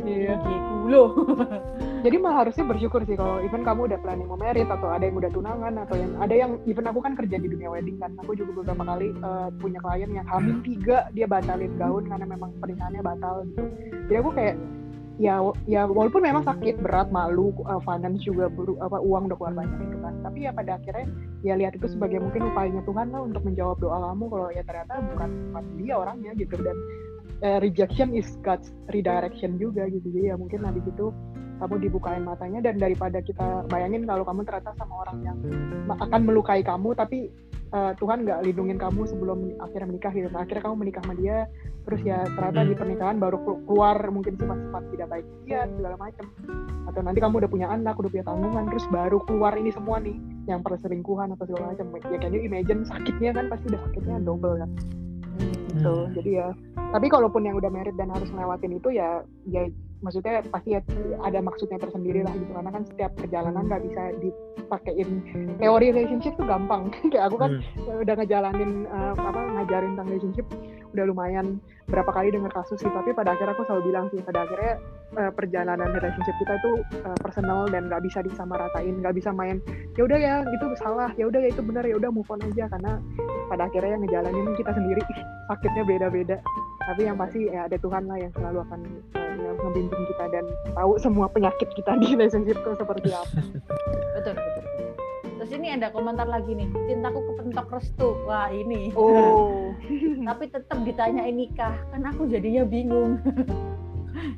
iya. 0.02 0.34
Ku 0.40 0.76
loh 0.86 1.10
jadi 2.06 2.16
malah 2.18 2.38
harusnya 2.41 2.64
bersyukur 2.66 3.04
sih 3.04 3.16
kalau 3.16 3.40
even 3.40 3.62
kamu 3.62 3.88
udah 3.88 4.00
planning 4.00 4.28
mau 4.28 4.36
merit 4.36 4.68
atau 4.68 4.88
ada 4.90 5.04
yang 5.04 5.16
udah 5.16 5.28
tunangan 5.30 5.74
atau 5.78 5.95
yang 5.95 6.12
ada 6.18 6.34
yang 6.34 6.52
even 6.64 6.84
aku 6.84 7.00
kan 7.00 7.14
kerja 7.14 7.36
di 7.36 7.48
dunia 7.48 7.68
wedding 7.68 7.95
kan 7.98 8.12
aku 8.18 8.32
juga 8.34 8.52
beberapa 8.54 8.84
kali 8.86 9.12
uh, 9.20 9.52
punya 9.58 9.80
klien 9.80 10.12
yang 10.14 10.28
hamil 10.30 10.56
tiga 10.62 11.08
dia 11.10 11.24
batalin 11.26 11.72
gaun 11.74 12.04
karena 12.04 12.24
memang 12.26 12.52
pernikahannya 12.60 13.00
batal 13.02 13.44
gitu 13.45 13.64
jadi 14.06 14.18
aku 14.20 14.32
kayak 14.32 14.56
ya 15.22 15.38
ya 15.69 15.85
walaupun 15.85 16.26
memang 16.26 16.41
sakit 16.41 16.81
berat 16.81 17.14
malu 17.14 17.53
uh, 17.69 17.77
finance 17.85 18.26
juga 18.26 18.49
buru, 18.49 18.77
apa 18.81 18.98
uang 18.98 19.30
udah 19.30 19.38
keluar 19.38 19.53
banyak 19.53 19.77
gitu 19.85 19.98
kan. 20.02 20.14
Tapi 20.26 20.38
ya 20.49 20.52
pada 20.53 20.81
akhirnya 20.81 21.06
ya 21.45 21.53
lihat 21.53 21.77
itu 21.77 21.88
sebagai 21.91 22.18
mungkin 22.18 22.49
upayanya 22.49 22.81
Tuhan 22.88 23.14
lah 23.14 23.22
untuk 23.22 23.45
menjawab 23.45 23.77
doa 23.77 23.98
kamu 24.10 24.26
kalau 24.31 24.48
ya 24.49 24.64
ternyata 24.65 24.94
bukan, 25.14 25.30
bukan 25.53 25.64
dia 25.77 25.94
orangnya 25.94 26.31
gitu. 26.34 26.56
Dan 26.57 26.77
uh, 27.45 27.57
rejection 27.61 28.18
is 28.18 28.27
God's 28.41 28.73
redirection 28.90 29.61
juga 29.61 29.85
gitu. 29.91 30.07
Jadi 30.10 30.34
ya 30.34 30.35
mungkin 30.35 30.65
habis 30.65 30.85
itu 30.90 31.14
kamu 31.61 31.80
dibukain 31.80 32.26
matanya 32.26 32.60
dan 32.60 32.76
daripada 32.81 33.22
kita 33.22 33.64
bayangin 33.69 34.03
kalau 34.10 34.26
kamu 34.26 34.41
ternyata 34.44 34.73
sama 34.76 35.06
orang 35.06 35.18
yang 35.23 35.38
akan 35.88 36.22
melukai 36.26 36.65
kamu 36.65 36.91
tapi 36.98 37.30
uh, 37.74 37.91
Tuhan 37.98 38.24
nggak 38.24 38.40
lindungin 38.45 38.78
kamu 38.78 39.10
sebelum 39.10 39.58
akhirnya 39.60 39.88
menikah 39.90 40.12
gitu. 40.14 40.30
Nah, 40.30 40.45
akhirnya 40.45 40.64
kamu 40.70 40.76
menikah 40.80 41.02
sama 41.04 41.16
dia 41.18 41.38
terus 41.84 42.00
ya 42.08 42.24
ternyata 42.40 42.64
di 42.64 42.76
pernikahan 42.80 43.20
baru 43.20 43.38
keluar 43.68 44.00
mungkin 44.08 44.40
sifat-sifat 44.40 44.84
tidak 44.95 45.08
baik 45.12 45.26
dia 45.44 45.68
segala 45.68 45.95
macam. 46.00 46.26
Atau 46.88 47.02
nanti 47.04 47.20
kamu 47.20 47.34
udah 47.44 47.52
punya 47.52 47.68
anak 47.68 48.00
udah 48.00 48.12
punya 48.14 48.26
tanggungan 48.30 48.64
terus 48.72 48.86
baru 48.88 49.20
keluar 49.28 49.54
ini 49.60 49.74
semua 49.74 50.00
nih 50.00 50.16
yang 50.48 50.64
perselingkuhan 50.64 51.36
atau 51.36 51.44
segala 51.50 51.76
macam. 51.76 51.91
Ya 52.08 52.18
can 52.22 52.32
you 52.32 52.45
imagine 52.45 52.88
sakitnya 52.88 53.36
kan 53.36 53.52
pasti 53.52 53.66
udah 53.74 53.82
sakitnya 53.90 54.16
double 54.24 54.56
kan? 54.62 54.70
Gitu. 55.74 55.95
Jadi 56.22 56.30
ya 56.40 56.48
tapi 56.94 57.10
kalaupun 57.10 57.41
yang 57.44 57.58
udah 57.58 57.74
merit 57.74 57.98
dan 57.98 58.14
harus 58.14 58.30
ngelewatin 58.30 58.78
itu 58.78 58.90
ya 58.94 59.26
ya 59.50 59.66
maksudnya 60.04 60.44
pasti 60.52 60.76
ya 60.76 60.82
ada 61.24 61.40
maksudnya 61.40 61.80
tersendiri 61.80 62.22
lah 62.22 62.36
gitu. 62.36 62.52
Karena 62.52 62.70
kan 62.70 62.84
setiap 62.84 63.12
perjalanan 63.16 63.64
nggak 63.66 63.84
bisa 63.88 64.02
dipakein. 64.20 65.10
Teori 65.58 65.88
relationship 65.96 66.36
tuh 66.36 66.46
gampang. 66.46 66.92
Kayak 67.12 67.32
aku 67.32 67.38
kan 67.40 67.52
hmm. 67.64 68.04
udah 68.04 68.16
ngejalanin 68.20 68.72
uh, 68.92 69.16
apa 69.16 69.42
ngajarin 69.60 69.96
tentang 69.96 70.08
relationship 70.12 70.48
udah 70.94 71.06
lumayan 71.10 71.57
berapa 71.90 72.10
kali 72.14 72.32
dengar 72.32 72.53
kasus 72.53 72.80
sih 72.80 72.90
tapi 72.90 73.11
pada 73.11 73.36
akhirnya 73.36 73.57
aku 73.57 73.65
selalu 73.68 73.84
bilang 73.91 74.06
sih 74.14 74.22
pada 74.24 74.48
akhirnya 74.48 74.74
uh, 75.20 75.32
perjalanan 75.34 75.90
relationship 75.91 76.36
kita 76.40 76.53
itu 76.61 76.72
uh, 77.03 77.18
personal 77.20 77.68
dan 77.68 77.91
nggak 77.91 78.02
bisa 78.07 78.24
disamaratain 78.24 79.03
nggak 79.03 79.15
bisa 79.18 79.34
main 79.36 79.60
ya 79.99 80.07
udah 80.07 80.18
ya 80.18 80.36
itu 80.48 80.65
salah 80.80 81.11
ya 81.18 81.28
udah 81.30 81.40
ya 81.44 81.49
itu 81.52 81.61
benar 81.61 81.84
ya 81.86 81.95
udah 81.98 82.10
move 82.14 82.30
on 82.30 82.41
aja. 82.44 82.65
Karena 82.70 82.99
pada 83.48 83.70
akhirnya 83.70 83.98
yang 83.98 84.03
ngejalanin 84.06 84.56
kita 84.57 84.72
sendiri 84.74 85.02
sakitnya 85.49 85.84
beda-beda. 85.86 86.38
Tapi 86.84 87.02
yang 87.07 87.18
pasti 87.18 87.48
ya 87.48 87.65
ada 87.70 87.78
Tuhan 87.80 88.03
lah 88.10 88.18
yang 88.20 88.32
selalu 88.36 88.60
akan 88.68 88.80
uh, 89.15 89.36
yang 89.40 89.57
membimbing 89.61 90.03
kita 90.14 90.26
dan 90.30 90.45
tahu 90.76 90.94
semua 90.99 91.26
penyakit 91.32 91.70
kita 91.74 91.95
di 92.02 92.14
relationship 92.14 92.57
itu 92.60 92.72
seperti 92.76 93.10
apa. 93.14 93.40
Betul 94.14 94.38
betul 94.38 94.73
terus 95.44 95.60
ini 95.60 95.76
ada 95.76 95.91
komentar 95.91 96.24
lagi 96.24 96.56
nih 96.56 96.72
cintaku 96.88 97.20
kepentok 97.36 97.68
restu. 97.76 98.15
Wah 98.24 98.48
ini. 98.48 98.95
Oh. 98.95 99.76
Tapi 100.32 100.48
tetap 100.48 100.80
ditanyain 100.88 101.36
nikah 101.36 101.76
kan 101.91 102.07
aku 102.07 102.32
jadinya 102.32 102.64
bingung. 102.64 103.20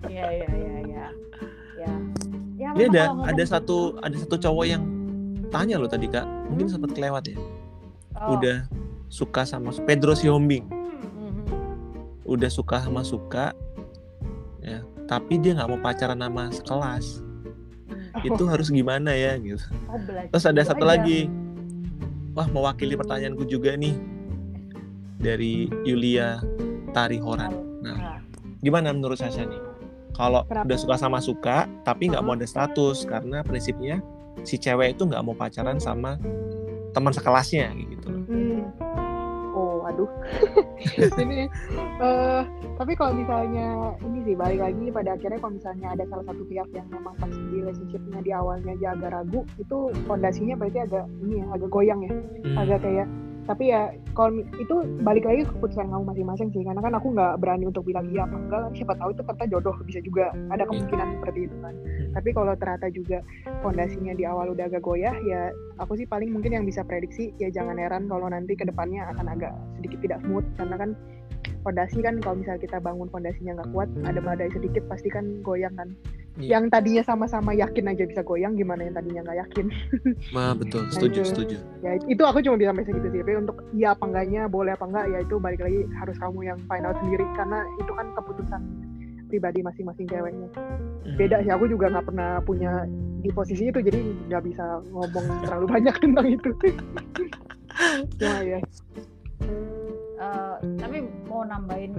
Ya 0.08 0.32
ya 0.32 0.48
ya 0.50 0.78
ya 0.88 1.06
ya. 1.78 1.92
Ya 2.56 2.70
ini 2.74 2.96
ada 2.96 3.12
ada 3.28 3.44
satu 3.44 4.00
ada 4.00 4.16
satu 4.16 4.40
cowok 4.40 4.66
yang 4.66 4.82
tanya 5.52 5.76
loh 5.78 5.86
tadi 5.86 6.08
kak. 6.08 6.24
Mungkin 6.48 6.72
sempat 6.72 6.96
kelewat 6.96 7.28
ya. 7.28 7.38
Oh. 8.16 8.40
udah 8.40 8.64
suka 9.12 9.44
sama 9.44 9.76
Pedro 9.84 10.16
Siombing 10.16 10.64
udah 12.26 12.50
suka 12.50 12.82
sama 12.82 13.06
suka 13.06 13.54
ya. 14.66 14.82
Tapi 15.06 15.38
dia 15.38 15.54
nggak 15.54 15.70
mau 15.70 15.80
pacaran 15.80 16.18
sama 16.18 16.50
sekelas. 16.50 17.22
Itu 18.24 18.44
harus 18.48 18.72
gimana 18.72 19.12
ya 19.12 19.36
gitu. 19.42 19.62
Oh, 19.90 20.00
terus 20.32 20.46
ada 20.46 20.62
satu 20.64 20.86
aja. 20.88 21.00
lagi. 21.00 21.28
Wah 22.36 22.48
mewakili 22.52 22.96
pertanyaanku 22.96 23.48
juga 23.48 23.76
nih. 23.76 23.96
Dari 25.20 25.68
Yulia 25.84 26.40
Tarihoran. 26.94 27.52
Nah 27.82 28.22
gimana 28.62 28.94
menurut 28.94 29.18
saya 29.20 29.44
nih? 29.44 29.62
Kalau 30.16 30.48
udah 30.48 30.78
suka 30.80 30.96
sama 30.96 31.20
suka 31.20 31.68
tapi 31.84 32.12
nggak 32.14 32.24
mau 32.24 32.38
ada 32.38 32.48
status 32.48 33.04
karena 33.04 33.44
prinsipnya 33.44 34.00
si 34.48 34.56
cewek 34.56 34.96
itu 34.96 35.04
nggak 35.04 35.24
mau 35.26 35.36
pacaran 35.36 35.82
sama 35.82 36.16
teman 36.96 37.12
sekelasnya 37.12 37.74
gitu. 37.76 38.08
Hmm 38.08 38.45
aduh 39.96 40.12
ini 41.24 41.48
uh, 42.04 42.44
tapi 42.76 42.92
kalau 43.00 43.16
misalnya 43.16 43.96
ini 44.04 44.20
sih 44.28 44.36
balik 44.36 44.60
lagi 44.60 44.92
pada 44.92 45.16
akhirnya 45.16 45.40
kalau 45.40 45.56
misalnya 45.56 45.88
ada 45.96 46.04
salah 46.12 46.26
satu 46.28 46.44
pihak 46.52 46.68
yang 46.76 46.88
memang 46.92 47.16
pas 47.16 47.32
di 47.32 47.64
relationshipnya 47.64 48.20
di 48.20 48.32
awalnya 48.36 48.76
aja 48.76 48.88
agak 49.00 49.16
ragu 49.16 49.42
itu 49.56 49.78
fondasinya 50.04 50.60
berarti 50.60 50.80
agak 50.84 51.08
ini 51.24 51.40
ya 51.40 51.46
agak 51.56 51.70
goyang 51.72 52.02
ya 52.04 52.12
hmm. 52.12 52.58
agak 52.60 52.80
kayak 52.84 53.08
tapi 53.46 53.70
ya 53.70 53.94
kalau 54.18 54.42
itu 54.58 54.76
balik 55.06 55.26
lagi 55.26 55.46
ke 55.46 55.54
keputusan 55.54 55.86
kamu 55.94 56.04
masing-masing 56.10 56.50
sih. 56.50 56.66
Karena 56.66 56.82
kan 56.82 56.94
aku 56.98 57.14
nggak 57.14 57.38
berani 57.38 57.70
untuk 57.70 57.86
bilang 57.86 58.10
iya 58.10 58.26
apa 58.26 58.36
enggak 58.42 58.62
siapa 58.74 58.94
tahu 58.98 59.14
itu 59.14 59.22
ternyata 59.22 59.46
jodoh. 59.54 59.76
Bisa 59.86 60.00
juga 60.02 60.34
ada 60.50 60.66
kemungkinan 60.66 61.08
seperti 61.22 61.40
itu 61.46 61.56
kan. 61.62 61.74
Hmm. 61.76 62.12
tapi 62.18 62.30
kalau 62.32 62.54
ternyata 62.56 62.88
juga 62.90 63.20
fondasinya 63.60 64.14
di 64.16 64.24
awal 64.24 64.56
udah 64.56 64.72
agak 64.72 64.82
goyah 64.84 65.16
ya 65.28 65.52
aku 65.84 66.00
sih 66.00 66.08
paling 66.08 66.32
mungkin 66.32 66.56
yang 66.56 66.66
bisa 66.66 66.82
prediksi 66.88 67.36
ya 67.38 67.52
jangan 67.52 67.76
heran 67.76 68.08
kalau 68.08 68.32
nanti 68.32 68.56
ke 68.56 68.64
depannya 68.64 69.04
akan 69.16 69.30
agak 69.30 69.54
sedikit 69.78 70.00
tidak 70.02 70.20
smooth. 70.26 70.48
Karena 70.58 70.76
kan 70.82 70.90
fondasi 71.62 71.98
kan 72.02 72.18
kalau 72.22 72.42
misalnya 72.42 72.62
kita 72.62 72.78
bangun 72.82 73.10
fondasinya 73.14 73.62
nggak 73.62 73.70
kuat 73.74 73.90
ada 74.06 74.20
badai 74.22 74.50
sedikit 74.54 74.86
pasti 74.90 75.10
kan 75.14 75.42
goyang 75.46 75.74
kan 75.78 75.94
iya. 76.40 76.58
yang 76.58 76.68
tadinya 76.68 77.04
sama-sama 77.04 77.56
yakin 77.56 77.92
aja 77.92 78.04
bisa 78.04 78.22
goyang 78.22 78.56
gimana 78.60 78.88
yang 78.88 78.96
tadinya 78.96 79.22
nggak 79.24 79.40
yakin? 79.48 79.66
Ma, 80.36 80.52
betul 80.62 80.88
setuju 80.92 81.20
nah, 81.22 81.26
itu, 81.26 81.32
setuju. 81.32 81.56
Ya 81.84 81.92
itu 81.96 82.24
aku 82.24 82.40
cuma 82.44 82.56
bisa 82.60 82.70
sampai 82.76 82.86
segitu 82.88 83.08
sih 83.12 83.20
tapi 83.24 83.34
untuk 83.40 83.58
iya 83.72 83.88
apa 83.96 84.04
enggaknya 84.08 84.42
boleh 84.52 84.72
apa 84.76 84.86
enggak 84.88 85.06
ya 85.12 85.20
itu 85.24 85.36
balik 85.40 85.62
lagi 85.64 85.80
harus 85.96 86.16
kamu 86.20 86.40
yang 86.44 86.60
find 86.68 86.86
out 86.86 86.98
sendiri 87.00 87.26
karena 87.40 87.60
itu 87.80 87.92
kan 87.96 88.08
keputusan 88.16 88.62
pribadi 89.26 89.60
masing-masing 89.66 90.06
ceweknya. 90.08 90.50
Hmm. 91.06 91.18
beda 91.22 91.38
sih 91.46 91.52
aku 91.54 91.66
juga 91.70 91.86
nggak 91.94 92.06
pernah 92.10 92.42
punya 92.42 92.86
di 93.22 93.30
posisi 93.34 93.70
itu 93.70 93.80
jadi 93.82 94.00
nggak 94.30 94.44
bisa 94.46 94.82
ngomong 94.94 95.26
terlalu 95.46 95.66
banyak 95.70 95.96
tentang 96.04 96.28
itu. 96.30 96.50
Cuma 98.22 98.40
ya 98.42 98.60
uh, 100.20 100.56
tapi 100.80 101.06
mau 101.28 101.44
nambahin 101.44 101.94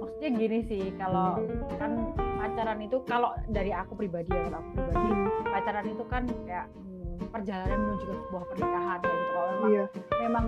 maksudnya 0.00 0.30
gini 0.36 0.58
sih 0.68 0.84
kalau 1.00 1.40
kan 1.80 2.12
pacaran 2.40 2.80
itu 2.84 3.00
kalau 3.08 3.32
dari 3.48 3.72
aku 3.72 3.96
pribadi 3.96 4.28
ya 4.32 4.48
kalau 4.48 4.58
aku 4.60 4.70
pribadi 4.76 5.10
pacaran 5.48 5.86
itu 5.88 6.04
kan 6.08 6.22
kayak 6.44 6.66
hmm, 6.76 7.28
perjalanan 7.32 7.78
menuju 7.88 8.04
ke 8.04 8.14
sebuah 8.28 8.44
pernikahan 8.52 8.98
ya 9.00 9.08
gitu 9.08 9.26
kalau 9.32 9.48
memang 9.48 9.72
iya. 9.72 9.84
memang 10.24 10.44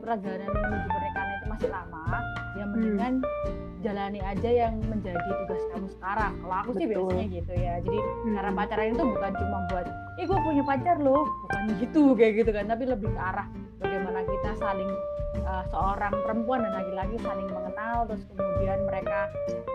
perjalanan 0.00 0.48
menuju 0.48 0.88
pernikahan 0.88 1.28
itu 1.28 1.46
masih 1.48 1.68
lama 1.72 2.04
ya 2.52 2.64
mendingan 2.68 3.12
hmm. 3.20 3.80
jalani 3.82 4.20
aja 4.22 4.50
yang 4.50 4.74
menjadi 4.86 5.28
tugas 5.44 5.62
kamu 5.72 5.88
sekarang 5.98 6.32
kalau 6.40 6.56
aku 6.64 6.70
sih 6.76 6.86
biasanya 6.88 7.26
gitu 7.28 7.52
ya 7.52 7.74
jadi 7.84 7.98
hmm. 7.98 8.32
cara 8.36 8.50
pacaran 8.54 8.86
itu 8.92 9.04
bukan 9.04 9.32
cuma 9.36 9.58
buat 9.72 9.86
ih 10.20 10.24
gue 10.28 10.38
punya 10.44 10.62
pacar 10.64 10.96
loh 11.00 11.24
bukan 11.48 11.62
gitu 11.80 12.02
kayak 12.16 12.32
gitu 12.44 12.50
kan 12.52 12.64
tapi 12.68 12.84
lebih 12.84 13.08
ke 13.12 13.20
arah 13.20 13.48
bagaimana 13.80 14.20
kita 14.24 14.50
saling 14.60 14.90
uh, 15.42 15.64
seorang 15.72 16.14
perempuan 16.24 16.64
dan 16.64 16.72
laki-laki 16.76 17.16
saling 17.22 17.48
mengenal 17.48 17.96
terus 18.08 18.22
kemudian 18.32 18.78
mereka 18.86 19.18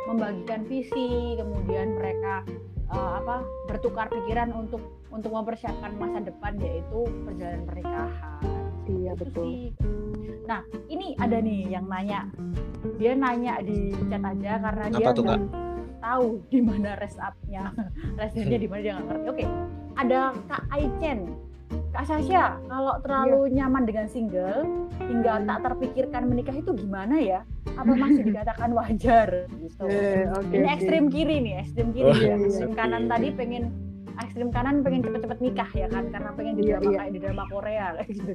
membagikan 0.08 0.62
visi 0.70 1.36
kemudian 1.36 1.98
mereka 1.98 2.46
uh, 2.94 3.12
apa 3.24 3.44
bertukar 3.68 4.08
pikiran 4.12 4.54
untuk 4.54 4.82
untuk 5.10 5.32
mempersiapkan 5.34 5.96
masa 5.98 6.20
depan 6.22 6.54
yaitu 6.62 7.00
perjalanan 7.26 7.64
pernikahan. 7.66 8.42
Iya 8.88 9.12
betul. 9.20 9.44
sih. 9.44 9.64
nah 10.48 10.64
ini 10.88 11.12
ada 11.20 11.44
nih 11.44 11.68
yang 11.68 11.86
nanya. 11.92 12.28
Dia 12.96 13.20
nanya 13.20 13.60
di 13.60 13.92
chat 14.08 14.24
aja 14.24 14.52
karena 14.64 14.84
apa 14.88 14.96
dia 14.96 15.08
nggak 15.12 15.44
tahu 16.00 16.28
di 16.48 16.60
mana 16.64 16.96
rest 17.02 17.20
upnya. 17.20 17.76
Restnya 18.20 18.56
di 18.56 18.68
mana 18.68 18.82
dia 18.84 18.94
nggak 18.96 19.06
ngerti. 19.12 19.28
Oke 19.28 19.46
ada 19.98 20.32
kak 20.46 20.64
Aichen 20.70 21.34
Kak 21.98 22.06
Sasha, 22.06 22.62
kalau 22.70 22.94
terlalu 23.02 23.50
yeah. 23.50 23.66
nyaman 23.66 23.90
dengan 23.90 24.06
single 24.06 24.86
hingga 25.02 25.42
tak 25.50 25.66
terpikirkan 25.66 26.30
menikah 26.30 26.54
itu 26.54 26.70
gimana 26.78 27.18
ya? 27.18 27.42
Apa 27.74 27.90
masih 27.90 28.22
dikatakan 28.22 28.70
wajar 28.78 29.50
gitu? 29.58 29.90
Yeah, 29.90 30.30
okay, 30.30 30.62
Ini 30.62 30.68
ekstrim 30.78 31.10
kiri 31.10 31.42
nih, 31.42 31.66
ekstrim 31.66 31.90
kiri 31.98 32.06
oh, 32.06 32.14
ya. 32.14 32.38
Ekstrim 32.38 32.70
okay. 32.70 32.86
kanan 32.86 33.10
tadi 33.10 33.34
pengen 33.34 33.74
ekstrim 34.22 34.54
kanan 34.54 34.86
pengen 34.86 35.10
cepet-cepet 35.10 35.40
nikah 35.42 35.70
ya 35.74 35.90
kan 35.90 36.06
karena 36.14 36.30
pengen 36.38 36.54
di 36.54 36.70
iya, 36.70 36.78
drama 36.78 36.86
yeah, 36.86 37.00
kayak 37.02 37.12
di 37.18 37.20
drama 37.26 37.44
Korea 37.50 37.88
gitu. 38.06 38.32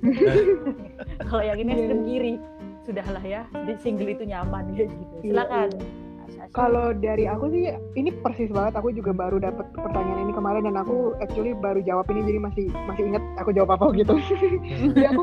kalau 1.30 1.43
yang 1.47 1.59
ini 1.62 1.70
ekstrim 1.70 2.01
kiri 2.02 2.34
sudahlah 2.82 3.22
ya, 3.22 3.47
di 3.62 3.78
single 3.78 4.10
itu 4.10 4.26
nyaman 4.26 4.74
ya 4.74 4.90
gitu. 4.90 5.14
Iya, 5.22 5.39
Silakan. 5.39 5.70
Yeah, 5.70 5.86
yeah 5.86 6.10
kalau 6.51 6.90
dari 6.90 7.31
aku 7.31 7.47
sih 7.55 7.70
ini 7.94 8.10
persis 8.19 8.51
banget. 8.51 8.74
Aku 8.82 8.90
juga 8.90 9.14
baru 9.14 9.39
dapat 9.39 9.70
pertanyaan 9.78 10.27
ini 10.27 10.32
kemarin 10.35 10.66
dan 10.66 10.74
aku 10.74 11.14
actually 11.23 11.55
baru 11.55 11.78
jawab 11.86 12.10
ini 12.10 12.27
jadi 12.27 12.39
masih 12.43 12.66
masih 12.90 13.02
inget 13.14 13.23
aku 13.39 13.55
jawab 13.55 13.78
apa 13.78 13.94
gitu. 13.94 14.19
Jadi 14.90 15.06
aku 15.06 15.23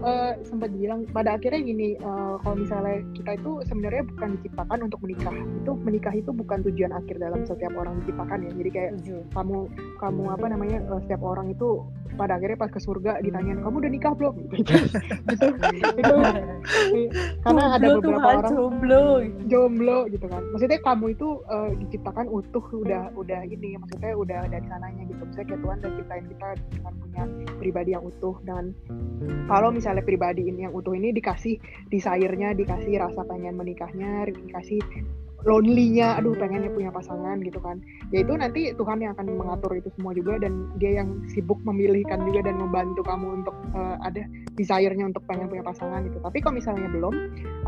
eh, 0.00 0.32
sempat 0.46 0.70
bilang 0.72 1.04
pada 1.12 1.36
akhirnya 1.36 1.60
gini 1.60 1.88
eh, 1.96 2.34
kalau 2.40 2.56
misalnya 2.56 3.04
kita 3.12 3.36
itu 3.36 3.50
sebenarnya 3.68 4.02
bukan 4.08 4.28
diciptakan 4.40 4.78
untuk 4.88 5.00
menikah. 5.04 5.34
Itu 5.34 5.72
menikah 5.76 6.14
itu 6.16 6.30
bukan 6.32 6.58
tujuan 6.66 6.92
akhir 6.94 7.16
dalam 7.20 7.40
setiap 7.44 7.72
orang 7.76 8.00
diciptakan 8.04 8.48
ya. 8.48 8.50
Jadi 8.56 8.70
kayak 8.70 8.90
kamu 9.36 9.56
kamu 10.00 10.22
apa 10.32 10.46
namanya 10.48 10.78
eh, 10.80 11.00
setiap 11.04 11.22
orang 11.24 11.52
itu 11.52 11.84
pada 12.18 12.36
akhirnya 12.36 12.58
pas 12.58 12.68
ke 12.68 12.80
surga 12.82 13.22
ditanyain 13.24 13.62
kamu 13.62 13.76
udah 13.80 13.92
nikah 13.92 14.12
belum? 14.16 14.34
Gitu. 14.60 14.74
Itu 16.00 16.14
karena 17.44 17.62
ada 17.76 17.86
beberapa 17.96 18.28
orang 18.40 18.52
jomblo. 18.52 19.04
jomblo 19.48 19.98
gitu 20.10 20.26
kan. 20.28 20.42
Maksudnya 20.52 20.78
kamu 20.82 21.16
itu 21.16 21.28
eh, 21.48 21.70
diciptakan 21.86 22.26
utuh 22.28 22.64
udah 22.72 23.12
udah 23.16 23.40
ini 23.46 23.76
maksudnya 23.76 24.12
udah 24.16 24.40
dari 24.48 24.66
sananya 24.68 25.02
gitu. 25.08 25.22
Misalnya 25.24 25.46
kayak 25.48 25.60
Tuhan 25.60 25.76
udah 25.80 25.92
ciptain 25.96 26.24
kita 26.28 26.48
dengan 26.72 26.92
punya 27.00 27.22
pribadi 27.60 27.90
yang 27.96 28.04
utuh 28.04 28.36
dan 28.44 28.72
kalau 29.50 29.68
misalnya 29.74 29.89
pribadi 29.98 30.46
ini 30.46 30.62
yang 30.62 30.72
utuh 30.72 30.94
ini 30.94 31.10
dikasih 31.10 31.58
desire-nya 31.90 32.54
dikasih 32.54 32.94
rasa 32.96 33.26
pengen 33.26 33.58
menikahnya 33.58 34.30
dikasih 34.30 34.78
lonely-nya 35.48 36.20
aduh 36.20 36.36
pengennya 36.36 36.68
punya 36.72 36.90
pasangan 36.92 37.40
gitu 37.40 37.60
kan. 37.62 37.80
Ya 38.12 38.24
itu 38.24 38.32
nanti 38.36 38.72
Tuhan 38.76 39.00
yang 39.00 39.16
akan 39.16 39.40
mengatur 39.40 39.72
itu 39.72 39.88
semua 39.96 40.12
juga 40.12 40.36
dan 40.40 40.68
dia 40.76 41.00
yang 41.00 41.24
sibuk 41.32 41.56
memilihkan 41.64 42.20
juga 42.28 42.44
dan 42.50 42.60
membantu 42.60 43.00
kamu 43.06 43.42
untuk 43.42 43.56
eh, 43.72 43.96
ada 44.04 44.22
desire-nya 44.60 45.08
untuk 45.08 45.24
pengen 45.24 45.48
punya 45.48 45.64
pasangan 45.64 46.04
gitu. 46.04 46.18
Tapi 46.20 46.38
kalau 46.44 46.60
misalnya 46.60 46.88
belum 46.92 47.14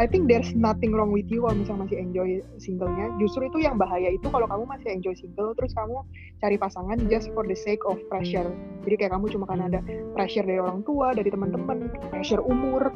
I 0.00 0.04
think 0.04 0.28
there's 0.28 0.52
nothing 0.52 0.92
wrong 0.92 1.12
with 1.12 1.28
you 1.32 1.44
kalau 1.44 1.56
misalnya 1.56 1.88
masih 1.88 1.98
enjoy 2.00 2.28
singlenya. 2.60 3.08
Justru 3.16 3.48
itu 3.48 3.64
yang 3.64 3.80
bahaya 3.80 4.12
itu 4.12 4.26
kalau 4.28 4.44
kamu 4.44 4.64
masih 4.68 4.88
enjoy 4.92 5.14
single 5.16 5.56
terus 5.56 5.72
kamu 5.72 6.04
cari 6.44 6.56
pasangan 6.60 6.98
just 7.08 7.32
for 7.32 7.44
the 7.48 7.56
sake 7.56 7.80
of 7.88 7.96
pressure. 8.12 8.48
Jadi 8.84 8.94
kayak 8.98 9.12
kamu 9.16 9.32
cuma 9.32 9.44
karena 9.48 9.72
ada 9.72 9.80
pressure 10.12 10.44
dari 10.44 10.60
orang 10.60 10.84
tua 10.84 11.16
dari 11.16 11.28
teman-teman 11.32 11.88
pressure 12.10 12.42
umur 12.42 12.92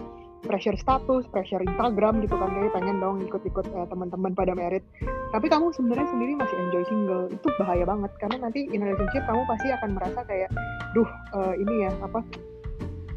pressure 0.46 0.78
status, 0.78 1.26
pressure 1.28 1.60
Instagram 1.60 2.22
gitu 2.22 2.38
kan 2.38 2.50
kayak 2.54 2.72
pengen 2.72 3.02
dong 3.02 3.20
ikut-ikut 3.22 3.66
eh, 3.66 3.86
teman-teman 3.90 4.32
pada 4.32 4.54
merit. 4.54 4.86
Tapi 5.34 5.46
kamu 5.50 5.74
sebenarnya 5.74 6.08
sendiri 6.08 6.32
masih 6.38 6.56
enjoy 6.56 6.82
single. 6.86 7.24
Itu 7.28 7.48
bahaya 7.58 7.84
banget 7.84 8.10
karena 8.22 8.48
nanti 8.48 8.70
in 8.70 8.80
relationship 8.86 9.26
kamu 9.26 9.42
pasti 9.50 9.68
akan 9.74 9.90
merasa 9.98 10.20
kayak 10.24 10.50
duh 10.94 11.08
eh, 11.36 11.54
ini 11.60 11.74
ya 11.86 11.92
apa 12.00 12.22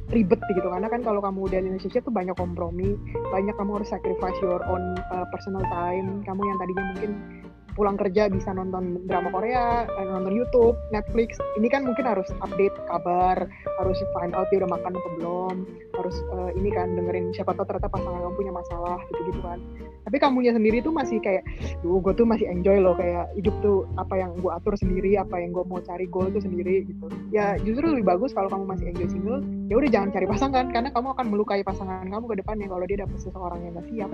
ribet 0.09 0.41
gitu 0.49 0.65
karena 0.65 0.89
kan 0.89 1.05
kalau 1.05 1.21
kamu 1.21 1.45
udah 1.45 1.59
relationship 1.61 2.01
tuh 2.01 2.13
banyak 2.13 2.33
kompromi, 2.33 2.97
banyak 3.29 3.53
kamu 3.53 3.77
harus 3.77 3.89
sacrifice 3.93 4.37
your 4.41 4.61
own 4.65 4.97
eh, 4.97 5.25
personal 5.29 5.61
time. 5.69 6.25
Kamu 6.25 6.41
yang 6.41 6.57
tadinya 6.57 6.83
mungkin 6.93 7.11
pulang 7.79 7.95
kerja 7.95 8.27
bisa 8.27 8.51
nonton 8.51 9.07
drama 9.07 9.31
Korea, 9.31 9.87
eh, 9.87 10.03
nonton 10.03 10.35
YouTube, 10.35 10.75
Netflix. 10.91 11.39
Ini 11.55 11.71
kan 11.71 11.87
mungkin 11.87 12.03
harus 12.03 12.27
update 12.43 12.75
kabar, 12.91 13.47
harus 13.79 13.97
find 14.11 14.35
out 14.35 14.51
dia 14.51 14.59
udah 14.59 14.75
makan 14.75 14.99
atau 14.99 15.11
belum, 15.15 15.55
harus 15.95 16.15
eh, 16.35 16.51
ini 16.59 16.75
kan 16.75 16.91
dengerin 16.91 17.31
siapa 17.31 17.55
tahu 17.55 17.63
ternyata 17.71 17.87
pasangan 17.87 18.19
kamu 18.19 18.35
punya 18.35 18.51
masalah 18.51 18.99
gitu-gitu 19.07 19.39
kan. 19.39 19.63
Tapi 20.03 20.17
kamunya 20.19 20.51
sendiri 20.51 20.83
tuh 20.83 20.91
masih 20.91 21.23
kayak, 21.23 21.47
duh 21.79 22.03
gue 22.03 22.11
tuh 22.11 22.27
masih 22.27 22.51
enjoy 22.51 22.83
loh 22.83 22.99
kayak 22.99 23.31
hidup 23.39 23.55
tuh 23.63 23.87
apa 23.95 24.19
yang 24.19 24.35
gue 24.35 24.51
atur 24.51 24.75
sendiri, 24.75 25.15
apa 25.15 25.39
yang 25.39 25.55
gue 25.55 25.63
mau 25.63 25.79
cari 25.79 26.03
goal 26.11 26.27
tuh 26.35 26.43
sendiri 26.43 26.83
gitu. 26.83 27.07
Ya 27.31 27.55
justru 27.63 27.95
lebih 27.95 28.03
bagus 28.11 28.35
kalau 28.35 28.51
kamu 28.51 28.75
masih 28.75 28.91
enjoy 28.91 29.07
single, 29.07 29.39
ya 29.71 29.79
udah 29.79 29.87
jangan 29.87 30.09
cari 30.11 30.27
pasangan 30.27 30.65
karena 30.75 30.89
kamu 30.91 31.07
akan 31.15 31.25
melukai 31.31 31.63
pasangan 31.63 32.03
kamu 32.11 32.25
ke 32.27 32.35
depannya 32.43 32.67
kalau 32.67 32.83
dia 32.83 33.07
dapet 33.07 33.17
seseorang 33.23 33.59
yang 33.63 33.79
gak 33.79 33.87
siap. 33.87 34.11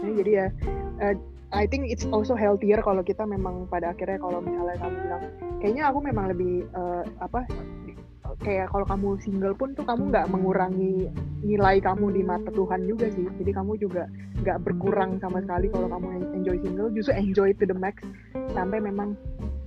Nah, 0.00 0.12
jadi 0.16 0.30
ya 0.32 0.46
eh, 1.00 1.14
I 1.50 1.66
think 1.66 1.90
it's 1.90 2.06
also 2.14 2.38
healthier 2.38 2.78
kalau 2.78 3.02
kita 3.02 3.26
memang 3.26 3.66
pada 3.66 3.90
akhirnya 3.90 4.22
kalau 4.22 4.38
misalnya 4.38 4.78
kamu 4.78 4.96
bilang 5.02 5.22
kayaknya 5.58 5.82
aku 5.90 5.98
memang 5.98 6.24
lebih 6.30 6.62
eh, 6.62 7.02
apa 7.18 7.42
kayak 8.40 8.70
kalau 8.70 8.86
kamu 8.86 9.08
single 9.18 9.54
pun 9.58 9.74
tuh 9.74 9.82
kamu 9.82 10.14
nggak 10.14 10.30
mengurangi 10.30 11.10
nilai 11.42 11.82
kamu 11.82 12.14
di 12.14 12.22
mata 12.22 12.48
Tuhan 12.54 12.86
juga 12.86 13.10
sih. 13.10 13.26
Jadi 13.42 13.50
kamu 13.50 13.82
juga 13.82 14.06
nggak 14.40 14.58
berkurang 14.62 15.18
sama 15.18 15.42
sekali 15.42 15.66
kalau 15.74 15.90
kamu 15.90 16.06
enjoy 16.38 16.56
single. 16.62 16.88
Justru 16.94 17.12
enjoy 17.18 17.50
to 17.58 17.66
the 17.66 17.76
max. 17.76 18.00
Sampai 18.54 18.78
memang 18.78 19.18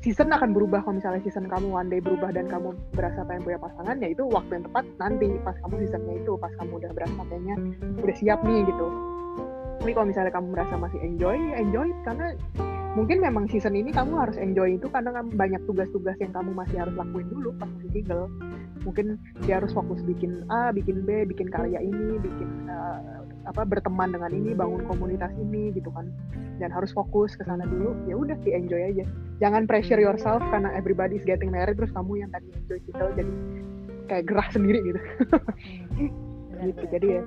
season 0.04 0.32
akan 0.32 0.52
berubah 0.52 0.84
kalau 0.84 1.00
misalnya 1.00 1.22
season 1.24 1.48
kamu 1.48 1.68
one 1.72 1.88
day 1.92 2.00
berubah 2.00 2.32
dan 2.36 2.48
kamu 2.52 2.76
berasa 2.92 3.24
pengen 3.24 3.44
punya 3.48 3.60
pasangan 3.60 3.96
ya 4.04 4.12
itu 4.12 4.24
waktu 4.28 4.52
yang 4.60 4.66
tepat 4.68 4.86
nanti 5.00 5.28
pas 5.48 5.56
kamu 5.64 5.74
seasonnya 5.88 6.16
itu 6.20 6.32
pas 6.36 6.52
kamu 6.60 6.72
udah 6.76 6.92
berasa 6.92 7.22
kayaknya 7.32 7.56
udah 8.04 8.16
siap 8.20 8.40
nih 8.44 8.68
gitu 8.68 9.13
tapi 9.84 9.92
kalau 9.92 10.08
misalnya 10.08 10.32
kamu 10.32 10.48
merasa 10.56 10.80
masih 10.80 11.00
enjoy 11.04 11.36
ya 11.36 11.60
enjoy 11.60 11.92
karena 12.08 12.40
mungkin 12.96 13.20
memang 13.20 13.52
season 13.52 13.76
ini 13.76 13.92
kamu 13.92 14.16
harus 14.16 14.40
enjoy 14.40 14.80
itu 14.80 14.88
karena 14.88 15.12
kamu 15.12 15.36
banyak 15.36 15.62
tugas-tugas 15.68 16.16
yang 16.24 16.32
kamu 16.32 16.56
masih 16.56 16.80
harus 16.80 16.96
lakuin 16.96 17.28
dulu 17.28 17.52
pas 17.60 17.68
masih 17.68 17.92
single 17.92 18.32
mungkin 18.88 19.20
dia 19.44 19.60
harus 19.60 19.72
fokus 19.72 20.00
bikin 20.04 20.44
A, 20.52 20.72
bikin 20.76 21.08
B, 21.08 21.24
bikin 21.28 21.48
karya 21.52 21.80
ini, 21.80 22.20
bikin 22.20 22.68
uh, 22.68 23.24
apa 23.48 23.68
berteman 23.68 24.12
dengan 24.12 24.32
ini, 24.32 24.52
bangun 24.56 24.84
komunitas 24.88 25.32
ini 25.40 25.72
gitu 25.72 25.88
kan. 25.92 26.12
Dan 26.60 26.70
harus 26.72 26.92
fokus 26.92 27.36
ke 27.36 27.44
sana 27.48 27.64
dulu. 27.64 27.96
Ya 28.08 28.16
udah 28.20 28.36
di 28.44 28.52
enjoy 28.52 28.96
aja. 28.96 29.08
Jangan 29.40 29.68
pressure 29.68 30.00
yourself 30.00 30.44
karena 30.52 30.72
everybody 30.76 31.20
is 31.20 31.24
getting 31.24 31.52
married 31.52 31.80
terus 31.80 31.92
kamu 31.96 32.28
yang 32.28 32.30
tadi 32.32 32.52
enjoy 32.56 32.80
single 32.88 33.12
jadi 33.16 33.34
kayak 34.12 34.24
gerah 34.28 34.48
sendiri 34.52 34.80
gitu. 34.84 35.00
gitu. 36.68 36.84
Jadi 36.92 37.08
ya 37.20 37.24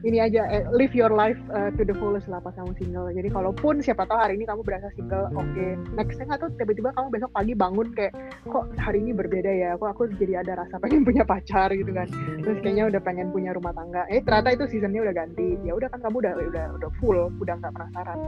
ini 0.00 0.16
aja 0.16 0.48
eh, 0.48 0.64
live 0.72 0.96
your 0.96 1.12
life 1.12 1.36
uh, 1.52 1.68
to 1.76 1.84
the 1.84 1.92
fullest 2.00 2.24
lah 2.32 2.40
pas 2.40 2.56
kamu 2.56 2.72
single. 2.80 3.12
Jadi 3.12 3.28
kalaupun 3.28 3.84
siapa 3.84 4.08
tahu 4.08 4.16
hari 4.16 4.40
ini 4.40 4.48
kamu 4.48 4.64
berasa 4.64 4.88
single, 4.96 5.28
oke. 5.36 5.66
Nextnya 5.92 6.24
nggak 6.24 6.40
tahu 6.40 6.50
tiba-tiba 6.56 6.88
kamu 6.96 7.06
besok 7.12 7.30
pagi 7.36 7.52
bangun 7.52 7.88
kayak 7.92 8.12
kok 8.48 8.64
hari 8.80 9.04
ini 9.04 9.12
berbeda 9.12 9.50
ya. 9.52 9.70
Kok 9.76 9.88
aku 9.92 10.02
jadi 10.16 10.40
ada 10.40 10.64
rasa 10.64 10.80
pengen 10.80 11.04
punya 11.04 11.24
pacar 11.28 11.68
gitu 11.76 11.92
kan. 11.92 12.08
Terus 12.40 12.58
kayaknya 12.64 12.88
udah 12.88 13.00
pengen 13.04 13.28
punya 13.28 13.52
rumah 13.52 13.76
tangga. 13.76 14.08
Eh 14.08 14.24
ternyata 14.24 14.56
itu 14.56 14.64
seasonnya 14.72 15.04
udah 15.04 15.14
ganti. 15.14 15.60
Ya 15.68 15.72
udah 15.76 15.88
kan 15.92 16.00
kamu 16.00 16.16
udah 16.24 16.32
udah 16.48 16.66
udah 16.80 16.90
full, 16.96 17.18
udah 17.36 17.54
nggak 17.60 17.72
penasaran. 17.76 18.18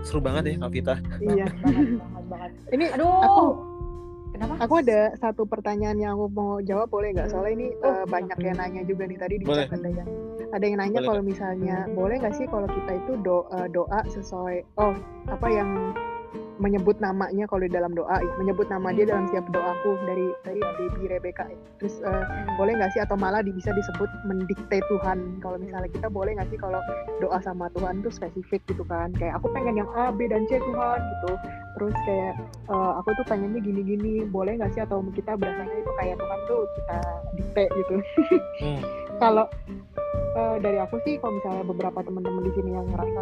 Seru 0.00 0.24
banget 0.24 0.56
ya 0.56 0.64
Kak 0.64 0.72
Vita. 0.72 0.96
Iya. 1.20 1.46
banget, 1.52 2.00
banget, 2.00 2.24
banget. 2.32 2.50
Ini 2.72 2.84
Aduh, 2.96 3.20
aku 3.20 3.69
kenapa? 4.32 4.52
aku 4.60 4.74
ada 4.80 5.00
satu 5.16 5.42
pertanyaan 5.44 5.96
yang 5.96 6.12
aku 6.14 6.26
mau 6.30 6.52
jawab 6.60 6.88
boleh 6.88 7.12
nggak? 7.12 7.28
Soalnya 7.30 7.52
ini 7.54 7.66
Oh, 7.80 7.92
eh, 7.92 8.04
banyak 8.06 8.38
yang 8.40 8.56
nanya 8.58 8.82
juga 8.84 9.04
nih 9.06 9.18
tadi 9.18 9.34
di 9.38 9.44
Boleh. 9.44 9.66
chat 9.66 9.76
ada 9.76 9.90
yang 9.90 10.08
ada 10.50 10.64
yang 10.66 10.78
nanya 10.78 10.98
Boleh, 10.98 11.08
kalau 11.08 11.22
misalnya 11.22 11.76
boleh 11.88 12.14
nggak 12.18 12.34
sih 12.34 12.46
kalau 12.46 12.66
kita 12.66 12.92
itu 12.96 13.12
do- 13.20 13.48
eh, 13.50 13.68
doa 13.70 14.00
sesuai 14.06 14.56
oh 14.76 14.94
apa 15.30 15.46
yang 15.48 15.68
menyebut 16.60 17.00
namanya 17.00 17.48
kalau 17.48 17.64
di 17.64 17.72
dalam 17.72 17.96
doa 17.96 18.20
ya 18.20 18.32
menyebut 18.36 18.68
nama 18.68 18.92
dia 18.92 19.08
dalam 19.08 19.24
setiap 19.32 19.48
doaku 19.48 19.96
dari 20.04 20.28
dari 20.44 20.60
baby 20.60 21.08
Rebecca 21.08 21.48
ya. 21.48 21.58
terus 21.80 22.04
eh, 22.04 22.24
boleh 22.60 22.76
nggak 22.76 22.92
sih 22.92 23.00
atau 23.00 23.16
malah 23.16 23.40
bisa 23.40 23.72
disebut 23.72 24.10
mendikte 24.28 24.78
Tuhan? 24.92 25.40
Kalau 25.40 25.56
misalnya 25.56 25.88
kita 25.88 26.12
boleh 26.12 26.36
nggak 26.36 26.52
sih 26.52 26.60
kalau 26.60 26.78
doa 27.24 27.40
sama 27.40 27.72
Tuhan 27.72 28.04
tuh 28.04 28.12
spesifik 28.12 28.60
gitu 28.68 28.84
kan? 28.84 29.10
Kayak 29.16 29.40
aku 29.40 29.48
pengen 29.56 29.80
yang 29.80 29.90
A 29.96 30.12
B 30.12 30.28
dan 30.28 30.44
C 30.46 30.60
Tuhan 30.60 31.00
gitu. 31.00 31.32
Terus 31.80 31.96
kayak 32.04 32.34
eh, 32.68 32.92
aku 33.00 33.08
tuh 33.16 33.26
pengennya 33.26 33.60
gini-gini 33.64 34.28
boleh 34.28 34.60
nggak 34.60 34.76
sih? 34.76 34.84
Atau 34.84 35.00
kita 35.16 35.40
berasanya 35.40 35.76
itu 35.80 35.92
kayak 35.96 36.16
Tuhan 36.20 36.40
tuh 36.44 36.60
kita 36.76 36.98
dikte 37.40 37.64
gitu. 37.72 37.94
Hmm. 38.60 38.80
kalau 39.22 39.44
eh, 40.36 40.56
dari 40.60 40.78
aku 40.78 41.00
sih 41.08 41.16
kalau 41.16 41.40
misalnya 41.40 41.64
beberapa 41.64 42.04
teman-teman 42.04 42.44
di 42.44 42.52
sini 42.52 42.70
yang 42.76 42.86
ngerasa 42.92 43.20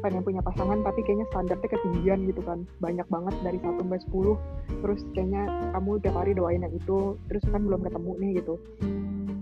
pengen 0.00 0.24
punya 0.24 0.40
pasangan 0.40 0.80
tapi 0.82 1.00
kayaknya 1.04 1.26
standarnya 1.30 1.68
ketinggian 1.68 2.26
gitu 2.28 2.40
kan. 2.44 2.64
Banyak 2.80 3.06
banget 3.08 3.34
dari 3.44 3.58
1 3.60 3.78
sampai 3.78 4.00
10 4.02 4.82
terus 4.84 5.00
kayaknya 5.12 5.42
kamu 5.76 5.90
tiap 6.00 6.16
hari 6.16 6.32
doain 6.32 6.64
yang 6.64 6.74
itu 6.74 7.14
terus 7.28 7.44
kan 7.48 7.62
belum 7.62 7.84
ketemu 7.84 8.12
nih 8.18 8.30
gitu. 8.42 8.54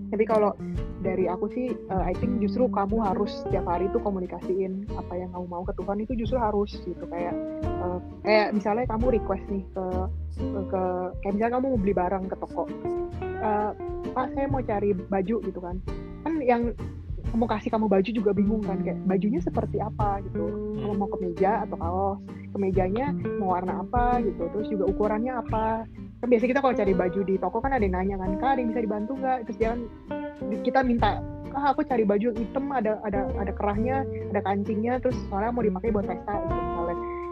Tapi 0.09 0.25
kalau 0.25 0.57
dari 1.05 1.29
aku 1.29 1.47
sih 1.53 1.71
eh, 1.71 2.03
I 2.03 2.15
think 2.17 2.41
justru 2.43 2.67
kamu 2.67 2.99
harus 3.05 3.45
setiap 3.45 3.69
hari 3.69 3.87
itu 3.87 4.01
komunikasiin 4.01 4.89
apa 4.97 5.15
yang 5.15 5.31
kamu 5.31 5.47
mau 5.47 5.63
ke 5.63 5.73
Tuhan 5.77 6.03
itu 6.03 6.13
justru 6.19 6.41
harus 6.41 6.71
gitu. 6.83 7.05
Kayak 7.07 7.37
eh, 7.63 7.99
kayak 8.25 8.49
misalnya 8.57 8.85
kamu 8.89 9.07
request 9.21 9.45
nih 9.53 9.65
ke 9.77 9.87
ke, 10.39 10.83
kayak 11.23 11.33
misalnya 11.35 11.55
kamu 11.59 11.67
mau 11.71 11.81
beli 11.81 11.95
barang 11.95 12.25
ke 12.27 12.37
toko. 12.41 12.65
Eh, 13.21 13.71
Pak 14.09 14.27
saya 14.35 14.47
mau 14.49 14.63
cari 14.65 14.91
baju 14.97 15.37
gitu 15.45 15.61
kan. 15.61 15.77
Kan 16.25 16.35
yang 16.43 16.73
mau 17.37 17.49
kasih 17.51 17.69
kamu 17.69 17.87
baju 17.91 18.11
juga 18.11 18.31
bingung 18.33 18.63
kan 18.65 18.81
kayak 18.81 18.99
bajunya 19.05 19.41
seperti 19.43 19.83
apa 19.83 20.23
gitu? 20.25 20.75
Kamu 20.79 20.95
mau 20.97 21.09
kemeja 21.13 21.67
atau 21.67 21.77
kaos 21.77 22.19
kemejanya 22.55 23.13
mau 23.37 23.53
warna 23.57 23.85
apa 23.85 24.25
gitu? 24.25 24.49
Terus 24.55 24.67
juga 24.73 24.85
ukurannya 24.89 25.33
apa? 25.37 25.85
Kan 26.19 26.29
biasa 26.31 26.45
kita 26.49 26.61
kalau 26.65 26.75
cari 26.75 26.93
baju 26.97 27.21
di 27.23 27.35
toko 27.37 27.59
kan 27.61 27.77
ada 27.77 27.85
yang 27.85 27.95
nanya 27.95 28.17
kan 28.19 28.31
kak 28.41 28.51
ada 28.57 28.61
yang 28.65 28.71
bisa 28.73 28.83
dibantu 28.85 29.13
nggak? 29.19 29.39
Terus 29.51 29.59
jangan 29.61 29.79
kita 30.65 30.81
minta 30.87 31.21
ah 31.57 31.73
aku 31.73 31.83
cari 31.83 32.05
baju 32.05 32.31
yang 32.31 32.39
hitam 32.39 32.71
ada 32.71 33.01
ada 33.03 33.27
ada 33.41 33.53
kerahnya 33.57 34.05
ada 34.31 34.41
kancingnya 34.45 35.01
terus 35.03 35.17
soalnya 35.27 35.51
mau 35.51 35.65
dipakai 35.65 35.91
buat 35.91 36.07
pesta 36.07 36.35
gitu 36.45 36.68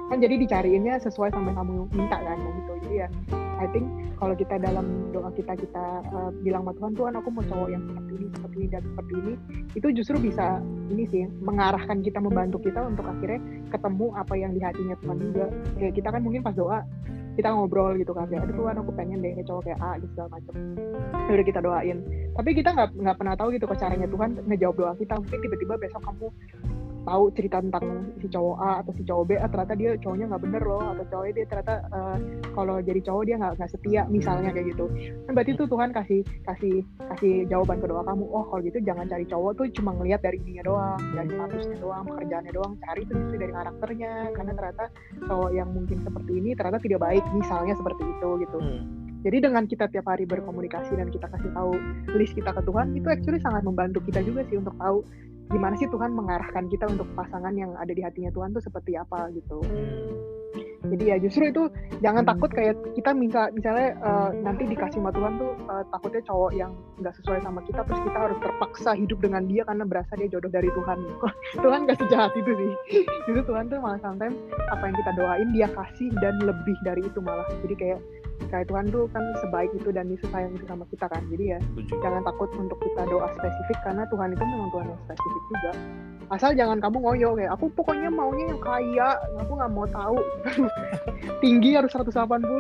kan 0.07 0.19
jadi 0.23 0.35
dicariinnya 0.39 1.03
sesuai 1.03 1.35
sama 1.35 1.51
yang 1.51 1.59
kamu 1.59 1.73
minta 1.95 2.19
kan 2.23 2.39
gitu. 2.39 2.73
Jadi 2.87 2.95
ya 3.03 3.09
I 3.57 3.67
think 3.73 3.87
kalau 4.21 4.35
kita 4.37 4.61
dalam 4.61 5.11
doa 5.11 5.33
kita 5.35 5.59
kita 5.59 5.85
uh, 6.13 6.31
bilang 6.45 6.63
sama 6.65 6.73
Tuhan 6.79 6.93
Tuhan 6.95 7.13
aku 7.19 7.29
mau 7.33 7.45
cowok 7.45 7.69
yang 7.73 7.83
seperti 7.89 8.13
ini 8.15 8.27
seperti 8.31 8.57
ini 8.57 8.69
dan 8.71 8.83
seperti 8.85 9.13
ini 9.17 9.33
itu 9.75 9.89
justru 9.97 10.17
bisa 10.21 10.47
ini 10.93 11.05
sih 11.11 11.25
mengarahkan 11.43 11.99
kita 12.05 12.19
membantu 12.23 12.63
kita 12.63 12.81
untuk 12.85 13.09
akhirnya 13.09 13.41
ketemu 13.73 14.07
apa 14.15 14.35
yang 14.39 14.53
di 14.55 14.61
hatinya 14.63 14.97
Tuhan 15.03 15.19
juga. 15.19 15.47
Kayak 15.81 15.93
kita 15.99 16.09
kan 16.15 16.21
mungkin 16.23 16.41
pas 16.47 16.55
doa 16.55 16.79
kita 17.37 17.53
ngobrol 17.53 17.93
gitu 18.01 18.17
kan 18.17 18.25
kayak 18.33 18.49
aduh 18.49 18.57
Tuhan 18.57 18.75
aku 18.81 18.91
pengen 18.97 19.21
deh 19.21 19.37
cowok 19.45 19.63
kayak 19.69 19.79
A 19.85 20.01
gitu 20.01 20.13
segala 20.17 20.41
macam 20.41 20.55
Ya 21.27 21.31
udah 21.37 21.47
kita 21.47 21.61
doain. 21.61 21.99
Tapi 22.33 22.51
kita 22.57 22.71
nggak 22.73 22.91
nggak 22.97 23.17
pernah 23.19 23.35
tahu 23.37 23.49
gitu 23.53 23.67
caranya 23.77 24.09
Tuhan 24.09 24.31
ngejawab 24.47 24.77
doa 24.79 24.93
kita. 24.97 25.15
Mungkin 25.21 25.39
tiba-tiba 25.43 25.75
besok 25.77 26.03
kamu 26.07 26.27
tahu 27.07 27.25
cerita 27.39 27.63
tentang 27.63 28.11
si 28.19 28.27
cowok 28.27 28.57
A 28.59 28.71
atau 28.83 28.93
si 28.99 29.03
cowok 29.07 29.25
B 29.25 29.31
ah, 29.39 29.49
ternyata 29.49 29.75
dia 29.79 29.91
cowoknya 30.03 30.27
nggak 30.35 30.43
bener 30.43 30.63
loh 30.67 30.83
atau 30.83 31.05
cowoknya 31.07 31.33
dia 31.39 31.47
ternyata 31.47 31.75
eh, 31.87 32.17
kalau 32.51 32.77
jadi 32.83 33.01
cowok 33.07 33.23
dia 33.23 33.37
nggak 33.39 33.53
nggak 33.57 33.71
setia 33.71 34.03
misalnya 34.11 34.51
kayak 34.51 34.67
gitu. 34.75 34.85
Kan 35.25 35.33
berarti 35.39 35.53
tuh 35.55 35.69
Tuhan 35.71 35.91
kasih 35.95 36.21
kasih 36.43 36.75
kasih 37.15 37.35
jawaban 37.47 37.79
ke 37.79 37.87
doa 37.87 38.03
kamu 38.03 38.25
oh 38.27 38.45
kalau 38.51 38.63
gitu 38.67 38.79
jangan 38.83 39.07
cari 39.07 39.25
cowok 39.31 39.51
tuh 39.55 39.67
cuma 39.79 39.91
ngelihat 39.95 40.21
dari 40.21 40.43
ininya 40.43 40.65
doang 40.67 41.01
dari 41.15 41.29
statusnya 41.31 41.79
doang 41.79 42.05
pekerjaannya 42.11 42.53
doang 42.53 42.73
cari 42.83 43.03
tuh 43.07 43.15
justru 43.23 43.37
dari 43.39 43.53
karakternya. 43.55 44.13
Karena 44.35 44.53
ternyata 44.59 44.85
cowok 45.31 45.51
yang 45.55 45.69
mungkin 45.71 45.99
seperti 46.03 46.33
ini 46.37 46.51
ternyata 46.59 46.83
tidak 46.83 47.01
baik 47.01 47.25
misalnya 47.33 47.75
seperti 47.79 48.03
itu 48.03 48.31
gitu. 48.43 48.59
Hmm. 48.59 48.83
jadi 49.27 49.43
dengan 49.51 49.67
kita 49.67 49.91
tiap 49.91 50.07
hari 50.07 50.23
berkomunikasi 50.23 50.95
dan 50.95 51.11
kita 51.11 51.27
kasih 51.27 51.51
tahu 51.51 51.75
list 52.15 52.35
kita 52.39 52.55
ke 52.55 52.63
Tuhan 52.63 52.95
itu 52.95 53.09
actually 53.11 53.43
sangat 53.43 53.67
membantu 53.67 53.99
kita 54.07 54.23
juga 54.23 54.47
sih 54.47 54.59
untuk 54.59 54.75
tahu 54.79 55.03
gimana 55.51 55.75
sih 55.79 55.87
Tuhan 55.87 56.11
mengarahkan 56.13 56.67
kita 56.67 56.91
untuk 56.91 57.07
pasangan 57.15 57.55
yang 57.55 57.75
ada 57.79 57.93
di 57.93 58.03
hatinya 58.03 58.31
Tuhan 58.35 58.51
tuh 58.55 58.63
seperti 58.63 58.99
apa 58.99 59.31
gitu. 59.35 59.63
Jadi 60.87 61.05
ya 61.11 61.17
justru 61.19 61.51
itu 61.51 61.67
jangan 61.99 62.23
takut 62.23 62.47
kayak 62.53 62.79
kita 62.95 63.11
misal 63.11 63.51
misalnya 63.51 63.99
eh, 63.99 64.31
nanti 64.47 64.71
dikasih 64.71 65.03
sama 65.03 65.11
Tuhan 65.11 65.35
tuh 65.41 65.53
eh, 65.67 65.85
takutnya 65.91 66.23
cowok 66.23 66.53
yang 66.55 66.71
nggak 67.03 67.15
sesuai 67.23 67.43
sama 67.43 67.61
kita 67.67 67.83
terus 67.83 68.01
kita 68.07 68.19
harus 68.19 68.39
terpaksa 68.39 68.91
hidup 68.95 69.19
dengan 69.19 69.43
dia 69.51 69.63
karena 69.67 69.83
berasa 69.83 70.13
dia 70.15 70.29
jodoh 70.31 70.51
dari 70.51 70.71
Tuhan. 70.71 70.99
Tuhan 71.65 71.81
gak 71.91 71.99
sejahat 72.07 72.33
itu 72.39 72.53
sih. 72.55 72.73
Justru 73.27 73.43
Tuhan 73.51 73.67
tuh 73.67 73.79
malah 73.83 73.99
sometimes 73.99 74.39
apa 74.71 74.83
yang 74.87 74.97
kita 74.97 75.13
doain 75.19 75.49
dia 75.51 75.69
kasih 75.75 76.09
dan 76.23 76.35
lebih 76.43 76.77
dari 76.87 77.03
itu 77.03 77.19
malah. 77.19 77.47
Jadi 77.67 77.75
kayak 77.75 78.01
kayak 78.53 78.67
Tuhan 78.71 78.87
tuh 78.91 79.05
kan 79.11 79.25
sebaik 79.43 79.71
itu 79.75 79.89
dan 79.91 80.07
Yesus 80.09 80.29
sayang 80.31 80.53
itu 80.55 80.67
sama 80.69 80.85
kita 80.89 81.07
kan. 81.11 81.23
Jadi 81.29 81.45
ya 81.57 81.59
Setuju. 81.75 81.95
jangan 82.03 82.23
takut 82.25 82.51
untuk 82.57 82.79
kita 82.83 83.03
doa 83.09 83.29
spesifik 83.35 83.79
karena 83.85 84.03
Tuhan 84.09 84.29
itu 84.35 84.45
memang 84.45 84.69
Tuhan 84.73 84.87
yang 84.93 85.01
spesifik 85.09 85.43
juga 85.51 85.73
asal 86.27 86.51
jangan 86.59 86.83
kamu 86.83 86.99
ngoyo 87.07 87.39
kayak 87.39 87.55
aku 87.55 87.71
pokoknya 87.79 88.11
maunya 88.11 88.51
yang 88.51 88.59
kaya 88.59 89.09
aku 89.39 89.53
nggak 89.55 89.73
mau 89.73 89.87
tahu 89.87 90.19
tinggi 91.43 91.79
harus 91.79 91.91
180 91.95 92.11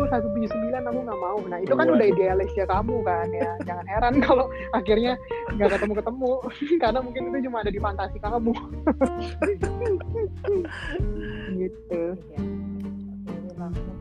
179 0.06 0.86
aku 0.86 1.00
nggak 1.02 1.20
mau 1.20 1.38
nah 1.50 1.58
itu 1.58 1.74
kan 1.74 1.86
Waduh. 1.90 1.98
udah 1.98 2.06
idealisnya 2.06 2.66
kamu 2.70 2.96
kan 3.02 3.26
ya 3.34 3.50
jangan 3.66 3.86
heran 3.90 4.14
kalau 4.26 4.46
akhirnya 4.70 5.18
nggak 5.58 5.70
ketemu 5.74 5.92
ketemu 5.98 6.32
karena 6.82 6.98
mungkin 7.02 7.22
itu 7.34 7.38
cuma 7.50 7.56
ada 7.66 7.70
di 7.74 7.80
fantasi 7.82 8.18
kamu 8.22 8.52
gitu 11.58 12.02
Iya. 12.06 12.65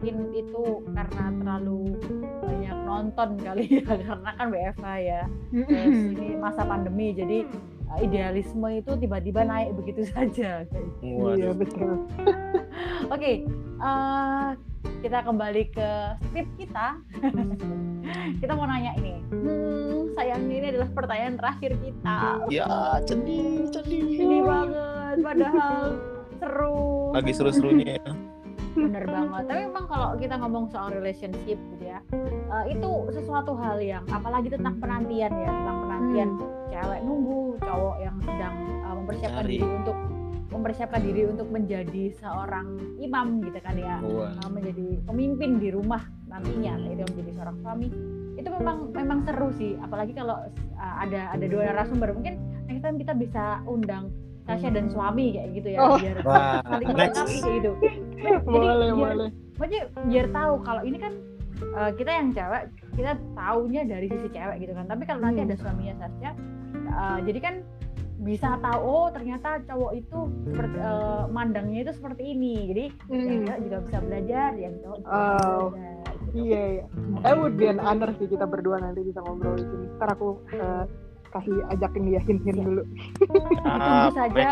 Mungkin 0.06 0.38
itu 0.38 0.86
karena 0.94 1.26
terlalu 1.42 1.98
banyak 2.46 2.78
nonton 2.86 3.30
kali 3.42 3.66
ya 3.66 3.82
karena 4.06 4.30
kan 4.38 4.48
WFH 4.54 4.88
ya. 5.02 5.22
Terus 5.50 5.98
ini 6.14 6.28
masa 6.38 6.62
pandemi 6.62 7.18
jadi 7.18 7.50
uh, 7.90 8.00
idealisme 8.06 8.70
itu 8.70 8.92
tiba-tiba 9.02 9.42
naik 9.42 9.74
begitu 9.74 10.06
saja. 10.14 10.70
Iya 11.02 11.50
betul. 11.58 12.06
Oke 13.14 13.46
eh, 13.82 14.48
kita 15.02 15.26
kembali 15.26 15.64
ke 15.74 15.90
skrip 16.30 16.48
kita. 16.62 16.88
Kita 18.38 18.52
mau 18.54 18.70
nanya 18.70 18.94
ini. 19.02 19.18
Hmm, 19.34 20.14
sayang 20.14 20.46
ini 20.46 20.70
adalah 20.70 20.90
pertanyaan 20.94 21.36
terakhir 21.42 21.72
kita. 21.82 22.18
Ya, 22.54 23.02
sedih, 23.02 23.66
sedih. 23.74 24.06
sedih 24.22 24.42
banget 24.46 25.16
padahal 25.26 25.82
seru. 26.38 27.10
Lagi 27.18 27.32
seru-serunya 27.34 27.98
ya. 27.98 28.35
Bener 28.76 29.04
banget. 29.08 29.44
Tapi 29.48 29.62
memang 29.66 29.86
kalau 29.88 30.10
kita 30.16 30.36
ngomong 30.38 30.66
soal 30.68 30.92
relationship 30.92 31.56
gitu 31.58 31.84
ya 31.84 32.00
eh, 32.52 32.66
itu 32.76 32.90
sesuatu 33.10 33.56
hal 33.56 33.80
yang 33.80 34.04
apalagi 34.12 34.52
tentang 34.52 34.76
penantian 34.78 35.32
ya 35.32 35.50
tentang 35.50 35.78
penantian 35.88 36.30
cewek 36.68 37.00
nunggu 37.02 37.40
cowok 37.64 37.96
yang 38.04 38.16
sedang 38.22 38.56
eh, 38.84 38.94
mempersiapkan 38.94 39.44
Cari. 39.44 39.54
diri 39.56 39.68
untuk 39.68 39.98
mempersiapkan 40.46 41.02
diri 41.04 41.22
untuk 41.28 41.48
menjadi 41.52 42.04
seorang 42.16 42.68
imam 43.00 43.44
gitu 43.44 43.60
kan 43.60 43.76
ya. 43.76 43.98
Wah. 44.04 44.32
eh, 44.32 44.50
menjadi 44.52 44.88
pemimpin 45.04 45.52
di 45.58 45.70
rumah 45.72 46.04
nantinya 46.28 46.76
itu 46.86 47.04
menjadi 47.04 47.32
seorang 47.40 47.58
suami. 47.64 47.88
Itu 48.36 48.50
memang 48.52 48.92
memang 48.92 49.20
seru 49.24 49.50
sih. 49.56 49.80
Apalagi 49.80 50.12
kalau 50.12 50.36
uh, 50.76 50.96
ada 51.00 51.32
ada 51.32 51.46
dua 51.48 51.72
narasumber 51.72 52.12
mungkin 52.12 52.36
next 52.68 52.84
time 52.84 53.00
kita 53.00 53.16
bisa 53.16 53.64
undang 53.64 54.12
Tasya 54.46 54.70
dan 54.70 54.94
suami 54.94 55.34
kayak 55.34 55.50
gitu 55.58 55.68
ya 55.74 55.80
Oh. 55.82 55.98
biar 55.98 56.18
saling 56.62 56.88
melengkapi 56.94 57.36
kayak 57.42 57.56
gitu 57.58 57.72
boleh 58.46 58.90
biar- 58.92 59.16
boleh 59.16 59.30
maksudnya 59.56 59.84
biar 60.06 60.28
tahu 60.30 60.54
kalau 60.62 60.82
ini 60.82 60.98
kan 60.98 61.14
uh, 61.72 61.92
kita 61.92 62.12
yang 62.12 62.30
cewek 62.32 62.64
kita 62.94 63.12
taunya 63.34 63.82
dari 63.84 64.08
sisi 64.08 64.28
cewek 64.30 64.58
gitu 64.60 64.74
kan 64.74 64.86
tapi 64.86 65.04
kalau 65.04 65.22
nanti 65.22 65.40
Hmm. 65.40 65.48
ada 65.48 65.56
suaminya 65.56 65.94
Sasha 65.98 66.32
uh, 66.90 67.18
jadi 67.24 67.40
kan 67.40 67.56
bisa 68.16 68.56
tahu 68.58 68.80
oh 68.80 69.08
ternyata 69.12 69.60
cowok 69.64 69.92
itu 69.94 70.20
seperti 70.46 70.78
uh, 70.78 71.28
mandangnya 71.28 71.84
itu 71.84 71.94
seperti 71.94 72.24
ini 72.32 72.54
jadi 72.66 72.84
yang 73.08 73.22
Hmm. 73.22 73.46
cewek 73.46 73.60
juga 73.62 73.78
bisa 73.82 73.98
belajar 74.02 74.50
yang 74.56 74.74
cowok 74.80 74.98
juga 74.98 75.12
bisa 75.12 75.36
Oh. 75.46 75.68
belajar 75.70 76.14
gitu. 76.16 76.32
Iya, 76.36 76.64
iya. 76.70 76.86
I 77.24 77.32
would 77.32 77.56
be 77.56 77.66
an 77.66 77.80
honor 77.80 78.12
sih 78.12 78.28
kita 78.28 78.44
berdua 78.44 78.76
nanti 78.78 79.04
bisa 79.04 79.20
ngobrol 79.20 79.56
di 79.56 79.64
sini. 79.64 79.88
Ntar 79.96 80.10
aku 80.12 80.36
eh, 80.50 80.84
kasih 81.30 81.56
ajakin 81.70 82.04
dia 82.04 82.20
hint-hint 82.20 82.60
dulu. 82.60 82.84
Ditunggu 83.24 84.12
saja. 84.12 84.52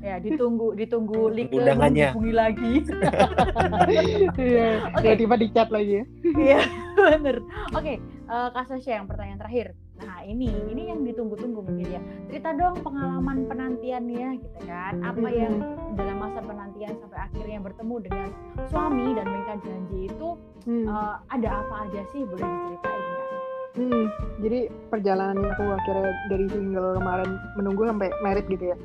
Ya 0.00 0.16
ditunggu 0.16 0.72
ditunggu 0.74 1.28
link 1.28 1.52
Undangannya. 1.52 2.10
menghubungi 2.10 2.32
lagi 2.32 2.72
Iya. 4.40 4.68
Oke. 4.90 5.00
Tiba-tiba 5.02 5.34
di 5.36 5.48
chat 5.52 5.68
lagi 5.68 5.92
ya. 5.92 6.04
Iya, 6.24 6.60
bener. 6.96 7.36
Oke, 7.72 7.94
eh 8.00 8.48
Kak 8.50 8.64
Sasha 8.66 8.96
yang 8.96 9.06
pertanyaan 9.06 9.38
terakhir. 9.38 9.66
Nah 10.00 10.24
ini, 10.24 10.48
ini 10.72 10.88
yang 10.88 11.04
ditunggu-tunggu 11.04 11.60
mungkin 11.60 11.84
ya. 11.86 12.00
Cerita 12.26 12.56
dong 12.56 12.80
pengalaman 12.80 13.44
penantiannya, 13.44 14.40
gitu 14.40 14.58
kan. 14.64 14.96
Apa 15.04 15.28
yang 15.28 15.60
dalam 15.92 16.16
masa 16.18 16.40
penantian 16.40 16.96
sampai 16.96 17.20
akhirnya 17.20 17.58
bertemu 17.60 17.94
dengan 18.00 18.28
suami 18.66 19.06
dan 19.12 19.26
mereka 19.28 19.52
janji 19.60 20.08
itu 20.08 20.28
Hmm. 20.60 20.84
eh, 20.84 21.16
ada 21.32 21.48
apa 21.58 21.88
aja 21.88 22.00
sih? 22.06 22.20
Boleh 22.22 22.44
diceritain 22.44 23.00
nggak? 23.00 23.28
Hmm. 23.70 24.04
Jadi 24.40 24.58
perjalanan 24.88 25.40
aku 25.46 25.62
akhirnya 25.70 26.10
dari 26.28 26.46
single 26.48 26.96
kemarin 26.96 27.28
menunggu 27.54 27.82
sampai 27.86 28.08
merit 28.20 28.44
gitu 28.46 28.64
ya. 28.72 28.76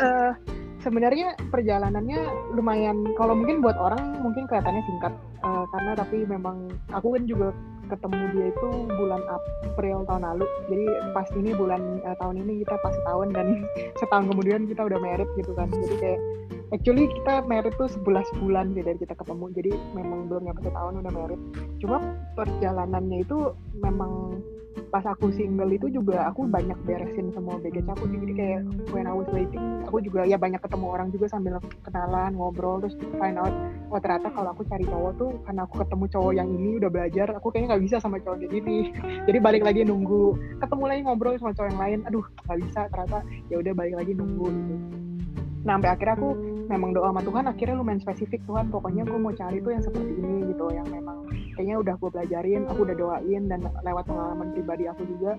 Eh 0.00 0.32
sebenarnya 0.80 1.36
perjalanannya 1.52 2.20
lumayan 2.56 3.04
kalau 3.20 3.36
mungkin 3.36 3.60
buat 3.60 3.76
orang 3.76 4.20
mungkin 4.24 4.48
kelihatannya 4.48 4.82
singkat. 4.88 5.12
Eh, 5.40 5.64
karena 5.72 5.92
tapi 5.96 6.24
memang 6.24 6.68
aku 6.92 7.16
kan 7.16 7.24
juga 7.24 7.48
ketemu 7.90 8.22
dia 8.32 8.46
itu 8.54 8.68
bulan 8.96 9.22
April 9.66 10.06
tahun 10.08 10.22
lalu. 10.24 10.46
Jadi 10.70 10.84
pas 11.12 11.28
ini 11.36 11.50
bulan 11.52 11.82
eh, 12.04 12.16
tahun 12.16 12.36
ini 12.44 12.64
kita 12.64 12.76
pas 12.80 12.96
tahun 13.04 13.28
dan 13.36 13.46
setahun 14.00 14.24
kemudian 14.32 14.64
kita 14.68 14.82
udah 14.88 14.98
merit 15.00 15.28
gitu 15.36 15.52
kan. 15.52 15.68
Jadi 15.68 15.96
kayak 16.00 16.20
actually 16.70 17.06
kita 17.20 17.44
merit 17.44 17.74
tuh 17.76 17.90
11 17.90 18.40
bulan 18.40 18.72
sih 18.72 18.82
dari 18.84 18.98
kita 19.00 19.14
ketemu. 19.16 19.46
Jadi 19.52 19.72
memang 19.92 20.32
belum 20.32 20.42
nyampe 20.48 20.60
setahun 20.64 20.94
udah 21.00 21.12
merit 21.12 21.40
cuma 21.80 21.96
perjalanannya 22.36 23.24
itu 23.24 23.56
memang 23.80 24.40
pas 24.88 25.04
aku 25.04 25.28
single 25.36 25.70
itu 25.70 25.92
juga 25.92 26.26
aku 26.32 26.48
banyak 26.48 26.76
beresin 26.88 27.28
semua 27.36 27.60
baggage 27.60 27.86
aku 27.86 28.08
jadi 28.08 28.34
kayak 28.34 28.60
when 28.90 29.04
I 29.04 29.14
was 29.14 29.28
waiting 29.30 29.84
aku 29.84 30.00
juga 30.00 30.24
ya 30.24 30.40
banyak 30.40 30.62
ketemu 30.64 30.86
orang 30.88 31.08
juga 31.12 31.26
sambil 31.28 31.60
kenalan 31.84 32.32
ngobrol 32.34 32.80
terus 32.80 32.96
find 33.20 33.36
out 33.36 33.52
oh 33.90 33.98
ternyata 33.98 34.30
kalau 34.32 34.54
aku 34.54 34.62
cari 34.70 34.86
cowok 34.86 35.12
tuh 35.18 35.30
karena 35.44 35.66
aku 35.66 35.74
ketemu 35.82 36.04
cowok 36.14 36.32
yang 36.32 36.48
ini 36.48 36.70
udah 36.78 36.90
belajar 36.90 37.26
aku 37.34 37.50
kayaknya 37.50 37.68
nggak 37.74 37.84
bisa 37.90 37.96
sama 37.98 38.16
cowok 38.22 38.38
kayak 38.46 38.52
gini. 38.54 38.78
Jadi 39.26 39.38
balik 39.42 39.62
lagi 39.66 39.80
nunggu 39.82 40.38
ketemu 40.62 40.84
lagi 40.86 41.00
ngobrol 41.04 41.34
sama 41.36 41.52
cowok 41.52 41.68
yang 41.74 41.80
lain 41.80 41.98
aduh 42.06 42.24
nggak 42.46 42.58
bisa 42.64 42.80
ternyata 42.94 43.18
ya 43.50 43.56
udah 43.58 43.72
balik 43.74 43.94
lagi 43.98 44.12
nunggu 44.14 44.46
gitu. 44.46 44.74
Nah 45.60 45.72
sampai 45.76 45.90
akhirnya 45.92 46.14
aku 46.16 46.30
memang 46.70 46.90
doa 46.94 47.08
sama 47.10 47.22
Tuhan 47.26 47.44
akhirnya 47.50 47.76
lumayan 47.76 48.00
spesifik 48.00 48.40
Tuhan 48.46 48.70
pokoknya 48.70 49.02
aku 49.02 49.18
mau 49.18 49.34
cari 49.34 49.58
tuh 49.58 49.72
yang 49.74 49.82
seperti 49.82 50.12
ini 50.22 50.54
gitu 50.54 50.66
yang 50.70 50.86
memang 50.86 51.26
kayaknya 51.60 51.76
udah 51.76 51.94
gue 52.00 52.08
pelajarin 52.08 52.64
aku 52.72 52.88
udah 52.88 52.96
doain 52.96 53.42
dan 53.52 53.60
lewat 53.84 54.08
pengalaman 54.08 54.48
pribadi 54.56 54.88
aku 54.88 55.04
juga 55.04 55.36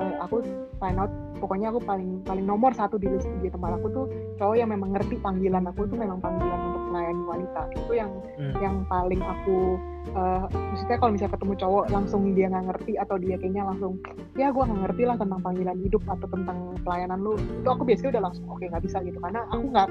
eh, 0.00 0.14
aku 0.24 0.40
find 0.80 0.96
out 0.96 1.12
pokoknya 1.44 1.68
aku 1.68 1.84
paling 1.84 2.24
paling 2.24 2.48
nomor 2.48 2.72
satu 2.72 2.96
di 2.96 3.12
list 3.12 3.28
di 3.44 3.52
tempat 3.52 3.76
aku 3.76 3.86
tuh 3.92 4.06
cowok 4.40 4.56
yang 4.56 4.72
memang 4.72 4.96
ngerti 4.96 5.20
panggilan 5.20 5.68
aku 5.68 5.84
tuh 5.84 6.00
memang 6.00 6.24
panggilan 6.24 6.58
untuk 6.72 6.82
melayani 6.88 7.22
wanita. 7.28 7.60
Itu 7.76 7.92
yang 7.92 8.10
Hmm. 8.38 8.54
yang 8.62 8.76
paling 8.88 9.20
aku 9.20 9.76
eh, 10.08 10.44
maksudnya 10.48 10.96
kalau 10.96 11.12
misalnya 11.12 11.34
ketemu 11.36 11.54
cowok 11.58 11.84
langsung 11.92 12.22
dia 12.32 12.46
nggak 12.48 12.64
ngerti 12.70 12.92
atau 12.96 13.16
dia 13.20 13.36
kayaknya 13.36 13.66
langsung 13.66 14.00
ya 14.40 14.48
gue 14.48 14.62
nggak 14.62 14.80
ngerti 14.88 15.02
lah 15.04 15.16
tentang 15.20 15.40
panggilan 15.44 15.78
hidup 15.84 16.02
atau 16.08 16.26
tentang 16.32 16.58
pelayanan 16.80 17.18
lu 17.20 17.36
itu 17.36 17.68
aku 17.68 17.82
biasanya 17.84 18.10
udah 18.16 18.22
langsung 18.30 18.44
oke 18.48 18.64
nggak 18.64 18.84
bisa 18.86 18.98
gitu. 19.04 19.18
Karena 19.20 19.44
aku 19.52 19.64
nggak 19.68 19.88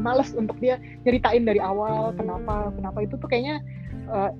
males 0.00 0.32
untuk 0.34 0.56
dia 0.58 0.80
nyeritain 1.06 1.44
dari 1.44 1.60
awal 1.62 2.10
kenapa 2.16 2.72
kenapa. 2.74 2.98
Itu 3.04 3.14
tuh 3.20 3.28
kayaknya 3.30 3.60
eh, 4.10 4.30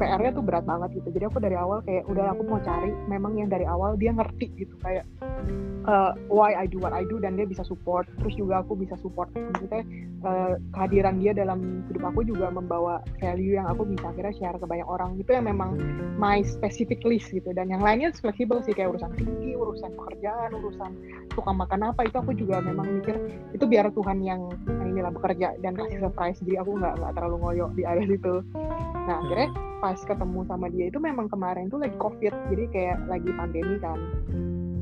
PR-nya 0.00 0.32
tuh 0.32 0.44
berat 0.44 0.64
banget 0.64 0.96
gitu. 1.00 1.08
Jadi 1.12 1.24
aku 1.28 1.38
dari 1.38 1.56
awal 1.56 1.84
kayak 1.84 2.08
udah 2.08 2.32
aku 2.32 2.42
mau 2.48 2.60
cari. 2.64 2.90
Memang 3.06 3.36
yang 3.36 3.52
dari 3.52 3.68
awal 3.68 3.94
dia 4.00 4.10
ngerti 4.16 4.48
gitu 4.56 4.74
kayak 4.80 5.04
eh, 5.84 6.12
why 6.32 6.56
I 6.56 6.64
do 6.64 6.80
what 6.80 6.96
I 6.96 7.04
do 7.04 7.20
dan 7.20 7.36
dia 7.36 7.44
bisa 7.44 7.62
support. 7.62 8.08
Terus 8.24 8.34
juga 8.40 8.64
aku 8.64 8.74
bisa 8.74 8.96
support 8.98 9.28
maksudnya 9.36 9.84
eh, 10.24 10.54
kehadiran 10.72 11.20
dia 11.20 11.36
dalam 11.36 11.84
hidup 11.92 12.08
aku 12.08 12.24
juga 12.24 12.48
membawa 12.48 13.04
value 13.20 13.60
yang 13.60 13.68
aku 13.68 13.84
bisa 13.84 14.08
akhirnya 14.08 14.34
share 14.40 14.56
ke 14.56 14.66
banyak 14.66 14.88
orang. 14.88 15.20
Itu 15.20 15.36
yang 15.36 15.46
memang 15.46 15.76
my 16.16 16.40
specific 16.40 17.04
list 17.04 17.28
gitu. 17.30 17.52
Dan 17.52 17.68
yang 17.68 17.84
lainnya 17.84 18.10
fleksibel 18.16 18.64
sih 18.64 18.72
kayak 18.72 18.96
urusan 18.96 19.12
tinggi 19.20 19.52
urusan 19.60 19.92
pekerjaan 19.94 20.50
urusan 20.56 20.90
suka 21.36 21.50
makan 21.54 21.92
apa 21.92 22.08
itu 22.08 22.16
aku 22.18 22.32
juga 22.34 22.58
memang 22.64 23.00
mikir 23.00 23.16
itu 23.54 23.64
biar 23.68 23.92
Tuhan 23.94 24.18
yang, 24.24 24.50
inilah 24.66 25.14
bekerja 25.14 25.54
dan 25.62 25.78
kasih 25.78 26.02
surprise. 26.02 26.40
Jadi 26.42 26.58
aku 26.58 26.80
nggak 26.80 26.98
nggak 26.98 27.12
terlalu 27.14 27.36
ngoyo 27.44 27.66
di 27.76 27.82
area 27.86 28.06
situ 28.08 28.42
nah 29.08 29.16
akhirnya 29.24 29.50
pas 29.80 29.96
ketemu 29.96 30.44
sama 30.44 30.66
dia 30.68 30.92
itu 30.92 31.00
memang 31.00 31.26
kemarin 31.32 31.72
tuh 31.72 31.80
lagi 31.80 31.96
covid 31.96 32.32
jadi 32.52 32.64
kayak 32.70 32.98
lagi 33.08 33.30
pandemi 33.32 33.76
kan. 33.80 33.98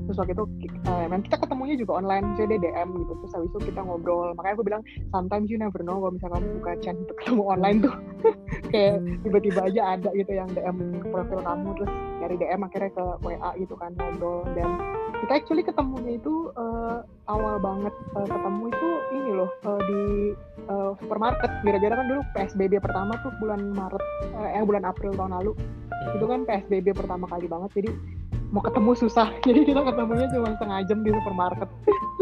Terus 0.08 0.24
waktu 0.24 0.32
itu 0.32 0.44
uh, 0.88 0.98
memang 1.04 1.20
kita 1.20 1.36
ketemunya 1.36 1.76
juga 1.76 2.00
online 2.00 2.32
jadi 2.40 2.56
DM 2.56 2.96
gitu. 2.96 3.12
Terus 3.20 3.32
habis 3.36 3.50
itu 3.52 3.60
kita 3.68 3.84
ngobrol. 3.84 4.32
Makanya 4.40 4.54
aku 4.56 4.64
bilang 4.64 4.82
sometimes 5.12 5.52
you 5.52 5.60
never 5.60 5.84
know 5.84 6.00
kalau 6.00 6.16
misalnya 6.16 6.40
kamu 6.40 6.48
buka 6.64 6.72
chat 6.80 6.96
untuk 6.96 7.16
ketemu 7.20 7.42
online 7.44 7.78
tuh. 7.84 7.94
Kayak 8.72 9.04
tiba-tiba 9.20 9.60
aja 9.68 9.80
ada 10.00 10.08
gitu 10.16 10.32
yang 10.32 10.48
DM 10.56 10.76
ke 11.04 11.06
profil 11.12 11.40
kamu 11.44 11.68
terus 11.76 11.92
dari 12.24 12.34
DM 12.40 12.60
akhirnya 12.64 12.90
ke 12.96 13.04
WA 13.20 13.50
gitu 13.60 13.74
kan 13.76 13.92
ngobrol 14.00 14.48
dan 14.56 14.70
kita 15.24 15.32
actually 15.34 15.64
ketemunya 15.66 16.16
itu 16.16 16.54
uh, 16.54 17.02
awal 17.26 17.58
banget 17.58 17.94
uh, 18.14 18.26
ketemu 18.26 18.62
itu 18.70 18.90
ini 19.14 19.30
loh 19.34 19.50
uh, 19.66 19.80
di 19.82 20.02
uh, 20.70 20.92
supermarket. 21.02 21.50
Gara-gara 21.66 21.94
kan 21.98 22.06
dulu 22.06 22.22
PSBB 22.34 22.72
pertama 22.78 23.18
tuh 23.26 23.32
bulan 23.42 23.74
Maret 23.74 24.04
uh, 24.38 24.48
eh 24.54 24.64
bulan 24.64 24.86
April 24.86 25.14
tahun 25.18 25.34
lalu. 25.34 25.52
Itu 26.14 26.24
kan 26.30 26.46
PSBB 26.46 26.94
pertama 26.94 27.26
kali 27.26 27.50
banget 27.50 27.70
jadi 27.74 27.90
mau 28.48 28.64
ketemu 28.64 28.96
susah. 28.96 29.28
Jadi 29.46 29.60
kita 29.68 29.84
ketemunya 29.84 30.26
cuma 30.32 30.56
setengah 30.56 30.78
jam 30.88 30.98
di 31.04 31.10
supermarket. 31.12 31.68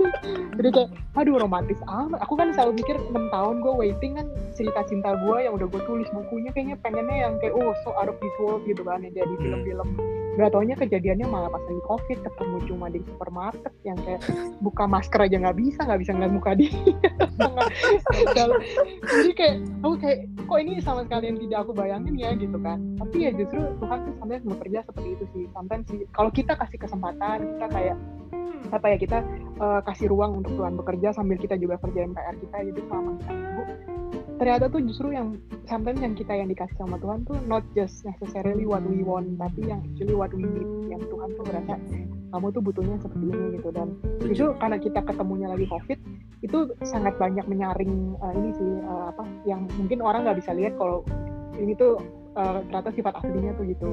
Jadi 0.59 0.69
kayak 0.75 0.91
aduh 1.15 1.39
romantis 1.39 1.79
amat. 1.87 2.19
Aku 2.27 2.35
kan 2.35 2.51
selalu 2.51 2.83
mikir 2.83 2.97
6 2.99 3.15
tahun 3.31 3.55
gue 3.63 3.75
waiting 3.79 4.19
kan 4.19 4.27
cerita 4.59 4.83
cinta 4.91 5.15
gue 5.15 5.37
yang 5.47 5.55
udah 5.55 5.71
gue 5.71 5.83
tulis 5.87 6.09
bukunya 6.11 6.51
kayaknya 6.51 6.77
pengennya 6.83 7.31
yang 7.31 7.35
kayak 7.39 7.55
oh 7.55 7.71
so 7.87 7.95
out 7.95 8.11
of 8.11 8.19
this 8.19 8.37
world 8.43 8.65
gitu 8.67 8.83
kan 8.83 9.07
yang 9.07 9.15
jadi 9.15 9.35
film-film 9.39 9.89
Gak 10.37 10.53
taunya 10.53 10.77
kejadiannya 10.77 11.27
malah 11.33 11.49
pas 11.49 11.65
lagi 11.65 11.83
covid 11.89 12.19
ketemu 12.21 12.57
cuma 12.69 12.87
di 12.93 13.01
supermarket 13.01 13.73
yang 13.89 13.99
kayak 14.05 14.21
buka 14.61 14.85
masker 14.85 15.21
aja 15.25 15.37
nggak 15.41 15.57
bisa 15.57 15.81
nggak 15.85 16.01
bisa 16.05 16.11
ngeliat 16.13 16.33
muka 16.33 16.51
dia. 16.53 16.73
Jadi 19.09 19.31
kayak 19.33 19.57
aku 19.81 19.95
kayak 19.97 20.19
kok 20.45 20.59
ini 20.61 20.73
sama 20.85 21.01
sekali 21.09 21.25
yang 21.33 21.39
tidak 21.41 21.59
aku 21.65 21.73
bayangin 21.73 22.15
ya 22.21 22.31
gitu 22.37 22.59
kan. 22.61 22.79
Tapi 23.01 23.17
ya 23.17 23.31
justru 23.33 23.61
Tuhan 23.81 23.99
tuh 24.05 24.15
sampai 24.21 24.45
bekerja 24.45 24.79
seperti 24.85 25.09
itu 25.17 25.25
sih. 25.33 25.45
Sampai 25.57 25.81
sih 25.89 25.99
kalau 26.13 26.31
kita 26.31 26.53
kasih 26.55 26.79
kesempatan 26.81 27.39
kita 27.57 27.67
kayak 27.73 27.97
apa 28.75 28.87
ya 28.91 28.97
kita 28.99 29.19
uh, 29.63 29.81
kasih 29.87 30.11
ruang 30.11 30.43
untuk 30.43 30.59
Tuhan 30.59 30.75
bekerja 30.75 31.15
sambil 31.15 31.39
kita 31.39 31.55
juga 31.55 31.79
kerjain 31.79 32.11
PR 32.11 32.35
kita 32.35 32.57
gitu 32.67 32.81
selama 32.91 33.11
kita 33.23 33.33
ternyata 34.37 34.69
tuh 34.69 34.81
justru 34.85 35.17
yang 35.17 35.41
sometimes 35.65 36.01
yang 36.01 36.13
kita 36.13 36.33
yang 36.37 36.49
dikasih 36.49 36.77
sama 36.77 37.01
Tuhan 37.01 37.25
tuh 37.25 37.37
not 37.49 37.65
just 37.73 38.05
necessarily 38.05 38.69
what 38.69 38.85
we 38.85 39.01
want 39.01 39.37
tapi 39.41 39.69
yang 39.69 39.81
actually 39.93 40.17
what 40.17 40.33
we 40.33 40.45
need. 40.45 40.69
Yang 40.93 41.09
Tuhan 41.13 41.29
tuh 41.37 41.45
merasa 41.49 41.75
kamu 42.37 42.47
tuh 42.53 42.63
butuhnya 42.63 42.97
seperti 43.01 43.25
ini 43.33 43.47
gitu. 43.59 43.69
Dan 43.73 43.89
justru 44.21 44.49
karena 44.61 44.77
kita 44.77 45.01
ketemunya 45.03 45.49
lagi 45.49 45.67
covid 45.69 45.99
itu 46.45 46.59
sangat 46.85 47.17
banyak 47.17 47.49
menyaring 47.49 48.15
uh, 48.21 48.33
ini 48.37 48.51
sih 48.55 48.71
uh, 48.85 49.11
apa 49.11 49.25
yang 49.49 49.65
mungkin 49.81 50.05
orang 50.05 50.29
nggak 50.29 50.39
bisa 50.45 50.53
lihat 50.53 50.77
kalau 50.77 51.01
ini 51.57 51.73
tuh 51.73 51.97
uh, 52.37 52.61
ternyata 52.69 52.93
sifat 52.93 53.15
aslinya 53.25 53.57
tuh 53.57 53.65
gitu. 53.65 53.89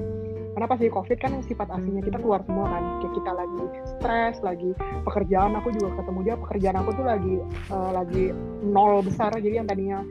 Karena 0.53 0.70
pas 0.70 0.78
di 0.78 0.91
covid? 0.91 1.18
Kan 1.18 1.41
sifat 1.41 1.65
aslinya 1.74 2.03
kita 2.06 2.22
keluar 2.22 2.45
semua 2.45 2.70
kan. 2.70 2.84
Kayak 3.02 3.14
kita 3.18 3.32
lagi 3.34 3.64
stres 3.98 4.36
lagi 4.45 4.70
pekerjaan 5.02 5.57
aku 5.57 5.74
juga 5.74 5.98
ketemu 5.98 6.20
dia 6.22 6.36
pekerjaan 6.38 6.78
aku 6.78 6.90
tuh 6.94 7.06
lagi 7.07 7.36
uh, 7.74 7.91
lagi 7.95 8.24
nol 8.61 9.02
besar. 9.02 9.34
Jadi 9.34 9.56
yang 9.57 9.65
tadinya 9.65 10.06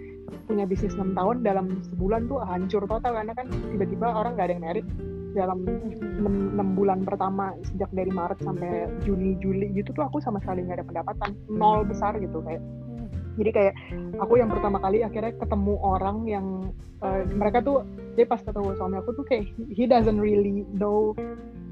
punya 0.47 0.65
bisnis 0.69 0.95
6 0.95 1.17
tahun 1.17 1.47
dalam 1.47 1.81
sebulan 1.93 2.29
tuh 2.29 2.43
hancur 2.45 2.85
total 2.85 3.13
karena 3.17 3.33
kan 3.33 3.47
tiba-tiba 3.73 4.07
orang 4.11 4.37
nggak 4.37 4.47
ada 4.49 4.55
yang 4.55 4.65
merit. 4.65 4.87
Dalam 5.33 5.65
6, 5.65 6.61
6 6.61 6.77
bulan 6.77 7.09
pertama 7.09 7.57
sejak 7.65 7.89
dari 7.97 8.13
Maret 8.13 8.45
sampai 8.45 8.85
Juni 9.01 9.41
Juli 9.41 9.73
gitu 9.73 9.97
tuh 9.97 10.05
aku 10.05 10.21
sama 10.21 10.45
sekali 10.45 10.61
nggak 10.69 10.85
ada 10.85 10.87
pendapatan. 10.87 11.31
Nol 11.49 11.89
besar 11.89 12.21
gitu 12.21 12.45
kayak. 12.45 12.61
Jadi 13.41 13.51
kayak 13.51 13.75
aku 14.21 14.37
yang 14.37 14.53
pertama 14.53 14.77
kali 14.77 15.01
akhirnya 15.01 15.33
ketemu 15.41 15.81
orang 15.81 16.29
yang 16.29 16.47
uh, 17.01 17.25
mereka 17.33 17.65
tuh 17.65 17.81
dia 18.13 18.29
pas 18.29 18.45
ketemu 18.45 18.77
suami 18.77 19.01
aku 19.01 19.17
tuh 19.17 19.25
kayak 19.25 19.49
he 19.73 19.89
doesn't 19.89 20.21
really 20.21 20.69
know 20.77 21.17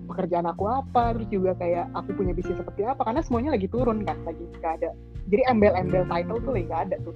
pekerjaan 0.09 0.49
aku 0.49 0.65
apa 0.65 1.13
terus 1.15 1.29
juga 1.29 1.53
kayak 1.61 1.87
aku 1.93 2.17
punya 2.17 2.33
bisnis 2.33 2.57
seperti 2.57 2.89
apa 2.89 3.05
karena 3.05 3.21
semuanya 3.21 3.51
lagi 3.53 3.69
turun 3.69 4.09
kan 4.09 4.17
lagi 4.25 4.41
nggak 4.57 4.73
ada. 4.81 4.91
Jadi 5.29 5.43
embel-embel 5.53 6.09
title 6.09 6.41
tuh 6.41 6.53
lagi 6.57 6.65
nggak 6.65 6.83
ada 6.89 6.97
tuh 7.05 7.15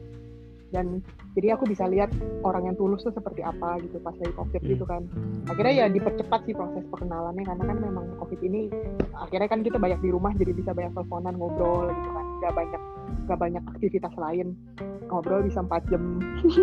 dan 0.74 0.98
jadi 1.38 1.54
aku 1.54 1.70
bisa 1.70 1.86
lihat 1.86 2.10
orang 2.42 2.66
yang 2.66 2.76
tulus 2.76 3.06
tuh 3.06 3.14
seperti 3.14 3.46
apa 3.46 3.78
gitu 3.86 4.02
pas 4.02 4.14
lagi 4.18 4.34
covid 4.34 4.62
hmm. 4.66 4.70
gitu 4.74 4.84
kan. 4.84 5.02
Akhirnya 5.46 5.74
ya 5.74 5.86
dipercepat 5.86 6.40
sih 6.50 6.54
proses 6.58 6.82
perkenalannya 6.90 7.46
karena 7.46 7.64
kan 7.70 7.78
memang 7.78 8.04
covid 8.18 8.42
ini 8.42 8.66
akhirnya 9.14 9.46
kan 9.46 9.62
kita 9.62 9.78
banyak 9.78 10.02
di 10.02 10.10
rumah 10.10 10.34
jadi 10.34 10.50
bisa 10.50 10.74
banyak 10.74 10.90
teleponan 10.98 11.38
ngobrol 11.38 11.86
gitu 11.94 12.10
kan. 12.10 12.26
Gak 12.42 12.54
banyak 12.58 12.82
gak 13.30 13.38
banyak 13.38 13.62
aktivitas 13.78 14.14
lain. 14.18 14.58
Ngobrol 15.06 15.46
bisa 15.46 15.62
empat 15.62 15.86
jam. 15.86 16.02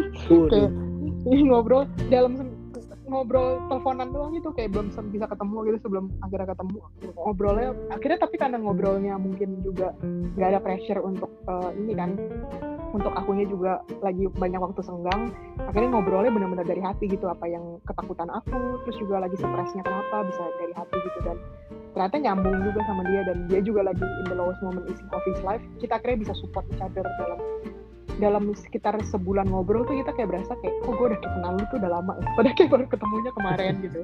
Kayak 0.51 0.75
ngobrol 1.47 1.87
dalam 2.11 2.35
ngobrol 3.11 3.59
teleponan 3.67 4.07
doang 4.15 4.31
gitu 4.31 4.55
kayak 4.55 4.71
belum 4.71 4.87
bisa 5.11 5.27
ketemu 5.27 5.55
gitu 5.67 5.77
sebelum 5.83 6.05
akhirnya 6.23 6.47
ketemu. 6.55 6.77
Ngobrolnya 7.19 7.69
akhirnya 7.91 8.19
tapi 8.23 8.35
karena 8.39 8.57
ngobrolnya 8.63 9.13
mungkin 9.19 9.59
juga 9.59 9.91
nggak 10.39 10.49
ada 10.55 10.59
pressure 10.63 11.03
untuk 11.03 11.29
uh, 11.51 11.75
ini 11.75 11.93
kan 11.93 12.15
untuk 12.91 13.11
akunya 13.15 13.47
juga 13.47 13.83
lagi 14.03 14.27
banyak 14.35 14.59
waktu 14.59 14.83
senggang 14.83 15.31
akhirnya 15.63 15.95
ngobrolnya 15.95 16.31
benar-benar 16.31 16.67
dari 16.67 16.83
hati 16.83 17.07
gitu 17.07 17.27
apa 17.27 17.47
yang 17.47 17.79
ketakutan 17.87 18.27
aku 18.31 18.83
terus 18.87 18.97
juga 18.99 19.23
lagi 19.23 19.35
stresnya 19.35 19.83
kenapa 19.83 20.27
bisa 20.27 20.43
dari 20.59 20.73
hati 20.75 20.97
gitu. 21.03 21.19
Dan 21.27 21.37
ternyata 21.91 22.15
nyambung 22.23 22.57
juga 22.63 22.79
sama 22.87 23.03
dia 23.03 23.21
dan 23.27 23.37
dia 23.51 23.59
juga 23.59 23.91
lagi 23.91 24.03
in 24.03 24.25
the 24.31 24.35
lowest 24.35 24.59
moment 24.63 24.87
of 24.87 25.23
his 25.27 25.39
life 25.43 25.63
kita 25.83 25.99
akhirnya 25.99 26.23
bisa 26.23 26.33
support 26.39 26.63
each 26.71 26.79
other 26.79 27.03
dalam 27.19 27.39
dalam 28.19 28.51
sekitar 28.57 28.97
sebulan 29.07 29.47
ngobrol 29.47 29.87
tuh 29.87 29.95
kita 30.03 30.11
kayak 30.17 30.29
berasa 30.35 30.53
kayak 30.59 30.75
kok 30.83 30.93
gue 30.97 31.07
udah 31.13 31.19
kenal 31.21 31.51
lu 31.55 31.63
tuh 31.71 31.77
udah 31.79 31.91
lama 31.99 32.13
ya 32.19 32.27
padahal 32.37 32.55
kayak 32.57 32.69
baru 32.73 32.83
ketemunya 32.89 33.31
kemarin 33.37 33.73
gitu. 33.85 34.01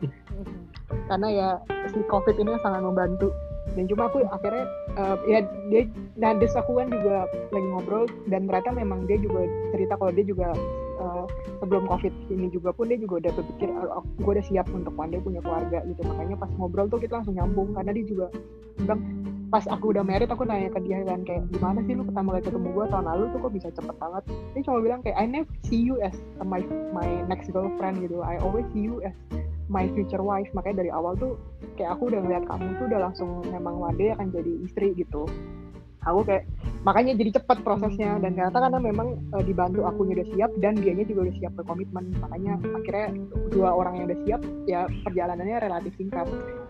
Karena 1.10 1.28
ya 1.32 1.50
si 1.92 2.00
covid 2.08 2.36
ini 2.40 2.56
sangat 2.64 2.82
membantu. 2.84 3.32
Dan 3.76 3.86
cuma 3.86 4.10
aku 4.10 4.24
akhirnya 4.32 4.66
uh, 4.96 5.20
ya 5.28 5.44
dia 5.70 5.86
nah 6.18 6.34
des 6.34 6.56
aku 6.56 6.82
kan 6.82 6.88
juga 6.90 7.30
lagi 7.54 7.68
ngobrol 7.68 8.10
dan 8.32 8.50
ternyata 8.50 8.74
memang 8.74 9.06
dia 9.06 9.22
juga 9.22 9.46
cerita 9.70 9.94
kalau 10.00 10.12
dia 10.16 10.26
juga 10.26 10.56
uh, 10.98 11.30
sebelum 11.62 11.86
covid 11.86 12.10
ini 12.32 12.50
juga 12.50 12.74
pun 12.74 12.90
dia 12.90 12.98
juga 12.98 13.22
udah 13.22 13.32
berpikir 13.38 13.70
oh, 13.70 14.02
gue 14.18 14.32
udah 14.40 14.46
siap 14.50 14.66
untuk 14.74 14.96
pandai 14.98 15.22
punya 15.22 15.44
keluarga 15.44 15.84
gitu. 15.86 16.02
Makanya 16.08 16.36
pas 16.40 16.50
ngobrol 16.58 16.88
tuh 16.90 16.98
kita 16.98 17.22
langsung 17.22 17.38
nyambung 17.38 17.76
karena 17.76 17.92
dia 17.94 18.06
juga 18.08 18.28
bilang 18.82 19.27
pas 19.48 19.64
aku 19.72 19.95
udah 19.95 20.03
married 20.03 20.28
aku 20.28 20.44
nanya 20.44 20.68
ke 20.76 20.84
dia 20.84 20.99
kan 21.07 21.24
kayak 21.24 21.48
gimana 21.56 21.80
sih 21.88 21.95
lu 21.95 22.03
pertama 22.03 22.36
kali 22.36 22.44
ketemu 22.52 22.68
gue 22.76 22.86
tahun 22.91 23.06
lalu 23.07 23.24
tuh 23.32 23.40
kok 23.40 23.53
bisa 23.56 23.68
cepet 23.72 23.95
banget? 23.95 24.24
Dia 24.28 24.61
cuma 24.68 24.78
bilang 24.84 24.99
kayak 24.99 25.18
I 25.18 25.26
never 25.28 25.53
see 25.64 25.80
you 25.80 25.95
as 26.03 26.15
my 26.44 26.60
my 26.91 27.07
next 27.32 27.48
girlfriend 27.56 28.03
gitu. 28.03 28.19
I 28.19 28.36
always 28.44 28.68
see 28.76 28.84
you 28.84 28.99
as 29.07 29.15
my 29.72 29.88
future 29.95 30.19
wife. 30.19 30.48
Makanya 30.52 30.84
dari 30.84 30.91
awal 30.91 31.15
tuh 31.15 31.40
kayak 31.80 31.95
aku 31.95 32.11
udah 32.11 32.19
ngeliat 32.24 32.44
kamu 32.48 32.68
tuh 32.76 32.86
udah 32.91 32.99
langsung 33.07 33.30
memang 33.48 33.80
one 33.80 33.95
day 33.95 34.11
akan 34.11 34.28
jadi 34.36 34.52
istri 34.68 34.91
gitu. 34.99 35.24
Aku 36.07 36.24
kayak 36.24 36.48
makanya 36.88 37.19
jadi 37.19 37.40
cepat 37.40 37.64
prosesnya. 37.68 38.15
Dan 38.19 38.36
ternyata 38.36 38.64
karena 38.64 38.80
memang 38.80 39.19
e, 39.32 39.38
dibantu 39.44 39.84
aku 39.84 40.07
udah 40.07 40.28
siap 40.32 40.52
dan 40.64 40.80
dianya 40.80 41.03
juga 41.03 41.28
udah 41.28 41.36
siap 41.40 41.53
berkomitmen. 41.60 42.15
Makanya 42.19 42.53
akhirnya 42.64 43.07
dua 43.52 43.69
orang 43.76 43.99
yang 43.99 44.06
udah 44.11 44.19
siap 44.24 44.41
ya 44.68 44.82
perjalanannya 45.07 45.57
relatif 45.60 45.95
singkat. 45.99 46.28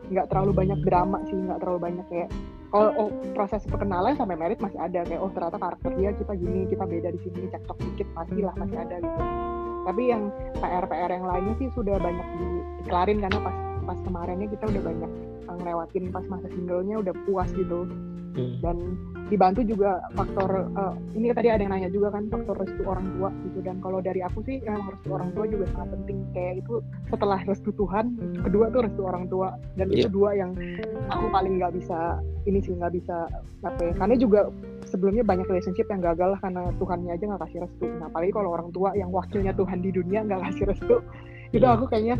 Nggak 0.10 0.30
terlalu 0.34 0.52
banyak 0.58 0.80
drama 0.86 1.22
sih 1.30 1.38
nggak 1.38 1.62
terlalu 1.62 1.80
banyak 1.82 2.06
kayak 2.10 2.30
kalau 2.68 2.91
oh, 2.99 3.10
proses 3.31 3.64
perkenalan 3.64 4.19
sampai 4.19 4.35
merit 4.35 4.60
masih 4.60 4.76
ada 4.76 5.07
kayak 5.07 5.23
oh 5.23 5.31
ternyata 5.31 5.56
karakter 5.56 5.91
dia 5.95 6.11
kita 6.11 6.34
gini 6.35 6.68
kita 6.68 6.84
beda 6.84 7.10
di 7.15 7.19
sini 7.23 7.48
cekcok 7.48 7.77
dikit 7.80 8.07
pastilah 8.11 8.56
masih 8.60 8.77
ada 8.77 8.95
gitu. 8.99 9.22
Tapi 9.88 10.03
yang 10.11 10.23
PR-PR 10.60 11.10
yang 11.15 11.26
lainnya 11.26 11.56
sih 11.64 11.72
sudah 11.72 11.95
banyak 11.95 12.27
dikelarin 12.84 13.23
karena 13.23 13.39
pas 13.39 13.56
pas 13.88 13.99
kemarinnya 14.03 14.48
kita 14.52 14.68
udah 14.68 14.84
banyak 14.84 15.11
eh, 15.48 15.56
ngelewatin 15.64 16.03
pas 16.11 16.26
masa 16.27 16.48
singlenya 16.52 16.95
udah 16.99 17.15
puas 17.23 17.48
gitu 17.56 17.88
hmm. 18.38 18.62
dan 18.62 18.78
dibantu 19.28 19.60
juga 19.68 20.00
faktor 20.16 20.72
uh, 20.78 20.96
ini 21.12 21.36
tadi 21.36 21.52
ada 21.52 21.60
yang 21.60 21.74
nanya 21.76 21.92
juga 21.92 22.16
kan 22.16 22.32
faktor 22.32 22.56
restu 22.64 22.82
orang 22.88 23.12
tua 23.20 23.30
gitu 23.44 23.60
dan 23.60 23.76
kalau 23.84 24.00
dari 24.00 24.24
aku 24.24 24.40
sih 24.48 24.64
emang 24.64 24.88
restu 24.88 25.10
orang 25.12 25.30
tua 25.36 25.46
juga 25.52 25.66
sangat 25.76 25.90
penting 26.00 26.18
kayak 26.32 26.64
itu 26.64 26.80
setelah 27.12 27.40
restu 27.44 27.70
Tuhan 27.76 28.06
kedua 28.40 28.72
tuh 28.72 28.88
restu 28.88 29.02
orang 29.04 29.28
tua 29.28 29.60
dan 29.76 29.92
yeah. 29.92 29.96
itu 30.00 30.08
iya. 30.08 30.16
dua 30.16 30.30
yang 30.32 30.52
aku 31.12 31.26
paling 31.28 31.60
nggak 31.60 31.76
bisa 31.76 32.24
ini 32.48 32.64
sih 32.64 32.72
nggak 32.72 32.96
bisa 32.96 33.28
apa 33.68 33.82
ya 33.84 33.94
karena 34.00 34.16
juga 34.16 34.48
sebelumnya 34.88 35.28
banyak 35.28 35.44
relationship 35.52 35.92
yang 35.92 36.00
gagal 36.00 36.38
lah 36.38 36.40
karena 36.40 36.72
Tuhannya 36.80 37.12
aja 37.12 37.24
nggak 37.28 37.42
kasih 37.44 37.60
restu 37.68 37.86
nah 38.00 38.08
apalagi 38.08 38.32
kalau 38.32 38.50
orang 38.56 38.70
tua 38.72 38.96
yang 38.96 39.12
wakilnya 39.12 39.52
Tuhan 39.52 39.84
di 39.84 39.92
dunia 39.92 40.24
nggak 40.24 40.42
kasih 40.52 40.64
restu 40.72 40.96
itu 41.52 41.64
iya. 41.64 41.76
aku 41.76 41.86
kayaknya 41.92 42.16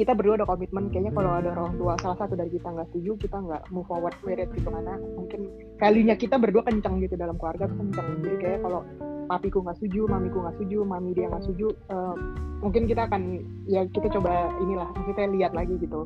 kita 0.00 0.16
berdua 0.16 0.40
ada 0.40 0.48
komitmen 0.48 0.88
kayaknya 0.88 1.12
kalau 1.12 1.30
ada 1.36 1.52
orang 1.52 1.76
tua 1.76 1.92
salah 2.00 2.16
satu 2.16 2.32
dari 2.32 2.48
kita 2.56 2.72
nggak 2.72 2.88
setuju 2.88 3.20
kita 3.20 3.36
nggak 3.36 3.62
move 3.68 3.84
forward 3.84 4.16
it 4.24 4.48
gitu 4.56 4.68
karena 4.72 4.96
mungkin 4.96 5.40
value-nya 5.76 6.16
kita 6.16 6.40
berdua 6.40 6.64
kencang 6.64 7.04
gitu 7.04 7.20
dalam 7.20 7.36
keluarga 7.36 7.68
tuh 7.68 7.76
kencang 7.76 8.06
jadi 8.24 8.36
kayak 8.40 8.60
kalau 8.64 8.80
papiku 9.28 9.60
nggak 9.60 9.76
setuju 9.76 10.08
mamiku 10.08 10.40
nggak 10.40 10.56
setuju 10.56 10.78
mami 10.88 11.12
dia 11.12 11.28
nggak 11.28 11.44
setuju 11.44 11.68
eh, 11.92 12.14
mungkin 12.60 12.82
kita 12.90 13.06
akan 13.08 13.22
ya 13.68 13.86
kita 13.88 14.08
coba 14.12 14.52
inilah 14.60 14.88
maksudnya 14.92 15.28
lihat 15.32 15.52
lagi 15.56 15.74
gitu. 15.80 16.04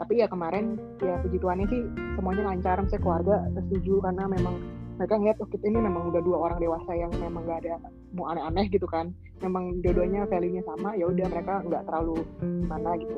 Tapi 0.00 0.24
ya 0.24 0.26
kemarin 0.32 0.80
ya 1.04 1.20
puji 1.20 1.36
Tuhannya 1.44 1.66
sih 1.68 1.80
semuanya 2.16 2.48
lancar 2.48 2.80
saya 2.88 3.00
keluarga 3.04 3.44
setuju 3.52 4.00
karena 4.00 4.24
memang 4.32 4.56
mereka 5.00 5.16
ngeliat 5.16 5.40
oh 5.40 5.48
kita 5.48 5.64
ini 5.64 5.80
memang 5.80 6.12
udah 6.12 6.20
dua 6.20 6.36
orang 6.44 6.60
dewasa 6.60 6.92
yang 6.92 7.08
memang 7.16 7.48
gak 7.48 7.64
ada 7.64 7.80
mau 8.12 8.28
aneh-aneh 8.28 8.68
gitu 8.68 8.84
kan. 8.84 9.16
Memang 9.40 9.80
dua-duanya 9.80 10.28
value-nya 10.28 10.60
sama 10.68 10.92
ya 10.92 11.08
udah 11.08 11.24
mereka 11.32 11.64
nggak 11.64 11.88
terlalu 11.88 12.20
mana 12.68 12.92
gitu. 13.00 13.16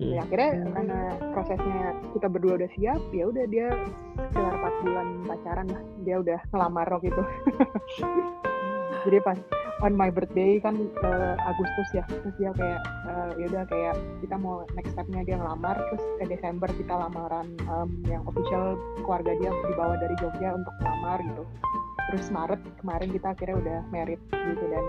Hmm. 0.00 0.16
ya 0.16 0.24
akhirnya 0.24 0.64
karena 0.72 1.00
prosesnya 1.36 1.92
kita 2.16 2.26
berdua 2.32 2.56
udah 2.56 2.70
siap 2.72 3.00
ya 3.12 3.28
udah 3.28 3.44
dia 3.52 3.68
sekitar 4.16 4.54
4 4.56 4.80
bulan 4.88 5.06
pacaran 5.28 5.68
lah. 5.68 5.82
Dia 6.08 6.16
udah 6.24 6.40
ngelamar 6.56 6.86
waktu 6.88 7.12
itu 7.12 7.22
jadi 9.04 9.18
pas 9.24 9.38
on 9.80 9.96
my 9.96 10.12
birthday 10.12 10.60
kan 10.60 10.76
eh, 10.76 11.34
Agustus 11.40 11.88
ya 11.96 12.04
terus 12.08 12.34
dia 12.36 12.52
kayak 12.52 12.80
eh, 13.08 13.30
ya 13.40 13.44
udah 13.48 13.64
kayak 13.64 13.94
kita 14.20 14.36
mau 14.36 14.64
next 14.76 14.92
stepnya 14.92 15.24
dia 15.24 15.40
ngelamar 15.40 15.76
terus 15.88 16.04
ke 16.20 16.24
Desember 16.28 16.68
kita 16.68 16.92
lamaran 16.92 17.48
em, 17.64 17.88
yang 18.04 18.22
official 18.28 18.76
keluarga 19.02 19.32
dia 19.40 19.50
dibawa 19.64 19.96
dari 19.96 20.14
Jogja 20.20 20.52
untuk 20.52 20.74
ngelamar 20.84 21.18
gitu. 21.24 21.44
Terus 22.10 22.26
Maret 22.34 22.58
kemarin 22.82 23.08
kita 23.14 23.38
akhirnya 23.38 23.56
udah 23.62 23.78
married 23.94 24.18
gitu 24.34 24.64
dan 24.66 24.82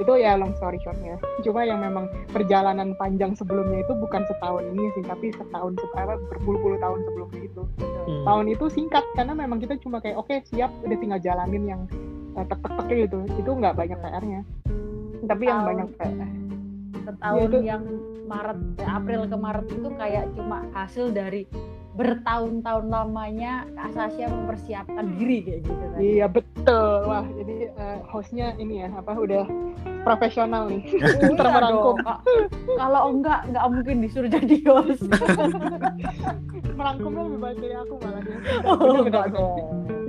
itu 0.00 0.12
ya 0.16 0.40
long 0.40 0.56
story 0.56 0.80
shortnya. 0.80 1.20
Cuma 1.44 1.68
yang 1.68 1.84
memang 1.84 2.08
perjalanan 2.32 2.96
panjang 2.96 3.36
sebelumnya 3.36 3.84
itu 3.84 3.92
bukan 3.92 4.24
setahun 4.24 4.64
ini 4.72 4.88
sih 4.96 5.04
tapi 5.04 5.36
setahun 5.36 5.76
se- 5.76 5.92
apa 6.00 6.16
berpuluh-puluh 6.32 6.80
tahun 6.80 7.04
sebelumnya 7.04 7.42
itu. 7.44 7.62
Hmm. 8.02 8.24
tahun 8.26 8.46
itu 8.50 8.66
singkat 8.66 9.04
karena 9.14 9.30
memang 9.36 9.62
kita 9.62 9.78
cuma 9.78 10.02
kayak 10.02 10.18
oke 10.18 10.34
siap 10.50 10.74
udah 10.82 10.96
tinggal 10.98 11.20
jalanin 11.22 11.64
yang 11.70 11.80
eh, 11.92 12.21
tek-tek 12.34 12.88
gitu 12.88 13.18
itu 13.30 13.50
nggak 13.50 13.74
banyak 13.74 13.98
PR-nya 13.98 14.40
tapi 15.22 15.42
yang 15.44 15.60
banyak 15.62 15.88
PR 15.94 16.28
setahun 17.02 17.36
Ya, 17.36 17.44
itu- 17.44 17.64
yang 17.64 17.82
Maret 18.22 18.58
eh, 18.78 18.88
April 18.88 19.20
ke 19.24 19.36
Maret 19.36 19.66
itu 19.68 19.88
kayak 19.92 20.24
cuma 20.32 20.64
hasil 20.72 21.10
dari 21.10 21.44
bertahun-tahun 21.92 22.88
lamanya 22.88 23.68
Kak 23.70 23.92
Sasha 23.92 24.24
mempersiapkan 24.26 25.04
diri 25.12 25.44
kayak 25.44 25.60
gitu 25.60 25.84
kan. 25.84 25.98
iya 26.00 26.24
betul 26.26 27.04
wah 27.04 27.20
jadi 27.30 27.54
eh, 27.68 27.98
hostnya 28.08 28.56
ini 28.56 28.80
ya 28.80 28.88
apa 28.90 29.12
udah 29.12 29.44
profesional 30.00 30.66
nih 30.66 30.80
Iya 30.88 31.28
Ntar 31.36 31.46
merangkum. 31.46 31.94
dong, 31.94 31.98
Kak. 32.00 32.18
Kalau 32.72 33.02
enggak 33.08 33.40
enggak 33.44 33.64
mungkin 33.68 33.96
disuruh 34.00 34.26
jadi 34.26 34.56
host. 34.64 35.04
merangkumnya 36.72 37.22
lebih 37.22 37.40
baik 37.40 37.58
dari 37.60 37.74
aku 37.76 37.94
malah 38.00 38.22
ya 38.22 38.36
Oh, 38.64 38.74
Bener-bener. 38.74 39.06
enggak 39.06 39.26
dong. 39.30 39.56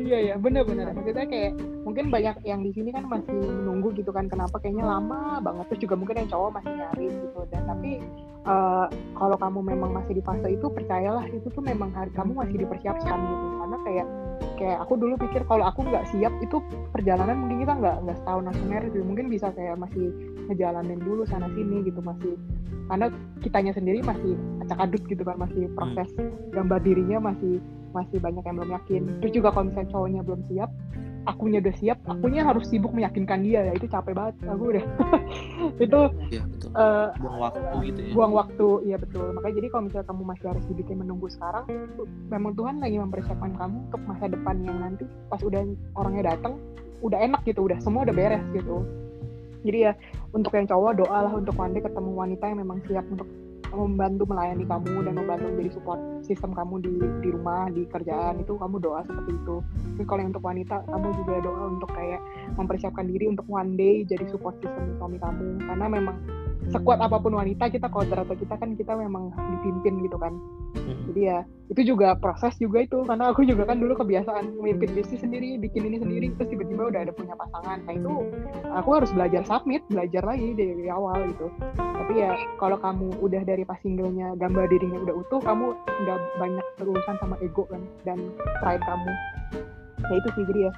Iya 0.04 0.18
ya, 0.20 0.36
bener-bener. 0.36 0.92
Maksudnya 0.92 1.26
kayak 1.32 1.56
mungkin 1.88 2.12
banyak 2.12 2.36
yang 2.44 2.60
di 2.60 2.76
sini 2.76 2.92
kan 2.92 3.08
masih 3.08 3.40
menunggu 3.40 3.96
gitu 3.96 4.12
kan, 4.12 4.28
kenapa 4.28 4.60
kayaknya 4.60 4.84
lama 4.84 5.40
banget. 5.40 5.72
Terus 5.72 5.82
juga 5.88 5.96
mungkin 5.96 6.20
yang 6.20 6.30
cowok 6.30 6.50
masih 6.60 6.72
nyari 6.76 7.08
gitu. 7.08 7.40
Dan 7.48 7.62
tapi 7.64 7.92
eh, 8.44 8.86
kalau 9.16 9.38
kamu 9.40 9.60
memang 9.64 9.92
masih 9.96 10.20
di 10.20 10.24
fase 10.24 10.48
itu, 10.52 10.68
percayalah 10.68 11.24
itu 11.32 11.48
tuh 11.48 11.64
memang 11.64 11.96
hari 11.96 12.12
kamu 12.12 12.36
masih 12.36 12.56
dipersiapkan 12.68 13.16
gitu. 13.16 13.46
Karena 13.64 13.78
kayak 13.88 14.08
kayak 14.54 14.78
aku 14.84 14.94
dulu 15.00 15.16
pikir 15.18 15.42
kalau 15.48 15.66
aku 15.66 15.88
nggak 15.88 16.06
siap 16.12 16.34
itu 16.44 16.60
perjalanan 16.92 17.40
mungkin 17.40 17.64
kita 17.64 17.74
nggak 17.74 17.96
nggak 18.04 18.18
setahun 18.20 18.44
langsung 18.52 18.68
married 18.68 18.92
gitu. 18.92 19.06
Mungkin 19.08 19.32
bisa 19.32 19.56
kayak 19.56 19.80
masih 19.80 20.12
ngejalanin 20.52 21.00
dulu 21.00 21.24
sana 21.24 21.48
sini 21.56 21.80
gitu 21.88 22.04
masih 22.04 22.36
karena 22.92 23.08
kitanya 23.40 23.72
sendiri 23.72 24.04
masih 24.04 24.36
acak 24.60 24.76
adut 24.84 25.04
gitu 25.08 25.24
kan 25.24 25.40
masih 25.40 25.72
proses 25.72 26.12
gambar 26.52 26.84
dirinya 26.84 27.32
masih 27.32 27.64
masih 27.94 28.18
banyak 28.20 28.44
yang 28.44 28.56
belum 28.58 28.72
yakin. 28.76 29.02
Terus 29.22 29.32
juga 29.34 29.50
kalau 29.54 29.70
misalnya 29.70 29.90
cowoknya 29.94 30.22
belum 30.26 30.42
siap 30.50 30.72
akunya 31.24 31.64
udah 31.64 31.76
siap 31.80 32.04
akunya 32.04 32.44
harus 32.44 32.68
sibuk 32.68 32.92
meyakinkan 32.92 33.48
dia 33.48 33.64
ya 33.64 33.72
itu 33.72 33.88
capek 33.88 34.12
banget 34.12 34.36
aku 34.44 34.76
udah. 34.76 34.84
Itu 35.88 36.00
Iya 36.28 36.44
betul. 36.44 36.70
eh, 36.76 37.08
Buang 37.16 37.40
waktu 37.40 37.60
gitu 37.88 38.00
ya. 38.04 38.12
buang 38.12 38.34
waktu 38.36 38.68
iya 38.84 38.98
betul. 39.00 39.26
Makanya 39.32 39.56
jadi 39.56 39.68
kalau 39.72 39.84
misalnya 39.88 40.08
kamu 40.12 40.22
masih 40.28 40.46
harus 40.52 40.64
dibikin 40.68 40.98
menunggu 41.00 41.28
sekarang 41.32 41.64
memang 42.28 42.52
Tuhan 42.60 42.76
lagi 42.84 42.98
mempersiapkan 43.00 43.56
kamu 43.56 43.78
untuk 43.88 44.02
masa 44.04 44.26
depan 44.28 44.56
yang 44.68 44.78
nanti 44.84 45.08
pas 45.32 45.40
udah 45.40 45.64
orangnya 45.96 46.36
datang 46.36 46.60
udah 47.00 47.20
enak 47.20 47.42
gitu 47.48 47.72
udah 47.72 47.80
semua 47.80 48.04
udah 48.04 48.16
beres 48.16 48.44
gitu. 48.52 48.84
Jadi 49.64 49.78
ya 49.80 49.96
untuk 50.36 50.52
yang 50.52 50.68
cowok 50.68 51.08
doalah 51.08 51.32
untuk 51.32 51.56
one 51.56 51.72
day 51.72 51.80
ketemu 51.80 52.12
wanita 52.12 52.44
yang 52.52 52.60
memang 52.60 52.84
siap 52.84 53.08
untuk 53.08 53.28
membantu 53.74 54.24
melayani 54.30 54.66
kamu 54.70 55.04
dan 55.04 55.14
membantu 55.18 55.46
menjadi 55.50 55.72
support 55.76 56.00
sistem 56.22 56.54
kamu 56.54 56.80
di 56.86 56.94
di 57.26 57.30
rumah 57.34 57.68
di 57.74 57.84
kerjaan 57.90 58.40
itu 58.40 58.54
kamu 58.56 58.78
doa 58.80 59.02
seperti 59.04 59.34
itu. 59.34 59.56
Terus 59.98 60.06
kalau 60.08 60.20
yang 60.22 60.32
untuk 60.32 60.46
wanita 60.46 60.76
kamu 60.88 61.08
juga 61.20 61.34
doa 61.44 61.64
untuk 61.74 61.90
kayak 61.92 62.22
mempersiapkan 62.56 63.06
diri 63.10 63.26
untuk 63.28 63.46
one 63.50 63.74
day 63.76 64.06
jadi 64.06 64.26
support 64.30 64.56
system 64.62 64.94
suami 65.02 65.18
kamu. 65.18 65.60
Karena 65.66 65.86
memang 65.90 66.16
sekuat 66.74 67.00
apa 67.00 67.22
pun 67.22 67.38
wanita 67.38 67.70
kita 67.70 67.88
kalau 67.88 68.10
rata 68.10 68.34
kita 68.34 68.58
kan 68.58 68.74
kita 68.74 68.98
memang 68.98 69.30
dipimpin 69.60 70.02
gitu 70.02 70.18
kan. 70.18 70.34
Hmm. 70.74 71.06
jadi 71.14 71.22
ya 71.22 71.40
itu 71.70 71.96
juga 71.96 72.18
proses 72.18 72.58
juga 72.58 72.84
itu. 72.84 73.06
Karena 73.06 73.30
aku 73.30 73.46
juga 73.46 73.70
kan 73.70 73.78
dulu 73.78 73.94
kebiasaan 73.94 74.58
memimpin 74.58 74.92
bisnis 74.98 75.22
sendiri 75.22 75.62
bikin 75.62 75.86
ini 75.86 76.02
sendiri 76.02 76.34
terus 76.36 76.50
tiba-tiba 76.50 76.90
udah 76.90 77.02
ada 77.06 77.14
punya 77.14 77.38
pasangan. 77.38 77.80
Nah 77.86 77.94
itu 77.94 78.12
aku 78.74 78.90
harus 78.98 79.14
belajar 79.14 79.46
submit 79.46 79.86
belajar 79.88 80.26
lagi 80.26 80.58
dari 80.58 80.90
awal 80.90 81.30
gitu. 81.30 81.48
Tapi 81.78 82.14
ya 82.20 82.36
kalau 82.58 82.76
kamu 82.82 83.22
udah 83.22 83.42
dari 83.46 83.64
pas 83.64 83.80
singlenya 83.86 84.36
gambar 84.36 84.66
dirinya 84.68 85.00
udah 85.08 85.16
utuh 85.24 85.42
kamu 85.46 85.78
nggak 85.78 86.20
banyak 86.42 86.66
berurusan 86.82 87.16
sama 87.22 87.36
ego 87.40 87.64
kan 87.70 87.82
dan 88.04 88.20
pride 88.60 88.84
kamu. 88.84 89.14
Ya 90.04 90.16
itu 90.20 90.30
sih 90.36 90.44
jadi 90.50 90.62
ya 90.68 90.72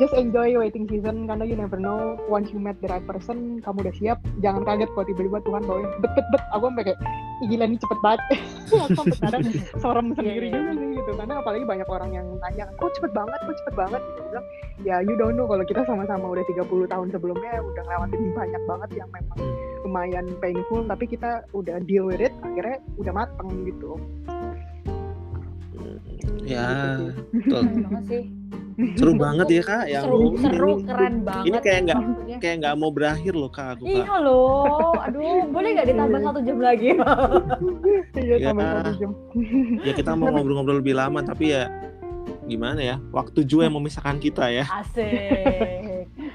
just 0.00 0.16
enjoy 0.16 0.56
waiting 0.56 0.88
season 0.88 1.28
karena 1.28 1.44
you 1.44 1.52
never 1.52 1.76
know. 1.76 2.16
Once 2.26 2.48
you 2.48 2.56
met 2.56 2.80
the 2.80 2.88
right 2.88 3.04
person 3.04 3.60
kamu 3.60 3.84
udah 3.84 3.94
siap. 4.00 4.18
Jangan 4.40 4.64
kaget 4.64 4.88
kalau 4.96 5.04
tiba-tiba 5.04 5.38
Tuhan 5.44 5.62
bawain 5.68 5.86
bet 6.00 6.12
bet 6.16 6.26
bet 6.32 6.42
aku 6.56 6.72
sampai 6.72 6.84
kayak 6.88 6.98
"Ih, 7.44 7.46
gila 7.52 7.64
nih 7.68 7.78
cepet 7.78 7.98
banget. 8.00 8.20
Aku 8.80 8.92
sampai 8.96 9.16
kadang 9.20 9.42
serem 9.84 10.06
sendiri 10.16 10.46
Iya, 10.48 10.56
iya. 10.56 10.60
juga 10.60 10.72
sih 10.80 10.88
gitu. 10.96 11.10
Karena 11.20 11.34
apalagi 11.44 11.64
banyak 11.68 11.88
orang 11.92 12.10
yang 12.16 12.26
nanya 12.40 12.64
kok 12.80 12.90
cepet 12.96 13.12
banget 13.12 13.38
kok 13.44 13.56
cepet 13.60 13.74
banget? 13.76 14.00
Gitu 14.00 14.20
bilang 14.32 14.46
ya 14.80 14.96
you 15.04 15.14
don't 15.20 15.36
know. 15.36 15.44
Kalau 15.44 15.64
kita 15.68 15.80
sama-sama 15.84 16.24
udah 16.32 16.44
30 16.48 16.64
tahun 16.88 17.06
sebelumnya 17.12 17.52
udah 17.60 17.82
ngelewatin 17.84 18.22
banyak 18.32 18.62
banget 18.64 18.90
yang 19.04 19.08
memang 19.12 19.38
lumayan 19.84 20.26
painful 20.40 20.80
tapi 20.84 21.04
kita 21.08 21.44
udah 21.52 21.76
deal 21.84 22.08
with 22.08 22.20
it 22.24 22.32
akhirnya 22.40 22.80
udah 22.96 23.12
mateng 23.12 23.48
gitu. 23.68 24.00
Ya, 26.40 26.96
betul. 27.30 27.62
Keren 27.62 27.84
banget 27.84 28.04
sih. 28.08 28.24
Seru 28.96 29.12
banget 29.14 29.46
ya 29.50 29.62
kak. 29.62 29.84
Yang 29.86 30.04
seru, 30.04 30.16
ini- 30.16 30.40
seru, 30.40 30.70
ini- 30.72 30.84
keren 30.84 31.14
banget. 31.20 31.44
Ini 31.44 31.56
kayak 31.60 31.80
nggak 31.82 31.98
kayak 32.38 32.56
nggak 32.60 32.74
mau 32.74 32.90
berakhir 32.90 33.34
loh 33.34 33.50
kak 33.50 33.68
aku 33.74 33.84
kak. 33.84 33.92
Iya 33.92 34.14
loh, 34.18 34.92
aduh, 34.96 35.44
boleh 35.48 35.68
nggak 35.74 35.86
ditambah 35.86 36.18
satu 36.20 36.40
jam 36.40 36.58
lagi? 36.58 36.88
iya 38.16 38.36
Ya. 38.36 38.48
tambah 38.50 38.64
satu 38.64 38.92
jam 38.96 39.10
Ya 39.80 39.92
kita 39.92 40.10
mau 40.14 40.28
ngobrol-ngobrol 40.30 40.78
lebih 40.78 40.94
lama 40.94 41.20
tapi 41.20 41.52
ya 41.52 41.68
gimana 42.42 42.80
ya 42.80 42.96
waktu 43.10 43.44
juga 43.44 43.66
yang 43.66 43.76
memisahkan 43.76 44.16
kita 44.16 44.48
ya. 44.48 44.64
Asik. 44.66 45.86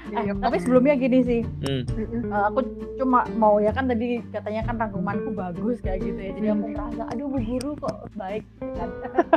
Eh, 0.06 0.22
Iya, 0.22 0.32
tapi 0.38 0.56
sebelumnya 0.62 0.94
gini 0.94 1.18
sih, 1.20 1.40
Hmm. 1.66 1.82
Eh, 2.30 2.44
aku 2.46 2.62
cuma 2.94 3.26
mau 3.34 3.58
ya 3.58 3.74
kan 3.74 3.90
tadi 3.90 4.22
katanya 4.30 4.62
kan 4.62 4.78
rangkumanku 4.78 5.34
bagus 5.34 5.82
kayak 5.82 5.98
gitu 6.06 6.20
ya, 6.20 6.30
jadi 6.32 6.46
aku 6.54 6.64
merasa 6.70 7.02
aduh 7.10 7.26
bu 7.26 7.38
guru 7.42 7.72
kok 7.74 7.96
baik 8.14 8.44
kan. 8.78 8.88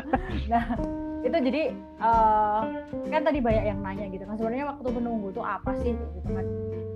nah 0.52 0.66
itu 1.20 1.38
jadi 1.42 1.64
eh, 1.74 2.62
kan 3.10 3.22
tadi 3.26 3.40
banyak 3.42 3.64
yang 3.66 3.80
nanya 3.82 4.06
gitu 4.08 4.24
kan 4.24 4.36
sebenarnya 4.38 4.66
waktu 4.70 4.88
menunggu 4.94 5.28
itu 5.34 5.42
apa 5.42 5.72
sih 5.82 5.92
gitu 5.98 6.30
kan. 6.30 6.46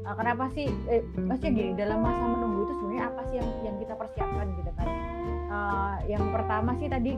Eh, 0.04 0.16
kenapa 0.16 0.44
sih 0.54 0.66
eh, 0.88 1.02
maksudnya 1.18 1.52
gini 1.52 1.72
dalam 1.74 2.00
masa 2.00 2.24
menunggu 2.24 2.60
itu 2.64 2.74
sebenarnya 2.78 3.04
apa 3.10 3.22
sih 3.26 3.36
yang 3.42 3.50
yang 3.66 3.76
kita 3.82 3.94
persiapkan 3.98 4.48
gitu 4.54 4.72
kan. 4.78 4.88
Eh, 5.50 5.96
yang 6.14 6.24
pertama 6.30 6.72
sih 6.78 6.88
tadi 6.88 7.18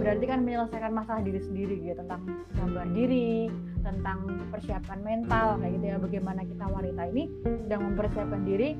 berarti 0.00 0.24
kan 0.24 0.40
menyelesaikan 0.44 0.92
masalah 0.92 1.20
diri 1.20 1.40
sendiri 1.40 1.76
gitu 1.84 1.96
tentang 2.00 2.24
gambar 2.56 2.86
diri, 2.96 3.52
tentang 3.80 4.18
persiapan 4.52 4.98
mental 5.04 5.60
kayak 5.60 5.72
gitu 5.76 5.84
ya. 5.86 5.96
Bagaimana 6.00 6.40
kita 6.44 6.64
wanita 6.68 7.02
ini 7.12 7.22
sedang 7.44 7.82
mempersiapkan 7.92 8.40
diri 8.44 8.76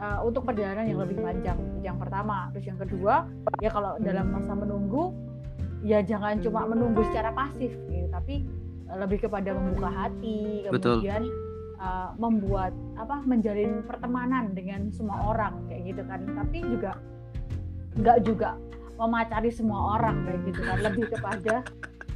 uh, 0.00 0.20
untuk 0.24 0.46
perjalanan 0.48 0.88
yang 0.88 1.00
lebih 1.02 1.18
panjang. 1.20 1.58
Yang 1.84 1.96
pertama 2.00 2.48
terus 2.54 2.66
yang 2.66 2.78
kedua 2.80 3.28
ya 3.60 3.70
kalau 3.72 3.96
dalam 4.00 4.32
masa 4.32 4.52
menunggu 4.54 5.12
ya 5.86 6.02
jangan 6.02 6.42
cuma 6.42 6.66
menunggu 6.66 7.06
secara 7.06 7.30
pasif 7.30 7.70
gitu 7.86 8.10
tapi 8.10 8.42
uh, 8.90 8.98
lebih 8.98 9.24
kepada 9.26 9.54
membuka 9.54 9.90
hati 9.94 10.66
Betul. 10.66 11.00
kemudian 11.00 11.22
uh, 11.78 12.10
membuat 12.18 12.74
apa 12.98 13.22
menjalin 13.24 13.82
pertemanan 13.86 14.52
dengan 14.52 14.90
semua 14.90 15.34
orang 15.34 15.64
kayak 15.70 15.94
gitu 15.94 16.02
kan. 16.06 16.20
Tapi 16.26 16.58
juga 16.66 16.92
nggak 17.98 18.18
juga 18.22 18.50
memacari 18.98 19.50
semua 19.54 19.96
orang 19.96 20.26
kayak 20.26 20.40
gitu 20.50 20.60
kan 20.66 20.78
lebih 20.82 21.04
kepada 21.14 21.54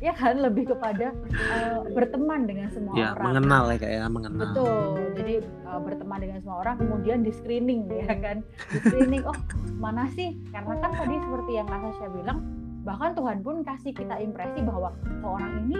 ya 0.02 0.10
kan 0.18 0.34
lebih 0.42 0.74
kepada 0.74 1.14
uh, 1.54 1.86
berteman 1.94 2.42
dengan 2.42 2.66
semua 2.74 2.90
Ya 2.98 3.14
orang 3.14 3.38
mengenal 3.38 3.64
ya 3.70 3.78
kayak 3.78 4.10
mengenal. 4.10 4.42
Betul. 4.50 4.98
Jadi 5.14 5.34
uh, 5.62 5.78
berteman 5.78 6.18
dengan 6.18 6.38
semua 6.42 6.56
orang 6.58 6.74
kemudian 6.82 7.18
di 7.22 7.30
screening 7.30 7.86
ya 7.86 8.10
kan. 8.18 8.42
Di 8.74 8.78
screening 8.82 9.22
oh 9.22 9.38
mana 9.78 10.10
sih? 10.10 10.34
Karena 10.50 10.74
kan 10.82 10.90
tadi 10.90 11.14
seperti 11.22 11.50
yang 11.54 11.70
Kak 11.70 11.80
Sasha 11.86 12.06
bilang 12.10 12.38
bahkan 12.82 13.14
Tuhan 13.14 13.46
pun 13.46 13.62
kasih 13.62 13.94
kita 13.94 14.18
impresi 14.18 14.58
bahwa 14.66 14.90
oh, 15.22 15.38
orang 15.38 15.70
ini 15.70 15.78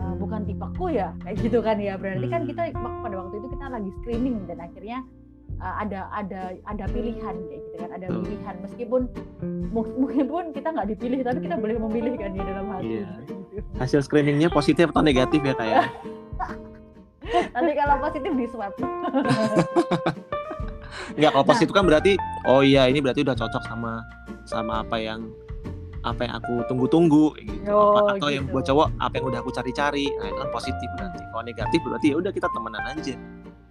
uh, 0.00 0.14
bukan 0.16 0.48
tipeku 0.48 0.88
ya 0.88 1.12
kayak 1.20 1.36
gitu 1.44 1.60
kan 1.60 1.76
ya 1.76 2.00
berarti 2.00 2.26
kan 2.32 2.40
Hmm. 2.40 2.48
kita 2.48 2.62
pada 2.72 3.16
waktu 3.20 3.34
itu 3.44 3.48
kita 3.52 3.66
lagi 3.68 3.90
screening 4.00 4.36
dan 4.48 4.58
akhirnya 4.64 5.04
uh, 5.58 5.74
ada 5.78 6.06
ada 6.10 6.40
ada 6.62 6.84
pilihan 6.86 7.34
kayak 7.40 7.60
gitu 7.60 7.76
kan 7.76 7.90
ada 7.90 8.06
pilihan 8.08 8.54
meskipun 8.60 9.00
meskipun 9.70 10.44
kita 10.52 10.68
nggak 10.70 10.88
dipilih 10.88 11.18
tapi 11.20 11.38
kita 11.42 11.56
boleh 11.56 11.76
memilih 11.80 12.14
kan 12.14 12.30
di 12.30 12.40
dalam 12.40 12.66
hati 12.68 12.86
Iya. 12.96 13.06
gitu. 13.26 13.34
Hasil 13.76 14.00
screeningnya 14.00 14.48
positif 14.48 14.88
atau 14.88 15.02
negatif 15.02 15.40
ya 15.40 15.54
kayak. 15.54 15.90
nanti 17.54 17.72
kalau 17.74 17.96
positif 18.00 18.32
di 18.32 18.46
swab 18.46 18.72
Enggak 21.10 21.30
kalau 21.32 21.46
positif 21.46 21.70
kan 21.70 21.84
berarti 21.84 22.12
oh 22.44 22.60
iya 22.60 22.86
ini 22.86 22.98
berarti 22.98 23.22
udah 23.22 23.34
cocok 23.34 23.62
sama 23.62 24.02
sama 24.44 24.82
apa 24.82 24.96
yang 24.96 25.26
apa 26.00 26.24
yang 26.24 26.32
aku 26.34 26.64
tunggu-tunggu 26.64 27.36
gitu. 27.36 27.68
Oh, 27.68 27.92
Apa- 27.94 28.16
atau 28.16 28.28
yang 28.28 28.48
gitu. 28.48 28.54
buat 28.56 28.64
cowok 28.64 28.88
apa 28.96 29.14
yang 29.14 29.26
udah 29.26 29.38
aku 29.38 29.50
cari-cari. 29.52 30.06
Nah, 30.10 30.26
itu 30.26 30.38
kan 30.38 30.50
positif 30.50 30.88
berarti. 30.96 31.18
Kalau 31.22 31.44
negatif 31.44 31.80
berarti 31.84 32.06
ya 32.08 32.16
udah 32.16 32.32
kita 32.32 32.48
temenan 32.48 32.84
aja. 32.88 33.14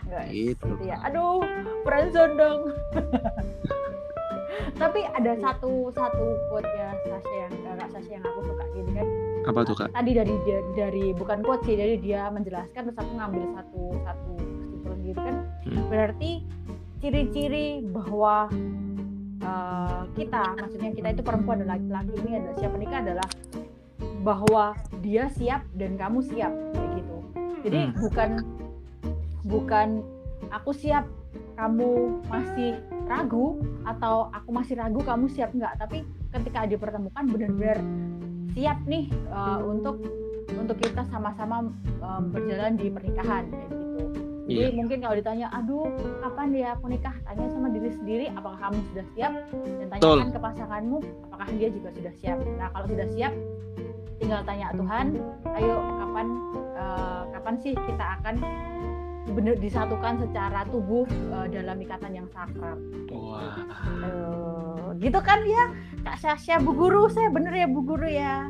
Nggak, 0.10 0.26
Gitu. 0.27 0.65
gitu 0.65 0.84
ya 0.84 0.98
aduh 1.02 1.38
friendzone 1.84 2.34
dong 2.34 2.60
tapi 4.81 5.06
ada 5.07 5.34
satu 5.38 5.91
satu 5.91 6.26
quote 6.49 6.68
ya 6.68 6.90
Sasha 7.03 7.36
yang 7.38 7.53
kakak 7.61 7.88
Sasha 7.91 8.11
yang 8.11 8.26
aku 8.26 8.40
suka 8.44 8.64
gini 8.73 8.91
kan 8.94 9.07
Apa 9.45 9.60
tuh, 9.64 9.76
Kak? 9.76 9.90
tadi 9.91 10.11
dari 10.14 10.36
dari 10.73 11.06
bukan 11.11 11.40
quote 11.41 11.64
sih 11.64 11.73
dari 11.73 11.95
dia 11.98 12.27
menjelaskan 12.27 12.81
terus 12.86 12.98
aku 12.98 13.11
ngambil 13.14 13.44
satu 13.56 13.81
satu 14.03 14.31
kesimpulan 14.36 14.99
gitu 15.03 15.19
kan 15.19 15.36
Hmm. 15.60 15.86
berarti 15.86 16.31
ciri-ciri 16.98 17.68
bahwa 17.86 18.49
uh, 19.40 20.02
kita 20.11 20.56
maksudnya 20.56 20.90
kita 20.91 21.07
itu 21.11 21.22
perempuan 21.22 21.61
dan 21.61 21.69
laki-laki 21.69 22.11
ini 22.18 22.31
adalah 22.36 22.56
siap 22.57 22.72
menikah 22.73 22.99
adalah 22.99 23.27
bahwa 24.19 24.65
dia 24.99 25.30
siap 25.30 25.61
dan 25.76 25.94
kamu 25.94 26.19
siap 26.23 26.49
kayak 26.73 26.90
gitu 26.98 27.18
jadi 27.61 27.80
Hmm. 27.86 27.94
bukan 28.02 28.30
bukan 29.47 30.03
aku 30.51 30.71
siap 30.71 31.07
kamu 31.55 32.23
masih 32.31 32.79
ragu 33.05 33.59
atau 33.85 34.31
aku 34.31 34.49
masih 34.49 34.79
ragu 34.79 34.99
kamu 35.03 35.27
siap 35.29 35.51
nggak 35.53 35.75
tapi 35.77 36.07
ketika 36.31 36.65
dipertemukan 36.65 37.25
benar-benar 37.27 37.77
siap 38.53 38.79
nih 38.85 39.11
uh, 39.29 39.61
untuk 39.65 40.01
untuk 40.55 40.77
kita 40.81 41.05
sama-sama 41.09 41.69
um, 42.01 42.23
berjalan 42.33 42.73
di 42.73 42.89
pernikahan 42.89 43.45
kayak 43.53 43.69
gitu. 43.69 43.79
Jadi 44.49 44.65
Iya. 44.65 44.73
mungkin 44.73 44.97
kalau 45.05 45.13
ditanya, 45.13 45.47
aduh 45.53 45.93
kapan 46.25 46.47
dia 46.49 46.73
aku 46.73 46.89
nikah? 46.89 47.13
Tanya 47.21 47.45
sama 47.53 47.69
diri 47.69 47.93
sendiri, 47.93 48.25
apakah 48.33 48.57
kamu 48.57 48.81
sudah 48.89 49.05
siap? 49.13 49.31
Dan 49.53 49.87
tanyakan 49.93 50.01
Betul. 50.01 50.33
ke 50.33 50.39
pasanganmu, 50.41 50.97
apakah 51.29 51.47
dia 51.53 51.69
juga 51.69 51.89
sudah 51.93 52.13
siap? 52.17 52.37
Nah 52.57 52.67
kalau 52.73 52.85
sudah 52.89 53.07
siap, 53.13 53.33
tinggal 54.17 54.41
tanya 54.49 54.73
Tuhan, 54.73 55.05
ayo 55.53 55.75
kapan 56.01 56.27
uh, 56.81 57.21
kapan 57.29 57.55
sih 57.61 57.73
kita 57.77 58.05
akan 58.19 58.35
benar 59.31 59.56
disatukan 59.57 60.19
secara 60.22 60.65
tubuh 60.68 61.06
uh, 61.31 61.47
dalam 61.47 61.77
ikatan 61.80 62.11
yang 62.11 62.27
sakral? 62.34 62.77
Wah. 63.14 63.56
Eh, 63.60 64.88
gitu 64.99 65.19
kan 65.22 65.45
ya, 65.45 65.72
Kak 66.03 66.18
Sasha, 66.19 66.60
Bu 66.60 66.76
Guru, 66.76 67.07
saya 67.07 67.31
bener 67.31 67.53
ya 67.56 67.68
Bu 67.69 67.81
Guru 67.85 68.10
ya. 68.10 68.49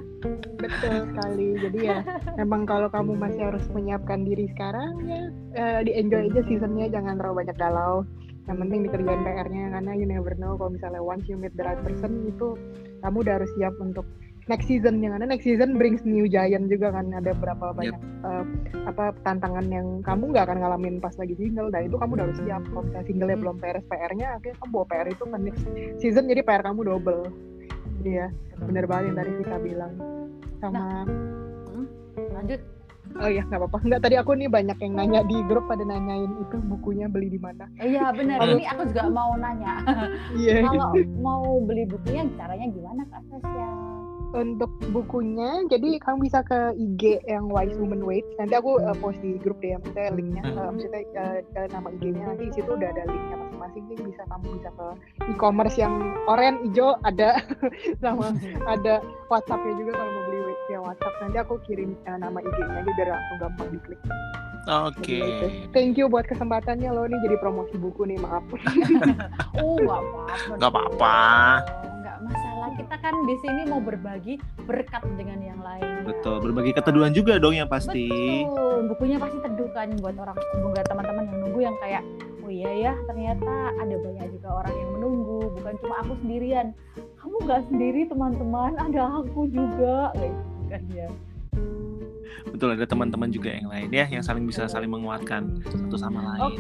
Betul 0.60 1.14
sekali. 1.14 1.56
Jadi 1.60 1.80
ya 1.86 2.04
emang 2.44 2.68
kalau 2.68 2.92
kamu 2.92 3.16
masih 3.16 3.52
harus 3.52 3.64
menyiapkan 3.72 4.28
diri 4.28 4.52
sekarang 4.52 5.08
ya 5.08 5.22
eh, 5.56 5.80
di 5.88 5.92
enjoy 5.96 6.28
aja 6.32 6.42
seasonnya 6.48 6.92
jangan 6.92 7.16
terlalu 7.20 7.46
banyak 7.46 7.58
galau. 7.60 8.04
Yang 8.50 8.58
penting 8.66 8.80
dikerjain 8.90 9.22
PR-nya 9.22 9.66
karena 9.78 9.92
you 9.94 10.10
never 10.10 10.34
know 10.34 10.58
kalau 10.58 10.74
misalnya 10.74 11.02
once 11.06 11.22
you 11.30 11.38
meet 11.38 11.54
the 11.54 11.62
right 11.62 11.78
person 11.86 12.26
itu 12.26 12.58
kamu 13.06 13.22
udah 13.22 13.34
harus 13.38 13.52
siap 13.56 13.78
untuk 13.78 14.10
next 14.50 14.66
season 14.66 14.98
yang 15.00 15.14
ada 15.14 15.24
next 15.24 15.46
season 15.46 15.78
brings 15.78 16.02
new 16.02 16.26
giant 16.26 16.66
juga 16.68 16.90
kan 16.90 17.14
ada 17.14 17.32
berapa 17.32 17.70
banyak 17.72 17.94
eh, 18.26 18.44
apa 18.84 19.14
tantangan 19.22 19.70
yang 19.70 20.02
kamu 20.02 20.34
nggak 20.34 20.50
akan 20.50 20.58
ngalamin 20.60 20.98
pas 20.98 21.14
lagi 21.16 21.38
single 21.38 21.70
dan 21.70 21.86
itu 21.86 21.96
kamu 21.96 22.18
udah 22.18 22.26
harus 22.26 22.40
siap 22.42 22.64
kalau 22.66 22.82
misalnya 22.84 23.06
single 23.06 23.30
Hmm. 23.30 23.42
belum 23.46 23.56
beres 23.62 23.86
PR-nya 23.86 24.28
akhirnya 24.34 24.56
kamu 24.58 24.72
bawa 24.74 24.86
PR 24.86 25.08
itu 25.08 25.24
ke 25.24 25.38
next 25.38 25.64
season 25.98 26.26
jadi 26.26 26.42
PR 26.42 26.62
kamu 26.66 26.80
double 26.84 27.24
jadi 28.02 28.12
ya 28.12 28.28
bener 28.60 28.84
banget 28.84 29.04
yang 29.08 29.18
tadi 29.18 29.32
kita 29.40 29.56
bilang 29.60 29.94
sama 30.58 31.06
Lanjut. 32.34 32.62
oh 33.18 33.26
iya 33.26 33.42
nggak 33.44 33.60
apa-apa 33.60 33.78
nggak 33.84 34.02
tadi 34.02 34.16
aku 34.16 34.32
nih 34.34 34.48
banyak 34.48 34.78
yang 34.80 34.94
nanya 34.94 35.22
di 35.26 35.38
grup 35.46 35.66
pada 35.66 35.82
nanyain 35.82 36.30
itu 36.40 36.56
bukunya 36.64 37.06
beli 37.06 37.28
di 37.28 37.40
mana 37.42 37.66
Iya 37.78 38.14
benar. 38.14 38.38
Hmm. 38.40 38.54
Ini 38.54 38.64
aku 38.70 38.82
juga 38.88 39.04
mau 39.10 39.34
nanya. 39.36 39.74
iya 40.38 40.62
Kalau 40.62 40.94
mau 41.18 41.44
beli 41.60 41.84
bukunya 41.86 42.24
caranya 42.38 42.68
gimana 42.70 43.02
Kak 43.10 43.22
Sasha? 43.28 43.70
Untuk 44.30 44.70
bukunya 44.94 45.66
jadi 45.74 45.98
kamu 45.98 46.30
bisa 46.30 46.46
ke 46.46 46.78
IG 46.78 47.26
yang 47.26 47.50
Wise 47.50 47.74
Woman 47.82 48.06
Wait 48.06 48.26
nanti 48.38 48.54
aku 48.54 48.78
uh, 48.78 48.94
post 49.02 49.18
di 49.26 49.42
grup 49.42 49.58
deh 49.62 49.74
maksudnya 49.78 50.14
linknya 50.14 50.44
Hmm. 50.50 50.58
uh, 50.58 50.70
maksudnya 50.72 51.02
uh, 51.18 51.38
uh, 51.60 51.68
nama 51.74 51.88
IG-nya 52.00 52.24
nanti 52.30 52.44
di 52.50 52.54
situ 52.56 52.70
udah 52.70 52.90
ada 52.90 53.04
linknya 53.10 53.36
masing-masing 53.42 53.84
Jadi 53.90 54.02
bisa 54.06 54.22
kamu 54.30 54.46
bisa 54.62 54.70
ke 54.74 54.88
e-commerce 55.34 55.78
yang 55.78 55.94
oranye 56.30 56.62
hijau 56.70 56.96
ada 57.06 57.42
sama 58.04 58.34
ada 58.70 59.02
WhatsAppnya 59.28 59.74
juga 59.78 59.92
kalau 59.98 60.12
mau 60.14 60.24
beli 60.30 60.40
via 60.70 60.80
WhatsApp 60.86 61.16
nanti 61.26 61.38
aku 61.42 61.56
kirim 61.66 61.98
uh, 62.06 62.18
nama 62.18 62.38
IG-nya 62.40 62.86
jadi 62.86 62.92
biar 62.98 63.10
langsung 63.14 63.38
gampang 63.42 63.70
diklik 63.74 64.00
Oke. 64.70 65.18
Jadi 65.18 65.26
gitu. 65.26 65.46
thank 65.74 65.98
you 65.98 66.06
buat 66.06 66.30
kesempatannya 66.30 66.94
loh 66.94 67.10
nih 67.10 67.18
jadi 67.26 67.36
promosi 67.42 67.74
buku 67.82 68.06
nih 68.06 68.22
maaf 68.22 68.46
Oh 69.64 69.82
nggak 69.82 69.98
apa-apa. 69.98 70.54
Nggak 70.62 70.70
apa-apa. 70.70 71.18
Masalah. 72.30 72.70
Kita 72.78 72.96
kan 73.02 73.14
di 73.26 73.36
sini 73.42 73.62
mau 73.66 73.82
berbagi 73.82 74.38
berkat 74.64 75.04
dengan 75.18 75.42
yang 75.42 75.60
lain. 75.60 76.06
Betul, 76.06 76.40
berbagi 76.46 76.72
keteduhan 76.78 77.12
juga 77.12 77.42
dong 77.42 77.58
yang 77.58 77.68
pasti. 77.68 78.08
Betul. 78.46 78.94
Bukunya 78.94 79.18
pasti 79.18 79.38
teduh 79.42 79.70
kan 79.74 79.90
buat 79.98 80.16
orang 80.16 80.38
buat 80.62 80.86
teman-teman 80.86 81.24
yang 81.28 81.38
nunggu 81.44 81.60
yang 81.66 81.76
kayak 81.82 82.04
oh 82.50 82.52
iya 82.52 82.72
ya 82.90 82.94
ternyata 83.06 83.54
ada 83.78 83.96
banyak 84.02 84.28
juga 84.34 84.50
orang 84.66 84.74
yang 84.74 84.90
menunggu 84.98 85.40
bukan 85.54 85.74
cuma 85.86 85.96
aku 86.02 86.14
sendirian 86.26 86.68
kamu 87.22 87.36
nggak 87.46 87.62
sendiri 87.70 88.02
teman-teman 88.10 88.74
ada 88.82 89.02
aku 89.22 89.46
juga 89.54 90.10
gitu 90.18 90.64
kan 90.66 90.84
ya 90.90 91.10
Betul, 92.50 92.74
ada 92.74 92.88
teman-teman 92.88 93.30
juga 93.30 93.54
yang 93.54 93.68
lain 93.70 93.90
ya 93.94 94.06
yang 94.10 94.24
saling 94.26 94.44
bisa 94.48 94.66
saling 94.66 94.90
menguatkan 94.90 95.62
satu 95.70 95.96
sama 96.00 96.24
lain. 96.34 96.60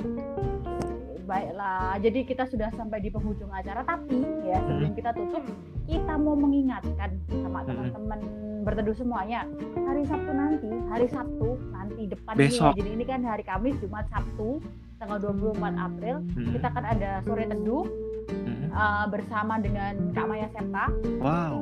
Baiklah 1.30 2.01
jadi 2.01 2.19
kita 2.26 2.43
sudah 2.43 2.73
sampai 2.73 2.97
di 2.99 3.07
penghujung 3.07 3.49
acara 3.49 3.85
tapi 3.85 4.18
ya 4.41 4.57
Hmm. 4.57 4.65
sebelum 4.68 4.91
kita 4.93 5.11
tutup 5.14 5.43
kita 5.85 6.14
mau 6.15 6.34
mengingatkan 6.34 7.10
sama 7.30 7.61
Hmm. 7.61 7.68
teman-teman 7.69 8.19
berteduh 8.60 8.91
semuanya 8.91 9.45
hari 9.80 10.03
Sabtu 10.03 10.31
nanti 10.31 10.68
hari 10.89 11.07
Sabtu 11.07 11.49
nanti 11.72 12.01
depan 12.06 12.34
ini 12.34 12.41
ya 12.41 12.49
Besok. 12.49 12.73
jadi 12.76 12.89
ini 12.91 13.03
kan 13.06 13.19
hari 13.23 13.43
Kamis 13.43 13.77
Jumat 13.77 14.10
Sabtu 14.10 14.60
tanggal 14.97 15.18
24 15.22 15.77
April 15.77 16.15
Hmm. 16.34 16.51
kita 16.51 16.65
akan 16.68 16.85
ada 16.89 17.10
sore 17.23 17.45
teduh 17.45 17.85
Hmm. 18.30 18.68
uh, 18.69 19.06
bersama 19.07 19.57
dengan 19.57 19.93
Kak 20.11 20.26
Maya 20.26 20.49
Septa 20.49 20.85
Wow. 21.19 21.56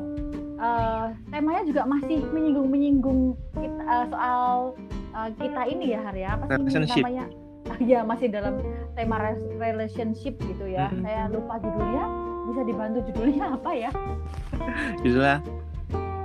Uh, 0.58 1.14
temanya 1.30 1.62
juga 1.64 1.86
masih 1.86 2.18
menyinggung 2.28 2.68
menyinggung 2.68 3.22
kita, 3.54 3.78
uh, 3.86 4.06
soal 4.10 4.74
uh, 5.14 5.30
kita 5.38 5.62
ini 5.70 5.94
ya 5.94 6.02
hari 6.02 6.26
apa 6.26 6.50
sih 6.50 6.66
ini 6.66 6.90
namanya 6.98 7.26
ya 7.92 8.02
masih 8.02 8.28
dalam 8.28 8.60
tema 8.94 9.18
relationship 9.58 10.38
gitu 10.40 10.66
ya 10.66 10.90
Mhm. 10.90 11.02
saya 11.04 11.22
lupa 11.28 11.60
judulnya 11.60 12.06
bisa 12.48 12.62
dibantu 12.64 13.00
judulnya 13.12 13.46
apa 13.54 13.72
ya 13.72 13.92
Judulnya 15.04 15.38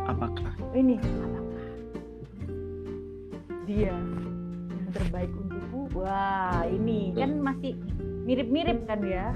apakah? 0.07 0.53
ini 0.73 0.97
apakah 0.97 1.45
dia 3.63 3.93
yang 3.95 4.03
terbaik 4.91 5.31
untukku 5.33 5.81
wah 5.95 6.63
ini 6.65 7.13
kan 7.13 7.39
masih 7.39 7.77
mirip-mirip 8.25 8.85
kan 8.87 9.01
ya 9.03 9.31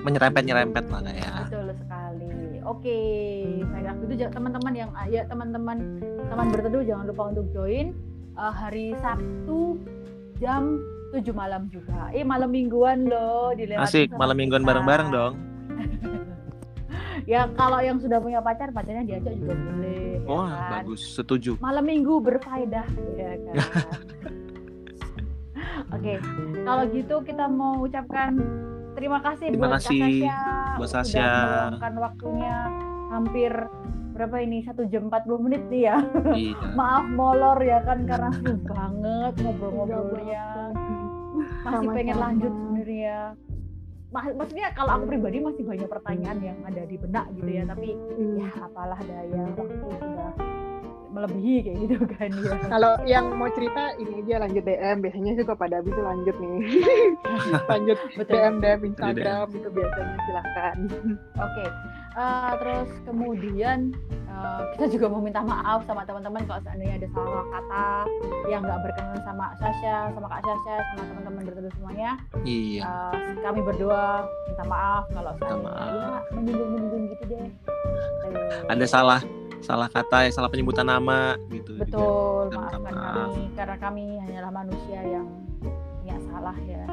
Menyerempet-nyerempet 0.00 0.84
lah 0.88 1.04
ya. 1.12 1.44
Betul 1.44 1.76
sekali. 1.76 2.56
Oke, 2.64 3.00
baiklah 3.68 3.96
itu 4.00 4.32
teman-teman 4.32 4.72
yang 4.72 4.90
ya 5.12 5.28
teman-teman 5.28 6.00
teman 6.24 6.46
berteduh 6.48 6.80
jangan 6.88 7.04
lupa 7.04 7.22
untuk 7.28 7.44
join 7.52 7.92
eh, 8.32 8.52
hari 8.56 8.96
Sabtu 8.96 9.76
jam 10.40 10.80
7 11.12 11.30
malam 11.30 11.68
juga. 11.68 12.08
Eh 12.10 12.24
malam 12.24 12.48
mingguan 12.48 13.06
loh 13.06 13.52
dilewatin 13.52 13.84
Asik, 13.84 14.08
malam 14.16 14.36
mingguan 14.40 14.64
bareng-bareng 14.64 15.08
dong. 15.12 15.34
Ya 17.28 17.44
kalau 17.52 17.78
yang 17.84 18.00
sudah 18.00 18.16
punya 18.16 18.40
pacar, 18.40 18.72
pacarnya 18.72 19.04
diajak 19.04 19.36
juga 19.36 19.52
boleh. 19.52 20.24
ya 20.24 20.24
Wah, 20.24 20.48
kan? 20.48 20.70
bagus, 20.82 21.04
setuju. 21.04 21.52
Malam 21.60 21.84
minggu 21.84 22.16
berfaedah, 22.16 22.88
ya 23.14 23.36
kan. 23.44 23.54
Oke, 25.94 26.16
kalau 26.64 26.84
gitu 26.88 27.20
kita 27.20 27.44
mau 27.44 27.84
ucapkan 27.84 28.40
terima 28.96 29.20
kasih 29.20 29.52
Terima 29.52 29.68
buat 29.68 29.84
kasih 29.84 30.00
Kak 30.00 30.08
Sasha, 30.08 30.76
buat 30.80 30.88
sudah 30.90 31.04
Sasha. 31.04 31.28
meluangkan 31.28 31.94
waktunya 32.00 32.54
hampir 33.12 33.52
berapa 34.20 34.36
ini 34.38 34.60
satu 34.60 34.84
jam 34.84 35.08
40 35.08 35.16
menit 35.40 35.62
nih 35.66 35.82
ya. 35.82 35.96
Iya. 36.30 36.52
Maaf 36.78 37.08
molor 37.08 37.56
ya 37.58 37.80
kan 37.80 38.04
karena 38.04 38.28
seru 38.34 38.60
banget 38.62 39.32
ngobrol-ngobrolnya. 39.40 40.44
Masih 41.62 41.88
pengen 41.88 42.12
Sama-sama. 42.12 42.24
lanjut 42.28 42.52
sebenarnya. 42.52 43.16
Mak- 44.10 44.36
Maksudnya 44.36 44.68
kalau 44.74 44.92
aku 44.92 45.04
pribadi 45.08 45.38
masih 45.38 45.64
banyak 45.64 45.88
pertanyaan 45.88 46.38
yang 46.42 46.58
ada 46.60 46.82
di 46.82 46.96
benak 46.96 47.32
gitu 47.32 47.48
ya, 47.48 47.62
tapi 47.64 47.88
Hmm. 47.94 48.36
ya 48.36 48.48
apalah 48.60 49.00
daya 49.00 49.42
waktu 49.48 49.72
sudah 49.96 50.30
melebihi 51.10 51.54
kayak 51.60 51.78
gitu 51.80 51.96
kan 52.08 52.30
ya. 52.30 52.54
Kalau 52.72 52.92
yang 53.04 53.32
mau 53.32 53.50
cerita 53.50 53.82
ini 53.96 54.20
aja 54.20 54.42
lanjut 54.42 54.62
DM. 54.62 54.96
Biasanya 55.00 55.32
suka 55.34 55.54
pada 55.54 55.78
habis 55.78 55.90
itu 55.90 56.02
lanjut 56.04 56.36
nih. 56.36 56.58
lanjut 57.72 57.98
Betul. 58.14 58.34
DM 58.36 58.54
DM 58.58 58.80
Instagram 58.84 59.46
itu 59.48 59.68
biasanya 59.70 60.16
silahkan. 60.20 60.76
Oke, 61.36 61.64
eh, 62.20 62.52
terus 62.60 62.90
kemudian 63.02 63.78
eh, 64.28 64.62
kita 64.76 64.86
juga 64.92 65.06
mau 65.08 65.20
minta 65.20 65.40
maaf 65.40 65.84
sama 65.88 66.04
teman-teman 66.04 66.44
kalau 66.44 66.60
seandainya 66.60 67.00
ada 67.00 67.08
salah 67.16 67.44
kata 67.48 67.88
yang 68.46 68.60
nggak 68.60 68.80
berkenan 68.84 69.20
sama 69.24 69.46
Sasha, 69.56 69.96
sama 70.12 70.26
Kak 70.28 70.40
Sasha, 70.44 70.74
sama 70.92 71.02
teman-teman 71.08 71.42
berteduh 71.48 71.72
semuanya. 71.80 72.10
Iya. 72.44 72.82
Eh, 72.84 73.14
kami 73.40 73.60
berdua 73.64 74.28
minta 74.46 74.64
maaf 74.68 75.04
kalau 75.10 75.32
seandainya 75.40 75.64
maaf. 75.64 76.22
ya 76.22 76.34
menyinggung-menyinggung 76.36 77.02
gitu 77.16 77.24
deh. 77.26 77.44
Eh, 78.28 78.70
Ada 78.70 78.84
salah 78.86 79.20
salah 79.60 79.92
kata 79.92 80.24
ya 80.24 80.30
salah 80.32 80.48
penyebutan 80.48 80.88
nama 80.88 81.36
gitu. 81.52 81.76
Betul, 81.76 82.48
maafkan 82.48 82.92
maaf. 82.96 83.28
kami 83.28 83.42
karena 83.52 83.76
kami 83.76 84.04
hanyalah 84.24 84.52
manusia 84.52 85.00
yang 85.04 85.26
punya 86.00 86.16
salah 86.32 86.56
ya. 86.64 86.84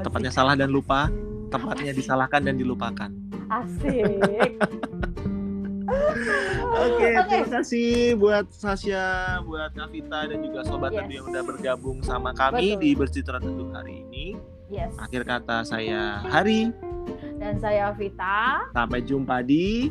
Tepatnya 0.00 0.32
salah 0.32 0.54
dan 0.54 0.68
lupa, 0.70 1.08
tempatnya 1.48 1.92
disalahkan 1.96 2.44
dan 2.44 2.60
dilupakan. 2.60 3.10
Asik. 3.50 4.54
Oke, 6.70 7.02
Oke. 7.18 7.26
terima 7.26 7.50
kasih 7.50 8.14
buat 8.14 8.46
Sasha, 8.54 9.42
buat 9.42 9.74
Kavita 9.74 10.30
dan 10.30 10.38
juga 10.38 10.62
sobat 10.62 10.94
Yes. 10.94 11.10
yang 11.10 11.24
udah 11.26 11.42
bergabung 11.42 11.98
sama 12.00 12.30
kami 12.30 12.78
Betul. 12.78 12.82
di 12.82 12.90
Bercitra 12.94 13.38
Teduh 13.42 13.74
hari 13.74 14.06
ini. 14.06 14.24
Yes. 14.70 14.94
Akhir 14.96 15.26
kata 15.26 15.66
saya 15.66 16.22
Hari, 16.30 16.70
Dan 17.42 17.58
saya 17.58 17.90
Vita. 17.90 18.70
sampai 18.70 19.02
jumpa 19.02 19.42
di 19.42 19.90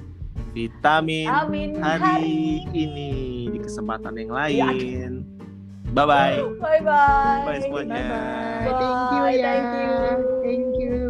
Vitamin 0.56 1.28
Amin. 1.28 1.76
hari 1.84 2.64
ini 2.72 3.12
di 3.52 3.60
kesempatan 3.60 4.16
yang 4.16 4.32
lain. 4.32 5.12
Bye 5.92 6.06
bye. 6.08 6.38
Bye 6.64 6.80
bye. 6.80 7.44
Bye 7.44 7.60
semuanya. 7.60 7.92
Bye 7.92 8.08
bye. 8.08 8.64
Thank 8.64 9.12
you 9.12 9.24
ya. 9.36 9.54
Thank 10.46 10.70
you. 10.80 11.09